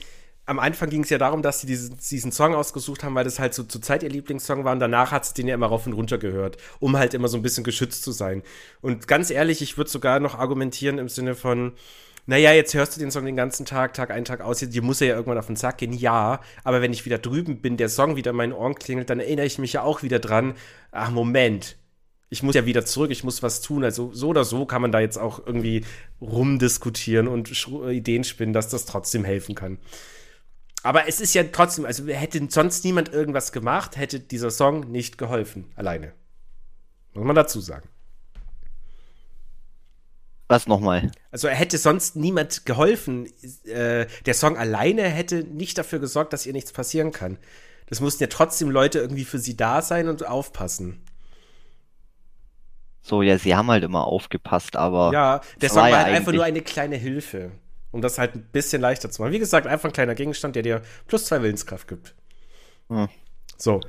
am 0.50 0.58
Anfang 0.58 0.89
ging 0.89 1.04
es 1.04 1.12
ja 1.12 1.20
darum, 1.20 1.43
dass 1.43 1.62
sie 1.62 1.68
diesen, 1.68 1.97
diesen 1.97 2.32
Song 2.32 2.56
ausgesucht 2.56 3.04
haben, 3.04 3.14
weil 3.14 3.24
das 3.24 3.38
halt 3.38 3.54
so 3.54 3.62
zur 3.64 3.84
Zeit 3.84 4.02
ihr 4.02 4.10
Lieblingssong 4.10 4.64
war 4.64 4.74
und 4.74 4.80
danach 4.80 5.12
hat 5.12 5.24
sie 5.24 5.36
den 5.36 5.47
ja 5.47 5.54
immer 5.54 5.68
rauf 5.68 5.86
und 5.86 5.93
runter 5.93 6.18
gehört, 6.18 6.58
um 6.80 6.97
halt 6.97 7.14
immer 7.14 7.28
so 7.28 7.38
ein 7.38 7.43
bisschen 7.43 7.64
geschützt 7.64 8.04
zu 8.04 8.12
sein. 8.12 8.41
Und 8.82 9.08
ganz 9.08 9.30
ehrlich, 9.30 9.62
ich 9.62 9.78
würde 9.78 9.91
sogar 9.91 10.20
noch 10.20 10.34
argumentieren 10.34 10.97
im 10.97 11.08
Sinne 11.08 11.36
von, 11.36 11.74
naja, 12.26 12.52
jetzt 12.52 12.74
hörst 12.74 12.95
du 12.95 13.00
den 13.00 13.12
Song 13.12 13.26
den 13.26 13.36
ganzen 13.36 13.68
Tag, 13.68 13.93
Tag 13.93 14.10
ein, 14.10 14.26
Tag 14.26 14.41
aus, 14.41 14.58
dir 14.58 14.82
muss 14.82 15.02
er 15.02 15.08
ja 15.08 15.16
irgendwann 15.16 15.38
auf 15.38 15.47
den 15.47 15.56
Sack 15.56 15.78
gehen, 15.78 15.93
ja, 15.93 16.41
aber 16.64 16.82
wenn 16.82 16.93
ich 16.93 17.06
wieder 17.06 17.20
drüben 17.20 17.62
bin, 17.62 17.78
der 17.78 17.89
Song 17.89 18.16
wieder 18.16 18.32
in 18.32 18.38
meinen 18.38 18.54
Ohren 18.54 18.74
klingelt, 18.74 19.12
dann 19.12 19.20
erinnere 19.20 19.45
ich 19.45 19.60
mich 19.60 19.74
ja 19.74 19.84
auch 19.84 20.02
wieder 20.02 20.18
dran, 20.18 20.56
ach 20.91 21.12
Moment, 21.12 21.78
ich 22.32 22.41
muss 22.41 22.56
ja 22.56 22.66
wieder 22.66 22.86
zurück, 22.86 23.12
ich 23.12 23.24
muss 23.24 23.43
was 23.43 23.62
tun. 23.62 23.84
Also 23.84 24.12
so 24.14 24.30
oder 24.30 24.43
so 24.43 24.66
kann 24.66 24.84
man 24.84 24.91
da 24.91 25.00
jetzt 25.00 25.18
auch 25.18 25.45
irgendwie 25.45 25.84
rumdiskutieren 26.22 27.28
und 27.28 27.52
Ideen 27.89 28.24
spinnen, 28.24 28.54
dass 28.54 28.70
das 28.70 28.86
trotzdem 28.86 29.26
helfen 29.26 29.56
kann 29.56 29.78
aber 30.84 31.07
es 31.07 31.19
ist 31.19 31.34
ja 31.34 31.43
trotzdem, 31.43 31.86
also 31.86 32.07
hätte 32.07 32.45
sonst 32.49 32.86
niemand 32.86 33.09
irgendwas 33.09 33.51
gemacht, 33.51 33.97
hätte 33.97 34.19
dieser 34.19 34.51
Song 34.51 34.91
nicht 34.91 35.17
geholfen, 35.17 35.71
alleine. 35.75 36.13
Muss 37.13 37.25
man 37.25 37.36
dazu 37.36 37.59
sagen. 37.59 37.89
Was 40.47 40.67
nochmal? 40.67 41.11
Also 41.32 41.47
hätte 41.47 41.77
sonst 41.77 42.15
niemand 42.15 42.65
geholfen. 42.65 43.27
Äh, 43.65 44.07
der 44.25 44.34
Song 44.34 44.57
alleine 44.57 45.03
hätte 45.03 45.43
nicht 45.43 45.77
dafür 45.77 45.99
gesorgt, 45.99 46.34
dass 46.34 46.45
ihr 46.45 46.53
nichts 46.53 46.71
passieren 46.71 47.11
kann. 47.11 47.38
Das 47.88 48.01
mussten 48.01 48.23
ja 48.23 48.30
trotzdem 48.30 48.71
Leute 48.71 48.99
irgendwie 48.99 49.25
für 49.25 49.38
sie 49.38 49.57
da 49.57 49.82
sein 49.82 50.07
und 50.07 50.25
aufpassen. 50.25 51.03
So, 53.01 53.21
ja, 53.21 53.38
sie 53.38 53.55
haben 53.55 53.69
halt 53.69 53.84
immer 53.84 54.05
aufgepasst, 54.05 54.75
aber. 54.75 55.11
Ja, 55.13 55.41
der 55.61 55.69
Song 55.69 55.84
war 55.84 56.03
halt 56.03 56.15
einfach 56.15 56.32
nur 56.32 56.43
eine 56.43 56.61
kleine 56.61 56.95
Hilfe 56.95 57.51
um 57.91 58.01
das 58.01 58.17
halt 58.17 58.35
ein 58.35 58.43
bisschen 58.51 58.81
leichter 58.81 59.09
zu 59.09 59.21
machen. 59.21 59.33
Wie 59.33 59.39
gesagt, 59.39 59.67
einfach 59.67 59.89
ein 59.89 59.93
kleiner 59.93 60.15
Gegenstand, 60.15 60.55
der 60.55 60.63
dir 60.63 60.81
plus 61.07 61.25
zwei 61.25 61.41
Willenskraft 61.41 61.87
gibt. 61.87 62.15
Hm. 62.89 63.09
So. 63.57 63.81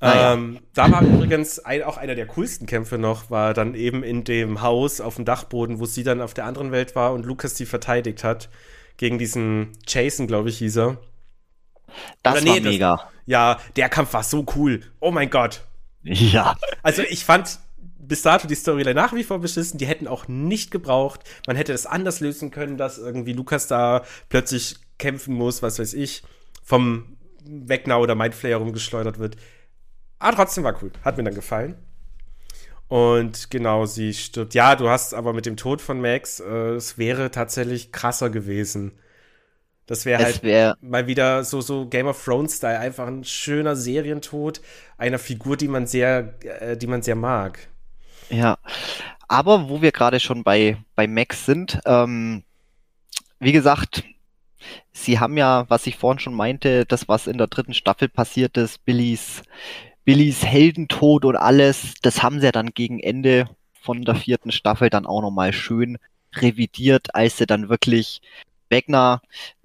Ah, 0.00 0.34
ähm. 0.34 0.60
Da 0.74 0.90
war 0.90 1.02
übrigens 1.02 1.60
ein, 1.60 1.82
auch 1.82 1.96
einer 1.96 2.14
der 2.14 2.26
coolsten 2.26 2.66
Kämpfe 2.66 2.98
noch, 2.98 3.30
war 3.30 3.54
dann 3.54 3.74
eben 3.74 4.02
in 4.02 4.24
dem 4.24 4.60
Haus 4.60 5.00
auf 5.00 5.16
dem 5.16 5.24
Dachboden, 5.24 5.78
wo 5.78 5.86
sie 5.86 6.02
dann 6.02 6.20
auf 6.20 6.34
der 6.34 6.44
anderen 6.44 6.72
Welt 6.72 6.94
war 6.94 7.12
und 7.12 7.24
Lukas 7.24 7.56
sie 7.56 7.66
verteidigt 7.66 8.24
hat. 8.24 8.50
Gegen 8.96 9.18
diesen 9.18 9.72
Jason, 9.86 10.26
glaube 10.26 10.50
ich, 10.50 10.58
hieß 10.58 10.76
er. 10.76 10.98
Das 12.22 12.42
nee, 12.42 12.50
war 12.50 12.60
mega. 12.60 12.96
Das, 12.96 13.06
ja, 13.26 13.58
der 13.76 13.88
Kampf 13.88 14.12
war 14.12 14.22
so 14.22 14.44
cool. 14.56 14.82
Oh 15.00 15.10
mein 15.10 15.30
Gott. 15.30 15.62
Ja. 16.02 16.56
Also 16.82 17.02
ich 17.02 17.24
fand 17.24 17.58
bis 18.08 18.22
dato 18.22 18.46
die 18.46 18.54
Storyline 18.54 18.94
nach 18.94 19.12
wie 19.12 19.24
vor 19.24 19.38
beschissen. 19.38 19.78
Die 19.78 19.86
hätten 19.86 20.08
auch 20.08 20.28
nicht 20.28 20.70
gebraucht. 20.70 21.20
Man 21.46 21.56
hätte 21.56 21.72
es 21.72 21.86
anders 21.86 22.20
lösen 22.20 22.50
können, 22.50 22.76
dass 22.76 22.98
irgendwie 22.98 23.32
Lukas 23.32 23.66
da 23.66 24.04
plötzlich 24.28 24.76
kämpfen 24.98 25.34
muss, 25.34 25.62
was 25.62 25.78
weiß 25.78 25.94
ich, 25.94 26.22
vom 26.62 27.16
Wegner 27.44 28.00
oder 28.00 28.14
Mindflayer 28.14 28.58
rumgeschleudert 28.58 29.18
wird. 29.18 29.36
Aber 30.18 30.36
trotzdem 30.36 30.64
war 30.64 30.80
cool. 30.82 30.92
Hat 31.04 31.16
mir 31.16 31.24
dann 31.24 31.34
gefallen. 31.34 31.76
Und 32.88 33.50
genau, 33.50 33.86
sie 33.86 34.14
stirbt. 34.14 34.54
Ja, 34.54 34.76
du 34.76 34.88
hast 34.88 35.14
aber 35.14 35.32
mit 35.32 35.46
dem 35.46 35.56
Tod 35.56 35.80
von 35.80 36.00
Max, 36.00 36.40
äh, 36.40 36.74
es 36.74 36.98
wäre 36.98 37.30
tatsächlich 37.30 37.92
krasser 37.92 38.30
gewesen. 38.30 38.92
Das 39.86 40.06
wäre 40.06 40.24
halt 40.24 40.42
wär 40.42 40.76
mal 40.80 41.06
wieder 41.06 41.44
so, 41.44 41.60
so 41.60 41.86
Game 41.86 42.06
of 42.06 42.22
Thrones-Style. 42.24 42.78
Einfach 42.78 43.06
ein 43.06 43.24
schöner 43.24 43.76
Serientod 43.76 44.60
einer 44.96 45.18
Figur, 45.18 45.56
die 45.56 45.68
man 45.68 45.86
sehr, 45.86 46.34
äh, 46.42 46.76
die 46.76 46.86
man 46.86 47.02
sehr 47.02 47.16
mag. 47.16 47.58
Ja, 48.30 48.58
aber 49.28 49.68
wo 49.68 49.82
wir 49.82 49.92
gerade 49.92 50.20
schon 50.20 50.44
bei, 50.44 50.76
bei 50.94 51.06
Max 51.06 51.46
sind, 51.46 51.80
ähm, 51.86 52.44
wie 53.38 53.52
gesagt, 53.52 54.04
sie 54.92 55.18
haben 55.18 55.36
ja, 55.36 55.64
was 55.68 55.86
ich 55.86 55.96
vorhin 55.96 56.18
schon 56.18 56.34
meinte, 56.34 56.84
das, 56.86 57.08
was 57.08 57.26
in 57.26 57.38
der 57.38 57.46
dritten 57.46 57.74
Staffel 57.74 58.08
passiert 58.08 58.56
ist, 58.56 58.84
Billys, 58.84 59.42
Billys 60.04 60.44
Heldentod 60.44 61.24
und 61.24 61.36
alles, 61.36 61.94
das 62.02 62.22
haben 62.22 62.40
sie 62.40 62.46
ja 62.46 62.52
dann 62.52 62.70
gegen 62.74 63.00
Ende 63.00 63.48
von 63.72 64.02
der 64.02 64.14
vierten 64.14 64.52
Staffel 64.52 64.90
dann 64.90 65.06
auch 65.06 65.20
nochmal 65.20 65.52
schön 65.52 65.98
revidiert, 66.34 67.14
als 67.14 67.36
sie 67.36 67.46
dann 67.46 67.68
wirklich 67.68 68.20
Wegner 68.68 69.20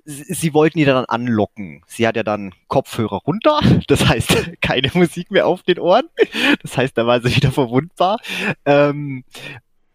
sie 0.05 0.53
wollten 0.53 0.79
ihn 0.79 0.85
dann 0.85 1.05
anlocken. 1.05 1.83
Sie 1.87 2.07
hat 2.07 2.15
ja 2.15 2.23
dann 2.23 2.53
Kopfhörer 2.67 3.21
runter, 3.25 3.59
das 3.87 4.07
heißt 4.07 4.51
keine 4.61 4.89
Musik 4.93 5.31
mehr 5.31 5.47
auf 5.47 5.63
den 5.63 5.79
Ohren. 5.79 6.09
Das 6.61 6.77
heißt, 6.77 6.97
da 6.97 7.05
war 7.05 7.21
sie 7.21 7.35
wieder 7.35 7.51
verwundbar. 7.51 8.19
Ähm, 8.65 9.23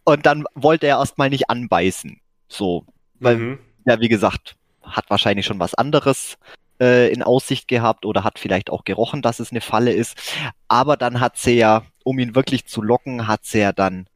und 0.05 0.27
dann 0.27 0.45
wollte 0.55 0.87
er 0.87 0.99
erstmal 0.99 1.31
nicht 1.31 1.51
anbeißen. 1.51 2.21
So, 2.49 2.85
weil, 3.21 3.37
mhm. 3.37 3.59
ja, 3.87 4.01
wie 4.01 4.09
gesagt, 4.09 4.57
hat 4.83 5.09
wahrscheinlich 5.09 5.47
schon 5.47 5.59
was 5.59 5.75
anderes 5.75 6.37
äh, 6.81 7.13
in 7.13 7.23
Aussicht 7.23 7.69
gehabt 7.69 8.05
oder 8.05 8.25
hat 8.25 8.39
vielleicht 8.39 8.71
auch 8.71 8.85
gerochen, 8.85 9.23
dass 9.23 9.41
es 9.41 9.51
eine 9.51 9.61
Falle 9.61 9.93
ist. 9.93 10.17
Aber 10.69 10.97
dann 10.97 11.21
hat 11.21 11.37
sie 11.37 11.55
ja, 11.55 11.83
um 12.05 12.19
ihn 12.19 12.35
wirklich 12.35 12.67
zu 12.67 12.83
locken, 12.83 13.27
hat 13.27 13.45
sie 13.45 13.61
ja 13.61 13.73
dann 13.73 14.07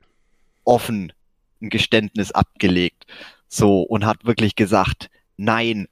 offen 0.65 1.13
ein 1.61 1.71
Geständnis 1.71 2.33
abgelegt. 2.33 3.07
So, 3.49 3.81
und 3.81 4.05
hat 4.05 4.27
wirklich 4.27 4.57
gesagt, 4.57 5.09
Nein, 5.39 5.89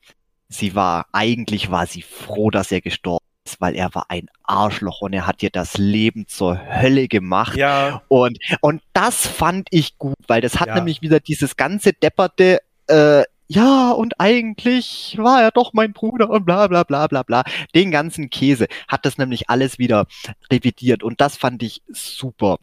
sie 0.49 0.75
war, 0.75 1.07
eigentlich 1.13 1.71
war 1.71 1.87
sie 1.87 2.03
froh, 2.03 2.51
dass 2.51 2.71
er 2.71 2.81
gestorben 2.81 3.25
ist, 3.47 3.61
weil 3.61 3.75
er 3.75 3.95
war 3.95 4.07
ein 4.11 4.29
Arschloch 4.43 5.01
und 5.01 5.13
er 5.13 5.27
hat 5.27 5.43
ihr 5.43 5.51
das 5.51 5.79
Leben 5.79 6.27
zur 6.27 6.59
Hölle 6.59 7.09
gemacht. 7.09 7.57
Ja. 7.57 8.03
Und, 8.09 8.39
und 8.61 8.83
das 8.93 9.27
fand 9.27 9.69
ich 9.71 9.99
gut, 9.99 10.17
weil 10.27 10.41
das 10.41 10.61
hat 10.61 10.69
ja. 10.69 10.75
nämlich 10.75 11.01
wieder 11.01 11.21
dieses 11.21 11.57
ganze 11.57 11.93
depperte, 11.93 12.61
äh, 12.89 13.23
ja, 13.49 13.93
und 13.93 14.19
eigentlich 14.19 15.15
war 15.19 15.41
er 15.41 15.53
doch 15.53 15.73
mein 15.73 15.93
Bruder 15.93 16.29
und 16.31 16.45
bla 16.45 16.67
bla 16.67 16.83
bla 16.83 17.07
bla 17.07 17.23
bla. 17.23 17.45
Den 17.77 17.93
ganzen 17.93 18.29
Käse 18.29 18.67
hat 18.89 19.07
das 19.07 19.19
nämlich 19.19 19.49
alles 19.49 19.79
wieder 19.79 20.07
revidiert 20.51 21.05
und 21.05 21.21
das 21.21 21.37
fand 21.37 21.63
ich 21.63 21.83
super. 21.87 22.59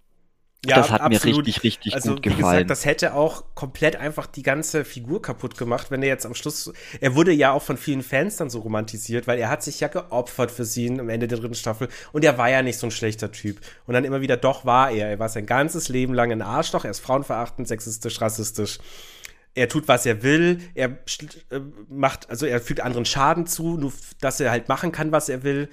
Ja, 0.66 0.78
das 0.78 0.92
hat 0.92 1.02
absolut. 1.02 1.38
mir 1.38 1.48
richtig, 1.48 1.64
richtig 1.64 1.94
also, 1.94 2.12
gut 2.12 2.24
gefallen. 2.24 2.40
Wie 2.40 2.52
gesagt, 2.52 2.70
das 2.70 2.86
hätte 2.86 3.14
auch 3.16 3.44
komplett 3.54 3.98
einfach 3.98 4.28
die 4.28 4.44
ganze 4.44 4.86
Figur 4.86 5.22
kaputt 5.22 5.58
gemacht, 5.58 5.92
wenn 5.92 6.02
er 6.02 6.08
jetzt 6.08 6.26
am 6.26 6.36
Schluss. 6.36 6.72
Er 7.02 7.16
wurde 7.16 7.34
ja 7.34 7.52
auch 7.52 7.62
von 7.62 7.76
vielen 7.76 8.02
Fans 8.02 8.38
dann 8.38 8.50
so 8.50 8.60
romantisiert, 8.60 9.28
weil 9.28 9.40
er 9.40 9.50
hat 9.50 9.62
sich 9.62 9.82
ja 9.82 9.90
geopfert 9.90 10.52
für 10.52 10.64
sie 10.64 10.90
am 10.90 11.10
Ende 11.10 11.28
der 11.28 11.38
dritten 11.38 11.56
Staffel 11.56 11.90
und 12.14 12.24
er 12.24 12.38
war 12.38 12.50
ja 12.50 12.62
nicht 12.62 12.80
so 12.80 12.88
ein 12.88 12.92
schlechter 12.92 13.32
Typ. 13.32 13.60
Und 13.88 13.94
dann 13.94 14.06
immer 14.06 14.22
wieder, 14.22 14.38
doch 14.38 14.64
war 14.64 14.90
er. 14.90 15.10
Er 15.10 15.20
war 15.20 15.28
sein 15.28 15.46
ganzes 15.46 15.90
Leben 15.90 16.14
lang 16.14 16.32
ein 16.32 16.42
Arschloch, 16.42 16.86
er 16.86 16.92
ist 16.92 17.02
frauenverachtend, 17.02 17.68
sexistisch, 17.68 18.22
rassistisch. 18.22 18.80
Er 19.56 19.68
tut, 19.68 19.90
was 19.90 20.06
er 20.06 20.24
will, 20.24 20.60
er 20.76 20.98
äh, 21.50 21.60
macht, 21.90 22.30
also 22.30 22.46
er 22.46 22.62
fügt 22.62 22.80
anderen 22.80 23.06
Schaden 23.06 23.48
zu, 23.48 23.78
nur 23.78 23.92
dass 24.22 24.40
er 24.40 24.50
halt 24.50 24.70
machen 24.70 24.94
kann, 24.94 25.12
was 25.12 25.28
er 25.28 25.44
will. 25.44 25.70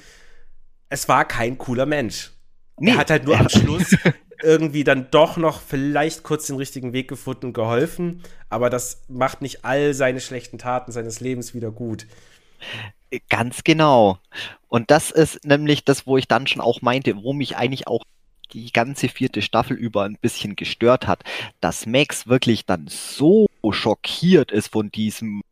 Es 0.88 1.08
war 1.08 1.24
kein 1.24 1.58
cooler 1.58 1.86
Mensch. 1.86 2.32
Nee. 2.76 2.90
Er 2.90 2.98
hat 2.98 3.10
halt 3.10 3.24
nur 3.24 3.38
am 3.38 3.48
Schluss 3.48 3.94
irgendwie 4.42 4.84
dann 4.84 5.10
doch 5.10 5.36
noch 5.36 5.60
vielleicht 5.60 6.22
kurz 6.22 6.46
den 6.46 6.56
richtigen 6.56 6.92
Weg 6.92 7.08
gefunden 7.08 7.46
und 7.46 7.52
geholfen, 7.52 8.22
aber 8.48 8.70
das 8.70 9.02
macht 9.08 9.42
nicht 9.42 9.64
all 9.64 9.94
seine 9.94 10.20
schlechten 10.20 10.58
Taten 10.58 10.92
seines 10.92 11.20
Lebens 11.20 11.54
wieder 11.54 11.70
gut. 11.70 12.06
Ganz 13.28 13.64
genau. 13.64 14.18
Und 14.68 14.90
das 14.90 15.10
ist 15.10 15.44
nämlich 15.44 15.84
das, 15.84 16.06
wo 16.06 16.16
ich 16.16 16.28
dann 16.28 16.46
schon 16.46 16.62
auch 16.62 16.82
meinte, 16.82 17.22
wo 17.22 17.32
mich 17.32 17.56
eigentlich 17.56 17.88
auch 17.88 18.04
die 18.52 18.72
ganze 18.72 19.08
vierte 19.08 19.42
Staffel 19.42 19.76
über 19.76 20.04
ein 20.04 20.18
bisschen 20.20 20.56
gestört 20.56 21.06
hat, 21.06 21.22
dass 21.60 21.86
Max 21.86 22.26
wirklich 22.26 22.66
dann 22.66 22.86
so 22.88 23.46
schockiert 23.70 24.50
ist 24.52 24.68
von 24.68 24.90
diesem 24.90 25.42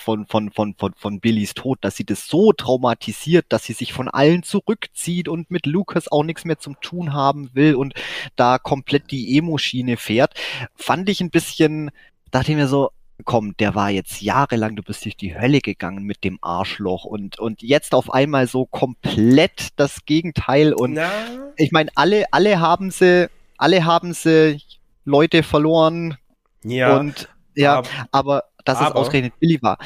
von, 0.00 0.26
von, 0.26 0.50
von, 0.50 0.74
von, 0.74 0.94
von 0.96 1.20
Billys 1.20 1.54
Tod, 1.54 1.78
dass 1.80 1.96
sie 1.96 2.04
das 2.04 2.26
so 2.26 2.52
traumatisiert, 2.52 3.46
dass 3.48 3.64
sie 3.64 3.72
sich 3.72 3.92
von 3.92 4.08
allen 4.08 4.42
zurückzieht 4.42 5.28
und 5.28 5.50
mit 5.50 5.66
Lucas 5.66 6.10
auch 6.10 6.24
nichts 6.24 6.44
mehr 6.44 6.58
zum 6.58 6.80
Tun 6.80 7.12
haben 7.12 7.50
will 7.54 7.74
und 7.74 7.94
da 8.36 8.58
komplett 8.58 9.10
die 9.10 9.36
Emo-Schiene 9.36 9.96
fährt, 9.96 10.34
fand 10.74 11.08
ich 11.08 11.20
ein 11.20 11.30
bisschen, 11.30 11.90
dachte 12.30 12.52
ich 12.52 12.56
mir 12.56 12.68
so, 12.68 12.90
komm, 13.24 13.56
der 13.56 13.74
war 13.74 13.90
jetzt 13.90 14.20
jahrelang, 14.20 14.76
du 14.76 14.82
bist 14.82 15.04
durch 15.04 15.16
die 15.16 15.38
Hölle 15.38 15.60
gegangen 15.60 16.04
mit 16.04 16.22
dem 16.24 16.38
Arschloch 16.42 17.04
und, 17.04 17.38
und 17.38 17.62
jetzt 17.62 17.94
auf 17.94 18.12
einmal 18.12 18.46
so 18.46 18.66
komplett 18.66 19.68
das 19.76 20.04
Gegenteil 20.04 20.72
und 20.74 20.94
Na? 20.94 21.10
ich 21.56 21.72
meine, 21.72 21.90
alle, 21.94 22.26
alle 22.32 22.60
haben 22.60 22.90
sie, 22.90 23.30
alle 23.56 23.84
haben 23.84 24.12
sie 24.12 24.60
Leute 25.04 25.42
verloren 25.42 26.18
ja, 26.62 26.96
und 26.98 27.28
ja, 27.54 27.78
aber, 27.78 27.88
aber 28.12 28.44
dass 28.68 28.78
aber, 28.78 28.88
es 28.88 28.94
ausgerechnet 28.94 29.38
Billy 29.40 29.58
war. 29.62 29.78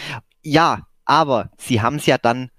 Ja, 0.43 0.87
aber 1.05 1.51
sie 1.57 1.81
haben 1.81 1.97
es 1.97 2.07
ja 2.07 2.19
dann 2.19 2.51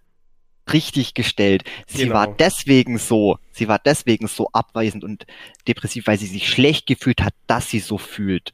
richtig 0.72 1.14
gestellt. 1.14 1.64
Sie 1.88 2.03
genau. 2.03 2.15
war 2.15 2.27
deswegen 2.27 2.98
so, 2.98 3.38
sie 3.52 3.68
war 3.68 3.80
deswegen 3.80 4.27
so 4.27 4.49
abweisend 4.53 5.03
und 5.03 5.26
depressiv, 5.68 6.07
weil 6.07 6.18
sie 6.18 6.27
sich 6.27 6.49
schlecht 6.49 6.85
gefühlt 6.85 7.22
hat, 7.22 7.34
dass 7.48 7.69
sie 7.69 7.80
so 7.80 7.98
fühlt. 7.98 8.52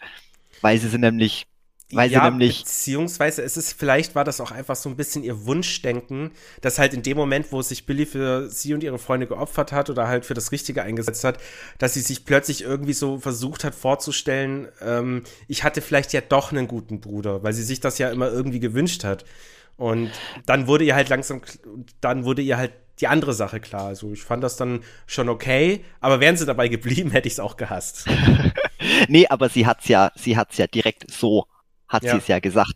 Weil 0.61 0.77
sie 0.77 0.89
sie 0.89 0.97
nämlich 0.97 1.45
weil 1.91 2.11
ja, 2.11 2.23
sie 2.23 2.29
nämlich. 2.29 2.63
Beziehungsweise 2.63 3.41
ist 3.41 3.55
es, 3.55 3.71
vielleicht 3.71 4.13
war 4.13 4.25
das 4.25 4.41
auch 4.41 4.51
einfach 4.51 4.75
so 4.75 4.89
ein 4.89 4.97
bisschen 4.97 5.23
ihr 5.23 5.45
Wunschdenken, 5.45 6.31
dass 6.61 6.79
halt 6.79 6.93
in 6.93 7.01
dem 7.01 7.15
Moment, 7.15 7.51
wo 7.51 7.61
sich 7.61 7.85
Billy 7.85 8.05
für 8.05 8.49
sie 8.49 8.73
und 8.73 8.83
ihre 8.83 8.99
Freunde 8.99 9.27
geopfert 9.27 9.71
hat 9.71 9.89
oder 9.89 10.07
halt 10.07 10.25
für 10.25 10.33
das 10.33 10.51
Richtige 10.51 10.83
eingesetzt 10.83 11.23
hat, 11.23 11.39
dass 11.77 11.93
sie 11.93 12.01
sich 12.01 12.25
plötzlich 12.25 12.63
irgendwie 12.63 12.93
so 12.93 13.19
versucht 13.19 13.63
hat 13.63 13.73
vorzustellen, 13.73 14.67
ähm, 14.81 15.23
ich 15.47 15.63
hatte 15.63 15.81
vielleicht 15.81 16.11
ja 16.11 16.21
doch 16.21 16.51
einen 16.51 16.67
guten 16.67 16.99
Bruder, 16.99 17.43
weil 17.43 17.53
sie 17.53 17.63
sich 17.63 17.79
das 17.79 17.97
ja 17.97 18.09
immer 18.09 18.29
irgendwie 18.29 18.59
gewünscht 18.59 19.03
hat. 19.03 19.23
Und 19.77 20.11
dann 20.45 20.67
wurde 20.67 20.83
ihr 20.83 20.95
halt 20.95 21.07
langsam, 21.07 21.41
dann 22.01 22.25
wurde 22.25 22.41
ihr 22.41 22.57
halt 22.57 22.73
die 22.99 23.07
andere 23.07 23.33
Sache 23.33 23.59
klar. 23.59 23.85
Also 23.85 24.11
ich 24.11 24.23
fand 24.23 24.43
das 24.43 24.57
dann 24.57 24.83
schon 25.05 25.29
okay, 25.29 25.85
aber 26.01 26.19
wären 26.19 26.35
sie 26.35 26.45
dabei 26.45 26.67
geblieben, 26.67 27.11
hätte 27.13 27.27
ich 27.27 27.35
es 27.35 27.39
auch 27.39 27.55
gehasst. 27.55 28.05
nee, 29.07 29.27
aber 29.27 29.47
sie 29.47 29.65
hat's 29.65 29.87
ja, 29.87 30.11
sie 30.15 30.35
hat's 30.35 30.57
ja 30.57 30.67
direkt 30.67 31.09
so 31.09 31.45
hat 31.87 32.03
ja. 32.03 32.11
sie 32.11 32.17
es 32.17 32.27
ja 32.27 32.39
gesagt, 32.39 32.75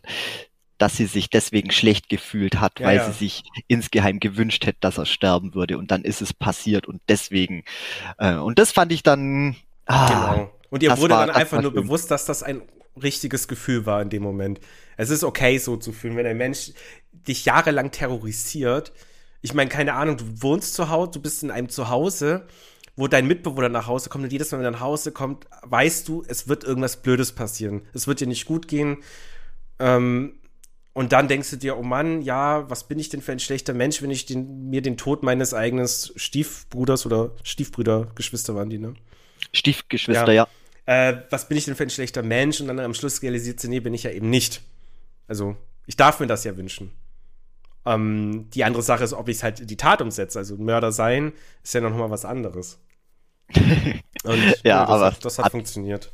dass 0.78 0.96
sie 0.96 1.06
sich 1.06 1.30
deswegen 1.30 1.70
schlecht 1.70 2.08
gefühlt 2.08 2.60
hat, 2.60 2.80
ja, 2.80 2.86
weil 2.86 2.96
ja. 2.96 3.06
sie 3.06 3.12
sich 3.12 3.44
insgeheim 3.68 4.18
gewünscht 4.18 4.66
hätte, 4.66 4.78
dass 4.80 4.98
er 4.98 5.06
sterben 5.06 5.54
würde. 5.54 5.78
Und 5.78 5.92
dann 5.92 6.02
ist 6.02 6.20
es 6.20 6.32
passiert 6.32 6.88
und 6.88 7.00
deswegen. 7.08 7.64
Äh, 8.18 8.34
und 8.34 8.58
das 8.58 8.72
fand 8.72 8.90
ich 8.90 9.02
dann. 9.02 9.54
Ah, 9.86 10.08
genau. 10.08 10.52
Und 10.70 10.82
ihr 10.82 10.96
wurde 10.98 11.14
war, 11.14 11.26
dann 11.26 11.36
einfach 11.36 11.62
nur 11.62 11.70
schlimm. 11.70 11.84
bewusst, 11.84 12.10
dass 12.10 12.24
das 12.24 12.42
ein 12.42 12.62
richtiges 13.00 13.46
Gefühl 13.46 13.86
war 13.86 14.02
in 14.02 14.10
dem 14.10 14.22
Moment. 14.22 14.60
Es 14.96 15.10
ist 15.10 15.22
okay, 15.24 15.58
so 15.58 15.76
zu 15.76 15.92
fühlen, 15.92 16.16
wenn 16.16 16.26
ein 16.26 16.36
Mensch 16.36 16.72
dich 17.12 17.44
jahrelang 17.44 17.90
terrorisiert. 17.90 18.92
Ich 19.40 19.54
meine, 19.54 19.70
keine 19.70 19.94
Ahnung, 19.94 20.16
du 20.16 20.42
wohnst 20.42 20.74
zu 20.74 20.88
Hause, 20.88 21.12
du 21.12 21.22
bist 21.22 21.42
in 21.42 21.50
einem 21.50 21.68
Zuhause 21.68 22.46
wo 22.96 23.08
dein 23.08 23.26
Mitbewohner 23.26 23.68
nach 23.68 23.86
Hause 23.86 24.10
kommt 24.10 24.24
und 24.24 24.32
jedes 24.32 24.52
Mal, 24.52 24.58
wenn 24.58 24.66
er 24.66 24.72
nach 24.72 24.80
Hause 24.80 25.12
kommt, 25.12 25.46
weißt 25.62 26.06
du, 26.08 26.24
es 26.28 26.48
wird 26.48 26.64
irgendwas 26.64 27.02
Blödes 27.02 27.32
passieren. 27.32 27.82
Es 27.94 28.06
wird 28.06 28.20
dir 28.20 28.26
nicht 28.26 28.44
gut 28.44 28.68
gehen. 28.68 28.98
Ähm, 29.78 30.34
und 30.94 31.12
dann 31.12 31.26
denkst 31.26 31.50
du 31.50 31.56
dir, 31.56 31.78
oh 31.78 31.82
Mann, 31.82 32.20
ja, 32.20 32.68
was 32.68 32.86
bin 32.86 32.98
ich 32.98 33.08
denn 33.08 33.22
für 33.22 33.32
ein 33.32 33.38
schlechter 33.38 33.72
Mensch, 33.72 34.02
wenn 34.02 34.10
ich 34.10 34.26
den, 34.26 34.68
mir 34.68 34.82
den 34.82 34.98
Tod 34.98 35.22
meines 35.22 35.54
eigenen 35.54 35.88
Stiefbruders 35.88 37.06
oder 37.06 37.30
Stiefbrüder, 37.42 38.08
Geschwister 38.14 38.54
waren 38.54 38.68
die, 38.68 38.78
ne? 38.78 38.94
Stiefgeschwister, 39.54 40.32
ja. 40.32 40.46
ja. 40.86 41.08
Äh, 41.10 41.22
was 41.30 41.48
bin 41.48 41.56
ich 41.56 41.64
denn 41.64 41.76
für 41.76 41.84
ein 41.84 41.90
schlechter 41.90 42.22
Mensch? 42.22 42.60
Und 42.60 42.68
dann 42.68 42.78
am 42.78 42.92
Schluss 42.92 43.22
realisiert 43.22 43.58
sie, 43.60 43.68
nee, 43.68 43.80
bin 43.80 43.94
ich 43.94 44.02
ja 44.02 44.10
eben 44.10 44.28
nicht. 44.28 44.60
Also, 45.28 45.56
ich 45.86 45.96
darf 45.96 46.20
mir 46.20 46.26
das 46.26 46.44
ja 46.44 46.56
wünschen. 46.58 46.92
Ähm, 47.84 48.48
die 48.50 48.64
andere 48.64 48.82
Sache 48.82 49.04
ist, 49.04 49.12
ob 49.12 49.28
ich 49.28 49.38
es 49.38 49.42
halt 49.42 49.68
die 49.68 49.76
Tat 49.76 50.00
umsetze. 50.00 50.38
Also 50.38 50.56
Mörder 50.56 50.92
sein 50.92 51.32
ist 51.62 51.74
ja 51.74 51.80
noch 51.80 51.96
mal 51.96 52.10
was 52.10 52.24
anderes. 52.24 52.78
Und 53.54 54.62
ja, 54.62 54.80
das 54.80 54.88
aber 54.90 55.06
hat, 55.06 55.24
das 55.24 55.38
hat, 55.38 55.46
hat 55.46 55.52
funktioniert. 55.52 56.12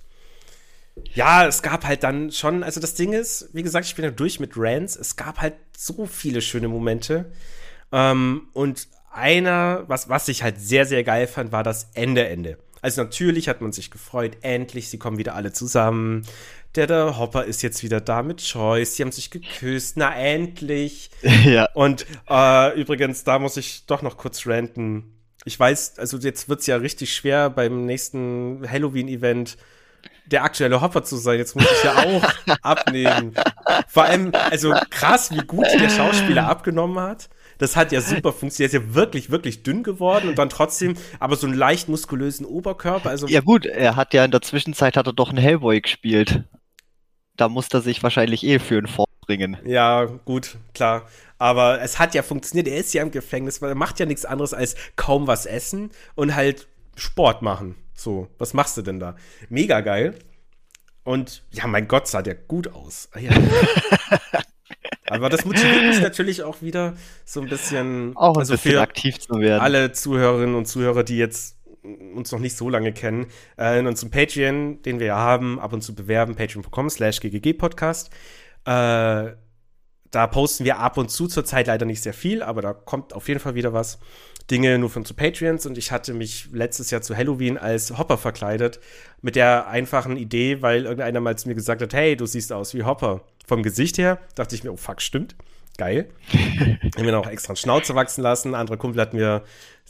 Ja, 1.14 1.46
es 1.46 1.62
gab 1.62 1.84
halt 1.84 2.02
dann 2.02 2.32
schon, 2.32 2.62
also 2.62 2.80
das 2.80 2.94
Ding 2.94 3.12
ist, 3.12 3.50
wie 3.52 3.62
gesagt, 3.62 3.86
ich 3.86 3.94
bin 3.94 4.04
ja 4.04 4.10
durch 4.10 4.40
mit 4.40 4.52
Rants. 4.56 4.96
Es 4.96 5.16
gab 5.16 5.40
halt 5.40 5.54
so 5.76 6.06
viele 6.06 6.40
schöne 6.40 6.68
Momente. 6.68 7.32
Ähm, 7.92 8.48
und 8.52 8.88
einer, 9.12 9.84
was, 9.88 10.08
was 10.08 10.28
ich 10.28 10.42
halt 10.42 10.60
sehr, 10.60 10.86
sehr 10.86 11.04
geil 11.04 11.26
fand, 11.26 11.52
war 11.52 11.62
das 11.62 11.90
Ende, 11.94 12.26
Ende. 12.26 12.58
Also 12.80 13.02
natürlich 13.02 13.48
hat 13.48 13.60
man 13.60 13.72
sich 13.72 13.90
gefreut, 13.90 14.38
endlich, 14.42 14.88
sie 14.88 14.98
kommen 14.98 15.18
wieder 15.18 15.34
alle 15.34 15.52
zusammen. 15.52 16.24
Der, 16.74 16.86
der 16.86 17.18
Hopper 17.18 17.44
ist 17.44 17.62
jetzt 17.62 17.82
wieder 17.82 18.00
da 18.00 18.22
mit 18.22 18.40
Joyce, 18.42 18.94
sie 18.94 19.02
haben 19.02 19.12
sich 19.12 19.30
geküsst, 19.30 19.96
na 19.96 20.14
endlich. 20.14 21.10
Ja. 21.44 21.68
Und 21.74 22.06
äh, 22.28 22.78
übrigens, 22.78 23.24
da 23.24 23.38
muss 23.38 23.56
ich 23.56 23.86
doch 23.86 24.02
noch 24.02 24.16
kurz 24.16 24.46
ranten. 24.46 25.14
Ich 25.44 25.58
weiß, 25.58 25.98
also 25.98 26.18
jetzt 26.18 26.48
wird 26.48 26.60
es 26.60 26.66
ja 26.66 26.76
richtig 26.76 27.14
schwer 27.14 27.48
beim 27.48 27.86
nächsten 27.86 28.68
Halloween-Event 28.68 29.56
der 30.26 30.44
aktuelle 30.44 30.80
Hopper 30.80 31.04
zu 31.04 31.16
sein. 31.16 31.38
Jetzt 31.38 31.56
muss 31.56 31.64
ich 31.64 31.84
ja 31.84 31.96
auch 31.96 32.56
abnehmen. 32.62 33.34
Vor 33.88 34.04
allem, 34.04 34.32
also 34.34 34.74
krass, 34.90 35.30
wie 35.30 35.38
gut 35.38 35.66
der 35.80 35.88
Schauspieler 35.88 36.48
abgenommen 36.48 37.00
hat. 37.00 37.28
Das 37.58 37.76
hat 37.76 37.90
ja 37.92 38.00
super 38.00 38.32
funktioniert. 38.32 38.72
Er 38.72 38.80
ist 38.80 38.86
ja 38.86 38.94
wirklich, 38.94 39.30
wirklich 39.30 39.62
dünn 39.62 39.82
geworden 39.82 40.28
und 40.28 40.38
dann 40.38 40.48
trotzdem 40.48 40.94
aber 41.18 41.36
so 41.36 41.46
einen 41.46 41.56
leicht 41.56 41.88
muskulösen 41.88 42.46
Oberkörper. 42.46 43.10
Also 43.10 43.26
ja 43.26 43.40
gut, 43.40 43.66
er 43.66 43.96
hat 43.96 44.14
ja 44.14 44.24
in 44.24 44.30
der 44.30 44.42
Zwischenzeit 44.42 44.96
hat 44.96 45.06
er 45.06 45.12
doch 45.12 45.30
einen 45.30 45.38
Hellboy 45.38 45.80
gespielt. 45.80 46.44
Da 47.38 47.48
muss 47.48 47.68
er 47.72 47.80
sich 47.80 48.02
wahrscheinlich 48.02 48.44
eh 48.44 48.58
für 48.58 48.78
einen 48.78 48.88
vorbringen. 48.88 49.56
Ja, 49.64 50.04
gut, 50.04 50.58
klar. 50.74 51.06
Aber 51.38 51.80
es 51.80 52.00
hat 52.00 52.14
ja 52.14 52.22
funktioniert. 52.22 52.66
Er 52.66 52.78
ist 52.78 52.92
ja 52.92 53.02
im 53.02 53.12
Gefängnis, 53.12 53.62
weil 53.62 53.70
er 53.70 53.76
macht 53.76 54.00
ja 54.00 54.06
nichts 54.06 54.24
anderes 54.24 54.52
als 54.52 54.74
kaum 54.96 55.28
was 55.28 55.46
essen 55.46 55.90
und 56.16 56.34
halt 56.34 56.66
Sport 56.96 57.42
machen. 57.42 57.76
So, 57.94 58.28
was 58.38 58.54
machst 58.54 58.76
du 58.76 58.82
denn 58.82 58.98
da? 58.98 59.14
Mega 59.48 59.80
geil. 59.80 60.18
Und 61.04 61.44
ja, 61.52 61.68
mein 61.68 61.86
Gott, 61.86 62.08
sah 62.08 62.22
der 62.22 62.34
gut 62.34 62.74
aus. 62.74 63.08
Ah, 63.12 63.20
ja. 63.20 63.30
Aber 65.06 65.30
das 65.30 65.44
motiviert 65.44 65.84
mich 65.84 66.00
natürlich 66.00 66.42
auch 66.42 66.60
wieder 66.60 66.96
so 67.24 67.40
ein 67.40 67.48
bisschen, 67.48 68.16
auch 68.16 68.34
ein 68.34 68.40
also 68.40 68.54
bisschen 68.54 68.78
aktiv 68.78 69.18
zu 69.18 69.38
werden. 69.38 69.62
Alle 69.62 69.92
Zuhörerinnen 69.92 70.54
und 70.56 70.66
Zuhörer, 70.66 71.04
die 71.04 71.16
jetzt 71.16 71.56
uns 71.82 72.32
noch 72.32 72.40
nicht 72.40 72.56
so 72.56 72.68
lange 72.68 72.92
kennen, 72.92 73.26
äh, 73.58 73.78
in 73.78 73.86
unserem 73.86 74.10
Patreon, 74.10 74.82
den 74.82 74.98
wir 74.98 75.06
ja 75.08 75.16
haben, 75.16 75.58
ab 75.60 75.72
und 75.72 75.82
zu 75.82 75.94
bewerben, 75.94 76.34
patreon.com 76.34 76.90
slash 76.90 77.20
ggg-podcast. 77.20 78.10
Äh, 78.64 79.32
da 80.10 80.26
posten 80.26 80.64
wir 80.64 80.78
ab 80.78 80.96
und 80.96 81.10
zu, 81.10 81.26
zurzeit 81.26 81.66
leider 81.66 81.84
nicht 81.84 82.02
sehr 82.02 82.14
viel, 82.14 82.42
aber 82.42 82.62
da 82.62 82.72
kommt 82.72 83.12
auf 83.12 83.28
jeden 83.28 83.40
Fall 83.40 83.54
wieder 83.54 83.72
was. 83.72 83.98
Dinge 84.50 84.78
nur 84.78 84.88
von 84.88 85.04
zu 85.04 85.12
Patreons 85.12 85.66
und 85.66 85.76
ich 85.76 85.92
hatte 85.92 86.14
mich 86.14 86.48
letztes 86.52 86.90
Jahr 86.90 87.02
zu 87.02 87.14
Halloween 87.14 87.58
als 87.58 87.98
Hopper 87.98 88.16
verkleidet 88.16 88.80
mit 89.20 89.36
der 89.36 89.68
einfachen 89.68 90.16
Idee, 90.16 90.62
weil 90.62 90.84
irgendeiner 90.84 91.20
mal 91.20 91.36
zu 91.36 91.48
mir 91.48 91.54
gesagt 91.54 91.82
hat, 91.82 91.92
hey, 91.92 92.16
du 92.16 92.24
siehst 92.24 92.52
aus 92.52 92.72
wie 92.72 92.84
Hopper. 92.84 93.20
Vom 93.46 93.62
Gesicht 93.62 93.98
her 93.98 94.18
dachte 94.34 94.54
ich 94.54 94.64
mir, 94.64 94.72
oh 94.72 94.76
fuck, 94.76 95.02
stimmt. 95.02 95.36
Geil. 95.78 96.10
haben 96.32 97.04
mir 97.04 97.12
noch 97.12 97.26
extra 97.26 97.50
einen 97.50 97.56
Schnauze 97.56 97.94
wachsen 97.94 98.20
lassen. 98.22 98.50
Ein 98.50 98.60
anderer 98.60 98.76
Kumpel 98.76 99.00
hat 99.00 99.14
mir 99.14 99.44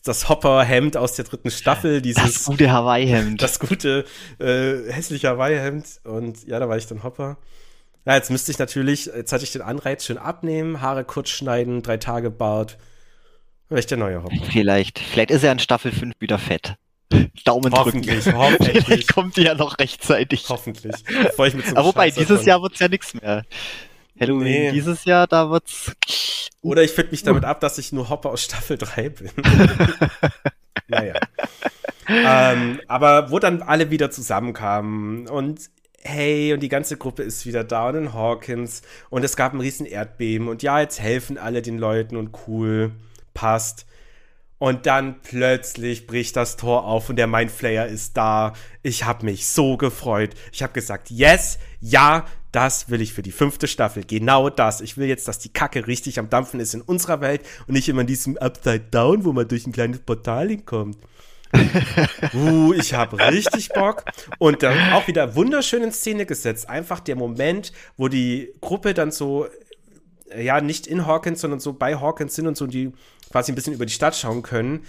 das 0.05 0.28
Hopper-Hemd 0.28 0.97
aus 0.97 1.15
der 1.15 1.24
dritten 1.24 1.51
Staffel, 1.51 2.01
dieses. 2.01 2.23
Das 2.23 2.44
gute 2.44 2.70
Hawaii-Hemd. 2.70 3.43
Das 3.43 3.59
gute, 3.59 4.05
äh, 4.39 4.93
hässliche 4.93 5.28
Hawaii-Hemd. 5.31 6.01
Und 6.05 6.47
ja, 6.47 6.60
da 6.60 6.69
war 6.69 6.77
ich 6.77 6.86
dann 6.86 7.02
Hopper. 7.02 7.39
Na, 8.05 8.15
jetzt 8.15 8.31
müsste 8.31 8.52
ich 8.52 8.59
natürlich, 8.59 9.06
jetzt 9.06 9.32
hatte 9.32 9.44
ich 9.44 9.52
den 9.52 9.62
Anreiz 9.62 10.05
schön 10.05 10.19
abnehmen, 10.19 10.81
Haare 10.81 11.05
kurz 11.05 11.31
schneiden, 11.31 11.82
drei 11.82 11.97
Tage 11.97 12.31
Bart. 12.31 12.78
Ich 13.70 13.86
der 13.86 13.98
neue 13.98 14.23
Hopper. 14.23 14.36
Vielleicht, 14.51 14.98
vielleicht 14.98 15.31
ist 15.31 15.43
er 15.43 15.52
in 15.52 15.59
Staffel 15.59 15.93
5 15.93 16.15
wieder 16.20 16.39
fett. 16.39 16.77
Daumen 17.44 17.73
hoffentlich, 17.73 18.24
drücken. 18.24 18.39
Hoffentlich, 18.39 18.85
Vielleicht 18.85 19.15
kommt 19.15 19.36
die 19.36 19.43
ja 19.43 19.55
noch 19.55 19.78
rechtzeitig. 19.78 20.44
Hoffentlich. 20.48 20.94
Bevor 21.05 21.47
ich 21.47 21.55
mit 21.55 21.66
so 21.66 21.77
Aber 21.77 21.89
wobei, 21.89 22.10
dieses. 22.10 22.44
Jahr 22.44 22.62
wird's 22.62 22.78
ja 22.78 22.89
nichts 22.89 23.15
mehr. 23.15 23.44
Halloween 24.20 24.45
nee. 24.45 24.73
dieses 24.73 25.05
Jahr, 25.05 25.27
da 25.27 25.51
wird's. 25.51 25.93
Oder 26.62 26.82
ich 26.82 26.90
finde 26.90 27.12
mich 27.12 27.23
damit 27.23 27.45
ab, 27.45 27.61
dass 27.61 27.78
ich 27.78 27.93
nur 27.93 28.09
Hopper 28.09 28.31
aus 28.31 28.43
Staffel 28.43 28.78
3 28.78 29.09
bin. 29.11 29.31
naja. 30.89 31.15
ähm, 32.09 32.81
aber 32.89 33.31
wo 33.31 33.39
dann 33.39 33.62
alle 33.62 33.90
wieder 33.90 34.11
zusammenkamen 34.11 35.28
und 35.28 35.70
hey, 36.03 36.53
und 36.53 36.61
die 36.61 36.69
ganze 36.69 36.97
Gruppe 36.97 37.23
ist 37.23 37.45
wieder 37.47 37.65
da 37.65 37.89
und 37.89 37.97
in 37.97 38.12
Hawkins 38.15 38.82
und 39.11 39.24
es 39.24 39.36
gab 39.36 39.53
ein 39.53 39.61
riesen 39.61 39.86
Erdbeben 39.86 40.49
und 40.49 40.62
ja, 40.62 40.81
jetzt 40.81 41.01
helfen 41.01 41.39
alle 41.39 41.62
den 41.62 41.78
Leuten 41.78 42.16
und 42.16 42.31
cool, 42.47 42.93
passt. 43.35 43.86
Und 44.59 44.86
dann 44.86 45.20
plötzlich 45.22 46.06
bricht 46.06 46.35
das 46.35 46.56
Tor 46.56 46.85
auf 46.85 47.09
und 47.09 47.16
der 47.16 47.28
Mindflayer 47.28 47.86
ist 47.86 48.16
da. 48.16 48.55
Ich 48.82 49.05
habe 49.05 49.24
mich 49.24 49.47
so 49.47 49.76
gefreut. 49.76 50.35
Ich 50.52 50.62
habe 50.62 50.72
gesagt, 50.72 51.10
yes, 51.10 51.59
ja, 51.80 52.26
das 52.51 52.90
will 52.90 53.01
ich 53.01 53.12
für 53.12 53.22
die 53.22 53.30
fünfte 53.30 53.68
Staffel. 53.68 54.05
Genau 54.05 54.51
das. 54.51 54.80
Ich 54.80 54.97
will 54.97 55.06
jetzt, 55.06 55.28
dass 55.28 55.39
die 55.39 55.52
Kacke 55.52 55.86
richtig 55.86 56.18
am 56.18 56.28
Dampfen 56.28 56.59
ist 56.59 56.74
in 56.74 56.80
unserer 56.80 57.20
Welt 57.20 57.43
und 57.66 57.74
nicht 57.74 57.89
immer 57.89 58.01
in 58.01 58.06
diesem 58.09 58.36
Upside 58.39 58.86
Down, 58.90 59.24
wo 59.24 59.32
man 59.32 59.47
durch 59.47 59.66
ein 59.66 59.72
kleines 59.72 60.01
Portal 60.01 60.48
hinkommt. 60.48 60.97
uh, 62.35 62.72
ich 62.74 62.94
habe 62.94 63.18
richtig 63.30 63.68
Bock. 63.70 64.05
Und 64.39 64.62
dann 64.62 64.93
auch 64.93 65.06
wieder 65.06 65.35
wunderschön 65.35 65.82
in 65.82 65.93
Szene 65.93 66.26
gesetzt. 66.26 66.68
Einfach 66.68 67.01
der 67.01 67.16
Moment, 67.16 67.72
wo 67.97 68.09
die 68.09 68.52
Gruppe 68.60 68.93
dann 68.94 69.10
so, 69.10 69.47
ja, 70.36 70.60
nicht 70.60 70.86
in 70.86 71.06
Hawkins, 71.06 71.40
sondern 71.40 71.60
so 71.60 71.72
bei 71.74 71.97
Hawkins 71.97 72.35
sind 72.35 72.47
und 72.47 72.56
so 72.56 72.66
die 72.66 72.93
quasi 73.31 73.53
ein 73.53 73.55
bisschen 73.55 73.75
über 73.75 73.87
die 73.87 73.93
Stadt 73.93 74.17
schauen 74.17 74.43
können. 74.43 74.85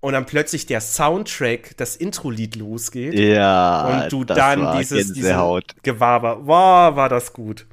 Und 0.00 0.14
dann 0.14 0.24
plötzlich 0.24 0.64
der 0.64 0.80
Soundtrack, 0.80 1.76
das 1.76 1.94
Intro-Lied 1.94 2.56
losgeht. 2.56 3.14
Ja. 3.14 4.04
Und 4.04 4.12
du 4.12 4.24
dann 4.24 4.78
dieses, 4.78 5.12
Gewaber. 5.82 6.46
Wow, 6.46 6.96
war 6.96 7.08
das 7.10 7.34
gut. 7.34 7.66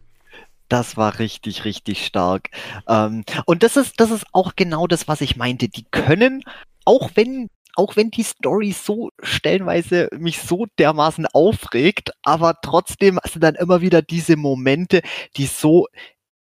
Das 0.67 0.97
war 0.97 1.19
richtig, 1.19 1.63
richtig 1.63 2.05
stark. 2.05 2.49
Ähm, 2.89 3.23
und 3.45 3.63
das 3.63 3.77
ist, 3.77 3.93
das 4.01 4.11
ist 4.11 4.25
auch 4.33 4.57
genau 4.57 4.87
das, 4.87 5.07
was 5.07 5.21
ich 5.21 5.37
meinte. 5.37 5.69
Die 5.69 5.85
können, 5.89 6.43
auch 6.83 7.11
wenn 7.15 7.49
auch 7.77 7.95
wenn 7.95 8.09
die 8.09 8.23
Story 8.23 8.71
so 8.71 9.11
stellenweise 9.21 10.09
mich 10.17 10.41
so 10.41 10.65
dermaßen 10.79 11.27
aufregt, 11.27 12.11
aber 12.23 12.55
trotzdem 12.63 13.19
sind 13.23 13.43
dann 13.43 13.53
immer 13.53 13.81
wieder 13.81 14.01
diese 14.01 14.35
Momente, 14.35 15.01
die 15.37 15.45
so 15.45 15.85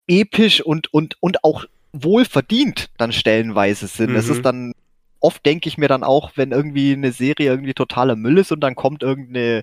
episch 0.08 0.62
und, 0.62 0.92
und, 0.92 1.18
und 1.22 1.44
auch 1.44 1.66
wohlverdient 1.94 2.90
dann 2.98 3.12
stellenweise 3.12 3.88
sind. 3.88 4.12
Mhm. 4.12 4.16
Es 4.16 4.30
ist 4.30 4.44
dann 4.44 4.74
oft 5.20 5.46
denke 5.46 5.70
ich 5.70 5.78
mir 5.78 5.88
dann 5.88 6.04
auch, 6.04 6.32
wenn 6.36 6.52
irgendwie 6.52 6.94
eine 6.94 7.12
Serie 7.12 7.50
irgendwie 7.50 7.74
totaler 7.74 8.16
Müll 8.16 8.40
ist 8.40 8.52
und 8.52 8.62
dann 8.62 8.76
kommt 8.76 9.04
irgendeine 9.04 9.62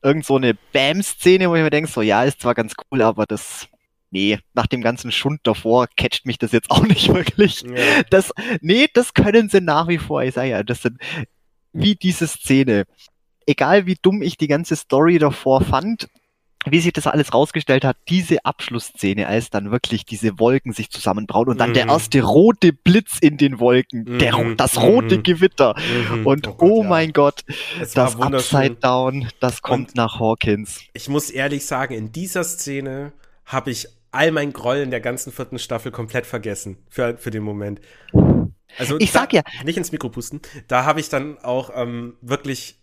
irgend 0.00 0.24
so 0.24 0.36
eine 0.36 0.54
Bam-Szene, 0.72 1.48
wo 1.48 1.54
ich 1.54 1.62
mir 1.62 1.70
denke, 1.70 1.90
so 1.90 2.02
ja, 2.02 2.24
ist 2.24 2.40
zwar 2.40 2.54
ganz 2.54 2.74
cool, 2.90 3.02
aber 3.02 3.24
das 3.26 3.68
nee, 4.10 4.38
nach 4.52 4.66
dem 4.66 4.82
ganzen 4.82 5.10
Schund 5.10 5.40
davor 5.42 5.88
catcht 5.96 6.26
mich 6.26 6.38
das 6.38 6.52
jetzt 6.52 6.70
auch 6.70 6.82
nicht 6.86 7.12
wirklich. 7.12 7.62
Ja. 7.62 8.02
Das, 8.10 8.32
nee, 8.60 8.88
das 8.92 9.14
können 9.14 9.48
sie 9.48 9.60
nach 9.60 9.88
wie 9.88 9.98
vor. 9.98 10.22
Ich 10.22 10.34
sage 10.34 10.50
ja, 10.50 10.62
das 10.62 10.82
sind 10.82 10.98
wie 11.72 11.94
diese 11.94 12.26
Szene. 12.26 12.84
Egal 13.46 13.86
wie 13.86 13.96
dumm 14.00 14.22
ich 14.22 14.36
die 14.36 14.46
ganze 14.46 14.76
Story 14.76 15.18
davor 15.18 15.62
fand, 15.62 16.08
wie 16.68 16.80
sich 16.80 16.92
das 16.92 17.06
alles 17.06 17.34
rausgestellt 17.34 17.84
hat, 17.84 17.96
diese 18.08 18.44
Abschlussszene, 18.44 19.26
als 19.26 19.50
dann 19.50 19.70
wirklich 19.70 20.04
diese 20.04 20.38
Wolken 20.38 20.72
sich 20.72 20.90
zusammenbrauen 20.90 21.48
und 21.48 21.58
dann 21.58 21.70
mhm. 21.70 21.74
der 21.74 21.86
erste 21.88 22.22
rote 22.22 22.72
Blitz 22.72 23.18
in 23.20 23.36
den 23.36 23.58
Wolken, 23.58 24.04
mhm. 24.04 24.18
der, 24.18 24.54
das 24.56 24.80
rote 24.80 25.18
mhm. 25.18 25.22
Gewitter. 25.22 25.74
Mhm. 26.14 26.26
Und 26.26 26.48
oh, 26.48 26.54
Gott, 26.54 26.70
oh 26.70 26.82
mein 26.82 27.08
ja. 27.08 27.12
Gott, 27.12 27.40
es 27.80 27.92
das 27.92 28.16
Upside 28.16 28.76
Down, 28.76 29.28
das 29.40 29.62
kommt 29.62 29.90
und 29.90 29.96
nach 29.96 30.20
Hawkins. 30.20 30.80
Ich 30.92 31.08
muss 31.08 31.30
ehrlich 31.30 31.66
sagen, 31.66 31.94
in 31.94 32.12
dieser 32.12 32.44
Szene 32.44 33.12
habe 33.44 33.70
ich 33.70 33.88
all 34.12 34.30
mein 34.30 34.52
Groll 34.52 34.76
in 34.76 34.90
der 34.90 35.00
ganzen 35.00 35.32
vierten 35.32 35.58
Staffel 35.58 35.90
komplett 35.90 36.26
vergessen 36.26 36.76
für, 36.88 37.16
für 37.16 37.30
den 37.30 37.42
Moment. 37.42 37.80
Also 38.78 38.98
ich 38.98 39.10
sag 39.10 39.32
ja. 39.32 39.42
Nicht 39.64 39.76
ins 39.76 39.92
Mikro 39.92 40.08
pusten. 40.08 40.40
Da 40.68 40.84
habe 40.84 41.00
ich 41.00 41.08
dann 41.08 41.38
auch 41.38 41.70
ähm, 41.74 42.14
wirklich 42.20 42.81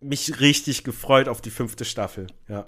mich 0.00 0.40
richtig 0.40 0.84
gefreut 0.84 1.28
auf 1.28 1.40
die 1.40 1.50
fünfte 1.50 1.84
Staffel. 1.84 2.28
Ja. 2.48 2.66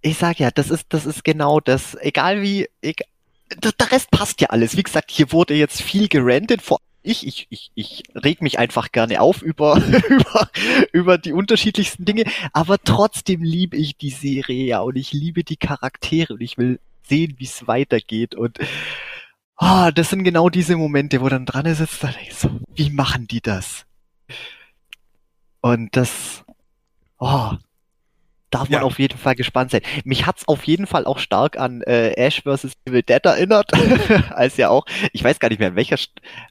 Ich 0.00 0.18
sag 0.18 0.38
ja, 0.38 0.50
das 0.50 0.70
ist, 0.70 0.86
das 0.90 1.06
ist 1.06 1.24
genau 1.24 1.60
das. 1.60 1.96
Egal 2.00 2.42
wie, 2.42 2.68
egal, 2.80 3.08
der 3.50 3.92
Rest 3.92 4.10
passt 4.10 4.40
ja 4.40 4.48
alles. 4.48 4.76
Wie 4.76 4.82
gesagt, 4.82 5.10
hier 5.10 5.32
wurde 5.32 5.54
jetzt 5.54 5.82
viel 5.82 6.08
gerantet, 6.08 6.62
vor 6.62 6.78
ich, 7.06 7.24
ich, 7.24 7.46
ich, 7.50 7.70
ich 7.76 8.02
reg 8.16 8.42
mich 8.42 8.58
einfach 8.58 8.90
gerne 8.90 9.20
auf 9.20 9.40
über, 9.40 9.76
über, 10.08 10.50
über 10.92 11.18
die 11.18 11.32
unterschiedlichsten 11.32 12.04
Dinge, 12.04 12.24
aber 12.52 12.78
trotzdem 12.82 13.42
liebe 13.42 13.76
ich 13.76 13.96
die 13.96 14.10
Serie 14.10 14.64
ja 14.64 14.80
und 14.80 14.96
ich 14.96 15.12
liebe 15.12 15.44
die 15.44 15.56
Charaktere 15.56 16.34
und 16.34 16.40
ich 16.40 16.58
will 16.58 16.80
sehen, 17.04 17.36
wie 17.38 17.44
es 17.44 17.68
weitergeht 17.68 18.34
und 18.34 18.58
oh, 19.58 19.90
das 19.94 20.10
sind 20.10 20.24
genau 20.24 20.48
diese 20.50 20.76
Momente, 20.76 21.20
wo 21.20 21.28
dann 21.28 21.46
dran 21.46 21.66
ich 21.66 22.34
so, 22.34 22.50
wie 22.74 22.90
machen 22.90 23.28
die 23.28 23.40
das? 23.40 23.86
Und 25.66 25.96
das, 25.96 26.44
oh, 27.18 27.50
darf 28.50 28.70
man 28.70 28.80
ja. 28.80 28.82
auf 28.82 29.00
jeden 29.00 29.18
Fall 29.18 29.34
gespannt 29.34 29.72
sein. 29.72 29.80
Mich 30.04 30.24
hat's 30.24 30.46
auf 30.46 30.62
jeden 30.62 30.86
Fall 30.86 31.06
auch 31.06 31.18
stark 31.18 31.58
an 31.58 31.82
äh, 31.82 32.10
Ash 32.12 32.42
vs. 32.42 32.74
Evil 32.84 33.02
Dead 33.02 33.24
erinnert, 33.24 33.72
als 34.30 34.58
ja 34.58 34.68
auch, 34.68 34.86
ich 35.12 35.24
weiß 35.24 35.40
gar 35.40 35.48
nicht 35.48 35.58
mehr, 35.58 35.70
in 35.70 35.74
welcher, 35.74 35.96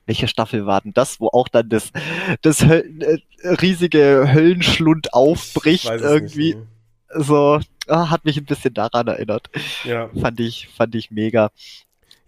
welcher 0.06 0.28
Staffel 0.28 0.66
war 0.66 0.82
denn 0.82 0.94
das, 0.94 1.22
wo 1.22 1.30
auch 1.30 1.48
dann 1.48 1.70
das, 1.70 1.94
das 2.42 2.66
Höl 2.66 3.22
äh, 3.42 3.48
riesige 3.48 4.30
Höllenschlund 4.34 5.14
aufbricht 5.14 5.86
irgendwie. 5.86 6.56
Nicht, 6.56 6.58
ne? 6.58 7.24
So, 7.24 7.62
ah, 7.88 8.10
hat 8.10 8.26
mich 8.26 8.36
ein 8.36 8.46
bisschen 8.46 8.74
daran 8.74 9.08
erinnert. 9.08 9.50
Ja. 9.86 10.10
Fand 10.20 10.42
ich, 10.42 10.68
fand 10.76 10.94
ich 10.94 11.10
mega. 11.10 11.52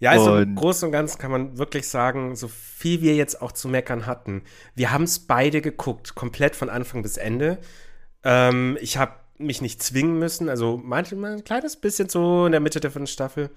Ja, 0.00 0.12
also 0.12 0.32
und 0.32 0.42
im 0.42 0.54
Großen 0.54 0.86
und 0.86 0.92
Ganzen 0.92 1.18
kann 1.18 1.30
man 1.30 1.58
wirklich 1.58 1.88
sagen, 1.88 2.36
so 2.36 2.48
viel 2.48 3.00
wir 3.00 3.16
jetzt 3.16 3.42
auch 3.42 3.50
zu 3.50 3.68
meckern 3.68 4.06
hatten, 4.06 4.42
wir 4.74 4.92
haben 4.92 5.04
es 5.04 5.18
beide 5.18 5.60
geguckt, 5.60 6.14
komplett 6.14 6.54
von 6.54 6.70
Anfang 6.70 7.02
bis 7.02 7.16
Ende. 7.16 7.58
Ähm, 8.22 8.78
ich 8.80 8.96
habe 8.96 9.14
mich 9.38 9.60
nicht 9.60 9.82
zwingen 9.82 10.18
müssen. 10.18 10.48
Also 10.48 10.80
manchmal 10.82 11.32
ein 11.32 11.44
kleines 11.44 11.76
bisschen 11.76 12.08
so 12.08 12.46
in 12.46 12.52
der 12.52 12.60
Mitte 12.60 12.80
der 12.80 12.90
fünften 12.90 13.12
Staffel. 13.12 13.50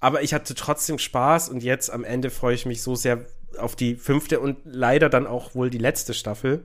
Aber 0.00 0.22
ich 0.22 0.34
hatte 0.34 0.54
trotzdem 0.54 0.98
Spaß 0.98 1.48
und 1.48 1.62
jetzt 1.62 1.90
am 1.90 2.04
Ende 2.04 2.30
freue 2.30 2.54
ich 2.54 2.66
mich 2.66 2.82
so 2.82 2.94
sehr 2.94 3.24
auf 3.58 3.76
die 3.76 3.94
fünfte 3.96 4.40
und 4.40 4.58
leider 4.64 5.08
dann 5.08 5.26
auch 5.26 5.54
wohl 5.54 5.70
die 5.70 5.78
letzte 5.78 6.14
Staffel. 6.14 6.64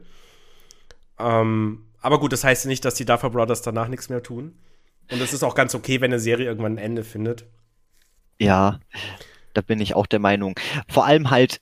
Ähm, 1.20 1.86
aber 2.02 2.20
gut, 2.20 2.34
das 2.34 2.44
heißt 2.44 2.66
nicht, 2.66 2.86
dass 2.86 2.96
die 2.96 3.06
Duffer 3.06 3.30
Brothers 3.30 3.62
danach 3.62 3.88
nichts 3.90 4.10
mehr 4.10 4.24
tun. 4.24 4.58
Und 5.12 5.22
es 5.22 5.34
ist 5.34 5.44
auch 5.44 5.56
ganz 5.56 5.76
okay, 5.76 6.02
wenn 6.02 6.12
eine 6.12 6.20
Serie 6.20 6.48
irgendwann 6.48 6.74
ein 6.74 6.84
Ende 6.84 7.04
findet. 7.04 7.46
Ja, 8.40 8.80
da 9.54 9.62
bin 9.62 9.80
ich 9.82 9.96
auch 9.96 10.06
der 10.06 10.20
Meinung. 10.20 10.60
Vor 10.88 11.06
allem 11.06 11.30
halt 11.30 11.62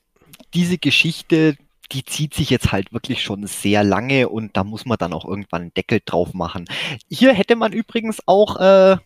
diese 0.54 0.78
Geschichte, 0.78 1.56
die 1.92 2.04
zieht 2.04 2.34
sich 2.34 2.50
jetzt 2.50 2.72
halt 2.72 2.92
wirklich 2.92 3.22
schon 3.22 3.46
sehr 3.46 3.84
lange 3.84 4.28
und 4.28 4.56
da 4.56 4.64
muss 4.64 4.86
man 4.86 4.98
dann 4.98 5.12
auch 5.12 5.24
irgendwann 5.24 5.62
einen 5.62 5.74
Deckel 5.74 6.00
drauf 6.04 6.34
machen. 6.34 6.66
Hier 7.08 7.32
hätte 7.32 7.56
man 7.56 7.72
übrigens 7.72 8.20
auch, 8.26 8.56
äh, 8.56 8.96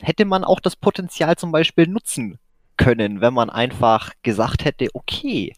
hätte 0.00 0.24
man 0.24 0.44
auch 0.44 0.60
das 0.60 0.76
Potenzial 0.76 1.36
zum 1.36 1.52
Beispiel 1.52 1.86
nutzen 1.86 2.38
können, 2.76 3.20
wenn 3.20 3.34
man 3.34 3.50
einfach 3.50 4.12
gesagt 4.22 4.64
hätte, 4.64 4.88
okay, 4.94 5.54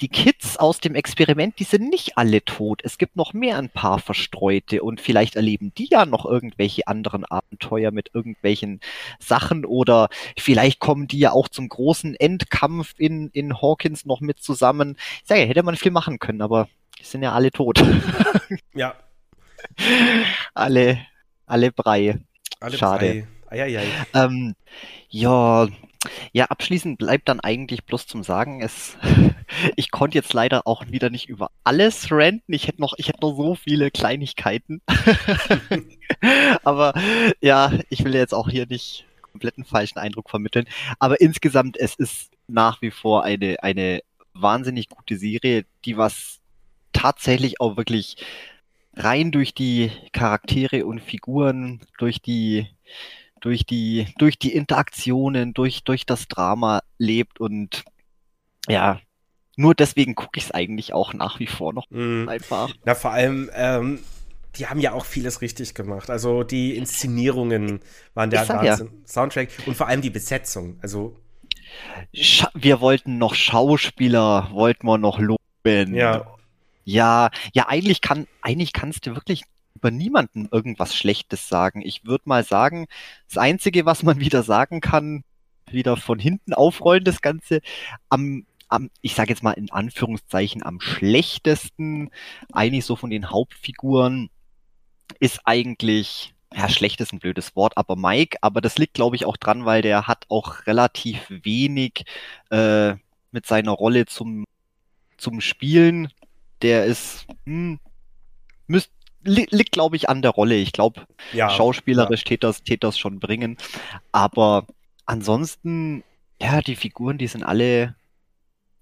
die 0.00 0.08
Kids 0.08 0.56
aus 0.56 0.80
dem 0.80 0.94
Experiment, 0.94 1.58
die 1.58 1.64
sind 1.64 1.88
nicht 1.88 2.18
alle 2.18 2.44
tot. 2.44 2.80
Es 2.84 2.98
gibt 2.98 3.16
noch 3.16 3.32
mehr 3.32 3.58
ein 3.58 3.70
paar 3.70 3.98
Verstreute 3.98 4.82
und 4.82 5.00
vielleicht 5.00 5.36
erleben 5.36 5.72
die 5.76 5.88
ja 5.90 6.04
noch 6.04 6.24
irgendwelche 6.24 6.86
anderen 6.88 7.24
Abenteuer 7.24 7.90
mit 7.92 8.10
irgendwelchen 8.12 8.80
Sachen 9.20 9.64
oder 9.64 10.08
vielleicht 10.36 10.80
kommen 10.80 11.06
die 11.06 11.18
ja 11.20 11.32
auch 11.32 11.48
zum 11.48 11.68
großen 11.68 12.14
Endkampf 12.16 12.94
in, 12.98 13.30
in 13.32 13.60
Hawkins 13.60 14.04
noch 14.04 14.20
mit 14.20 14.40
zusammen. 14.42 14.96
Ich 15.22 15.28
sage, 15.28 15.42
hätte 15.42 15.62
man 15.62 15.76
viel 15.76 15.92
machen 15.92 16.18
können, 16.18 16.42
aber 16.42 16.68
die 16.98 17.04
sind 17.04 17.22
ja 17.22 17.32
alle 17.32 17.50
tot. 17.50 17.82
ja. 18.74 18.94
Alle, 20.54 20.98
alle 21.46 21.72
Brei. 21.72 22.20
Alle 22.60 22.76
Schade. 22.76 23.26
Brei. 23.48 23.62
Eieiei. 23.62 23.86
Ähm, 24.12 24.54
ja, 25.08 25.68
ja, 26.32 26.46
abschließend 26.46 26.98
bleibt 26.98 27.28
dann 27.28 27.40
eigentlich 27.40 27.84
bloß 27.84 28.06
zum 28.06 28.22
Sagen, 28.22 28.62
es, 28.62 28.96
ich 29.76 29.90
konnte 29.90 30.18
jetzt 30.18 30.32
leider 30.32 30.66
auch 30.66 30.86
wieder 30.88 31.10
nicht 31.10 31.28
über 31.28 31.50
alles 31.64 32.08
ranten. 32.10 32.52
Ich 32.52 32.66
hätte 32.66 32.80
noch, 32.80 32.94
ich 32.96 33.08
hätte 33.08 33.20
noch 33.22 33.36
so 33.36 33.54
viele 33.54 33.90
Kleinigkeiten. 33.90 34.80
Aber 36.64 36.94
ja, 37.40 37.72
ich 37.88 38.04
will 38.04 38.14
jetzt 38.14 38.34
auch 38.34 38.48
hier 38.48 38.66
nicht 38.66 39.06
kompletten 39.22 39.64
falschen 39.64 39.98
Eindruck 39.98 40.30
vermitteln. 40.30 40.66
Aber 40.98 41.20
insgesamt, 41.20 41.76
es 41.76 41.94
ist 41.96 42.30
nach 42.46 42.82
wie 42.82 42.90
vor 42.90 43.24
eine, 43.24 43.62
eine 43.62 44.00
wahnsinnig 44.32 44.88
gute 44.88 45.16
Serie, 45.16 45.64
die 45.84 45.96
was 45.96 46.40
tatsächlich 46.92 47.60
auch 47.60 47.76
wirklich 47.76 48.16
rein 48.96 49.32
durch 49.32 49.54
die 49.54 49.90
Charaktere 50.12 50.86
und 50.86 51.00
Figuren, 51.00 51.80
durch 51.98 52.20
die 52.20 52.68
durch 53.44 53.66
die, 53.66 54.06
durch 54.16 54.38
die 54.38 54.54
Interaktionen, 54.54 55.52
durch, 55.52 55.84
durch 55.84 56.06
das 56.06 56.28
Drama 56.28 56.80
lebt 56.96 57.40
und 57.40 57.84
ja, 58.66 59.00
nur 59.56 59.74
deswegen 59.74 60.14
gucke 60.14 60.38
ich 60.38 60.44
es 60.44 60.50
eigentlich 60.50 60.94
auch 60.94 61.12
nach 61.12 61.38
wie 61.40 61.46
vor 61.46 61.74
noch 61.74 61.84
mm. 61.90 62.26
einfach. 62.26 62.72
Na, 62.86 62.94
vor 62.94 63.10
allem, 63.10 63.50
ähm, 63.54 64.00
die 64.56 64.66
haben 64.66 64.80
ja 64.80 64.92
auch 64.92 65.04
vieles 65.04 65.42
richtig 65.42 65.74
gemacht. 65.74 66.08
Also 66.08 66.42
die 66.42 66.74
Inszenierungen 66.74 67.80
waren 68.14 68.30
der 68.30 68.48
Wahnsinn. 68.48 68.86
Ja. 68.86 69.06
Soundtrack 69.06 69.50
und 69.66 69.76
vor 69.76 69.88
allem 69.88 70.00
die 70.00 70.10
Besetzung. 70.10 70.78
Also 70.80 71.20
Scha 72.14 72.50
wir 72.54 72.80
wollten 72.80 73.18
noch 73.18 73.34
Schauspieler, 73.34 74.48
wollten 74.52 74.86
wir 74.86 74.96
noch 74.96 75.18
loben. 75.18 75.94
Ja. 75.94 76.26
Ja, 76.86 77.30
ja, 77.52 77.68
eigentlich 77.68 78.00
kann, 78.00 78.26
eigentlich 78.42 78.72
kannst 78.72 79.06
du 79.06 79.14
wirklich 79.14 79.42
über 79.74 79.90
niemanden 79.90 80.48
irgendwas 80.50 80.94
Schlechtes 80.94 81.48
sagen. 81.48 81.82
Ich 81.84 82.04
würde 82.04 82.24
mal 82.26 82.44
sagen, 82.44 82.86
das 83.28 83.38
Einzige, 83.38 83.86
was 83.86 84.02
man 84.02 84.20
wieder 84.20 84.42
sagen 84.42 84.80
kann, 84.80 85.24
wieder 85.70 85.96
von 85.96 86.18
hinten 86.18 86.54
aufrollen, 86.54 87.04
das 87.04 87.20
Ganze, 87.20 87.60
am, 88.08 88.46
am 88.68 88.90
ich 89.00 89.14
sage 89.14 89.30
jetzt 89.30 89.42
mal 89.42 89.52
in 89.52 89.70
Anführungszeichen, 89.70 90.62
am 90.62 90.80
schlechtesten, 90.80 92.10
eigentlich 92.52 92.84
so 92.84 92.96
von 92.96 93.10
den 93.10 93.30
Hauptfiguren, 93.30 94.30
ist 95.20 95.40
eigentlich, 95.44 96.34
ja, 96.54 96.68
schlecht 96.68 97.00
ist 97.00 97.12
ein 97.12 97.18
blödes 97.18 97.56
Wort, 97.56 97.76
aber 97.76 97.96
Mike, 97.96 98.38
aber 98.40 98.60
das 98.60 98.78
liegt, 98.78 98.94
glaube 98.94 99.16
ich, 99.16 99.24
auch 99.24 99.36
dran, 99.36 99.64
weil 99.64 99.82
der 99.82 100.06
hat 100.06 100.24
auch 100.28 100.66
relativ 100.66 101.26
wenig 101.28 102.04
äh, 102.50 102.94
mit 103.32 103.46
seiner 103.46 103.72
Rolle 103.72 104.06
zum, 104.06 104.44
zum 105.16 105.40
Spielen. 105.40 106.08
Der 106.62 106.84
ist, 106.84 107.26
hm, 107.44 107.80
müsst, 108.66 108.90
li 109.24 109.46
liegt, 109.50 109.72
glaube 109.72 109.96
ich, 109.96 110.08
an 110.08 110.22
der 110.22 110.30
Rolle. 110.30 110.56
Ich 110.56 110.72
glaube, 110.72 111.06
ja, 111.32 111.50
schauspielerisch 111.50 112.20
ja. 112.20 112.28
tät 112.28 112.44
das, 112.44 112.62
tät 112.62 112.84
das 112.84 112.98
schon 112.98 113.20
bringen. 113.20 113.56
Aber 114.12 114.66
ansonsten, 115.06 116.04
ja, 116.40 116.60
die 116.60 116.76
Figuren, 116.76 117.18
die 117.18 117.26
sind 117.26 117.42
alle 117.42 117.94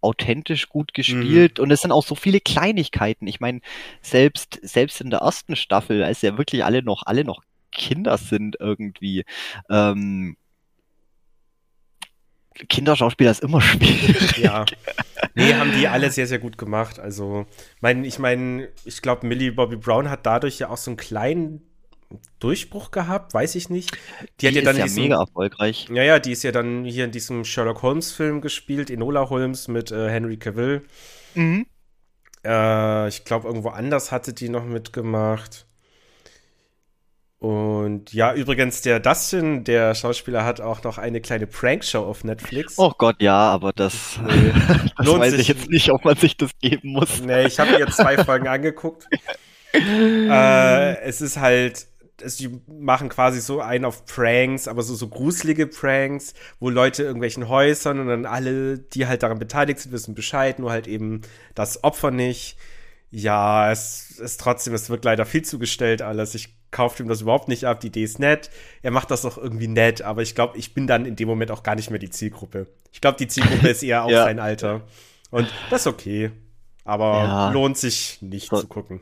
authentisch 0.00 0.68
gut 0.68 0.94
gespielt 0.94 1.58
mhm. 1.58 1.64
und 1.64 1.70
es 1.70 1.80
sind 1.80 1.92
auch 1.92 2.04
so 2.04 2.14
viele 2.14 2.40
Kleinigkeiten. 2.40 3.26
Ich 3.26 3.40
meine, 3.40 3.60
selbst, 4.00 4.58
selbst 4.62 5.00
in 5.00 5.10
der 5.10 5.20
ersten 5.20 5.56
Staffel, 5.56 6.02
als 6.02 6.22
ja 6.22 6.36
wirklich 6.36 6.64
alle 6.64 6.82
noch, 6.82 7.04
alle 7.06 7.24
noch 7.24 7.42
Kinder 7.70 8.18
sind 8.18 8.56
irgendwie, 8.58 9.24
ähm, 9.70 10.36
Kinderschauspieler 12.68 13.30
ist 13.30 13.42
immer 13.42 13.60
schwierig. 13.62 14.38
Ja. 14.38 14.64
Nee, 15.34 15.54
haben 15.54 15.72
die 15.72 15.88
alle 15.88 16.10
sehr, 16.10 16.26
sehr 16.26 16.38
gut 16.38 16.58
gemacht. 16.58 16.98
Also, 16.98 17.46
mein, 17.80 18.04
ich 18.04 18.18
meine, 18.18 18.68
ich 18.84 19.02
glaube, 19.02 19.26
Millie 19.26 19.52
Bobby 19.52 19.76
Brown 19.76 20.10
hat 20.10 20.26
dadurch 20.26 20.58
ja 20.58 20.68
auch 20.68 20.76
so 20.76 20.90
einen 20.90 20.96
kleinen 20.96 21.62
Durchbruch 22.38 22.90
gehabt, 22.90 23.32
weiß 23.34 23.54
ich 23.54 23.70
nicht. 23.70 23.92
Die, 23.92 23.96
die 24.40 24.48
hat 24.48 24.54
ja 24.54 24.62
dann 24.62 24.74
ist 24.74 24.78
ja 24.78 24.84
diesen, 24.84 25.02
mega 25.04 25.20
erfolgreich. 25.20 25.88
Ja, 25.92 26.02
ja, 26.02 26.18
die 26.18 26.32
ist 26.32 26.42
ja 26.42 26.52
dann 26.52 26.84
hier 26.84 27.04
in 27.04 27.10
diesem 27.10 27.44
Sherlock 27.44 27.82
Holmes 27.82 28.12
Film 28.12 28.40
gespielt, 28.40 28.90
Enola 28.90 29.30
Holmes 29.30 29.68
mit 29.68 29.90
äh, 29.90 30.10
Henry 30.10 30.36
Cavill. 30.36 30.82
Mhm. 31.34 31.66
Äh, 32.44 33.08
ich 33.08 33.24
glaube, 33.24 33.46
irgendwo 33.48 33.70
anders 33.70 34.12
hatte 34.12 34.32
die 34.32 34.48
noch 34.48 34.64
mitgemacht. 34.64 35.66
Und 37.42 38.12
ja, 38.12 38.32
übrigens, 38.34 38.82
der 38.82 39.00
Dustin, 39.00 39.64
der 39.64 39.96
Schauspieler, 39.96 40.44
hat 40.44 40.60
auch 40.60 40.84
noch 40.84 40.96
eine 40.96 41.20
kleine 41.20 41.48
Prankshow 41.48 42.04
auf 42.04 42.22
Netflix. 42.22 42.78
Oh 42.78 42.92
Gott, 42.96 43.16
ja, 43.20 43.34
aber 43.34 43.72
das, 43.72 44.20
nee, 44.24 44.52
das 44.96 45.04
lohnt 45.04 45.22
weiß 45.22 45.32
sich. 45.32 45.40
ich 45.40 45.48
jetzt 45.48 45.68
nicht, 45.68 45.90
ob 45.90 46.04
man 46.04 46.14
sich 46.14 46.36
das 46.36 46.52
geben 46.60 46.90
muss. 46.90 47.20
Nee, 47.20 47.46
ich 47.46 47.58
habe 47.58 47.72
mir 47.72 47.80
jetzt 47.80 47.96
zwei 47.96 48.22
Folgen 48.22 48.46
angeguckt. 48.46 49.08
äh, 49.72 50.98
es 51.02 51.20
ist 51.20 51.36
halt 51.36 51.88
also 52.22 52.48
die 52.48 52.60
machen 52.72 53.08
quasi 53.08 53.40
so 53.40 53.60
einen 53.60 53.86
auf 53.86 54.06
Pranks, 54.06 54.68
aber 54.68 54.84
so, 54.84 54.94
so 54.94 55.08
gruselige 55.08 55.66
Pranks, 55.66 56.34
wo 56.60 56.70
Leute 56.70 57.02
irgendwelchen 57.02 57.48
Häusern 57.48 57.98
und 57.98 58.06
dann 58.06 58.24
alle, 58.24 58.78
die 58.78 59.08
halt 59.08 59.24
daran 59.24 59.40
beteiligt 59.40 59.80
sind, 59.80 59.90
wissen 59.90 60.14
Bescheid, 60.14 60.60
nur 60.60 60.70
halt 60.70 60.86
eben 60.86 61.22
das 61.56 61.82
Opfer 61.82 62.12
nicht. 62.12 62.56
Ja, 63.10 63.72
es 63.72 64.20
ist 64.20 64.38
trotzdem, 64.38 64.74
es 64.74 64.90
wird 64.90 65.04
leider 65.04 65.26
viel 65.26 65.42
zugestellt 65.42 66.02
alles. 66.02 66.36
Ich 66.36 66.61
kaufe 66.72 67.02
ihm 67.02 67.08
das 67.08 67.20
überhaupt 67.20 67.46
nicht 67.46 67.64
ab. 67.64 67.78
Die 67.80 67.86
Idee 67.88 68.02
ist 68.02 68.18
nett. 68.18 68.50
Er 68.82 68.90
macht 68.90 69.12
das 69.12 69.24
auch 69.24 69.38
irgendwie 69.38 69.68
nett, 69.68 70.02
aber 70.02 70.22
ich 70.22 70.34
glaube, 70.34 70.58
ich 70.58 70.74
bin 70.74 70.88
dann 70.88 71.06
in 71.06 71.14
dem 71.14 71.28
Moment 71.28 71.52
auch 71.52 71.62
gar 71.62 71.76
nicht 71.76 71.90
mehr 71.90 72.00
die 72.00 72.10
Zielgruppe. 72.10 72.66
Ich 72.90 73.00
glaube, 73.00 73.18
die 73.18 73.28
Zielgruppe 73.28 73.68
ist 73.68 73.84
eher 73.84 74.04
auch 74.04 74.10
ja. 74.10 74.24
sein 74.24 74.40
Alter. 74.40 74.82
Und 75.30 75.48
das 75.70 75.82
ist 75.82 75.86
okay. 75.86 76.32
Aber 76.84 77.24
ja. 77.24 77.50
lohnt 77.50 77.78
sich 77.78 78.18
nicht 78.20 78.50
so, 78.50 78.60
zu 78.60 78.66
gucken. 78.66 79.00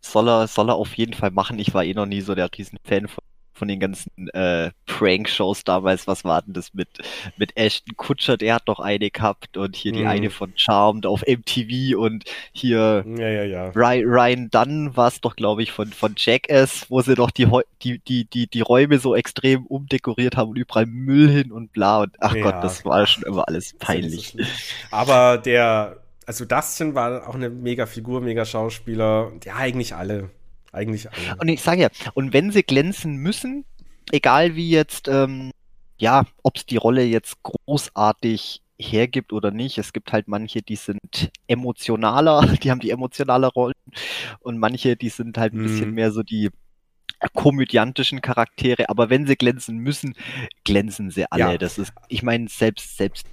Soll 0.00 0.28
er, 0.28 0.48
soll 0.48 0.68
er 0.68 0.74
auf 0.74 0.94
jeden 0.94 1.14
Fall 1.14 1.30
machen. 1.30 1.58
Ich 1.58 1.72
war 1.74 1.84
eh 1.84 1.94
noch 1.94 2.06
nie 2.06 2.22
so 2.22 2.34
der 2.34 2.48
Riesenfan 2.56 3.06
von, 3.06 3.22
von 3.58 3.68
den 3.68 3.80
ganzen 3.80 4.28
äh, 4.28 4.70
Prank-Shows 4.86 5.64
damals. 5.64 6.06
Was 6.06 6.24
war 6.24 6.42
denn 6.42 6.54
das 6.54 6.72
mit, 6.74 6.88
mit 7.36 7.56
Ashton 7.56 7.96
Kutscher? 7.96 8.36
Der 8.36 8.54
hat 8.54 8.62
doch 8.66 8.80
eine 8.80 9.10
gehabt 9.10 9.56
und 9.56 9.76
hier 9.76 9.92
die 9.92 10.02
mhm. 10.02 10.06
eine 10.06 10.30
von 10.30 10.52
Charmed 10.56 11.06
auf 11.06 11.22
MTV 11.26 11.98
und 11.98 12.24
hier 12.52 13.04
ja, 13.06 13.28
ja, 13.28 13.44
ja. 13.44 13.72
Ryan 13.74 14.48
Dunn 14.50 14.96
war 14.96 15.08
es 15.08 15.20
doch, 15.20 15.36
glaube 15.36 15.62
ich, 15.62 15.72
von, 15.72 15.88
von 15.88 16.14
Jackass, 16.16 16.86
wo 16.88 17.02
sie 17.02 17.14
doch 17.14 17.30
die, 17.30 17.48
die, 17.82 17.98
die, 17.98 18.24
die, 18.24 18.46
die 18.46 18.60
Räume 18.60 18.98
so 18.98 19.14
extrem 19.14 19.66
umdekoriert 19.66 20.36
haben 20.36 20.50
und 20.50 20.56
überall 20.56 20.86
Müll 20.86 21.28
hin 21.28 21.52
und 21.52 21.72
bla. 21.72 22.02
Und 22.02 22.16
ach 22.20 22.34
Gott, 22.34 22.62
das 22.62 22.84
war 22.84 23.06
schon 23.06 23.24
immer 23.24 23.46
alles 23.48 23.74
peinlich. 23.78 24.36
Aber 24.90 25.38
der 25.38 25.98
also 26.28 26.44
Dustin 26.44 26.94
war 26.94 27.26
auch 27.26 27.34
eine 27.34 27.48
mega 27.48 27.86
Figur, 27.86 28.20
mega 28.20 28.44
Schauspieler. 28.44 29.32
Ja, 29.44 29.56
eigentlich 29.56 29.94
alle. 29.94 30.28
Eigentlich 30.72 31.10
alle. 31.10 31.36
Und 31.40 31.48
ich 31.48 31.62
sage 31.62 31.82
ja, 31.82 31.88
und 32.14 32.32
wenn 32.32 32.52
sie 32.52 32.62
glänzen 32.62 33.16
müssen, 33.16 33.64
egal 34.12 34.54
wie 34.54 34.70
jetzt, 34.70 35.08
ähm, 35.08 35.50
ja, 35.98 36.24
ob 36.42 36.56
es 36.56 36.66
die 36.66 36.76
Rolle 36.76 37.04
jetzt 37.04 37.42
großartig 37.42 38.62
hergibt 38.80 39.32
oder 39.32 39.50
nicht. 39.50 39.78
Es 39.78 39.92
gibt 39.92 40.12
halt 40.12 40.28
manche, 40.28 40.62
die 40.62 40.76
sind 40.76 41.30
emotionaler, 41.46 42.46
die 42.62 42.70
haben 42.70 42.80
die 42.80 42.90
emotionale 42.90 43.48
Rollen 43.48 43.74
und 44.40 44.58
manche, 44.58 44.96
die 44.96 45.08
sind 45.08 45.36
halt 45.36 45.52
ein 45.52 45.62
mm. 45.62 45.64
bisschen 45.64 45.88
mhm. 45.88 45.94
mehr 45.94 46.12
so 46.12 46.22
die 46.22 46.50
komödiantischen 47.34 48.20
Charaktere. 48.20 48.88
Aber 48.88 49.10
wenn 49.10 49.26
sie 49.26 49.36
glänzen 49.36 49.78
müssen, 49.78 50.14
glänzen 50.64 51.10
sie 51.10 51.30
alle. 51.30 51.52
Ja. 51.52 51.58
Das 51.58 51.78
ist, 51.78 51.92
ich 52.08 52.22
meine, 52.22 52.48
selbst, 52.48 52.96
selbst, 52.96 53.26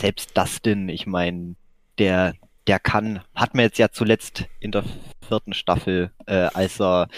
selbst 0.00 0.36
Dustin, 0.36 0.88
ich 0.88 1.06
meine, 1.06 1.54
der, 1.98 2.34
der 2.66 2.78
kann, 2.78 3.22
hat 3.34 3.54
mir 3.54 3.62
jetzt 3.62 3.78
ja 3.78 3.90
zuletzt 3.90 4.44
in 4.60 4.72
der 4.72 4.84
vierten 5.26 5.52
Staffel, 5.52 6.10
äh, 6.26 6.48
als 6.54 6.80
er, 6.80 7.08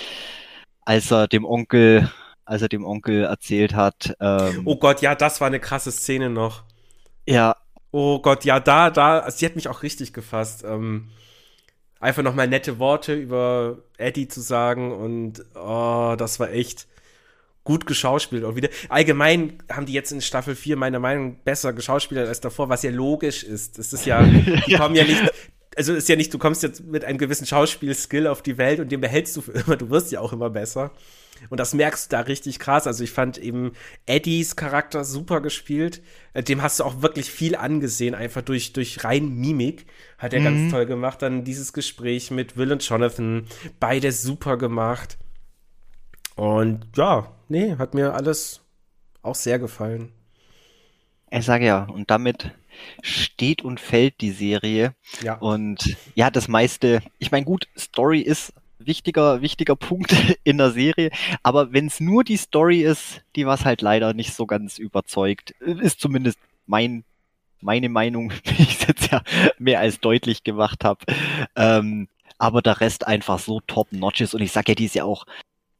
als 0.83 1.11
er 1.11 1.29
dem 1.29 1.45
Onkel, 1.45 2.11
als 2.45 2.63
er 2.63 2.69
dem 2.69 2.85
Onkel 2.85 3.25
erzählt 3.25 3.75
hat. 3.75 4.15
Ähm, 4.21 4.63
oh 4.65 4.77
Gott, 4.77 5.01
ja, 5.03 5.15
das 5.15 5.41
war 5.41 5.49
eine 5.49 5.61
krasse 5.61 5.93
Szene 5.93 6.31
noch. 6.31 6.65
Ja. 7.27 7.57
Oh 7.91 8.21
Gott, 8.21 8.45
ja, 8.45 8.61
da, 8.61 8.91
da, 8.91 9.31
sie 9.31 9.47
hat 9.47 9.57
mich 9.57 9.69
auch 9.69 9.83
richtig 9.83 10.13
gefasst. 10.13 10.65
Ähm, 10.65 11.11
einfach 12.01 12.23
nochmal 12.23 12.49
nette 12.49 12.79
Worte 12.79 13.15
über 13.15 13.79
Eddie 13.97 14.29
zu 14.29 14.41
sagen 14.41 14.93
und 14.93 15.45
oh, 15.55 16.15
das 16.19 16.39
war 16.41 16.51
echt 16.51 16.87
gut 17.65 17.87
geschauspielt 17.87 18.45
auch 18.45 18.57
wieder. 18.57 18.69
Allgemein 18.89 19.59
haben 19.71 19.87
die 19.87 19.95
jetzt 19.95 20.13
in 20.13 20.21
Staffel 20.21 20.55
4 20.55 20.77
meiner 20.77 21.01
Meinung 21.01 21.31
nach 21.31 21.39
besser 21.45 21.73
geschauspielt 21.73 22.27
als 22.27 22.41
davor, 22.41 22.69
was 22.69 22.83
ja 22.83 22.91
logisch 22.91 23.43
ist. 23.43 23.79
Es 23.79 23.93
ist 23.93 24.07
ja, 24.07 24.23
die 24.67 24.73
ja. 24.73 24.79
kommen 24.79 24.95
ja 24.95 25.05
nicht, 25.05 25.23
also 25.77 25.95
ist 25.95 26.09
ja 26.09 26.17
nicht, 26.17 26.33
du 26.33 26.39
kommst 26.39 26.63
jetzt 26.63 26.85
mit 26.85 27.05
einem 27.05 27.19
gewissen 27.19 27.47
Schauspielskill 27.47 28.27
auf 28.27 28.43
die 28.43 28.59
Welt 28.59 28.81
und 28.81 28.93
den 28.93 29.01
behältst 29.01 29.37
du 29.37 29.41
für 29.41 29.53
immer, 29.53 29.77
du 29.77 29.91
wirst 29.91 30.13
ja 30.13 30.21
auch 30.21 30.33
immer 30.33 30.51
besser. 30.51 30.93
Und 31.51 31.59
das 31.59 31.75
merkst 31.75 32.13
du 32.13 32.17
da 32.17 32.23
richtig 32.23 32.59
krass. 32.59 32.87
Also 32.87 33.03
ich 33.05 33.11
fand 33.11 33.39
eben 33.39 33.73
Eddies 34.07 34.57
Charakter 34.57 35.05
super 35.05 35.41
gespielt. 35.41 36.01
Äh, 36.33 36.43
dem 36.43 36.63
hast 36.63 36.81
du 36.81 36.85
auch 36.85 37.03
wirklich 37.03 37.31
viel 37.31 37.57
angesehen, 37.57 38.15
einfach 38.15 38.43
durch, 38.43 38.73
durch 38.73 39.05
rein 39.05 39.29
Mimik. 39.29 39.87
Hat 40.17 40.33
er 40.33 40.41
mhm. 40.41 40.45
ganz 40.45 40.73
toll 40.73 40.87
gemacht. 40.87 41.23
Dann 41.23 41.45
dieses 41.45 41.73
Gespräch 41.73 42.31
mit 42.31 42.57
Will 42.57 42.73
und 42.73 42.89
Jonathan. 42.89 43.47
Beide 43.81 44.13
super 44.13 44.57
gemacht. 44.57 45.19
Und 46.37 46.87
ja, 46.97 47.31
nee, 47.49 47.77
hat 47.77 47.95
mir 47.95 48.15
alles 48.15 48.61
auch 49.23 49.35
sehr 49.35 49.59
gefallen. 49.59 50.13
Ich 51.31 51.45
sage 51.45 51.67
ja, 51.67 51.85
und 51.85 52.11
damit 52.11 52.53
steht 53.03 53.63
und 53.63 53.81
fällt 53.81 54.21
die 54.21 54.31
Serie. 54.31 54.95
Ja. 55.23 55.35
Und 55.39 55.97
ja, 56.15 56.31
das 56.31 56.49
meiste, 56.49 57.03
ich 57.19 57.31
meine, 57.31 57.45
gut, 57.45 57.69
Story 57.77 58.21
ist 58.21 58.53
wichtiger, 58.79 59.41
wichtiger 59.41 59.77
Punkt 59.77 60.15
in 60.45 60.59
der 60.59 60.71
Serie, 60.71 61.11
aber 61.43 61.73
wenn 61.73 61.87
es 61.87 62.01
nur 62.01 62.25
die 62.25 62.37
Story 62.37 62.83
ist, 62.83 63.23
die 63.37 63.47
was 63.47 63.65
halt 63.65 63.83
leider 63.83 64.15
nicht 64.15 64.35
so 64.35 64.47
ganz 64.47 64.79
überzeugt, 64.79 65.53
ist 65.61 66.01
zumindest 66.01 66.39
mein, 66.67 67.05
meine 67.61 67.89
Meinung, 67.89 68.33
wie 68.45 68.63
ich 68.63 68.81
es 68.81 68.87
jetzt 68.87 69.13
ja 69.13 69.23
mehr 69.59 69.81
als 69.81 70.01
deutlich 70.01 70.45
gemacht 70.45 70.85
habe. 70.85 71.05
Ähm, 71.57 72.09
aber 72.39 72.63
der 72.63 72.81
Rest 72.81 73.07
einfach 73.07 73.39
so 73.39 73.61
top-notch 73.61 74.21
ist 74.21 74.35
und 74.35 74.43
ich 74.43 74.53
sag 74.53 74.69
ja, 74.69 74.75
die 74.75 74.87
ist 74.87 74.95
ja 74.95 75.05
auch 75.05 75.25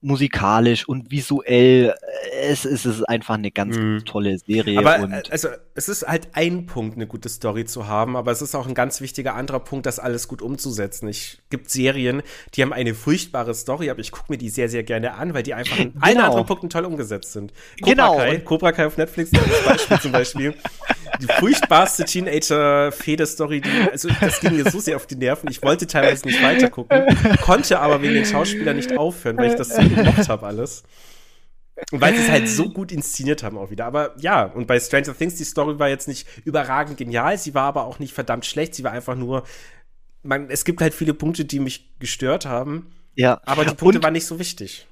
musikalisch 0.05 0.87
und 0.87 1.11
visuell, 1.11 1.95
es, 2.43 2.65
es 2.65 2.85
ist 2.85 3.03
einfach 3.05 3.35
eine 3.35 3.51
ganz 3.51 3.77
mm. 3.77 4.05
tolle 4.05 4.39
Serie. 4.39 4.79
Aber 4.79 4.99
äh, 4.99 5.23
also 5.31 5.49
es 5.75 5.89
ist 5.89 6.07
halt 6.07 6.29
ein 6.35 6.67
Punkt, 6.67 6.97
eine 6.97 7.07
gute 7.07 7.29
Story 7.29 7.65
zu 7.65 7.89
haben, 7.89 8.17
aber 8.17 8.31
es 8.31 8.43
ist 8.43 8.55
auch 8.55 8.67
ein 8.67 8.75
ganz 8.75 9.01
wichtiger 9.01 9.35
anderer 9.35 9.61
Punkt, 9.61 9.87
das 9.87 9.99
alles 9.99 10.29
gut 10.29 10.43
umzusetzen. 10.43 11.09
Ich 11.09 11.39
gibt 11.51 11.71
Serien, 11.71 12.23
die 12.55 12.63
haben 12.63 12.73
eine 12.73 12.95
furchtbare 12.95 13.55
Story, 13.55 13.91
aber 13.91 14.01
ich 14.01 14.13
gucke 14.13 14.31
mir 14.31 14.39
die 14.39 14.51
sehr, 14.51 14.69
sehr 14.69 14.83
gerne 14.83 15.15
an, 15.15 15.33
weil 15.33 15.43
die 15.43 15.55
einfach 15.55 15.79
in 15.79 15.95
genau. 15.95 16.05
allen 16.05 16.19
anderen 16.19 16.47
Punkten 16.47 16.69
toll 16.69 16.85
umgesetzt 16.85 17.33
sind. 17.33 17.53
Cobra 17.81 17.91
genau. 17.91 18.17
Kai, 18.19 18.39
Cobra 18.41 18.73
Kai 18.73 18.87
auf 18.87 18.97
Netflix, 18.99 19.31
das 19.31 19.65
Beispiel 19.65 20.01
zum 20.01 20.13
Beispiel. 20.13 20.55
die 21.21 21.27
furchtbarste 21.27 22.05
Teenager-Feder-Story, 22.05 23.63
also 23.91 24.09
das 24.21 24.41
ging 24.41 24.57
mir 24.57 24.69
so 24.71 24.81
sehr 24.81 24.97
auf 24.97 25.07
die 25.07 25.17
Nerven. 25.17 25.49
Ich 25.51 25.63
wollte 25.63 25.87
teilweise 25.87 26.27
nicht 26.27 26.43
weitergucken, 26.43 27.05
konnte 27.43 27.79
aber 27.79 28.03
wegen 28.03 28.15
den 28.15 28.25
Schauspielern 28.25 28.77
nicht 28.77 28.97
aufhören, 28.97 29.37
weil 29.37 29.51
ich 29.51 29.55
das 29.55 29.71
so 29.71 29.83
gemocht 29.95 30.29
habe 30.29 30.47
alles. 30.47 30.85
Und 31.91 32.01
weil 32.01 32.15
sie 32.15 32.23
es 32.23 32.31
halt 32.31 32.49
so 32.49 32.71
gut 32.71 32.93
inszeniert 32.93 33.43
haben 33.43 33.59
auch 33.59 33.71
wieder. 33.71 33.87
Aber 33.87 34.15
ja, 34.19 34.45
und 34.45 34.67
bei 34.67 34.79
Stranger 34.79 35.17
Things, 35.17 35.35
die 35.35 35.45
Story 35.45 35.79
war 35.79 35.89
jetzt 35.89 36.07
nicht 36.07 36.27
überragend 36.45 36.97
genial, 36.97 37.37
sie 37.37 37.55
war 37.55 37.65
aber 37.65 37.85
auch 37.85 37.99
nicht 37.99 38.15
verdammt 38.15 38.47
schlecht, 38.47 38.75
sie 38.75 38.85
war 38.85 38.93
einfach 38.93 39.17
nur, 39.17 39.45
man, 40.23 40.51
es 40.51 40.65
gibt 40.65 40.81
halt 40.81 40.95
viele 40.95 41.15
Punkte, 41.15 41.45
die 41.45 41.59
mich 41.59 41.99
gestört 41.99 42.47
haben. 42.47 42.93
Ja. 43.15 43.41
Aber 43.45 43.65
die 43.65 43.75
Punkte 43.75 43.99
und, 43.99 44.05
waren 44.05 44.13
nicht 44.13 44.27
so 44.27 44.39
wichtig. 44.39 44.87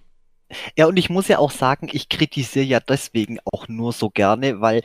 Ja, 0.77 0.87
und 0.87 0.97
ich 0.97 1.09
muss 1.09 1.29
ja 1.29 1.39
auch 1.39 1.51
sagen, 1.51 1.89
ich 1.93 2.09
kritisiere 2.09 2.65
ja 2.65 2.81
deswegen 2.81 3.39
auch 3.45 3.69
nur 3.69 3.93
so 3.93 4.11
gerne, 4.11 4.61
weil 4.61 4.83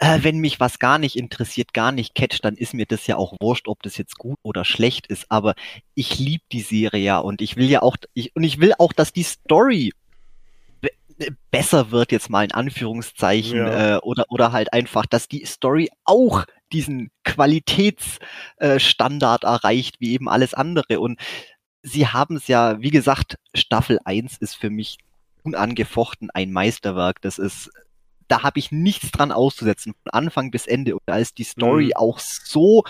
äh, 0.00 0.18
wenn 0.22 0.38
mich 0.38 0.60
was 0.60 0.78
gar 0.78 0.98
nicht 0.98 1.16
interessiert, 1.16 1.74
gar 1.74 1.92
nicht 1.92 2.14
catcht, 2.14 2.42
dann 2.44 2.56
ist 2.56 2.74
mir 2.74 2.86
das 2.86 3.06
ja 3.06 3.16
auch 3.16 3.36
wurscht, 3.40 3.68
ob 3.68 3.82
das 3.82 3.98
jetzt 3.98 4.16
gut 4.16 4.38
oder 4.42 4.64
schlecht 4.64 5.06
ist. 5.06 5.30
Aber 5.30 5.54
ich 5.94 6.18
liebe 6.18 6.44
die 6.50 6.62
Serie 6.62 7.02
ja 7.02 7.18
und 7.18 7.42
ich 7.42 7.56
will 7.56 7.68
ja 7.68 7.82
auch, 7.82 7.98
ich, 8.14 8.34
und 8.34 8.42
ich 8.42 8.58
will 8.60 8.72
auch, 8.78 8.94
dass 8.94 9.12
die 9.12 9.22
Story 9.22 9.92
besser 11.50 11.90
wird, 11.90 12.12
jetzt 12.12 12.30
mal 12.30 12.44
in 12.44 12.52
Anführungszeichen, 12.52 13.58
ja. 13.58 13.96
äh, 13.96 13.98
oder, 13.98 14.24
oder 14.30 14.52
halt 14.52 14.72
einfach, 14.72 15.04
dass 15.04 15.28
die 15.28 15.44
Story 15.44 15.90
auch 16.04 16.46
diesen 16.72 17.10
Qualitätsstandard 17.24 19.44
äh, 19.44 19.46
erreicht, 19.46 20.00
wie 20.00 20.14
eben 20.14 20.30
alles 20.30 20.54
andere. 20.54 21.00
Und 21.00 21.20
sie 21.82 22.06
haben 22.06 22.36
es 22.36 22.48
ja, 22.48 22.80
wie 22.80 22.90
gesagt, 22.90 23.36
Staffel 23.54 24.00
1 24.04 24.38
ist 24.38 24.54
für 24.54 24.70
mich 24.70 24.96
unangefochten 25.42 26.30
ein 26.30 26.52
Meisterwerk. 26.52 27.20
Das 27.20 27.38
ist, 27.38 27.70
da 28.30 28.42
habe 28.42 28.58
ich 28.58 28.70
nichts 28.72 29.10
dran 29.10 29.32
auszusetzen, 29.32 29.94
von 30.02 30.12
Anfang 30.12 30.50
bis 30.50 30.66
Ende. 30.66 30.94
Und 30.94 31.02
da 31.06 31.16
ist 31.16 31.38
die 31.38 31.44
Story 31.44 31.86
mhm. 31.86 31.96
auch 31.96 32.18
so, 32.18 32.84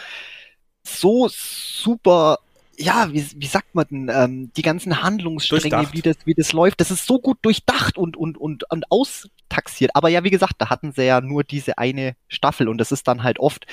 so 0.83 1.29
super 1.29 2.39
ja, 2.81 3.13
wie, 3.13 3.25
wie 3.37 3.47
sagt 3.47 3.75
man 3.75 3.87
denn, 3.91 4.11
ähm, 4.13 4.53
die 4.57 4.63
ganzen 4.63 5.03
Handlungsstränge, 5.03 5.93
wie 5.93 6.01
das, 6.01 6.17
wie 6.25 6.35
das 6.35 6.53
läuft, 6.53 6.81
das 6.81 6.91
ist 6.91 7.07
so 7.07 7.21
gut 7.21 7.39
durchdacht 7.43 7.99
und, 7.99 8.17
und, 8.17 8.39
und, 8.39 8.65
und 8.71 8.91
austaxiert. 8.91 9.91
Aber 9.95 10.09
ja, 10.09 10.25
wie 10.25 10.31
gesagt, 10.31 10.55
da 10.59 10.71
hatten 10.71 10.93
sie 10.93 11.05
ja 11.05 11.21
nur 11.21 11.45
diese 11.45 11.77
eine 11.77 12.17
Staffel 12.29 12.69
und 12.69 12.79
das 12.79 12.91
ist 12.91 13.07
dann 13.07 13.23
halt 13.23 13.39
oft, 13.39 13.67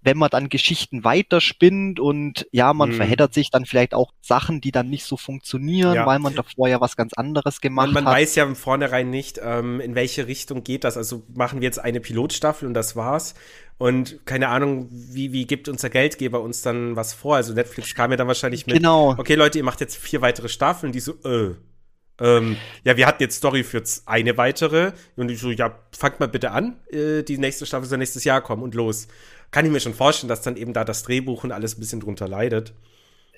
wenn 0.00 0.16
man 0.16 0.30
dann 0.30 0.48
Geschichten 0.48 1.04
weiterspinnt 1.04 1.98
und 1.98 2.46
ja, 2.52 2.72
man 2.72 2.90
hm. 2.90 2.96
verheddert 2.96 3.34
sich 3.34 3.50
dann 3.50 3.66
vielleicht 3.66 3.94
auch 3.94 4.12
Sachen, 4.20 4.60
die 4.60 4.70
dann 4.70 4.88
nicht 4.88 5.04
so 5.04 5.16
funktionieren, 5.16 5.94
ja. 5.94 6.06
weil 6.06 6.18
man 6.18 6.34
davor 6.34 6.68
ja 6.68 6.80
was 6.80 6.96
ganz 6.96 7.14
anderes 7.14 7.60
gemacht 7.60 7.86
man, 7.86 7.94
man 7.94 8.04
hat. 8.04 8.12
Man 8.12 8.22
weiß 8.22 8.34
ja 8.36 8.44
im 8.44 8.56
Vornherein 8.56 9.10
nicht, 9.10 9.40
ähm, 9.42 9.80
in 9.80 9.94
welche 9.94 10.26
Richtung 10.26 10.62
geht 10.62 10.84
das. 10.84 10.96
Also 10.96 11.24
machen 11.34 11.60
wir 11.60 11.66
jetzt 11.66 11.78
eine 11.78 12.00
Pilotstaffel 12.00 12.68
und 12.68 12.74
das 12.74 12.94
war's. 12.94 13.34
Und 13.76 14.24
keine 14.26 14.48
Ahnung, 14.48 14.88
wie, 14.90 15.32
wie 15.32 15.46
gibt 15.46 15.68
unser 15.68 15.90
Geldgeber 15.90 16.40
uns 16.40 16.62
dann 16.62 16.96
was 16.96 17.14
vor? 17.14 17.36
Also 17.36 17.54
Netflix 17.54 17.94
kam 17.94 18.10
ja 18.10 18.16
dann 18.16 18.26
wahrscheinlich 18.26 18.66
mit, 18.66 18.76
genau. 18.76 19.14
okay 19.18 19.34
Leute, 19.34 19.58
ihr 19.58 19.64
macht 19.64 19.80
jetzt 19.80 19.96
vier 19.96 20.20
weitere 20.20 20.48
Staffeln, 20.48 20.92
die 20.92 21.00
so, 21.00 21.12
äh, 21.24 21.54
ähm, 22.20 22.56
ja, 22.84 22.96
wir 22.96 23.06
hatten 23.06 23.22
jetzt 23.22 23.36
Story 23.36 23.62
für 23.62 23.82
eine 24.06 24.36
weitere. 24.36 24.92
Und 25.16 25.30
ich 25.30 25.40
so, 25.40 25.50
ja, 25.50 25.78
fangt 25.96 26.20
mal 26.20 26.28
bitte 26.28 26.50
an. 26.50 26.76
Äh, 26.90 27.22
die 27.22 27.38
nächste 27.38 27.66
Staffel 27.66 27.86
soll 27.88 27.98
nächstes 27.98 28.24
Jahr 28.24 28.40
kommen 28.40 28.62
und 28.62 28.74
los. 28.74 29.08
Kann 29.50 29.64
ich 29.64 29.72
mir 29.72 29.80
schon 29.80 29.94
vorstellen, 29.94 30.28
dass 30.28 30.42
dann 30.42 30.56
eben 30.56 30.72
da 30.72 30.84
das 30.84 31.02
Drehbuch 31.02 31.44
und 31.44 31.52
alles 31.52 31.76
ein 31.76 31.80
bisschen 31.80 32.00
drunter 32.00 32.28
leidet. 32.28 32.74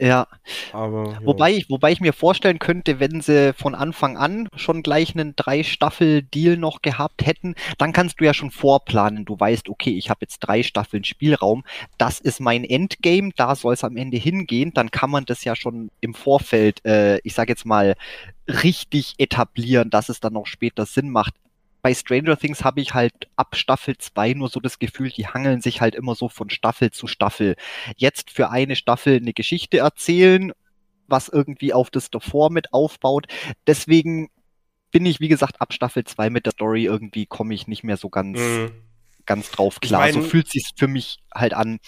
Ja. 0.00 0.26
Aber, 0.72 1.12
ja. 1.12 1.18
Wobei, 1.24 1.52
ich, 1.52 1.68
wobei 1.68 1.92
ich 1.92 2.00
mir 2.00 2.14
vorstellen 2.14 2.58
könnte, 2.58 3.00
wenn 3.00 3.20
sie 3.20 3.52
von 3.52 3.74
Anfang 3.74 4.16
an 4.16 4.48
schon 4.56 4.82
gleich 4.82 5.14
einen 5.14 5.36
Drei-Staffel-Deal 5.36 6.56
noch 6.56 6.80
gehabt 6.80 7.26
hätten, 7.26 7.54
dann 7.76 7.92
kannst 7.92 8.18
du 8.18 8.24
ja 8.24 8.32
schon 8.32 8.50
vorplanen. 8.50 9.26
Du 9.26 9.38
weißt, 9.38 9.68
okay, 9.68 9.90
ich 9.90 10.08
habe 10.08 10.20
jetzt 10.22 10.38
drei 10.38 10.62
Staffeln 10.62 11.04
Spielraum, 11.04 11.64
das 11.98 12.18
ist 12.18 12.40
mein 12.40 12.64
Endgame, 12.64 13.30
da 13.36 13.54
soll 13.54 13.74
es 13.74 13.84
am 13.84 13.98
Ende 13.98 14.16
hingehen, 14.16 14.72
dann 14.72 14.90
kann 14.90 15.10
man 15.10 15.26
das 15.26 15.44
ja 15.44 15.54
schon 15.54 15.90
im 16.00 16.14
Vorfeld, 16.14 16.82
äh, 16.86 17.18
ich 17.18 17.34
sage 17.34 17.52
jetzt 17.52 17.66
mal, 17.66 17.94
richtig 18.48 19.14
etablieren, 19.18 19.90
dass 19.90 20.08
es 20.08 20.18
dann 20.20 20.36
auch 20.36 20.46
später 20.46 20.86
Sinn 20.86 21.10
macht 21.10 21.34
bei 21.82 21.94
Stranger 21.94 22.36
Things 22.36 22.64
habe 22.64 22.80
ich 22.80 22.94
halt 22.94 23.28
ab 23.36 23.56
Staffel 23.56 23.96
2 23.96 24.34
nur 24.34 24.48
so 24.48 24.60
das 24.60 24.78
Gefühl, 24.78 25.10
die 25.10 25.26
hangeln 25.26 25.60
sich 25.60 25.80
halt 25.80 25.94
immer 25.94 26.14
so 26.14 26.28
von 26.28 26.50
Staffel 26.50 26.90
zu 26.90 27.06
Staffel. 27.06 27.56
Jetzt 27.96 28.30
für 28.30 28.50
eine 28.50 28.76
Staffel 28.76 29.16
eine 29.16 29.32
Geschichte 29.32 29.78
erzählen, 29.78 30.52
was 31.06 31.28
irgendwie 31.28 31.72
auf 31.72 31.90
das 31.90 32.10
davor 32.10 32.50
mit 32.50 32.72
aufbaut. 32.72 33.26
Deswegen 33.66 34.30
bin 34.90 35.06
ich, 35.06 35.20
wie 35.20 35.28
gesagt, 35.28 35.60
ab 35.60 35.72
Staffel 35.72 36.04
2 36.04 36.30
mit 36.30 36.46
der 36.46 36.52
Story 36.52 36.84
irgendwie 36.84 37.26
komme 37.26 37.54
ich 37.54 37.66
nicht 37.66 37.84
mehr 37.84 37.96
so 37.96 38.10
ganz, 38.10 38.38
mhm. 38.38 38.72
ganz 39.26 39.50
drauf 39.50 39.80
klar. 39.80 40.08
Ich 40.08 40.14
mein, 40.14 40.22
so 40.22 40.28
fühlt 40.28 40.48
sich 40.48 40.70
für 40.76 40.88
mich 40.88 41.18
halt 41.34 41.54
an. 41.54 41.78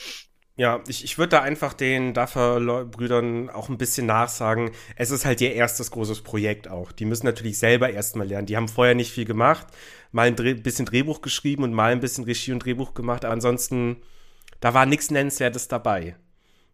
Ja, 0.57 0.83
ich, 0.87 1.03
ich 1.03 1.17
würde 1.17 1.31
da 1.31 1.43
einfach 1.43 1.73
den 1.73 2.13
Duffer-Brüdern 2.13 3.49
auch 3.49 3.71
ein 3.71 3.79
bisschen 3.79 4.07
nachsagen. 4.07 4.71
Es 4.97 5.11
ist 5.11 5.25
halt 5.25 5.41
ihr 5.41 5.55
erstes 5.55 5.91
großes 5.91 6.21
Projekt 6.21 6.69
auch. 6.69 6.93
Die 6.93 7.07
müssen 7.07 7.25
natürlich 7.25 7.59
selber 7.59 7.91
erstmal 7.91 8.27
lernen. 8.27 8.47
Die 8.47 8.57
haben 8.57 8.69
vorher 8.69 8.95
nicht 8.95 9.13
viel 9.13 9.25
gemacht, 9.25 9.67
mal 10.11 10.27
ein 10.27 10.37
Dreh, 10.37 10.55
bisschen 10.55 10.85
Drehbuch 10.85 11.23
geschrieben 11.23 11.65
und 11.65 11.73
mal 11.73 11.93
ein 11.93 12.01
bisschen 12.01 12.25
Regie 12.25 12.53
und 12.53 12.65
Drehbuch 12.65 12.93
gemacht. 12.93 13.25
Aber 13.25 13.33
ansonsten, 13.33 14.03
da 14.61 14.75
war 14.75 14.85
nichts 14.85 15.11
Nennenswertes 15.11 15.69
dabei. 15.69 16.17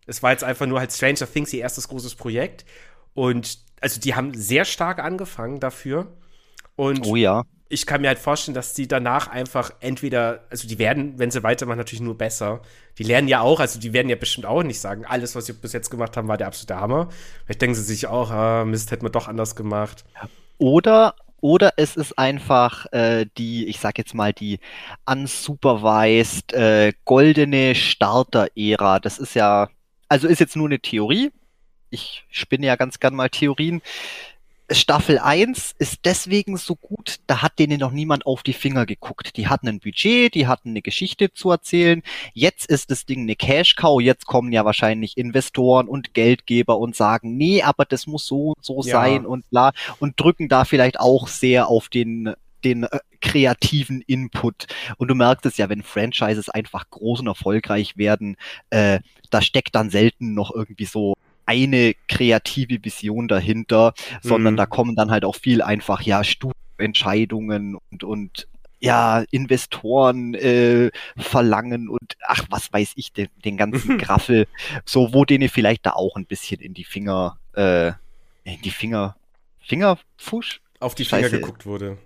Es 0.07 0.23
war 0.25 0.33
jetzt 0.33 0.45
einfach 0.45 0.67
nur 0.67 0.81
halt 0.81 0.93
Stranger 0.93 1.31
Things 1.33 1.53
ihr 1.53 1.61
erstes 1.61 1.87
großes 1.89 2.17
Projekt. 2.17 2.65
Und 3.15 3.61
also 3.81 4.01
die 4.01 4.17
haben 4.17 4.35
sehr 4.35 4.65
stark 4.65 4.99
angefangen 4.99 5.61
dafür. 5.61 6.17
Und 6.75 7.07
oh 7.07 7.15
ja 7.15 7.45
ich 7.69 7.87
kann 7.87 8.01
mir 8.01 8.09
halt 8.09 8.19
vorstellen, 8.19 8.55
dass 8.55 8.73
die 8.73 8.89
danach 8.89 9.29
einfach 9.29 9.73
entweder, 9.81 10.45
also 10.51 10.67
die 10.67 10.79
werden, 10.79 11.19
wenn 11.19 11.31
sie 11.31 11.43
weitermachen, 11.43 11.79
natürlich 11.79 12.01
nur 12.01 12.17
besser. 12.17 12.63
Die 12.97 13.03
lernen 13.03 13.29
ja 13.29 13.41
auch, 13.41 13.61
also 13.61 13.79
die 13.79 13.93
werden 13.93 14.09
ja 14.09 14.17
bestimmt 14.17 14.47
auch 14.47 14.63
nicht 14.63 14.81
sagen, 14.81 15.05
alles, 15.05 15.35
was 15.35 15.47
sie 15.47 15.53
bis 15.53 15.73
jetzt 15.73 15.91
gemacht 15.91 16.17
haben, 16.17 16.29
war 16.29 16.39
der 16.39 16.47
absolute 16.47 16.81
Hammer. 16.81 17.09
Vielleicht 17.45 17.61
denken 17.61 17.75
sie 17.75 17.83
sich 17.83 18.07
auch, 18.07 18.31
ah, 18.31 18.65
Mist, 18.65 18.91
hätten 18.91 19.05
wir 19.05 19.11
doch 19.11 19.29
anders 19.29 19.55
gemacht. 19.55 20.05
Oder 20.57 21.15
oder 21.41 21.75
es 21.77 21.95
ist 21.95 22.19
einfach 22.19 22.87
äh, 22.93 23.27
die, 23.37 23.67
ich 23.69 23.79
sag 23.79 23.97
jetzt 23.99 24.15
mal, 24.15 24.33
die 24.33 24.59
unsupervised 25.07 26.53
äh, 26.53 26.93
goldene 27.05 27.77
Starter-Ära. 27.77 28.99
Das 28.99 29.19
ist 29.19 29.35
ja, 29.35 29.69
also 30.09 30.27
ist 30.27 30.41
jetzt 30.41 30.57
nur 30.57 30.67
eine 30.67 30.81
Theorie. 30.81 31.31
Ich 31.91 32.25
spinne 32.31 32.67
ja 32.67 32.77
ganz 32.77 32.99
gern 32.99 33.15
mal 33.15 33.29
Theorien. 33.29 33.83
Staffel 34.71 35.19
1 35.19 35.75
ist 35.79 36.01
deswegen 36.05 36.59
so 36.59 36.77
gut, 36.77 37.17
da 37.27 37.41
hat 37.41 37.59
denen 37.59 37.81
noch 37.81 37.91
niemand 37.91 38.27
auf 38.27 38.43
die 38.43 38.53
Finger 38.53 38.85
geguckt. 38.85 39.37
Die 39.37 39.49
hatten 39.49 39.67
ein 39.67 39.81
Budget, 39.81 40.35
die 40.35 40.47
hatten 40.47 40.71
eine 40.71 40.83
Geschichte 40.83 41.33
zu 41.33 41.51
erzählen. 41.51 42.03
Jetzt 42.35 42.67
ist 42.67 42.91
das 42.91 43.07
Ding 43.07 43.23
eine 43.23 43.35
Cash-Cow. 43.35 44.01
Jetzt 44.01 44.27
kommen 44.27 44.53
ja 44.53 44.67
wahrscheinlich 44.67 45.17
Investoren 45.17 45.89
und 45.89 46.13
Geldgeber 46.13 46.79
und 46.79 46.95
sagen, 46.95 47.37
nee, 47.37 47.63
aber 47.63 47.87
das 47.87 48.07
muss 48.07 48.27
so 48.27 48.53
und 48.57 48.65
so 48.65 48.83
ja. 48.83 48.93
sein 48.93 49.25
und 49.25 49.49
bla 49.49 49.73
und 50.01 50.21
drücken 50.21 50.49
da 50.49 50.65
vielleicht 50.65 51.01
auch 51.01 51.29
sehr 51.29 51.69
auf 51.69 51.89
den 51.89 52.35
den 52.65 52.83
äh, 52.83 52.99
kreativen 53.21 54.03
Input. 54.03 54.67
Und 54.97 55.09
du 55.09 55.15
merkst 55.15 55.47
es 55.47 55.57
ja, 55.57 55.69
wenn 55.69 55.83
Franchises 55.83 56.49
einfach 56.49 56.91
groß 56.91 57.21
und 57.21 57.29
erfolgreich 57.29 57.97
werden, 57.97 58.37
äh, 58.71 59.01
da 59.31 59.43
steckt 59.43 59.75
dann 59.75 59.91
selten 59.91 60.35
noch 60.35 60.53
irgendwie 60.53 60.85
so 60.85 61.15
eine 61.49 61.95
kreative 62.09 62.85
Vision 62.85 63.27
dahinter, 63.27 63.95
sondern 64.21 64.53
mhm. 64.53 64.59
da 64.59 64.67
kommen 64.67 64.95
dann 64.95 65.11
halt 65.11 65.25
auch 65.25 65.35
viel 65.35 65.63
einfach, 65.63 66.03
ja, 66.03 66.23
Studienentscheidungen 66.23 67.79
und, 67.91 68.05
und 68.05 68.49
ja, 68.81 69.25
Investoren 69.31 70.35
äh, 70.35 70.91
verlangen 71.17 71.89
und 71.89 72.17
ach, 72.23 72.45
was 72.51 72.71
weiß 72.71 72.93
ich, 72.97 73.15
den, 73.15 73.29
den 73.47 73.57
ganzen 73.57 73.97
Graffel, 73.99 74.47
so 74.85 75.15
wo 75.15 75.25
denen 75.25 75.49
vielleicht 75.49 75.87
da 75.87 75.93
auch 75.93 76.17
ein 76.17 76.27
bisschen 76.27 76.61
in 76.61 76.75
die 76.75 76.85
Finger, 76.85 77.39
äh, 77.55 77.93
in 78.45 78.61
die 78.63 78.71
Finger, 78.71 79.17
Fingerfusch? 79.61 80.61
Auf 80.81 80.95
die 80.95 81.07
Finger 81.07 81.23
Scheiße. 81.23 81.41
geguckt 81.41 81.65
wurde. 81.65 81.97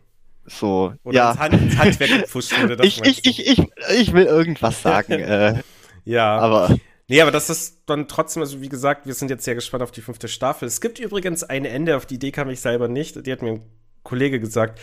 So, 0.47 0.95
Oder 1.03 1.17
ja. 1.17 1.31
ins, 1.33 1.41
Hand, 1.41 1.55
ins 1.55 1.77
Handwerk 1.77 2.21
gepfuscht 2.21 2.53
wurde. 2.63 2.77
Das 2.77 2.87
ich, 2.87 3.03
ich, 3.05 3.27
ich, 3.27 3.47
ich, 3.47 3.67
ich 3.99 4.13
will 4.13 4.25
irgendwas 4.25 4.83
sagen. 4.83 5.13
äh, 5.21 5.63
ja. 6.05 6.39
Aber 6.39 6.77
Nee, 7.13 7.21
aber 7.21 7.31
das 7.31 7.51
ist 7.51 7.83
dann 7.85 8.09
trotzdem, 8.09 8.41
also 8.41 8.63
wie 8.63 8.71
gesagt, 8.71 9.05
wir 9.05 9.13
sind 9.13 9.29
jetzt 9.29 9.45
sehr 9.45 9.55
gespannt 9.55 9.83
auf 9.83 9.91
die 9.91 10.01
fünfte 10.01 10.29
Staffel. 10.29 10.67
Es 10.67 10.81
gibt 10.81 10.99
übrigens 10.99 11.45
ein 11.45 11.67
Ende, 11.67 11.99
auf 11.99 12.07
die 12.07 12.15
Idee 12.15 12.31
kam 12.31 12.49
ich 12.49 12.61
selber 12.61 12.89
nicht. 12.89 13.27
Die 13.27 13.31
hat 13.31 13.43
mir 13.43 13.51
ein 13.51 13.63
Kollege 14.03 14.41
gesagt. 14.41 14.81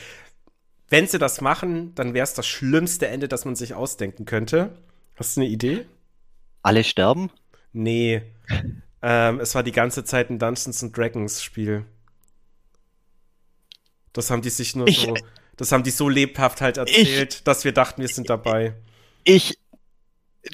Wenn 0.90 1.08
sie 1.08 1.18
das 1.18 1.42
machen, 1.42 1.96
dann 1.96 2.14
wäre 2.14 2.24
es 2.24 2.36
das 2.36 2.46
schlimmste 2.46 3.08
Ende, 3.08 3.30
das 3.30 3.46
man 3.46 3.56
sich 3.56 3.74
ausdenken 3.74 4.26
könnte. 4.26 4.78
Hast 5.16 5.38
du 5.38 5.42
eine 5.42 5.50
Idee? 5.50 5.88
Alle 6.62 6.84
sterben? 6.84 7.32
Nee. 7.74 8.22
ähm, 9.02 9.40
es 9.40 9.56
war 9.56 9.64
die 9.64 9.72
ganze 9.72 10.04
Zeit 10.04 10.30
ein 10.30 10.38
Dungeons 10.38 10.84
and 10.84 10.96
Dragons 10.96 11.42
Spiel. 11.42 11.84
Das 14.14 14.30
haben 14.30 14.44
die 14.44 14.52
sich 14.52 14.76
nur 14.76 14.88
ich, 14.88 15.00
so, 15.00 15.16
das 15.58 15.72
haben 15.72 15.82
die 15.82 15.90
so 15.90 16.08
lebhaft 16.08 16.62
halt 16.62 16.78
erzählt, 16.78 17.34
ich, 17.34 17.44
dass 17.44 17.64
wir 17.64 17.72
dachten, 17.72 18.02
wir 18.02 18.08
sind 18.08 18.30
dabei. 18.30 18.76
Ich, 19.24 19.58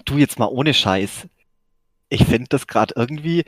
du 0.06 0.18
jetzt 0.18 0.40
mal 0.40 0.48
ohne 0.48 0.74
Scheiß 0.74 1.28
ich 2.16 2.26
finde 2.26 2.48
das 2.50 2.68
gerade 2.68 2.94
irgendwie. 2.96 3.44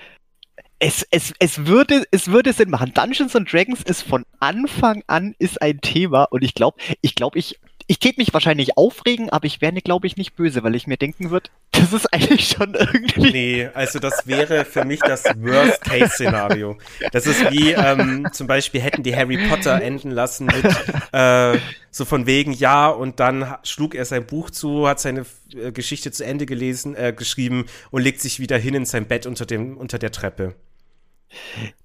Es, 0.79 1.07
es, 1.09 1.33
es, 1.39 1.65
würde, 1.65 2.03
es 2.11 2.27
würde 2.27 2.53
Sinn 2.53 2.69
machen. 2.69 2.93
Dungeons 2.93 3.35
and 3.35 3.51
Dragons 3.51 3.81
ist 3.81 4.03
von 4.03 4.25
Anfang 4.39 5.03
an 5.07 5.33
ist 5.39 5.59
ein 5.59 5.81
Thema 5.81 6.25
und 6.25 6.43
ich 6.43 6.53
glaube, 6.53 6.77
ich 7.01 7.15
glaube, 7.15 7.39
ich, 7.39 7.59
ich 7.87 7.99
tät 7.99 8.17
mich 8.17 8.33
wahrscheinlich 8.33 8.77
aufregen, 8.77 9.29
aber 9.29 9.45
ich 9.45 9.61
wäre, 9.61 9.73
glaube 9.81 10.07
ich, 10.07 10.17
nicht 10.17 10.35
böse, 10.35 10.61
weil 10.63 10.75
ich 10.75 10.87
mir 10.87 10.97
denken 10.97 11.31
würde, 11.31 11.49
das 11.71 11.93
ist 11.93 12.13
eigentlich 12.13 12.49
schon 12.49 12.73
irgendwie. 12.73 13.31
Nee, 13.31 13.69
also 13.73 13.99
das 13.99 14.27
wäre 14.27 14.65
für 14.65 14.83
mich 14.83 14.99
das 14.99 15.23
Worst-Case-Szenario. 15.23 16.77
Das 17.11 17.25
ist 17.25 17.51
wie 17.51 17.71
ähm, 17.71 18.27
zum 18.33 18.47
Beispiel 18.47 18.81
hätten 18.81 19.03
die 19.03 19.15
Harry 19.15 19.37
Potter 19.47 19.81
enden 19.81 20.11
lassen 20.11 20.47
mit 20.47 20.65
äh, 21.13 21.57
so 21.89 22.05
von 22.05 22.25
wegen, 22.25 22.51
ja, 22.51 22.89
und 22.89 23.19
dann 23.19 23.55
schlug 23.63 23.95
er 23.95 24.05
sein 24.05 24.25
Buch 24.25 24.49
zu, 24.49 24.87
hat 24.87 24.99
seine 24.99 25.25
äh, 25.55 25.71
Geschichte 25.71 26.11
zu 26.11 26.25
Ende 26.25 26.45
gelesen, 26.45 26.95
äh, 26.95 27.13
geschrieben 27.15 27.65
und 27.91 28.01
legt 28.01 28.21
sich 28.21 28.39
wieder 28.39 28.57
hin 28.57 28.73
in 28.73 28.85
sein 28.85 29.07
Bett 29.07 29.25
unter, 29.25 29.45
dem, 29.45 29.77
unter 29.77 29.97
der 29.97 30.11
Treppe. 30.11 30.55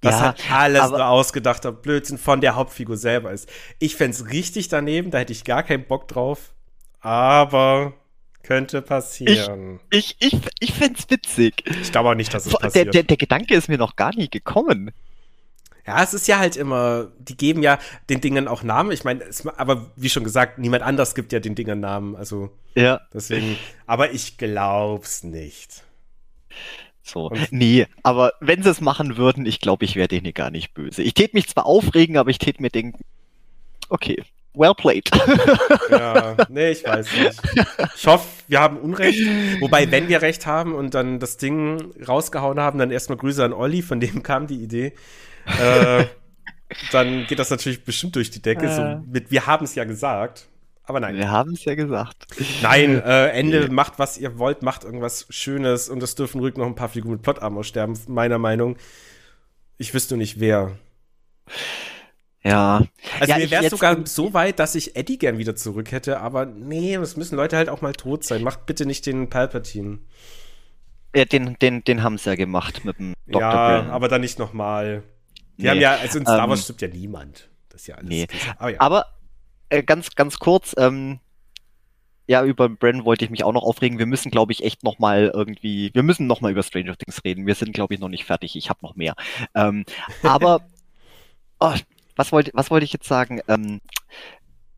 Das 0.01 0.15
ja, 0.15 0.21
hat 0.23 0.51
alles 0.51 0.91
nur 0.91 1.07
ausgedachter 1.07 1.73
Blödsinn 1.73 2.19
von 2.19 2.41
der 2.41 2.55
Hauptfigur 2.55 2.97
selber 2.97 3.33
ist. 3.33 3.49
Ich 3.79 3.97
fände 3.97 4.17
es 4.17 4.31
richtig 4.31 4.69
daneben, 4.69 5.11
da 5.11 5.19
hätte 5.19 5.33
ich 5.33 5.45
gar 5.45 5.63
keinen 5.63 5.85
Bock 5.85 6.09
drauf. 6.09 6.55
Aber 7.01 7.95
könnte 8.43 8.83
passieren. 8.83 9.81
Ich, 9.91 10.17
ich, 10.21 10.33
ich, 10.33 10.41
ich 10.61 10.73
fände 10.73 10.99
es 10.99 11.11
witzig. 11.11 11.65
Ich 11.81 11.93
glaube 11.93 12.11
auch 12.11 12.15
nicht, 12.15 12.33
dass 12.35 12.47
es 12.47 12.53
passiert. 12.53 12.87
Der, 12.87 12.93
der, 12.93 13.03
der 13.05 13.17
Gedanke 13.17 13.55
ist 13.55 13.69
mir 13.69 13.79
noch 13.79 13.97
gar 13.97 14.15
nie 14.15 14.29
gekommen. 14.29 14.91
Ja, 15.87 16.03
es 16.03 16.15
ist 16.15 16.29
ja 16.29 16.39
halt 16.39 16.57
immer, 16.57 17.09
die 17.19 17.37
geben 17.37 17.63
ja 17.63 17.79
den 18.09 18.21
Dingen 18.21 18.47
auch 18.47 18.63
Namen. 18.63 18.93
Ich 18.93 19.03
meine, 19.03 19.25
aber 19.57 19.91
wie 19.97 20.11
schon 20.11 20.23
gesagt, 20.23 20.59
niemand 20.59 20.85
anders 20.85 21.15
gibt 21.15 21.33
ja 21.33 21.41
den 21.41 21.57
Dingen 21.57 21.81
Namen. 21.81 22.15
Also, 22.15 22.51
ja. 22.75 23.01
Deswegen, 23.13 23.59
aber 23.87 24.13
ich 24.13 24.39
glaub's 24.39 25.25
nicht. 25.25 25.83
So. 27.03 27.31
Und 27.31 27.51
nee, 27.51 27.87
aber 28.03 28.33
wenn 28.41 28.63
sie 28.63 28.71
es 28.71 28.81
machen 28.81 29.17
würden, 29.17 29.45
ich 29.45 29.61
glaube, 29.61 29.85
ich 29.85 29.97
wäre 29.97 30.09
denen 30.09 30.33
gar 30.33 30.51
nicht 30.51 30.73
böse. 30.75 31.03
Ich 31.03 31.15
tät 31.15 31.35
mich 31.35 31.49
zwar 31.49 31.67
aufregen, 31.67 32.17
aber 32.17 32.31
ich 32.31 32.39
tät 32.39 32.61
mir 32.61 32.71
denken, 32.71 33.01
okay, 33.89 34.23
well 34.55 34.75
played. 34.75 35.11
Ja, 35.91 36.37
nee, 36.49 36.71
ich 36.71 36.85
weiß 36.85 37.07
nicht. 37.13 37.41
Ich 37.97 38.07
hoffe, 38.07 38.27
wir 38.49 38.61
haben 38.61 38.77
Unrecht. 38.79 39.21
Wobei, 39.61 39.91
wenn 39.91 40.09
wir 40.09 40.23
Recht 40.23 40.47
haben 40.47 40.75
und 40.75 40.95
dann 40.95 41.19
das 41.19 41.37
Ding 41.37 41.93
rausgehauen 42.07 42.61
haben, 42.61 42.79
dann 42.79 42.91
erstmal 42.91 43.19
Grüße 43.19 43.45
an 43.45 43.53
Olli, 43.53 43.83
von 43.83 44.01
dem 44.01 44.23
kam 44.23 44.47
die 44.47 44.63
Idee. 44.63 44.93
Äh, 45.61 46.05
dann 46.93 47.27
geht 47.27 47.39
das 47.39 47.51
natürlich 47.51 47.85
bestimmt 47.85 48.17
durch 48.17 48.31
die 48.31 48.43
Decke. 48.43 48.67
Äh. 48.67 48.75
So 48.75 49.03
mit, 49.11 49.31
wir 49.31 49.47
haben 49.47 49.65
es 49.65 49.75
ja 49.75 49.85
gesagt. 49.85 50.49
Aber 50.93 51.01
nein. 51.01 51.17
Wir 51.17 51.31
haben 51.31 51.55
es 51.55 51.65
ja 51.65 51.75
gesagt. 51.75 52.27
Nein, 52.61 53.01
äh, 53.01 53.29
Ende, 53.29 53.61
nee. 53.61 53.69
macht 53.69 53.99
was 53.99 54.19
ihr 54.19 54.39
wollt, 54.39 54.61
macht 54.61 54.85
irgendwas 54.85 55.25
Schönes 55.31 55.89
und 55.89 56.03
es 56.03 56.17
dürfen 56.17 56.39
ruhig 56.39 56.59
noch 56.59 56.67
ein 56.67 56.75
paar 56.75 56.91
Figuren 56.91 57.13
mit 57.15 57.23
Plot-Armor 57.23 57.65
sterben, 57.65 57.99
meiner 58.09 58.37
Meinung. 58.37 58.77
Ich 59.79 59.95
wüsste 59.95 60.19
nicht 60.19 60.39
wer. 60.39 60.77
Ja. 62.43 62.83
Also 63.21 63.33
ja, 63.33 63.39
mir 63.39 63.51
wäre 63.51 63.65
es 63.65 63.71
sogar 63.71 64.07
so 64.07 64.35
weit, 64.35 64.59
dass 64.59 64.75
ich 64.75 64.95
Eddie 64.95 65.17
gern 65.17 65.39
wieder 65.39 65.57
zurück 65.57 65.93
hätte, 65.93 66.21
aber 66.21 66.45
nee, 66.45 66.95
es 66.97 67.17
müssen 67.17 67.37
Leute 67.37 67.57
halt 67.57 67.71
auch 67.71 67.81
mal 67.81 67.95
tot 67.95 68.23
sein. 68.23 68.43
Macht 68.43 68.67
bitte 68.67 68.85
nicht 68.85 69.07
den 69.07 69.31
Palpatine. 69.31 69.99
Ja, 71.17 71.25
den, 71.25 71.57
den, 71.59 71.85
den 71.85 72.03
haben 72.03 72.19
sie 72.19 72.29
ja 72.29 72.37
gemacht 72.37 72.85
mit 72.85 72.99
dem 72.99 73.15
Dr. 73.27 73.41
Ja, 73.41 73.79
Brillen. 73.79 73.91
aber 73.93 74.09
dann 74.09 74.21
nicht 74.21 74.39
nochmal. 74.39 75.05
Die 75.57 75.63
nee. 75.63 75.71
haben 75.71 75.81
ja, 75.81 75.95
also 75.95 76.19
in 76.19 76.27
Star 76.27 76.51
Wars 76.51 76.61
ähm, 76.61 76.65
stirbt 76.65 76.83
ja 76.83 76.89
niemand. 76.89 77.49
Das 77.71 77.81
ist 77.81 77.87
ja 77.87 77.95
alles. 77.95 78.11
Nee. 78.11 78.27
Aber, 78.59 78.71
ja. 78.71 78.79
aber 78.79 79.07
äh, 79.73 79.83
ganz, 79.83 80.15
ganz 80.15 80.39
kurz, 80.39 80.75
ähm, 80.77 81.19
ja, 82.27 82.45
über 82.45 82.69
Bren 82.69 83.05
wollte 83.05 83.25
ich 83.25 83.31
mich 83.31 83.43
auch 83.43 83.53
noch 83.53 83.65
aufregen. 83.65 83.99
Wir 83.99 84.07
müssen, 84.07 84.31
glaube 84.31 84.53
ich, 84.53 84.63
echt 84.65 84.85
noch 84.85 84.99
mal 84.99 85.31
irgendwie, 85.35 85.91
wir 85.93 86.03
müssen 86.03 86.27
noch 86.27 86.41
mal 86.41 86.53
über 86.53 86.63
Stranger 86.63 86.97
Things 86.97 87.25
reden. 87.25 87.47
Wir 87.47 87.55
sind, 87.55 87.73
glaube 87.73 87.95
ich, 87.95 88.01
noch 88.01 88.09
nicht 88.09 88.25
fertig. 88.25 88.55
Ich 88.55 88.71
habe 88.71 88.81
noch 88.83 88.95
mehr. 88.95 89.15
Ähm, 89.55 89.85
aber 90.23 90.61
oh, 91.59 91.75
was 92.17 92.33
wollte, 92.33 92.51
was 92.55 92.71
wollte 92.71 92.85
ich 92.85 92.93
jetzt 92.93 93.09
sagen? 93.09 93.41
Ähm, 93.49 93.81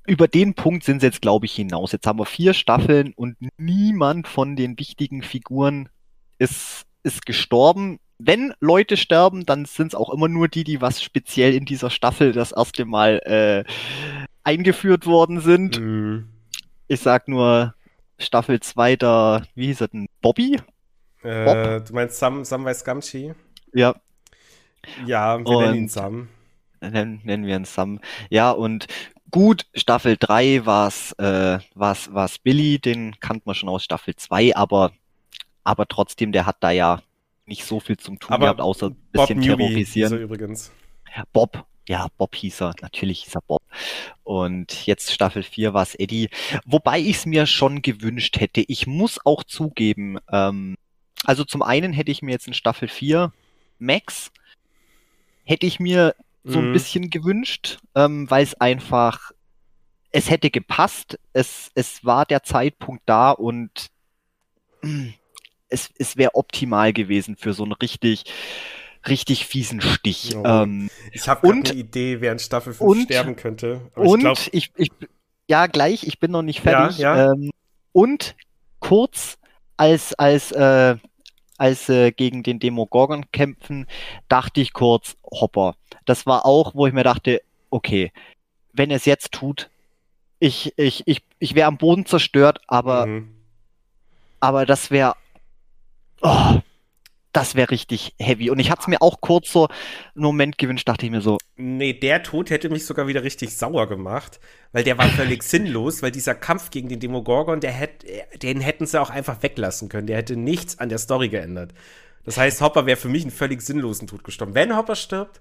über 0.07 0.29
den 0.29 0.55
Punkt 0.55 0.85
sind 0.85 1.01
sie 1.01 1.07
jetzt, 1.07 1.23
glaube 1.23 1.47
ich, 1.47 1.55
hinaus. 1.55 1.93
Jetzt 1.93 2.07
haben 2.07 2.19
wir 2.19 2.27
vier 2.27 2.55
Staffeln 2.55 3.13
und 3.15 3.37
niemand 3.57 4.29
von 4.29 4.55
den 4.55 4.79
wichtigen 4.79 5.23
Figuren 5.23 5.89
ist, 6.39 6.85
ist 7.03 7.27
gestorben. 7.27 7.99
Wenn 8.19 8.55
Leute 8.61 8.97
sterben, 8.97 9.45
dann 9.45 9.65
sind 9.65 9.89
es 9.89 9.95
auch 9.95 10.11
immer 10.11 10.29
nur 10.29 10.49
die, 10.49 10.63
die 10.63 10.81
was 10.81 11.03
speziell 11.03 11.53
in 11.55 11.65
dieser 11.65 11.91
Staffel 11.91 12.33
das 12.33 12.53
erste 12.53 12.85
Mal 12.85 13.19
äh, 13.25 13.65
eingeführt 14.45 15.07
worden 15.07 15.41
sind. 15.41 15.81
Mhm. 15.81 16.29
Ich 16.87 17.01
sag 17.01 17.29
nur 17.29 17.75
Staffel 18.19 18.61
2 18.61 18.97
da, 18.97 19.43
wie 19.55 19.67
hieß 19.67 19.81
er 19.81 19.89
denn? 19.89 20.07
Bobby? 20.21 20.61
Äh, 21.23 21.81
du 21.81 21.93
meinst 21.93 22.19
Sam, 22.19 22.45
Samwise 22.45 22.85
Gamgee? 22.85 23.35
Ja. 23.73 23.95
Ja, 25.07 25.39
wir 25.39 25.47
und 25.47 25.65
nennen 25.65 25.75
ihn 25.75 25.89
Sam. 25.89 26.29
Nennen, 26.81 27.21
nennen 27.25 27.47
wir 27.47 27.57
ihn 27.57 27.65
Sam. 27.65 28.01
Ja, 28.29 28.51
und 28.51 28.87
gut, 29.31 29.67
Staffel 29.75 30.17
3 30.19 30.67
war 30.67 30.89
es 30.89 31.13
äh, 31.13 31.59
war's, 31.75 32.13
war's 32.13 32.39
Billy, 32.39 32.79
den 32.79 33.19
kannte 33.21 33.45
man 33.47 33.55
schon 33.55 33.71
aus 33.71 33.85
Staffel 33.85 34.15
2, 34.15 34.55
aber, 34.55 34.93
aber 35.65 35.87
trotzdem, 35.87 36.33
der 36.33 36.45
hat 36.45 36.59
da 36.61 36.71
ja 36.71 37.01
nicht 37.47 37.65
so 37.65 37.81
viel 37.81 37.97
zum 37.97 38.19
tun 38.19 38.33
aber 38.33 38.47
gehabt, 38.47 38.61
außer 38.61 38.89
ein 38.89 38.97
bisschen 39.13 39.41
Bob 39.41 39.47
terrorisieren. 39.47 40.13
Newby, 40.13 40.25
übrigens. 40.25 40.73
Bob, 41.33 41.65
ja, 41.89 42.09
Bob 42.19 42.35
hieß 42.35 42.63
er, 42.63 42.75
natürlich 42.81 43.25
hieß 43.25 43.37
er 43.37 43.43
Bob. 43.43 43.63
Und 44.23 44.87
jetzt 44.87 45.13
Staffel 45.13 45.43
4 45.43 45.75
war 45.75 45.83
es 45.83 45.95
Eddie. 45.95 46.31
Wobei 46.65 46.99
ich 46.99 47.17
es 47.17 47.27
mir 47.27 47.47
schon 47.47 47.83
gewünscht 47.83 48.41
hätte. 48.41 48.65
Ich 48.67 48.87
muss 48.87 49.19
auch 49.25 49.45
zugeben, 49.45 50.19
ähm, 50.31 50.77
also 51.25 51.45
zum 51.45 51.63
einen 51.63 51.93
hätte 51.93 52.13
ich 52.13 52.23
mir 52.23 52.33
jetzt 52.33 52.47
in 52.47 52.55
Staffel 52.55 52.89
4 52.89 53.33
Max, 53.79 54.31
hätte 55.45 55.67
ich 55.67 55.81
mir 55.81 56.15
so 56.45 56.59
ein 56.59 56.69
mhm. 56.69 56.73
bisschen 56.75 57.11
gewünscht, 57.11 57.79
ähm, 57.95 58.31
weil 58.31 58.45
es 58.45 58.55
einfach, 58.61 59.33
es 60.11 60.31
hätte 60.31 60.51
gepasst, 60.51 61.19
es, 61.33 61.71
es 61.75 62.05
war 62.05 62.27
der 62.27 62.43
Zeitpunkt 62.43 63.03
da 63.07 63.31
und 63.31 63.91
es, 65.69 65.91
es 65.99 66.17
wäre 66.17 66.35
optimal 66.35 66.93
gewesen 66.93 67.37
für 67.37 67.55
so 67.55 67.65
ein 67.65 67.73
richtig 67.73 68.25
richtig 69.09 69.47
fiesen 69.47 69.81
Stich. 69.81 70.35
Oh. 70.37 70.43
Ähm, 70.45 70.91
ich 71.13 71.29
habe 71.29 71.49
eine 71.49 71.73
Idee, 71.73 72.21
wer 72.21 72.33
in 72.33 72.39
Staffel 72.39 72.73
5 72.73 72.81
und, 72.81 73.03
sterben 73.03 73.37
könnte. 73.37 73.81
und 73.95 74.19
ich, 74.19 74.21
glaub... 74.21 74.39
ich, 74.53 74.73
ich, 74.77 74.91
ja, 75.49 75.67
gleich, 75.67 76.07
ich 76.07 76.19
bin 76.19 76.31
noch 76.31 76.43
nicht 76.43 76.61
fertig. 76.61 76.99
Ja, 76.99 77.17
ja. 77.17 77.33
Ähm, 77.33 77.51
und 77.93 78.35
kurz 78.81 79.39
als, 79.77 80.15
als, 80.15 80.53
äh, 80.53 80.97
als 81.59 81.89
äh, 81.89 82.13
gegen 82.13 82.43
den 82.43 82.59
Demogorgon 82.59 83.31
kämpfen, 83.33 83.87
dachte 84.29 84.61
ich 84.61 84.73
kurz, 84.73 85.17
Hopper. 85.31 85.77
Das 86.07 86.27
war 86.27 86.45
auch, 86.47 86.75
wo 86.75 86.87
ich 86.87 86.93
mir 86.93 87.05
dachte, 87.05 87.43
okay, 87.71 88.13
wenn 88.73 88.91
er 88.91 88.97
es 88.97 89.05
jetzt 89.05 89.33
tut, 89.33 89.71
ich, 90.39 90.75
ich, 90.77 91.07
ich, 91.07 91.23
ich 91.39 91.55
wäre 91.55 91.69
am 91.69 91.79
Boden 91.79 92.07
zerstört, 92.07 92.61
aber, 92.67 93.07
mhm. 93.07 93.35
aber 94.41 94.67
das 94.67 94.91
wäre, 94.91 95.15
oh, 96.23 96.61
das 97.35 97.57
wäre 97.57 97.71
richtig 97.71 98.15
heavy. 98.19 98.49
Und 98.49 98.61
ich 98.61 98.71
hatte 98.71 98.83
es 98.83 98.87
mir 98.87 99.03
auch 99.03 99.21
kurz 99.21 99.51
so 99.51 99.67
einen 100.15 100.25
Moment 100.25 100.57
gewünscht, 100.57 100.89
dachte 100.89 101.05
ich 101.05 101.13
mir 101.13 101.21
so. 101.21 101.39
Nee, 101.57 101.93
der 101.93 102.23
Tod 102.23 102.49
hätte 102.49 102.71
mich 102.71 102.87
sogar 102.87 103.09
wieder 103.09 103.25
richtig 103.25 103.57
sauer 103.57 103.89
gemacht, 103.89 104.39
weil 104.73 104.85
der 104.85 104.97
war 104.99 105.09
völlig 105.09 105.43
sinnlos, 105.45 106.01
weil 106.01 106.13
dieser 106.13 106.37
Kampf 106.37 106.71
gegen 106.71 106.89
den 106.89 107.01
Demogorgon, 107.01 107.61
der 107.61 107.73
hätt, 107.73 108.05
den 108.43 108.61
hätten 108.61 108.87
sie 108.87 109.01
auch 109.01 109.11
einfach 109.11 109.43
weglassen 109.43 109.89
können. 109.89 110.07
Der 110.07 110.17
hätte 110.17 110.37
nichts 110.37 110.79
an 110.79 110.89
der 110.89 110.99
Story 110.99 111.29
geändert. 111.29 111.75
Das 112.25 112.39
heißt, 112.39 112.61
Hopper 112.61 112.87
wäre 112.87 112.97
für 112.97 113.09
mich 113.09 113.23
einen 113.23 113.33
völlig 113.33 113.63
sinnlosen 113.63 114.07
Tod 114.07 114.23
gestorben. 114.23 114.55
Wenn 114.55 114.77
Hopper 114.77 114.95
stirbt, 114.95 115.41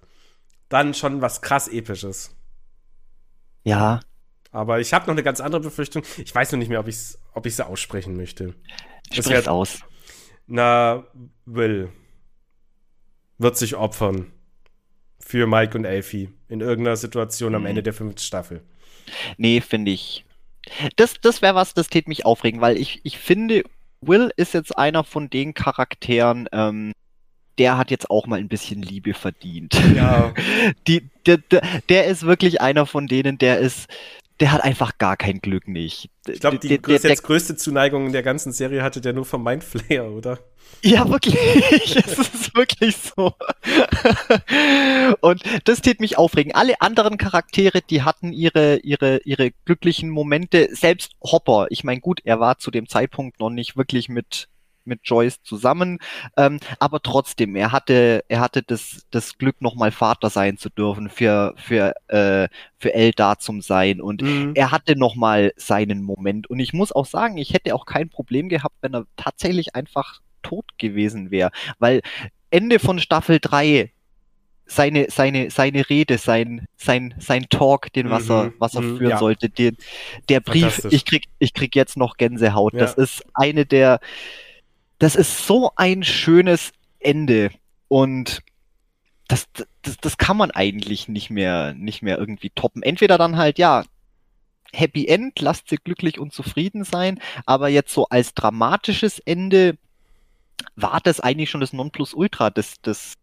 dann 0.69 0.95
schon 0.95 1.21
was 1.21 1.43
krass 1.43 1.67
Episches. 1.67 2.35
Ja. 3.63 3.99
Aber 4.51 4.79
ich 4.79 4.93
habe 4.93 5.05
noch 5.05 5.13
eine 5.13 5.23
ganz 5.23 5.41
andere 5.41 5.61
Befürchtung. 5.61 6.03
Ich 6.17 6.33
weiß 6.33 6.51
noch 6.51 6.59
nicht 6.59 6.69
mehr, 6.69 6.79
ob 6.79 6.87
ich 6.87 6.95
es 6.95 7.19
ob 7.33 7.69
aussprechen 7.69 8.17
möchte. 8.17 8.55
Sprich 9.11 9.47
aus. 9.47 9.79
Na, 10.47 11.05
Will 11.45 11.89
wird 13.37 13.57
sich 13.57 13.75
opfern 13.75 14.31
für 15.19 15.47
Mike 15.47 15.77
und 15.77 15.85
Elfie 15.85 16.29
in 16.49 16.61
irgendeiner 16.61 16.97
Situation 16.97 17.55
am 17.55 17.61
mhm. 17.61 17.67
Ende 17.67 17.83
der 17.83 17.93
fünften 17.93 18.19
Staffel. 18.19 18.61
Nee, 19.37 19.61
finde 19.61 19.91
ich. 19.91 20.25
Das, 20.95 21.15
das 21.21 21.41
wäre 21.41 21.55
was, 21.55 21.73
das 21.73 21.87
tät 21.87 22.07
mich 22.07 22.25
aufregen, 22.25 22.61
weil 22.61 22.77
ich, 22.77 23.01
ich 23.03 23.17
finde, 23.17 23.63
Will 24.01 24.31
ist 24.37 24.53
jetzt 24.53 24.77
einer 24.77 25.03
von 25.03 25.29
den 25.29 25.53
Charakteren, 25.53 26.47
ähm, 26.51 26.93
der 27.57 27.77
hat 27.77 27.91
jetzt 27.91 28.09
auch 28.09 28.25
mal 28.25 28.39
ein 28.39 28.47
bisschen 28.47 28.81
Liebe 28.81 29.13
verdient. 29.13 29.79
Ja. 29.95 30.33
Die, 30.87 31.09
der, 31.25 31.37
der, 31.37 31.61
der 31.89 32.05
ist 32.07 32.23
wirklich 32.23 32.61
einer 32.61 32.85
von 32.85 33.07
denen, 33.07 33.37
der 33.37 33.59
ist, 33.59 33.87
der 34.39 34.51
hat 34.51 34.63
einfach 34.63 34.97
gar 34.97 35.17
kein 35.17 35.39
Glück 35.39 35.67
nicht. 35.67 36.09
Ich 36.27 36.39
glaube, 36.39 36.57
die 36.57 36.69
der, 36.69 36.79
größte, 36.79 37.07
der, 37.07 37.17
größte 37.17 37.55
Zuneigung 37.55 38.07
in 38.07 38.13
der 38.13 38.23
ganzen 38.23 38.51
Serie 38.51 38.81
hatte 38.81 38.99
der 38.99 39.13
nur 39.13 39.25
vom 39.25 39.43
Mindflayer, 39.43 40.09
oder? 40.09 40.39
Ja, 40.83 41.09
wirklich. 41.09 41.35
es 41.95 42.19
ist 42.19 42.55
wirklich 42.55 42.97
so. 42.97 43.33
Und 45.21 45.41
das 45.63 45.81
tät 45.81 46.01
mich 46.01 46.17
aufregen. 46.17 46.53
Alle 46.53 46.81
anderen 46.81 47.17
Charaktere, 47.17 47.81
die 47.81 48.03
hatten 48.03 48.33
ihre, 48.33 48.77
ihre, 48.77 49.19
ihre 49.23 49.51
glücklichen 49.65 50.09
Momente. 50.09 50.67
Selbst 50.71 51.13
Hopper, 51.23 51.67
ich 51.69 51.83
meine, 51.85 52.01
gut, 52.01 52.19
er 52.25 52.39
war 52.39 52.57
zu 52.57 52.69
dem 52.69 52.89
Zeitpunkt 52.89 53.39
noch 53.39 53.49
nicht 53.49 53.77
wirklich 53.77 54.09
mit 54.09 54.49
mit 54.85 55.01
Joyce 55.03 55.41
zusammen. 55.43 55.99
Ähm, 56.37 56.59
aber 56.79 57.01
trotzdem, 57.01 57.55
er 57.55 57.71
hatte, 57.71 58.23
er 58.27 58.41
hatte 58.41 58.63
das, 58.63 59.05
das 59.11 59.37
Glück, 59.37 59.61
nochmal 59.61 59.91
Vater 59.91 60.29
sein 60.29 60.57
zu 60.57 60.69
dürfen, 60.69 61.09
für, 61.09 61.53
für, 61.57 61.93
äh, 62.07 62.49
für 62.77 62.93
Elle 62.93 63.11
da 63.11 63.37
zum 63.37 63.61
sein. 63.61 64.01
Und 64.01 64.21
mhm. 64.21 64.51
er 64.55 64.71
hatte 64.71 64.97
nochmal 64.97 65.53
seinen 65.55 66.03
Moment. 66.03 66.49
Und 66.49 66.59
ich 66.59 66.73
muss 66.73 66.91
auch 66.91 67.05
sagen, 67.05 67.37
ich 67.37 67.53
hätte 67.53 67.73
auch 67.75 67.85
kein 67.85 68.09
Problem 68.09 68.49
gehabt, 68.49 68.75
wenn 68.81 68.93
er 68.93 69.05
tatsächlich 69.15 69.75
einfach 69.75 70.19
tot 70.43 70.65
gewesen 70.77 71.31
wäre. 71.31 71.51
Weil 71.79 72.01
Ende 72.51 72.79
von 72.79 72.99
Staffel 72.99 73.39
3 73.41 73.91
seine, 74.65 75.07
seine, 75.09 75.49
seine 75.49 75.89
Rede, 75.89 76.17
sein, 76.17 76.67
sein, 76.77 77.13
sein 77.19 77.47
Talk, 77.49 77.91
den 77.93 78.09
was 78.09 78.29
er, 78.29 78.45
mhm, 78.45 78.53
was 78.59 78.75
er 78.75 78.81
mhm, 78.81 78.97
führen 78.97 79.11
ja. 79.11 79.17
sollte, 79.17 79.49
den, 79.49 79.77
der 80.29 80.39
Brief, 80.39 80.85
ich 80.89 81.05
krieg, 81.05 81.25
ich 81.39 81.53
krieg 81.53 81.75
jetzt 81.75 81.97
noch 81.97 82.17
Gänsehaut. 82.17 82.73
Ja. 82.73 82.79
Das 82.79 82.93
ist 82.93 83.23
eine 83.33 83.65
der, 83.65 83.99
das 84.99 85.15
ist 85.15 85.45
so 85.47 85.71
ein 85.75 86.03
schönes 86.03 86.71
Ende 86.99 87.51
und 87.87 88.41
das, 89.27 89.47
das, 89.81 89.97
das 89.97 90.17
kann 90.17 90.37
man 90.37 90.51
eigentlich 90.51 91.07
nicht 91.07 91.29
mehr, 91.29 91.73
nicht 91.73 92.01
mehr 92.01 92.17
irgendwie 92.17 92.49
toppen. 92.49 92.83
Entweder 92.83 93.17
dann 93.17 93.37
halt, 93.37 93.57
ja, 93.57 93.83
Happy 94.71 95.07
End, 95.07 95.39
lasst 95.39 95.69
sie 95.69 95.77
glücklich 95.77 96.19
und 96.19 96.33
zufrieden 96.33 96.83
sein, 96.83 97.19
aber 97.45 97.69
jetzt 97.69 97.93
so 97.93 98.07
als 98.07 98.33
dramatisches 98.33 99.19
Ende 99.19 99.77
war 100.75 100.99
das 101.01 101.19
eigentlich 101.19 101.49
schon 101.49 101.61
das 101.61 101.73
Nonplusultra 101.73 102.49
des, 102.49 102.81
des, 102.81 103.13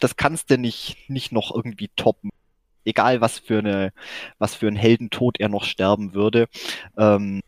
das 0.00 0.16
kannst 0.16 0.50
du 0.50 0.58
nicht, 0.58 0.96
nicht 1.08 1.32
noch 1.32 1.54
irgendwie 1.54 1.90
toppen. 1.96 2.30
Egal 2.84 3.20
was 3.20 3.38
für 3.38 3.58
eine, 3.58 3.92
was 4.38 4.54
für 4.54 4.68
ein 4.68 4.76
Heldentod 4.76 5.38
er 5.40 5.48
noch 5.48 5.64
sterben 5.64 6.14
würde. 6.14 6.48
Ähm, 6.96 7.42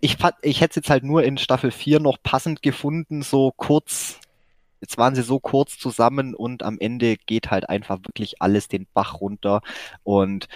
ich, 0.00 0.16
ich 0.42 0.60
hätte 0.60 0.70
es 0.70 0.76
jetzt 0.76 0.90
halt 0.90 1.04
nur 1.04 1.24
in 1.24 1.36
Staffel 1.38 1.70
4 1.70 2.00
noch 2.00 2.18
passend 2.22 2.62
gefunden, 2.62 3.22
so 3.22 3.52
kurz, 3.56 4.20
jetzt 4.80 4.98
waren 4.98 5.14
sie 5.14 5.22
so 5.22 5.40
kurz 5.40 5.78
zusammen 5.78 6.34
und 6.34 6.62
am 6.62 6.78
Ende 6.78 7.16
geht 7.16 7.50
halt 7.50 7.68
einfach 7.68 7.98
wirklich 8.06 8.40
alles 8.40 8.68
den 8.68 8.86
Bach 8.94 9.20
runter 9.20 9.60
und 10.04 10.48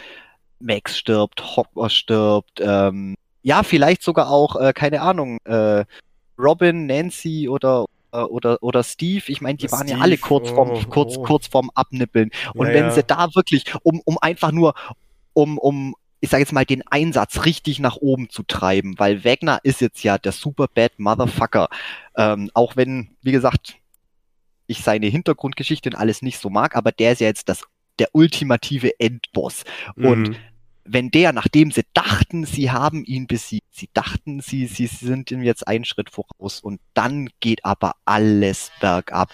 Max 0.61 0.99
stirbt, 0.99 1.57
Hopper 1.57 1.91
stirbt, 1.91 2.61
ähm, 2.61 3.17
ja, 3.43 3.63
vielleicht 3.63 4.03
sogar 4.03 4.31
auch, 4.31 4.57
äh, 4.57 4.73
keine 4.73 5.01
Ahnung, 5.03 5.39
äh, 5.45 5.85
Robin, 6.39 6.87
Nancy 6.87 7.49
oder 7.49 7.87
äh, 8.13 8.19
oder, 8.19 8.63
oder 8.63 8.83
Steve, 8.83 9.25
ich 9.29 9.41
meine, 9.41 9.59
die 9.59 9.69
Steve, 9.69 9.79
waren 9.79 9.89
ja 9.89 9.99
alle 9.99 10.19
kurz 10.19 10.51
vorm, 10.51 10.71
oh, 10.71 10.83
kurz, 10.89 11.17
oh. 11.17 11.23
kurz 11.23 11.47
vorm 11.47 11.71
Abnippeln. 11.75 12.31
Und 12.55 12.69
ja, 12.69 12.73
wenn 12.73 12.91
sie 12.91 13.03
da 13.03 13.35
wirklich, 13.35 13.75
um, 13.83 14.01
um 14.05 14.19
einfach 14.19 14.53
nur, 14.53 14.75
um, 15.35 15.59
um, 15.59 15.95
ich 16.21 16.31
sage 16.31 16.43
jetzt 16.43 16.53
mal, 16.53 16.65
den 16.65 16.87
Einsatz 16.87 17.45
richtig 17.45 17.79
nach 17.79 17.97
oben 17.97 18.29
zu 18.31 18.43
treiben, 18.43 18.99
weil 18.99 19.25
Wagner 19.25 19.61
ist 19.63 19.81
jetzt 19.81 20.03
ja 20.03 20.19
der 20.19 20.33
super 20.33 20.67
bad 20.73 20.99
Motherfucker. 20.99 21.69
Ähm, 22.17 22.51
auch 22.55 22.77
wenn, 22.77 23.11
wie 23.23 23.33
gesagt, 23.33 23.77
ich 24.67 24.83
seine 24.83 25.07
Hintergrundgeschichte 25.07 25.91
und 25.91 25.97
alles 25.97 26.23
nicht 26.23 26.39
so 26.39 26.51
mag, 26.51 26.77
aber 26.77 26.93
der 26.93 27.13
ist 27.13 27.21
ja 27.21 27.29
jetzt 27.29 27.49
das 27.49 27.65
der 27.99 28.09
ultimative 28.13 28.99
Endboss. 29.01 29.65
Mhm. 29.97 30.07
Und 30.07 30.41
wenn 30.89 31.11
der, 31.11 31.33
nachdem 31.33 31.71
sie 31.71 31.85
dachten, 31.93 32.45
sie 32.45 32.71
haben 32.71 33.05
ihn 33.05 33.27
besiegt, 33.27 33.67
sie 33.71 33.89
dachten, 33.93 34.41
sie, 34.41 34.67
sie 34.67 34.87
sind 34.87 35.31
ihm 35.31 35.43
jetzt 35.43 35.67
einen 35.67 35.85
Schritt 35.85 36.11
voraus 36.11 36.61
und 36.61 36.81
dann 36.95 37.29
geht 37.41 37.65
aber 37.65 37.93
alles 38.05 38.73
bergab. 38.81 39.33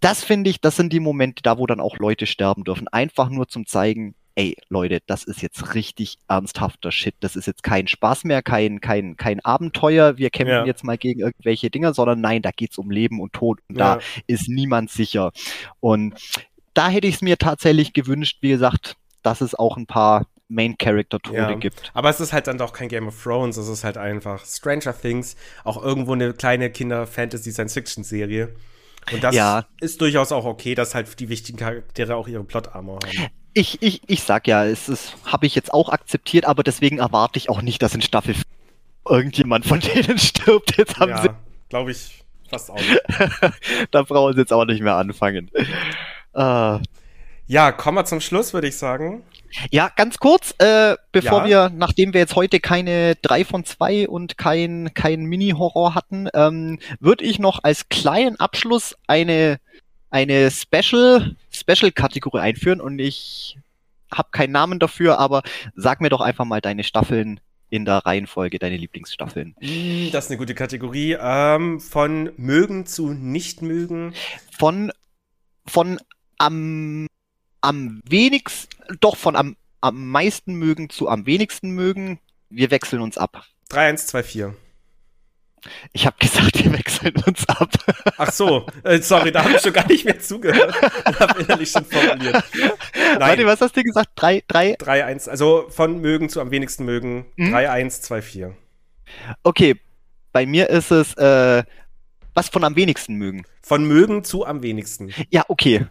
Das 0.00 0.22
finde 0.22 0.50
ich, 0.50 0.60
das 0.60 0.76
sind 0.76 0.92
die 0.92 1.00
Momente 1.00 1.42
da, 1.42 1.58
wo 1.58 1.66
dann 1.66 1.80
auch 1.80 1.98
Leute 1.98 2.26
sterben 2.26 2.64
dürfen. 2.64 2.88
Einfach 2.88 3.30
nur 3.30 3.48
zum 3.48 3.66
zeigen, 3.66 4.14
ey, 4.34 4.56
Leute, 4.68 5.00
das 5.06 5.24
ist 5.24 5.40
jetzt 5.40 5.74
richtig 5.74 6.18
ernsthafter 6.28 6.92
Shit. 6.92 7.14
Das 7.20 7.36
ist 7.36 7.46
jetzt 7.46 7.62
kein 7.62 7.86
Spaß 7.86 8.24
mehr, 8.24 8.42
kein, 8.42 8.80
kein, 8.80 9.16
kein 9.16 9.40
Abenteuer. 9.40 10.18
Wir 10.18 10.28
kämpfen 10.28 10.52
ja. 10.52 10.66
jetzt 10.66 10.84
mal 10.84 10.98
gegen 10.98 11.20
irgendwelche 11.20 11.70
Dinger, 11.70 11.94
sondern 11.94 12.20
nein, 12.20 12.42
da 12.42 12.50
geht's 12.50 12.76
um 12.76 12.90
Leben 12.90 13.20
und 13.20 13.32
Tod 13.32 13.60
und 13.68 13.78
ja. 13.78 13.96
da 13.96 14.00
ist 14.26 14.48
niemand 14.48 14.90
sicher. 14.90 15.32
Und 15.80 16.14
da 16.74 16.88
hätte 16.88 17.06
ich 17.06 17.16
es 17.16 17.22
mir 17.22 17.38
tatsächlich 17.38 17.92
gewünscht, 17.92 18.38
wie 18.40 18.50
gesagt, 18.50 18.96
dass 19.22 19.40
es 19.40 19.54
auch 19.54 19.76
ein 19.76 19.86
paar 19.86 20.26
Main-Character-Tode 20.48 21.36
ja. 21.36 21.54
gibt. 21.54 21.90
Aber 21.94 22.10
es 22.10 22.20
ist 22.20 22.32
halt 22.32 22.46
dann 22.46 22.58
doch 22.58 22.72
kein 22.72 22.88
Game 22.88 23.08
of 23.08 23.22
Thrones, 23.22 23.56
es 23.56 23.68
ist 23.68 23.84
halt 23.84 23.96
einfach 23.96 24.44
Stranger 24.44 24.98
Things, 24.98 25.36
auch 25.64 25.82
irgendwo 25.82 26.12
eine 26.12 26.32
kleine 26.34 26.70
Kinder-Fantasy-Science-Fiction-Serie. 26.70 28.54
Und 29.12 29.22
das 29.22 29.34
ja. 29.34 29.66
ist 29.80 30.00
durchaus 30.00 30.32
auch 30.32 30.44
okay, 30.44 30.74
dass 30.74 30.94
halt 30.94 31.18
die 31.20 31.28
wichtigen 31.28 31.58
Charaktere 31.58 32.16
auch 32.16 32.28
ihre 32.28 32.44
Plot-Armor 32.44 33.00
haben. 33.04 33.28
Ich, 33.52 33.82
ich, 33.82 34.02
ich 34.06 34.22
sag 34.22 34.48
ja, 34.48 34.64
es 34.64 34.88
ist, 34.88 35.14
habe 35.24 35.46
ich 35.46 35.54
jetzt 35.54 35.72
auch 35.72 35.88
akzeptiert, 35.88 36.44
aber 36.44 36.62
deswegen 36.62 36.98
erwarte 36.98 37.38
ich 37.38 37.48
auch 37.48 37.62
nicht, 37.62 37.82
dass 37.82 37.94
in 37.94 38.02
Staffel 38.02 38.34
irgendjemand 39.08 39.66
von 39.66 39.80
denen 39.94 40.18
stirbt. 40.18 40.76
Jetzt 40.76 40.98
haben 40.98 41.10
ja, 41.10 41.36
glaube 41.68 41.92
ich 41.92 42.24
fast 42.48 42.70
auch 42.70 42.76
nicht. 42.76 43.00
da 43.90 44.02
brauchen 44.02 44.34
sie 44.34 44.40
jetzt 44.40 44.52
auch 44.52 44.64
nicht 44.64 44.82
mehr 44.82 44.96
anfangen. 44.96 45.50
Uh. 46.34 46.80
Ja, 47.46 47.72
kommen 47.72 47.98
wir 47.98 48.04
zum 48.06 48.20
Schluss, 48.20 48.54
würde 48.54 48.68
ich 48.68 48.76
sagen. 48.76 49.22
Ja, 49.70 49.90
ganz 49.94 50.18
kurz, 50.18 50.54
äh, 50.58 50.96
bevor 51.12 51.46
ja. 51.46 51.70
wir, 51.70 51.76
nachdem 51.76 52.12
wir 52.14 52.20
jetzt 52.20 52.36
heute 52.36 52.58
keine 52.58 53.16
drei 53.16 53.44
von 53.44 53.64
zwei 53.64 54.08
und 54.08 54.38
kein, 54.38 54.92
kein 54.94 55.24
Mini-Horror 55.24 55.94
hatten, 55.94 56.28
ähm, 56.32 56.78
würde 57.00 57.24
ich 57.24 57.38
noch 57.38 57.62
als 57.62 57.88
kleinen 57.88 58.40
Abschluss 58.40 58.96
eine, 59.06 59.60
eine 60.10 60.50
Special, 60.50 61.36
Special-Kategorie 61.50 62.40
einführen 62.40 62.80
und 62.80 62.98
ich 62.98 63.58
habe 64.10 64.28
keinen 64.30 64.52
Namen 64.52 64.78
dafür, 64.78 65.18
aber 65.18 65.42
sag 65.74 66.00
mir 66.00 66.08
doch 66.08 66.20
einfach 66.20 66.44
mal 66.46 66.60
deine 66.60 66.84
Staffeln 66.84 67.40
in 67.68 67.84
der 67.84 67.98
Reihenfolge, 68.06 68.58
deine 68.58 68.76
Lieblingsstaffeln. 68.76 69.54
Hm, 69.60 70.10
das 70.12 70.26
ist 70.26 70.30
eine 70.30 70.38
gute 70.38 70.54
Kategorie. 70.54 71.16
Ähm, 71.20 71.80
von 71.80 72.30
mögen 72.36 72.86
zu 72.86 73.12
nicht 73.12 73.62
mögen. 73.62 74.14
Von, 74.56 74.92
von 75.66 75.98
am 76.38 77.06
am 77.64 78.00
wenigsten, 78.04 78.68
doch 79.00 79.16
von 79.16 79.36
am, 79.36 79.56
am 79.80 80.08
meisten 80.10 80.54
mögen 80.54 80.90
zu 80.90 81.08
am 81.08 81.26
wenigsten 81.26 81.70
mögen. 81.70 82.20
Wir 82.50 82.70
wechseln 82.70 83.02
uns 83.02 83.18
ab. 83.18 83.44
3, 83.70 83.88
1, 83.88 84.06
2, 84.06 84.22
4. 84.22 84.54
Ich 85.92 86.06
habe 86.06 86.16
gesagt, 86.18 86.62
wir 86.62 86.72
wechseln 86.72 87.14
uns 87.26 87.48
ab. 87.48 87.70
Ach 88.18 88.30
so, 88.30 88.66
äh, 88.82 89.00
sorry, 89.00 89.32
da 89.32 89.44
habe 89.44 89.54
ich 89.54 89.62
schon 89.62 89.72
gar 89.72 89.86
nicht 89.86 90.04
mehr 90.04 90.20
zugehört 90.20 90.74
und 91.06 91.20
habe 91.20 91.40
innerlich 91.42 91.70
schon 91.70 91.86
formuliert. 91.86 92.44
Nein. 92.94 93.20
Warte, 93.20 93.46
was 93.46 93.60
hast 93.62 93.76
du 93.76 93.82
gesagt? 93.82 94.10
3, 94.16 94.44
3? 94.46 94.76
3, 94.78 95.04
1, 95.04 95.28
also 95.28 95.66
von 95.70 96.00
mögen 96.00 96.28
zu 96.28 96.40
am 96.40 96.50
wenigsten 96.50 96.84
mögen. 96.84 97.26
3, 97.38 97.70
1, 97.70 98.02
2, 98.02 98.22
4. 98.22 98.54
Okay, 99.42 99.76
bei 100.32 100.44
mir 100.44 100.68
ist 100.68 100.90
es, 100.90 101.14
äh, 101.14 101.64
was 102.34 102.48
von 102.48 102.64
am 102.64 102.76
wenigsten 102.76 103.14
mögen? 103.14 103.44
Von 103.62 103.86
mögen 103.86 104.22
zu 104.24 104.44
am 104.44 104.62
wenigsten. 104.62 105.14
Ja, 105.30 105.44
okay. 105.48 105.86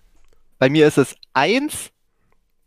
Bei 0.64 0.70
mir 0.70 0.88
ist 0.88 0.98
es 0.98 1.18
1, 1.34 1.92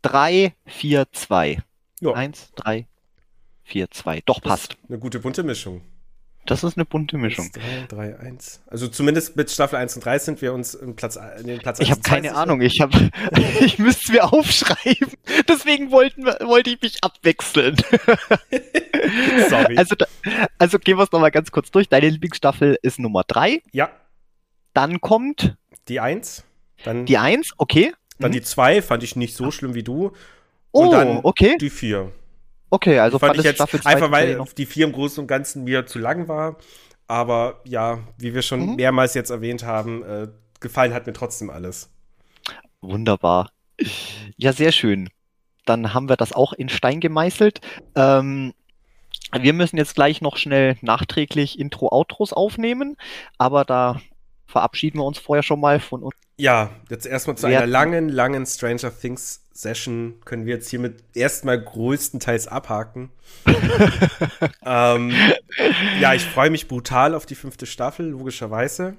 3, 0.03 0.53
4, 0.67 1.07
2. 1.11 1.57
1, 2.05 2.51
3, 2.53 2.85
4, 3.63 3.89
2. 3.89 4.21
Doch, 4.23 4.39
passt. 4.39 4.77
Eine 4.87 4.99
gute 4.99 5.17
bunte 5.19 5.41
Mischung. 5.41 5.81
Das 6.45 6.63
ist 6.63 6.77
eine 6.77 6.85
bunte 6.85 7.17
Mischung. 7.17 7.49
3, 7.51 7.87
3, 7.89 8.19
1. 8.19 8.61
Also 8.67 8.87
zumindest 8.87 9.35
mit 9.35 9.49
Staffel 9.49 9.77
1 9.77 9.95
und 9.95 10.05
3 10.05 10.19
sind 10.19 10.43
wir 10.43 10.53
uns 10.53 10.75
im 10.75 10.95
Platz, 10.95 11.17
in 11.39 11.47
den 11.47 11.57
Platz 11.57 11.79
Ich 11.79 11.89
habe 11.89 12.01
keine 12.01 12.35
Ahnung. 12.35 12.61
Ich, 12.61 12.81
hab, 12.81 12.91
ich 13.61 13.79
müsste 13.79 14.03
es 14.03 14.09
mir 14.11 14.31
aufschreiben. 14.31 15.13
Deswegen 15.47 15.89
wollten, 15.89 16.23
wollte 16.25 16.69
ich 16.69 16.79
mich 16.79 17.03
abwechseln. 17.03 17.77
Sorry. 19.49 19.75
Also, 19.75 19.95
also 20.59 20.77
gehen 20.77 20.99
wir 20.99 21.03
es 21.03 21.11
nochmal 21.11 21.31
ganz 21.31 21.49
kurz 21.49 21.71
durch. 21.71 21.89
Deine 21.89 22.09
Lieblingsstaffel 22.09 22.77
ist 22.83 22.99
Nummer 22.99 23.23
3. 23.27 23.63
Ja. 23.71 23.89
Dann 24.75 25.01
kommt 25.01 25.57
die 25.87 25.99
1. 25.99 26.43
Dann 26.87 27.05
die 27.05 27.17
1, 27.17 27.53
okay. 27.57 27.93
Dann 28.19 28.31
mhm. 28.31 28.35
die 28.35 28.41
2 28.41 28.81
fand 28.81 29.03
ich 29.03 29.15
nicht 29.15 29.35
so 29.35 29.51
schlimm 29.51 29.73
wie 29.73 29.83
du. 29.83 30.13
Und 30.71 30.87
oh, 30.87 30.91
dann 30.91 31.19
okay. 31.23 31.57
die 31.59 31.69
4. 31.69 32.11
Okay, 32.69 32.99
also 32.99 33.19
fand 33.19 33.37
ich 33.37 33.43
jetzt 33.43 33.55
Staffel 33.55 33.79
einfach, 33.85 34.11
weil 34.11 34.43
die 34.57 34.65
4 34.65 34.87
im 34.87 34.91
Großen 34.91 35.21
und 35.21 35.27
Ganzen 35.27 35.63
mir 35.63 35.85
zu 35.85 35.99
lang 35.99 36.27
war. 36.27 36.57
Aber 37.07 37.61
ja, 37.65 37.99
wie 38.17 38.33
wir 38.33 38.41
schon 38.41 38.71
mhm. 38.71 38.75
mehrmals 38.75 39.13
jetzt 39.13 39.29
erwähnt 39.29 39.63
haben, 39.63 40.03
äh, 40.03 40.27
gefallen 40.59 40.93
hat 40.93 41.07
mir 41.07 41.13
trotzdem 41.13 41.49
alles. 41.49 41.89
Wunderbar. 42.81 43.49
Ja, 44.35 44.53
sehr 44.53 44.71
schön. 44.71 45.09
Dann 45.65 45.93
haben 45.93 46.09
wir 46.09 46.17
das 46.17 46.33
auch 46.33 46.53
in 46.53 46.69
Stein 46.69 46.99
gemeißelt. 46.99 47.61
Ähm, 47.95 48.53
wir 49.33 49.53
müssen 49.53 49.77
jetzt 49.77 49.95
gleich 49.95 50.21
noch 50.21 50.37
schnell 50.37 50.77
nachträglich 50.81 51.59
Intro-Outros 51.59 52.33
aufnehmen, 52.33 52.95
aber 53.37 53.65
da 53.65 53.99
verabschieden 54.47 54.99
wir 54.99 55.03
uns 55.03 55.19
vorher 55.19 55.43
schon 55.43 55.59
mal 55.59 55.79
von 55.79 56.03
uns. 56.03 56.15
Ja, 56.37 56.69
jetzt 56.89 57.05
erstmal 57.05 57.37
zu 57.37 57.47
einer 57.47 57.65
langen, 57.65 58.09
langen 58.09 58.45
Stranger 58.45 58.91
Things 58.97 59.41
Session 59.53 60.15
können 60.23 60.45
wir 60.45 60.55
jetzt 60.55 60.69
hiermit 60.69 61.03
erstmal 61.15 61.59
größtenteils 61.59 62.47
abhaken. 62.47 63.09
ähm, 64.65 65.13
ja, 65.99 66.13
ich 66.13 66.23
freue 66.23 66.51
mich 66.51 66.67
brutal 66.67 67.15
auf 67.15 67.25
die 67.25 67.35
fünfte 67.35 67.65
Staffel, 67.65 68.07
logischerweise. 68.07 68.97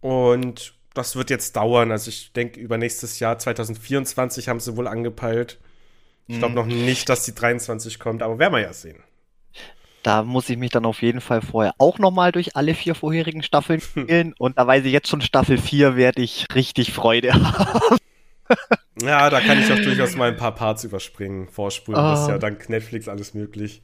Und 0.00 0.74
das 0.94 1.16
wird 1.16 1.30
jetzt 1.30 1.56
dauern. 1.56 1.90
Also 1.90 2.10
ich 2.10 2.32
denke, 2.32 2.60
über 2.60 2.78
nächstes 2.78 3.18
Jahr, 3.18 3.38
2024, 3.38 4.48
haben 4.48 4.60
sie 4.60 4.76
wohl 4.76 4.86
angepeilt. 4.86 5.58
Ich 6.28 6.38
glaube 6.38 6.50
mhm. 6.50 6.54
noch 6.54 6.66
nicht, 6.66 7.08
dass 7.08 7.24
die 7.24 7.34
23 7.34 7.98
kommt, 7.98 8.22
aber 8.22 8.38
werden 8.38 8.54
wir 8.54 8.60
ja 8.60 8.72
sehen. 8.72 9.02
Da 10.02 10.22
muss 10.22 10.48
ich 10.48 10.56
mich 10.56 10.70
dann 10.70 10.84
auf 10.84 11.02
jeden 11.02 11.20
Fall 11.20 11.42
vorher 11.42 11.74
auch 11.78 11.98
nochmal 11.98 12.32
durch 12.32 12.56
alle 12.56 12.74
vier 12.74 12.94
vorherigen 12.94 13.42
Staffeln 13.42 13.80
spielen. 13.80 14.34
Und 14.38 14.58
da 14.58 14.66
weiß 14.66 14.84
ich 14.84 14.92
jetzt 14.92 15.08
schon, 15.08 15.20
Staffel 15.20 15.58
4 15.58 15.96
werde 15.96 16.22
ich 16.22 16.46
richtig 16.54 16.92
Freude 16.92 17.32
haben. 17.34 17.96
Ja, 19.00 19.30
da 19.30 19.40
kann 19.40 19.58
ich 19.60 19.72
auch 19.72 19.78
durchaus 19.78 20.16
mal 20.16 20.28
ein 20.28 20.36
paar 20.36 20.54
Parts 20.54 20.84
überspringen, 20.84 21.48
vorspulen. 21.48 22.00
Oh. 22.00 22.02
Das 22.02 22.22
ist 22.22 22.28
ja 22.28 22.34
ah. 22.34 22.38
dank 22.38 22.68
Netflix 22.68 23.08
alles 23.08 23.34
möglich. 23.34 23.82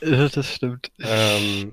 Das 0.00 0.54
stimmt. 0.54 0.90
Ähm, 1.00 1.72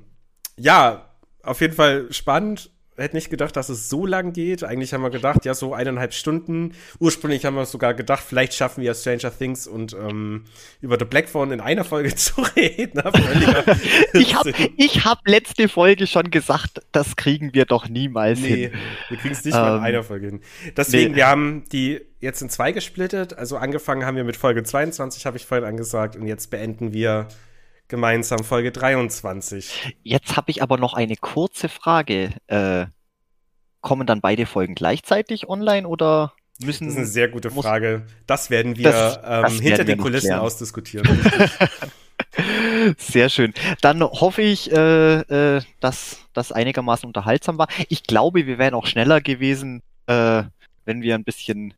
ja, 0.57 1.09
auf 1.43 1.61
jeden 1.61 1.73
Fall 1.73 2.11
spannend 2.11 2.71
hätte 2.97 3.15
nicht 3.15 3.29
gedacht, 3.29 3.55
dass 3.55 3.69
es 3.69 3.89
so 3.89 4.05
lang 4.05 4.33
geht. 4.33 4.63
Eigentlich 4.63 4.93
haben 4.93 5.01
wir 5.01 5.09
gedacht, 5.09 5.45
ja, 5.45 5.53
so 5.53 5.73
eineinhalb 5.73 6.13
Stunden. 6.13 6.73
Ursprünglich 6.99 7.45
haben 7.45 7.55
wir 7.55 7.65
sogar 7.65 7.93
gedacht, 7.93 8.23
vielleicht 8.25 8.53
schaffen 8.53 8.83
wir 8.83 8.93
Stranger 8.93 9.37
Things 9.37 9.67
und 9.67 9.93
ähm, 9.93 10.45
über 10.81 10.97
The 10.97 11.05
Black 11.05 11.27
Phone 11.27 11.51
in 11.51 11.61
einer 11.61 11.83
Folge 11.83 12.15
zu 12.15 12.41
reden. 12.55 13.01
ich 14.13 14.35
habe 14.35 14.53
ich 14.77 15.05
hab 15.05 15.27
letzte 15.27 15.67
Folge 15.67 16.07
schon 16.07 16.31
gesagt, 16.31 16.81
das 16.91 17.15
kriegen 17.15 17.53
wir 17.53 17.65
doch 17.65 17.89
niemals 17.89 18.39
nee, 18.39 18.69
hin. 18.69 18.71
Wir 19.09 19.17
kriegen 19.17 19.33
es 19.33 19.43
nicht 19.43 19.55
ähm, 19.55 19.61
mal 19.61 19.71
in 19.71 19.77
ähm, 19.77 19.83
einer 19.83 20.03
Folge 20.03 20.27
hin. 20.27 20.41
Deswegen, 20.77 21.11
nee. 21.11 21.17
wir 21.17 21.27
haben 21.27 21.63
die 21.71 22.01
jetzt 22.21 22.41
in 22.41 22.49
zwei 22.49 22.71
gesplittet. 22.71 23.37
Also 23.37 23.57
angefangen 23.57 24.05
haben 24.05 24.15
wir 24.15 24.23
mit 24.23 24.37
Folge 24.37 24.63
22, 24.63 25.25
habe 25.25 25.37
ich 25.37 25.45
vorhin 25.45 25.65
angesagt, 25.65 26.15
und 26.15 26.27
jetzt 26.27 26.49
beenden 26.49 26.93
wir 26.93 27.27
gemeinsam 27.87 28.43
Folge 28.43 28.71
23. 28.71 29.95
Jetzt 30.03 30.37
habe 30.37 30.51
ich 30.51 30.61
aber 30.61 30.77
noch 30.77 30.93
eine 30.93 31.15
kurze 31.15 31.69
Frage. 31.69 32.31
Äh, 32.47 32.87
kommen 33.81 34.07
dann 34.07 34.21
beide 34.21 34.45
Folgen 34.45 34.75
gleichzeitig 34.75 35.47
online 35.47 35.87
oder 35.87 36.33
müssen. 36.59 36.85
Das 36.85 36.93
ist 36.93 36.97
eine 36.97 37.07
sehr 37.07 37.27
gute 37.27 37.51
Frage. 37.51 38.05
Das 38.25 38.49
werden 38.49 38.77
wir 38.77 38.91
das, 38.91 39.17
ähm, 39.17 39.41
das 39.43 39.53
hinter 39.53 39.69
werden 39.69 39.87
den 39.87 39.97
Kulissen 39.99 40.27
klären. 40.27 40.41
ausdiskutieren. 40.41 41.07
Sehr 42.97 43.29
schön. 43.29 43.53
Dann 43.81 44.01
hoffe 44.01 44.41
ich, 44.41 44.71
äh, 44.71 45.19
äh, 45.57 45.61
dass 45.79 46.17
das 46.33 46.51
einigermaßen 46.51 47.07
unterhaltsam 47.07 47.57
war. 47.57 47.67
Ich 47.89 48.03
glaube, 48.03 48.45
wir 48.45 48.57
wären 48.57 48.73
auch 48.73 48.85
schneller 48.87 49.21
gewesen, 49.21 49.81
äh, 50.07 50.43
wenn 50.85 51.01
wir 51.01 51.15
ein 51.15 51.23
bisschen 51.23 51.73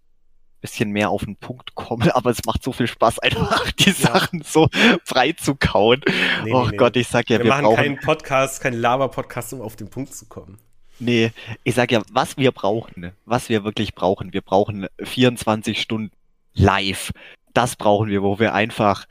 bisschen 0.68 0.92
mehr 0.92 1.10
auf 1.10 1.24
den 1.24 1.38
Punkt 1.38 1.76
kommen, 1.76 2.10
aber 2.12 2.30
es 2.30 2.44
macht 2.46 2.62
so 2.64 2.72
viel 2.72 2.88
Spaß, 2.88 3.20
einfach 3.20 3.72
die 3.72 3.90
ja. 3.90 3.96
Sachen 3.96 4.42
so 4.44 4.68
frei 5.04 5.32
zu 5.32 5.56
kauen. 5.56 6.02
Nee, 6.44 6.54
oh 6.54 6.68
nee, 6.70 6.78
Gott, 6.78 6.96
ich 6.98 7.08
sag 7.08 7.30
ja, 7.30 7.40
wir, 7.40 7.46
wir 7.46 7.52
machen 7.52 7.64
brauchen... 7.64 7.76
keinen 7.76 8.00
Podcast, 8.00 8.62
keinen 8.62 8.80
Lava-Podcast, 8.80 9.54
um 9.54 9.62
auf 9.62 9.76
den 9.76 9.90
Punkt 9.90 10.14
zu 10.14 10.26
kommen. 10.26 10.58
Nee, 11.00 11.32
ich 11.64 11.76
sag 11.76 11.92
ja, 11.92 12.02
was 12.12 12.38
wir 12.38 12.52
brauchen, 12.52 13.12
was 13.26 13.50
wir 13.50 13.64
wirklich 13.64 13.96
brauchen, 13.96 14.34
wir 14.34 14.42
brauchen 14.42 14.88
24 15.02 15.80
Stunden 15.80 16.12
live. 16.54 17.12
Das 17.54 17.76
brauchen 17.76 18.10
wir, 18.10 18.24
wo 18.24 18.40
wir 18.40 18.54
einfach 18.54 19.06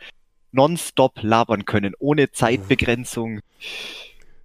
nonstop 0.52 1.22
labern 1.22 1.64
können, 1.64 1.94
ohne 1.98 2.32
Zeitbegrenzung. 2.32 3.40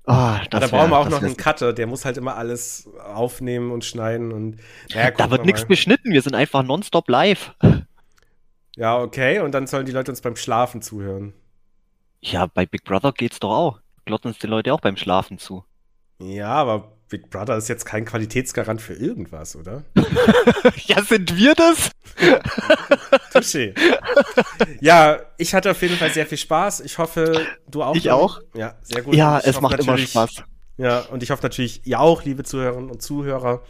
Oh, 0.05 0.35
da 0.49 0.67
brauchen 0.67 0.89
wir 0.89 0.97
auch 0.97 1.09
noch 1.09 1.21
einen 1.21 1.37
Cutter, 1.37 1.73
der 1.73 1.85
muss 1.85 2.05
halt 2.05 2.17
immer 2.17 2.35
alles 2.35 2.89
aufnehmen 3.13 3.71
und 3.71 3.85
schneiden 3.85 4.31
und 4.31 4.57
naja, 4.93 5.11
Da 5.11 5.29
wird 5.29 5.45
nichts 5.45 5.65
beschnitten, 5.65 6.11
wir 6.11 6.21
sind 6.23 6.33
einfach 6.33 6.63
nonstop 6.63 7.07
live. 7.07 7.53
Ja, 8.75 8.99
okay, 8.99 9.39
und 9.39 9.51
dann 9.53 9.67
sollen 9.67 9.85
die 9.85 9.91
Leute 9.91 10.11
uns 10.11 10.21
beim 10.21 10.35
Schlafen 10.35 10.81
zuhören. 10.81 11.33
Ja, 12.21 12.47
bei 12.47 12.65
Big 12.65 12.83
Brother 12.83 13.11
geht's 13.11 13.39
doch 13.39 13.51
auch. 13.51 13.79
Glotten 14.05 14.29
uns 14.29 14.39
die 14.39 14.47
Leute 14.47 14.73
auch 14.73 14.79
beim 14.79 14.97
Schlafen 14.97 15.37
zu. 15.37 15.65
Ja, 16.19 16.53
aber 16.53 16.93
Big 17.11 17.29
Brother 17.29 17.57
ist 17.57 17.67
jetzt 17.67 17.85
kein 17.85 18.05
Qualitätsgarant 18.05 18.81
für 18.81 18.93
irgendwas, 18.93 19.57
oder? 19.57 19.83
ja, 20.85 21.03
sind 21.03 21.35
wir 21.35 21.53
das? 21.53 21.91
Touché. 23.33 23.75
Ja, 24.79 25.19
ich 25.38 25.53
hatte 25.53 25.71
auf 25.71 25.81
jeden 25.81 25.97
Fall 25.97 26.09
sehr 26.11 26.25
viel 26.25 26.38
Spaß. 26.38 26.79
Ich 26.79 26.97
hoffe, 26.97 27.45
du 27.69 27.83
auch. 27.83 27.95
Ich 27.95 28.03
dann. 28.03 28.13
auch. 28.13 28.39
Ja, 28.55 28.75
sehr 28.81 29.01
gut. 29.01 29.13
Ja, 29.13 29.39
es 29.39 29.59
macht 29.59 29.79
immer 29.79 29.97
Spaß. 29.97 30.43
Ja, 30.77 30.99
und 31.01 31.21
ich 31.21 31.31
hoffe 31.31 31.43
natürlich, 31.43 31.85
ihr 31.85 31.99
auch, 31.99 32.23
liebe 32.23 32.43
Zuhörerinnen 32.43 32.89
und 32.89 33.01
Zuhörer. 33.01 33.61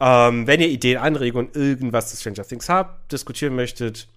Ähm, 0.00 0.48
wenn 0.48 0.60
ihr 0.60 0.68
Ideen, 0.68 0.98
Anregungen, 0.98 1.50
irgendwas 1.54 2.10
zu 2.10 2.16
Stranger 2.16 2.46
Things 2.46 2.68
habt, 2.68 3.12
diskutieren 3.12 3.54
möchtet, 3.54 4.08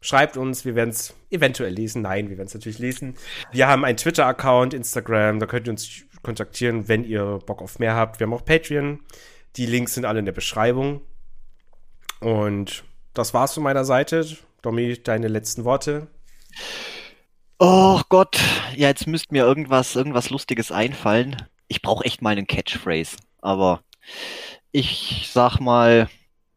schreibt 0.00 0.38
uns. 0.38 0.64
Wir 0.64 0.74
werden 0.74 0.90
es 0.90 1.12
eventuell 1.30 1.74
lesen. 1.74 2.00
Nein, 2.00 2.30
wir 2.30 2.38
werden 2.38 2.48
es 2.48 2.54
natürlich 2.54 2.78
lesen. 2.78 3.14
Wir 3.50 3.68
haben 3.68 3.84
einen 3.84 3.98
Twitter-Account, 3.98 4.72
Instagram, 4.72 5.38
da 5.38 5.44
könnt 5.44 5.66
ihr 5.66 5.72
uns 5.72 6.04
kontaktieren, 6.22 6.88
wenn 6.88 7.04
ihr 7.04 7.38
Bock 7.46 7.62
auf 7.62 7.78
mehr 7.78 7.94
habt. 7.94 8.20
Wir 8.20 8.26
haben 8.26 8.34
auch 8.34 8.44
Patreon. 8.44 9.00
Die 9.56 9.66
Links 9.66 9.94
sind 9.94 10.04
alle 10.04 10.18
in 10.18 10.24
der 10.24 10.32
Beschreibung. 10.32 11.02
Und 12.20 12.84
das 13.14 13.34
war's 13.34 13.54
von 13.54 13.62
meiner 13.62 13.84
Seite. 13.84 14.24
Domi, 14.62 15.02
deine 15.02 15.28
letzten 15.28 15.64
Worte. 15.64 16.06
Oh 17.58 18.00
Gott, 18.08 18.40
ja, 18.74 18.88
jetzt 18.88 19.06
müsste 19.06 19.34
mir 19.34 19.44
irgendwas, 19.44 19.96
irgendwas 19.96 20.30
Lustiges 20.30 20.72
einfallen. 20.72 21.36
Ich 21.68 21.82
brauche 21.82 22.04
echt 22.04 22.22
mal 22.22 22.30
einen 22.30 22.46
Catchphrase. 22.46 23.16
Aber 23.40 23.82
ich 24.70 25.28
sag 25.32 25.60
mal 25.60 26.08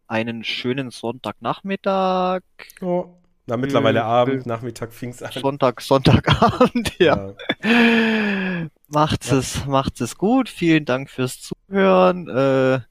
einen 0.07 0.43
schönen 0.43 0.91
Sonntagnachmittag. 0.91 2.41
Oh. 2.81 3.15
Na, 3.47 3.57
mittlerweile 3.57 3.99
äh, 3.99 4.03
Abend, 4.03 4.45
Nachmittag 4.47 4.91
fing's 4.91 5.21
an. 5.21 5.31
Sonntag, 5.31 5.81
Sonntagabend, 5.81 6.93
ja. 6.99 7.33
ja. 7.63 8.67
Macht's 8.87 9.29
ja. 9.29 9.37
es, 9.37 9.65
macht's 9.65 10.01
es 10.01 10.17
gut. 10.17 10.49
Vielen 10.49 10.85
Dank 10.85 11.09
fürs 11.09 11.39
Zuhören. 11.41 12.27
Äh, 12.27 12.81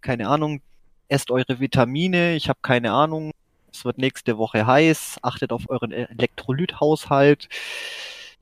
keine 0.00 0.28
Ahnung, 0.28 0.60
esst 1.08 1.30
eure 1.30 1.60
Vitamine. 1.60 2.36
Ich 2.36 2.48
habe 2.48 2.58
keine 2.62 2.92
Ahnung. 2.92 3.32
Es 3.72 3.84
wird 3.84 3.98
nächste 3.98 4.38
Woche 4.38 4.66
heiß. 4.66 5.18
Achtet 5.22 5.52
auf 5.52 5.68
euren 5.68 5.92
Elektrolythaushalt. 5.92 7.48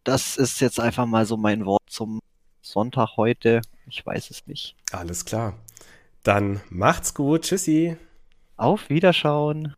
Das 0.04 0.36
ist 0.36 0.60
jetzt 0.60 0.80
einfach 0.80 1.06
mal 1.06 1.26
so 1.26 1.36
mein 1.36 1.64
Wort 1.64 1.82
zum 1.86 2.20
Sonntag 2.62 3.16
heute. 3.16 3.62
Ich 3.88 4.04
weiß 4.04 4.30
es 4.30 4.46
nicht. 4.46 4.76
Alles 4.92 5.24
klar. 5.24 5.54
Dann 6.22 6.60
macht's 6.70 7.14
gut. 7.14 7.42
Tschüssi. 7.42 7.96
Auf 8.56 8.88
Wiederschauen. 8.88 9.74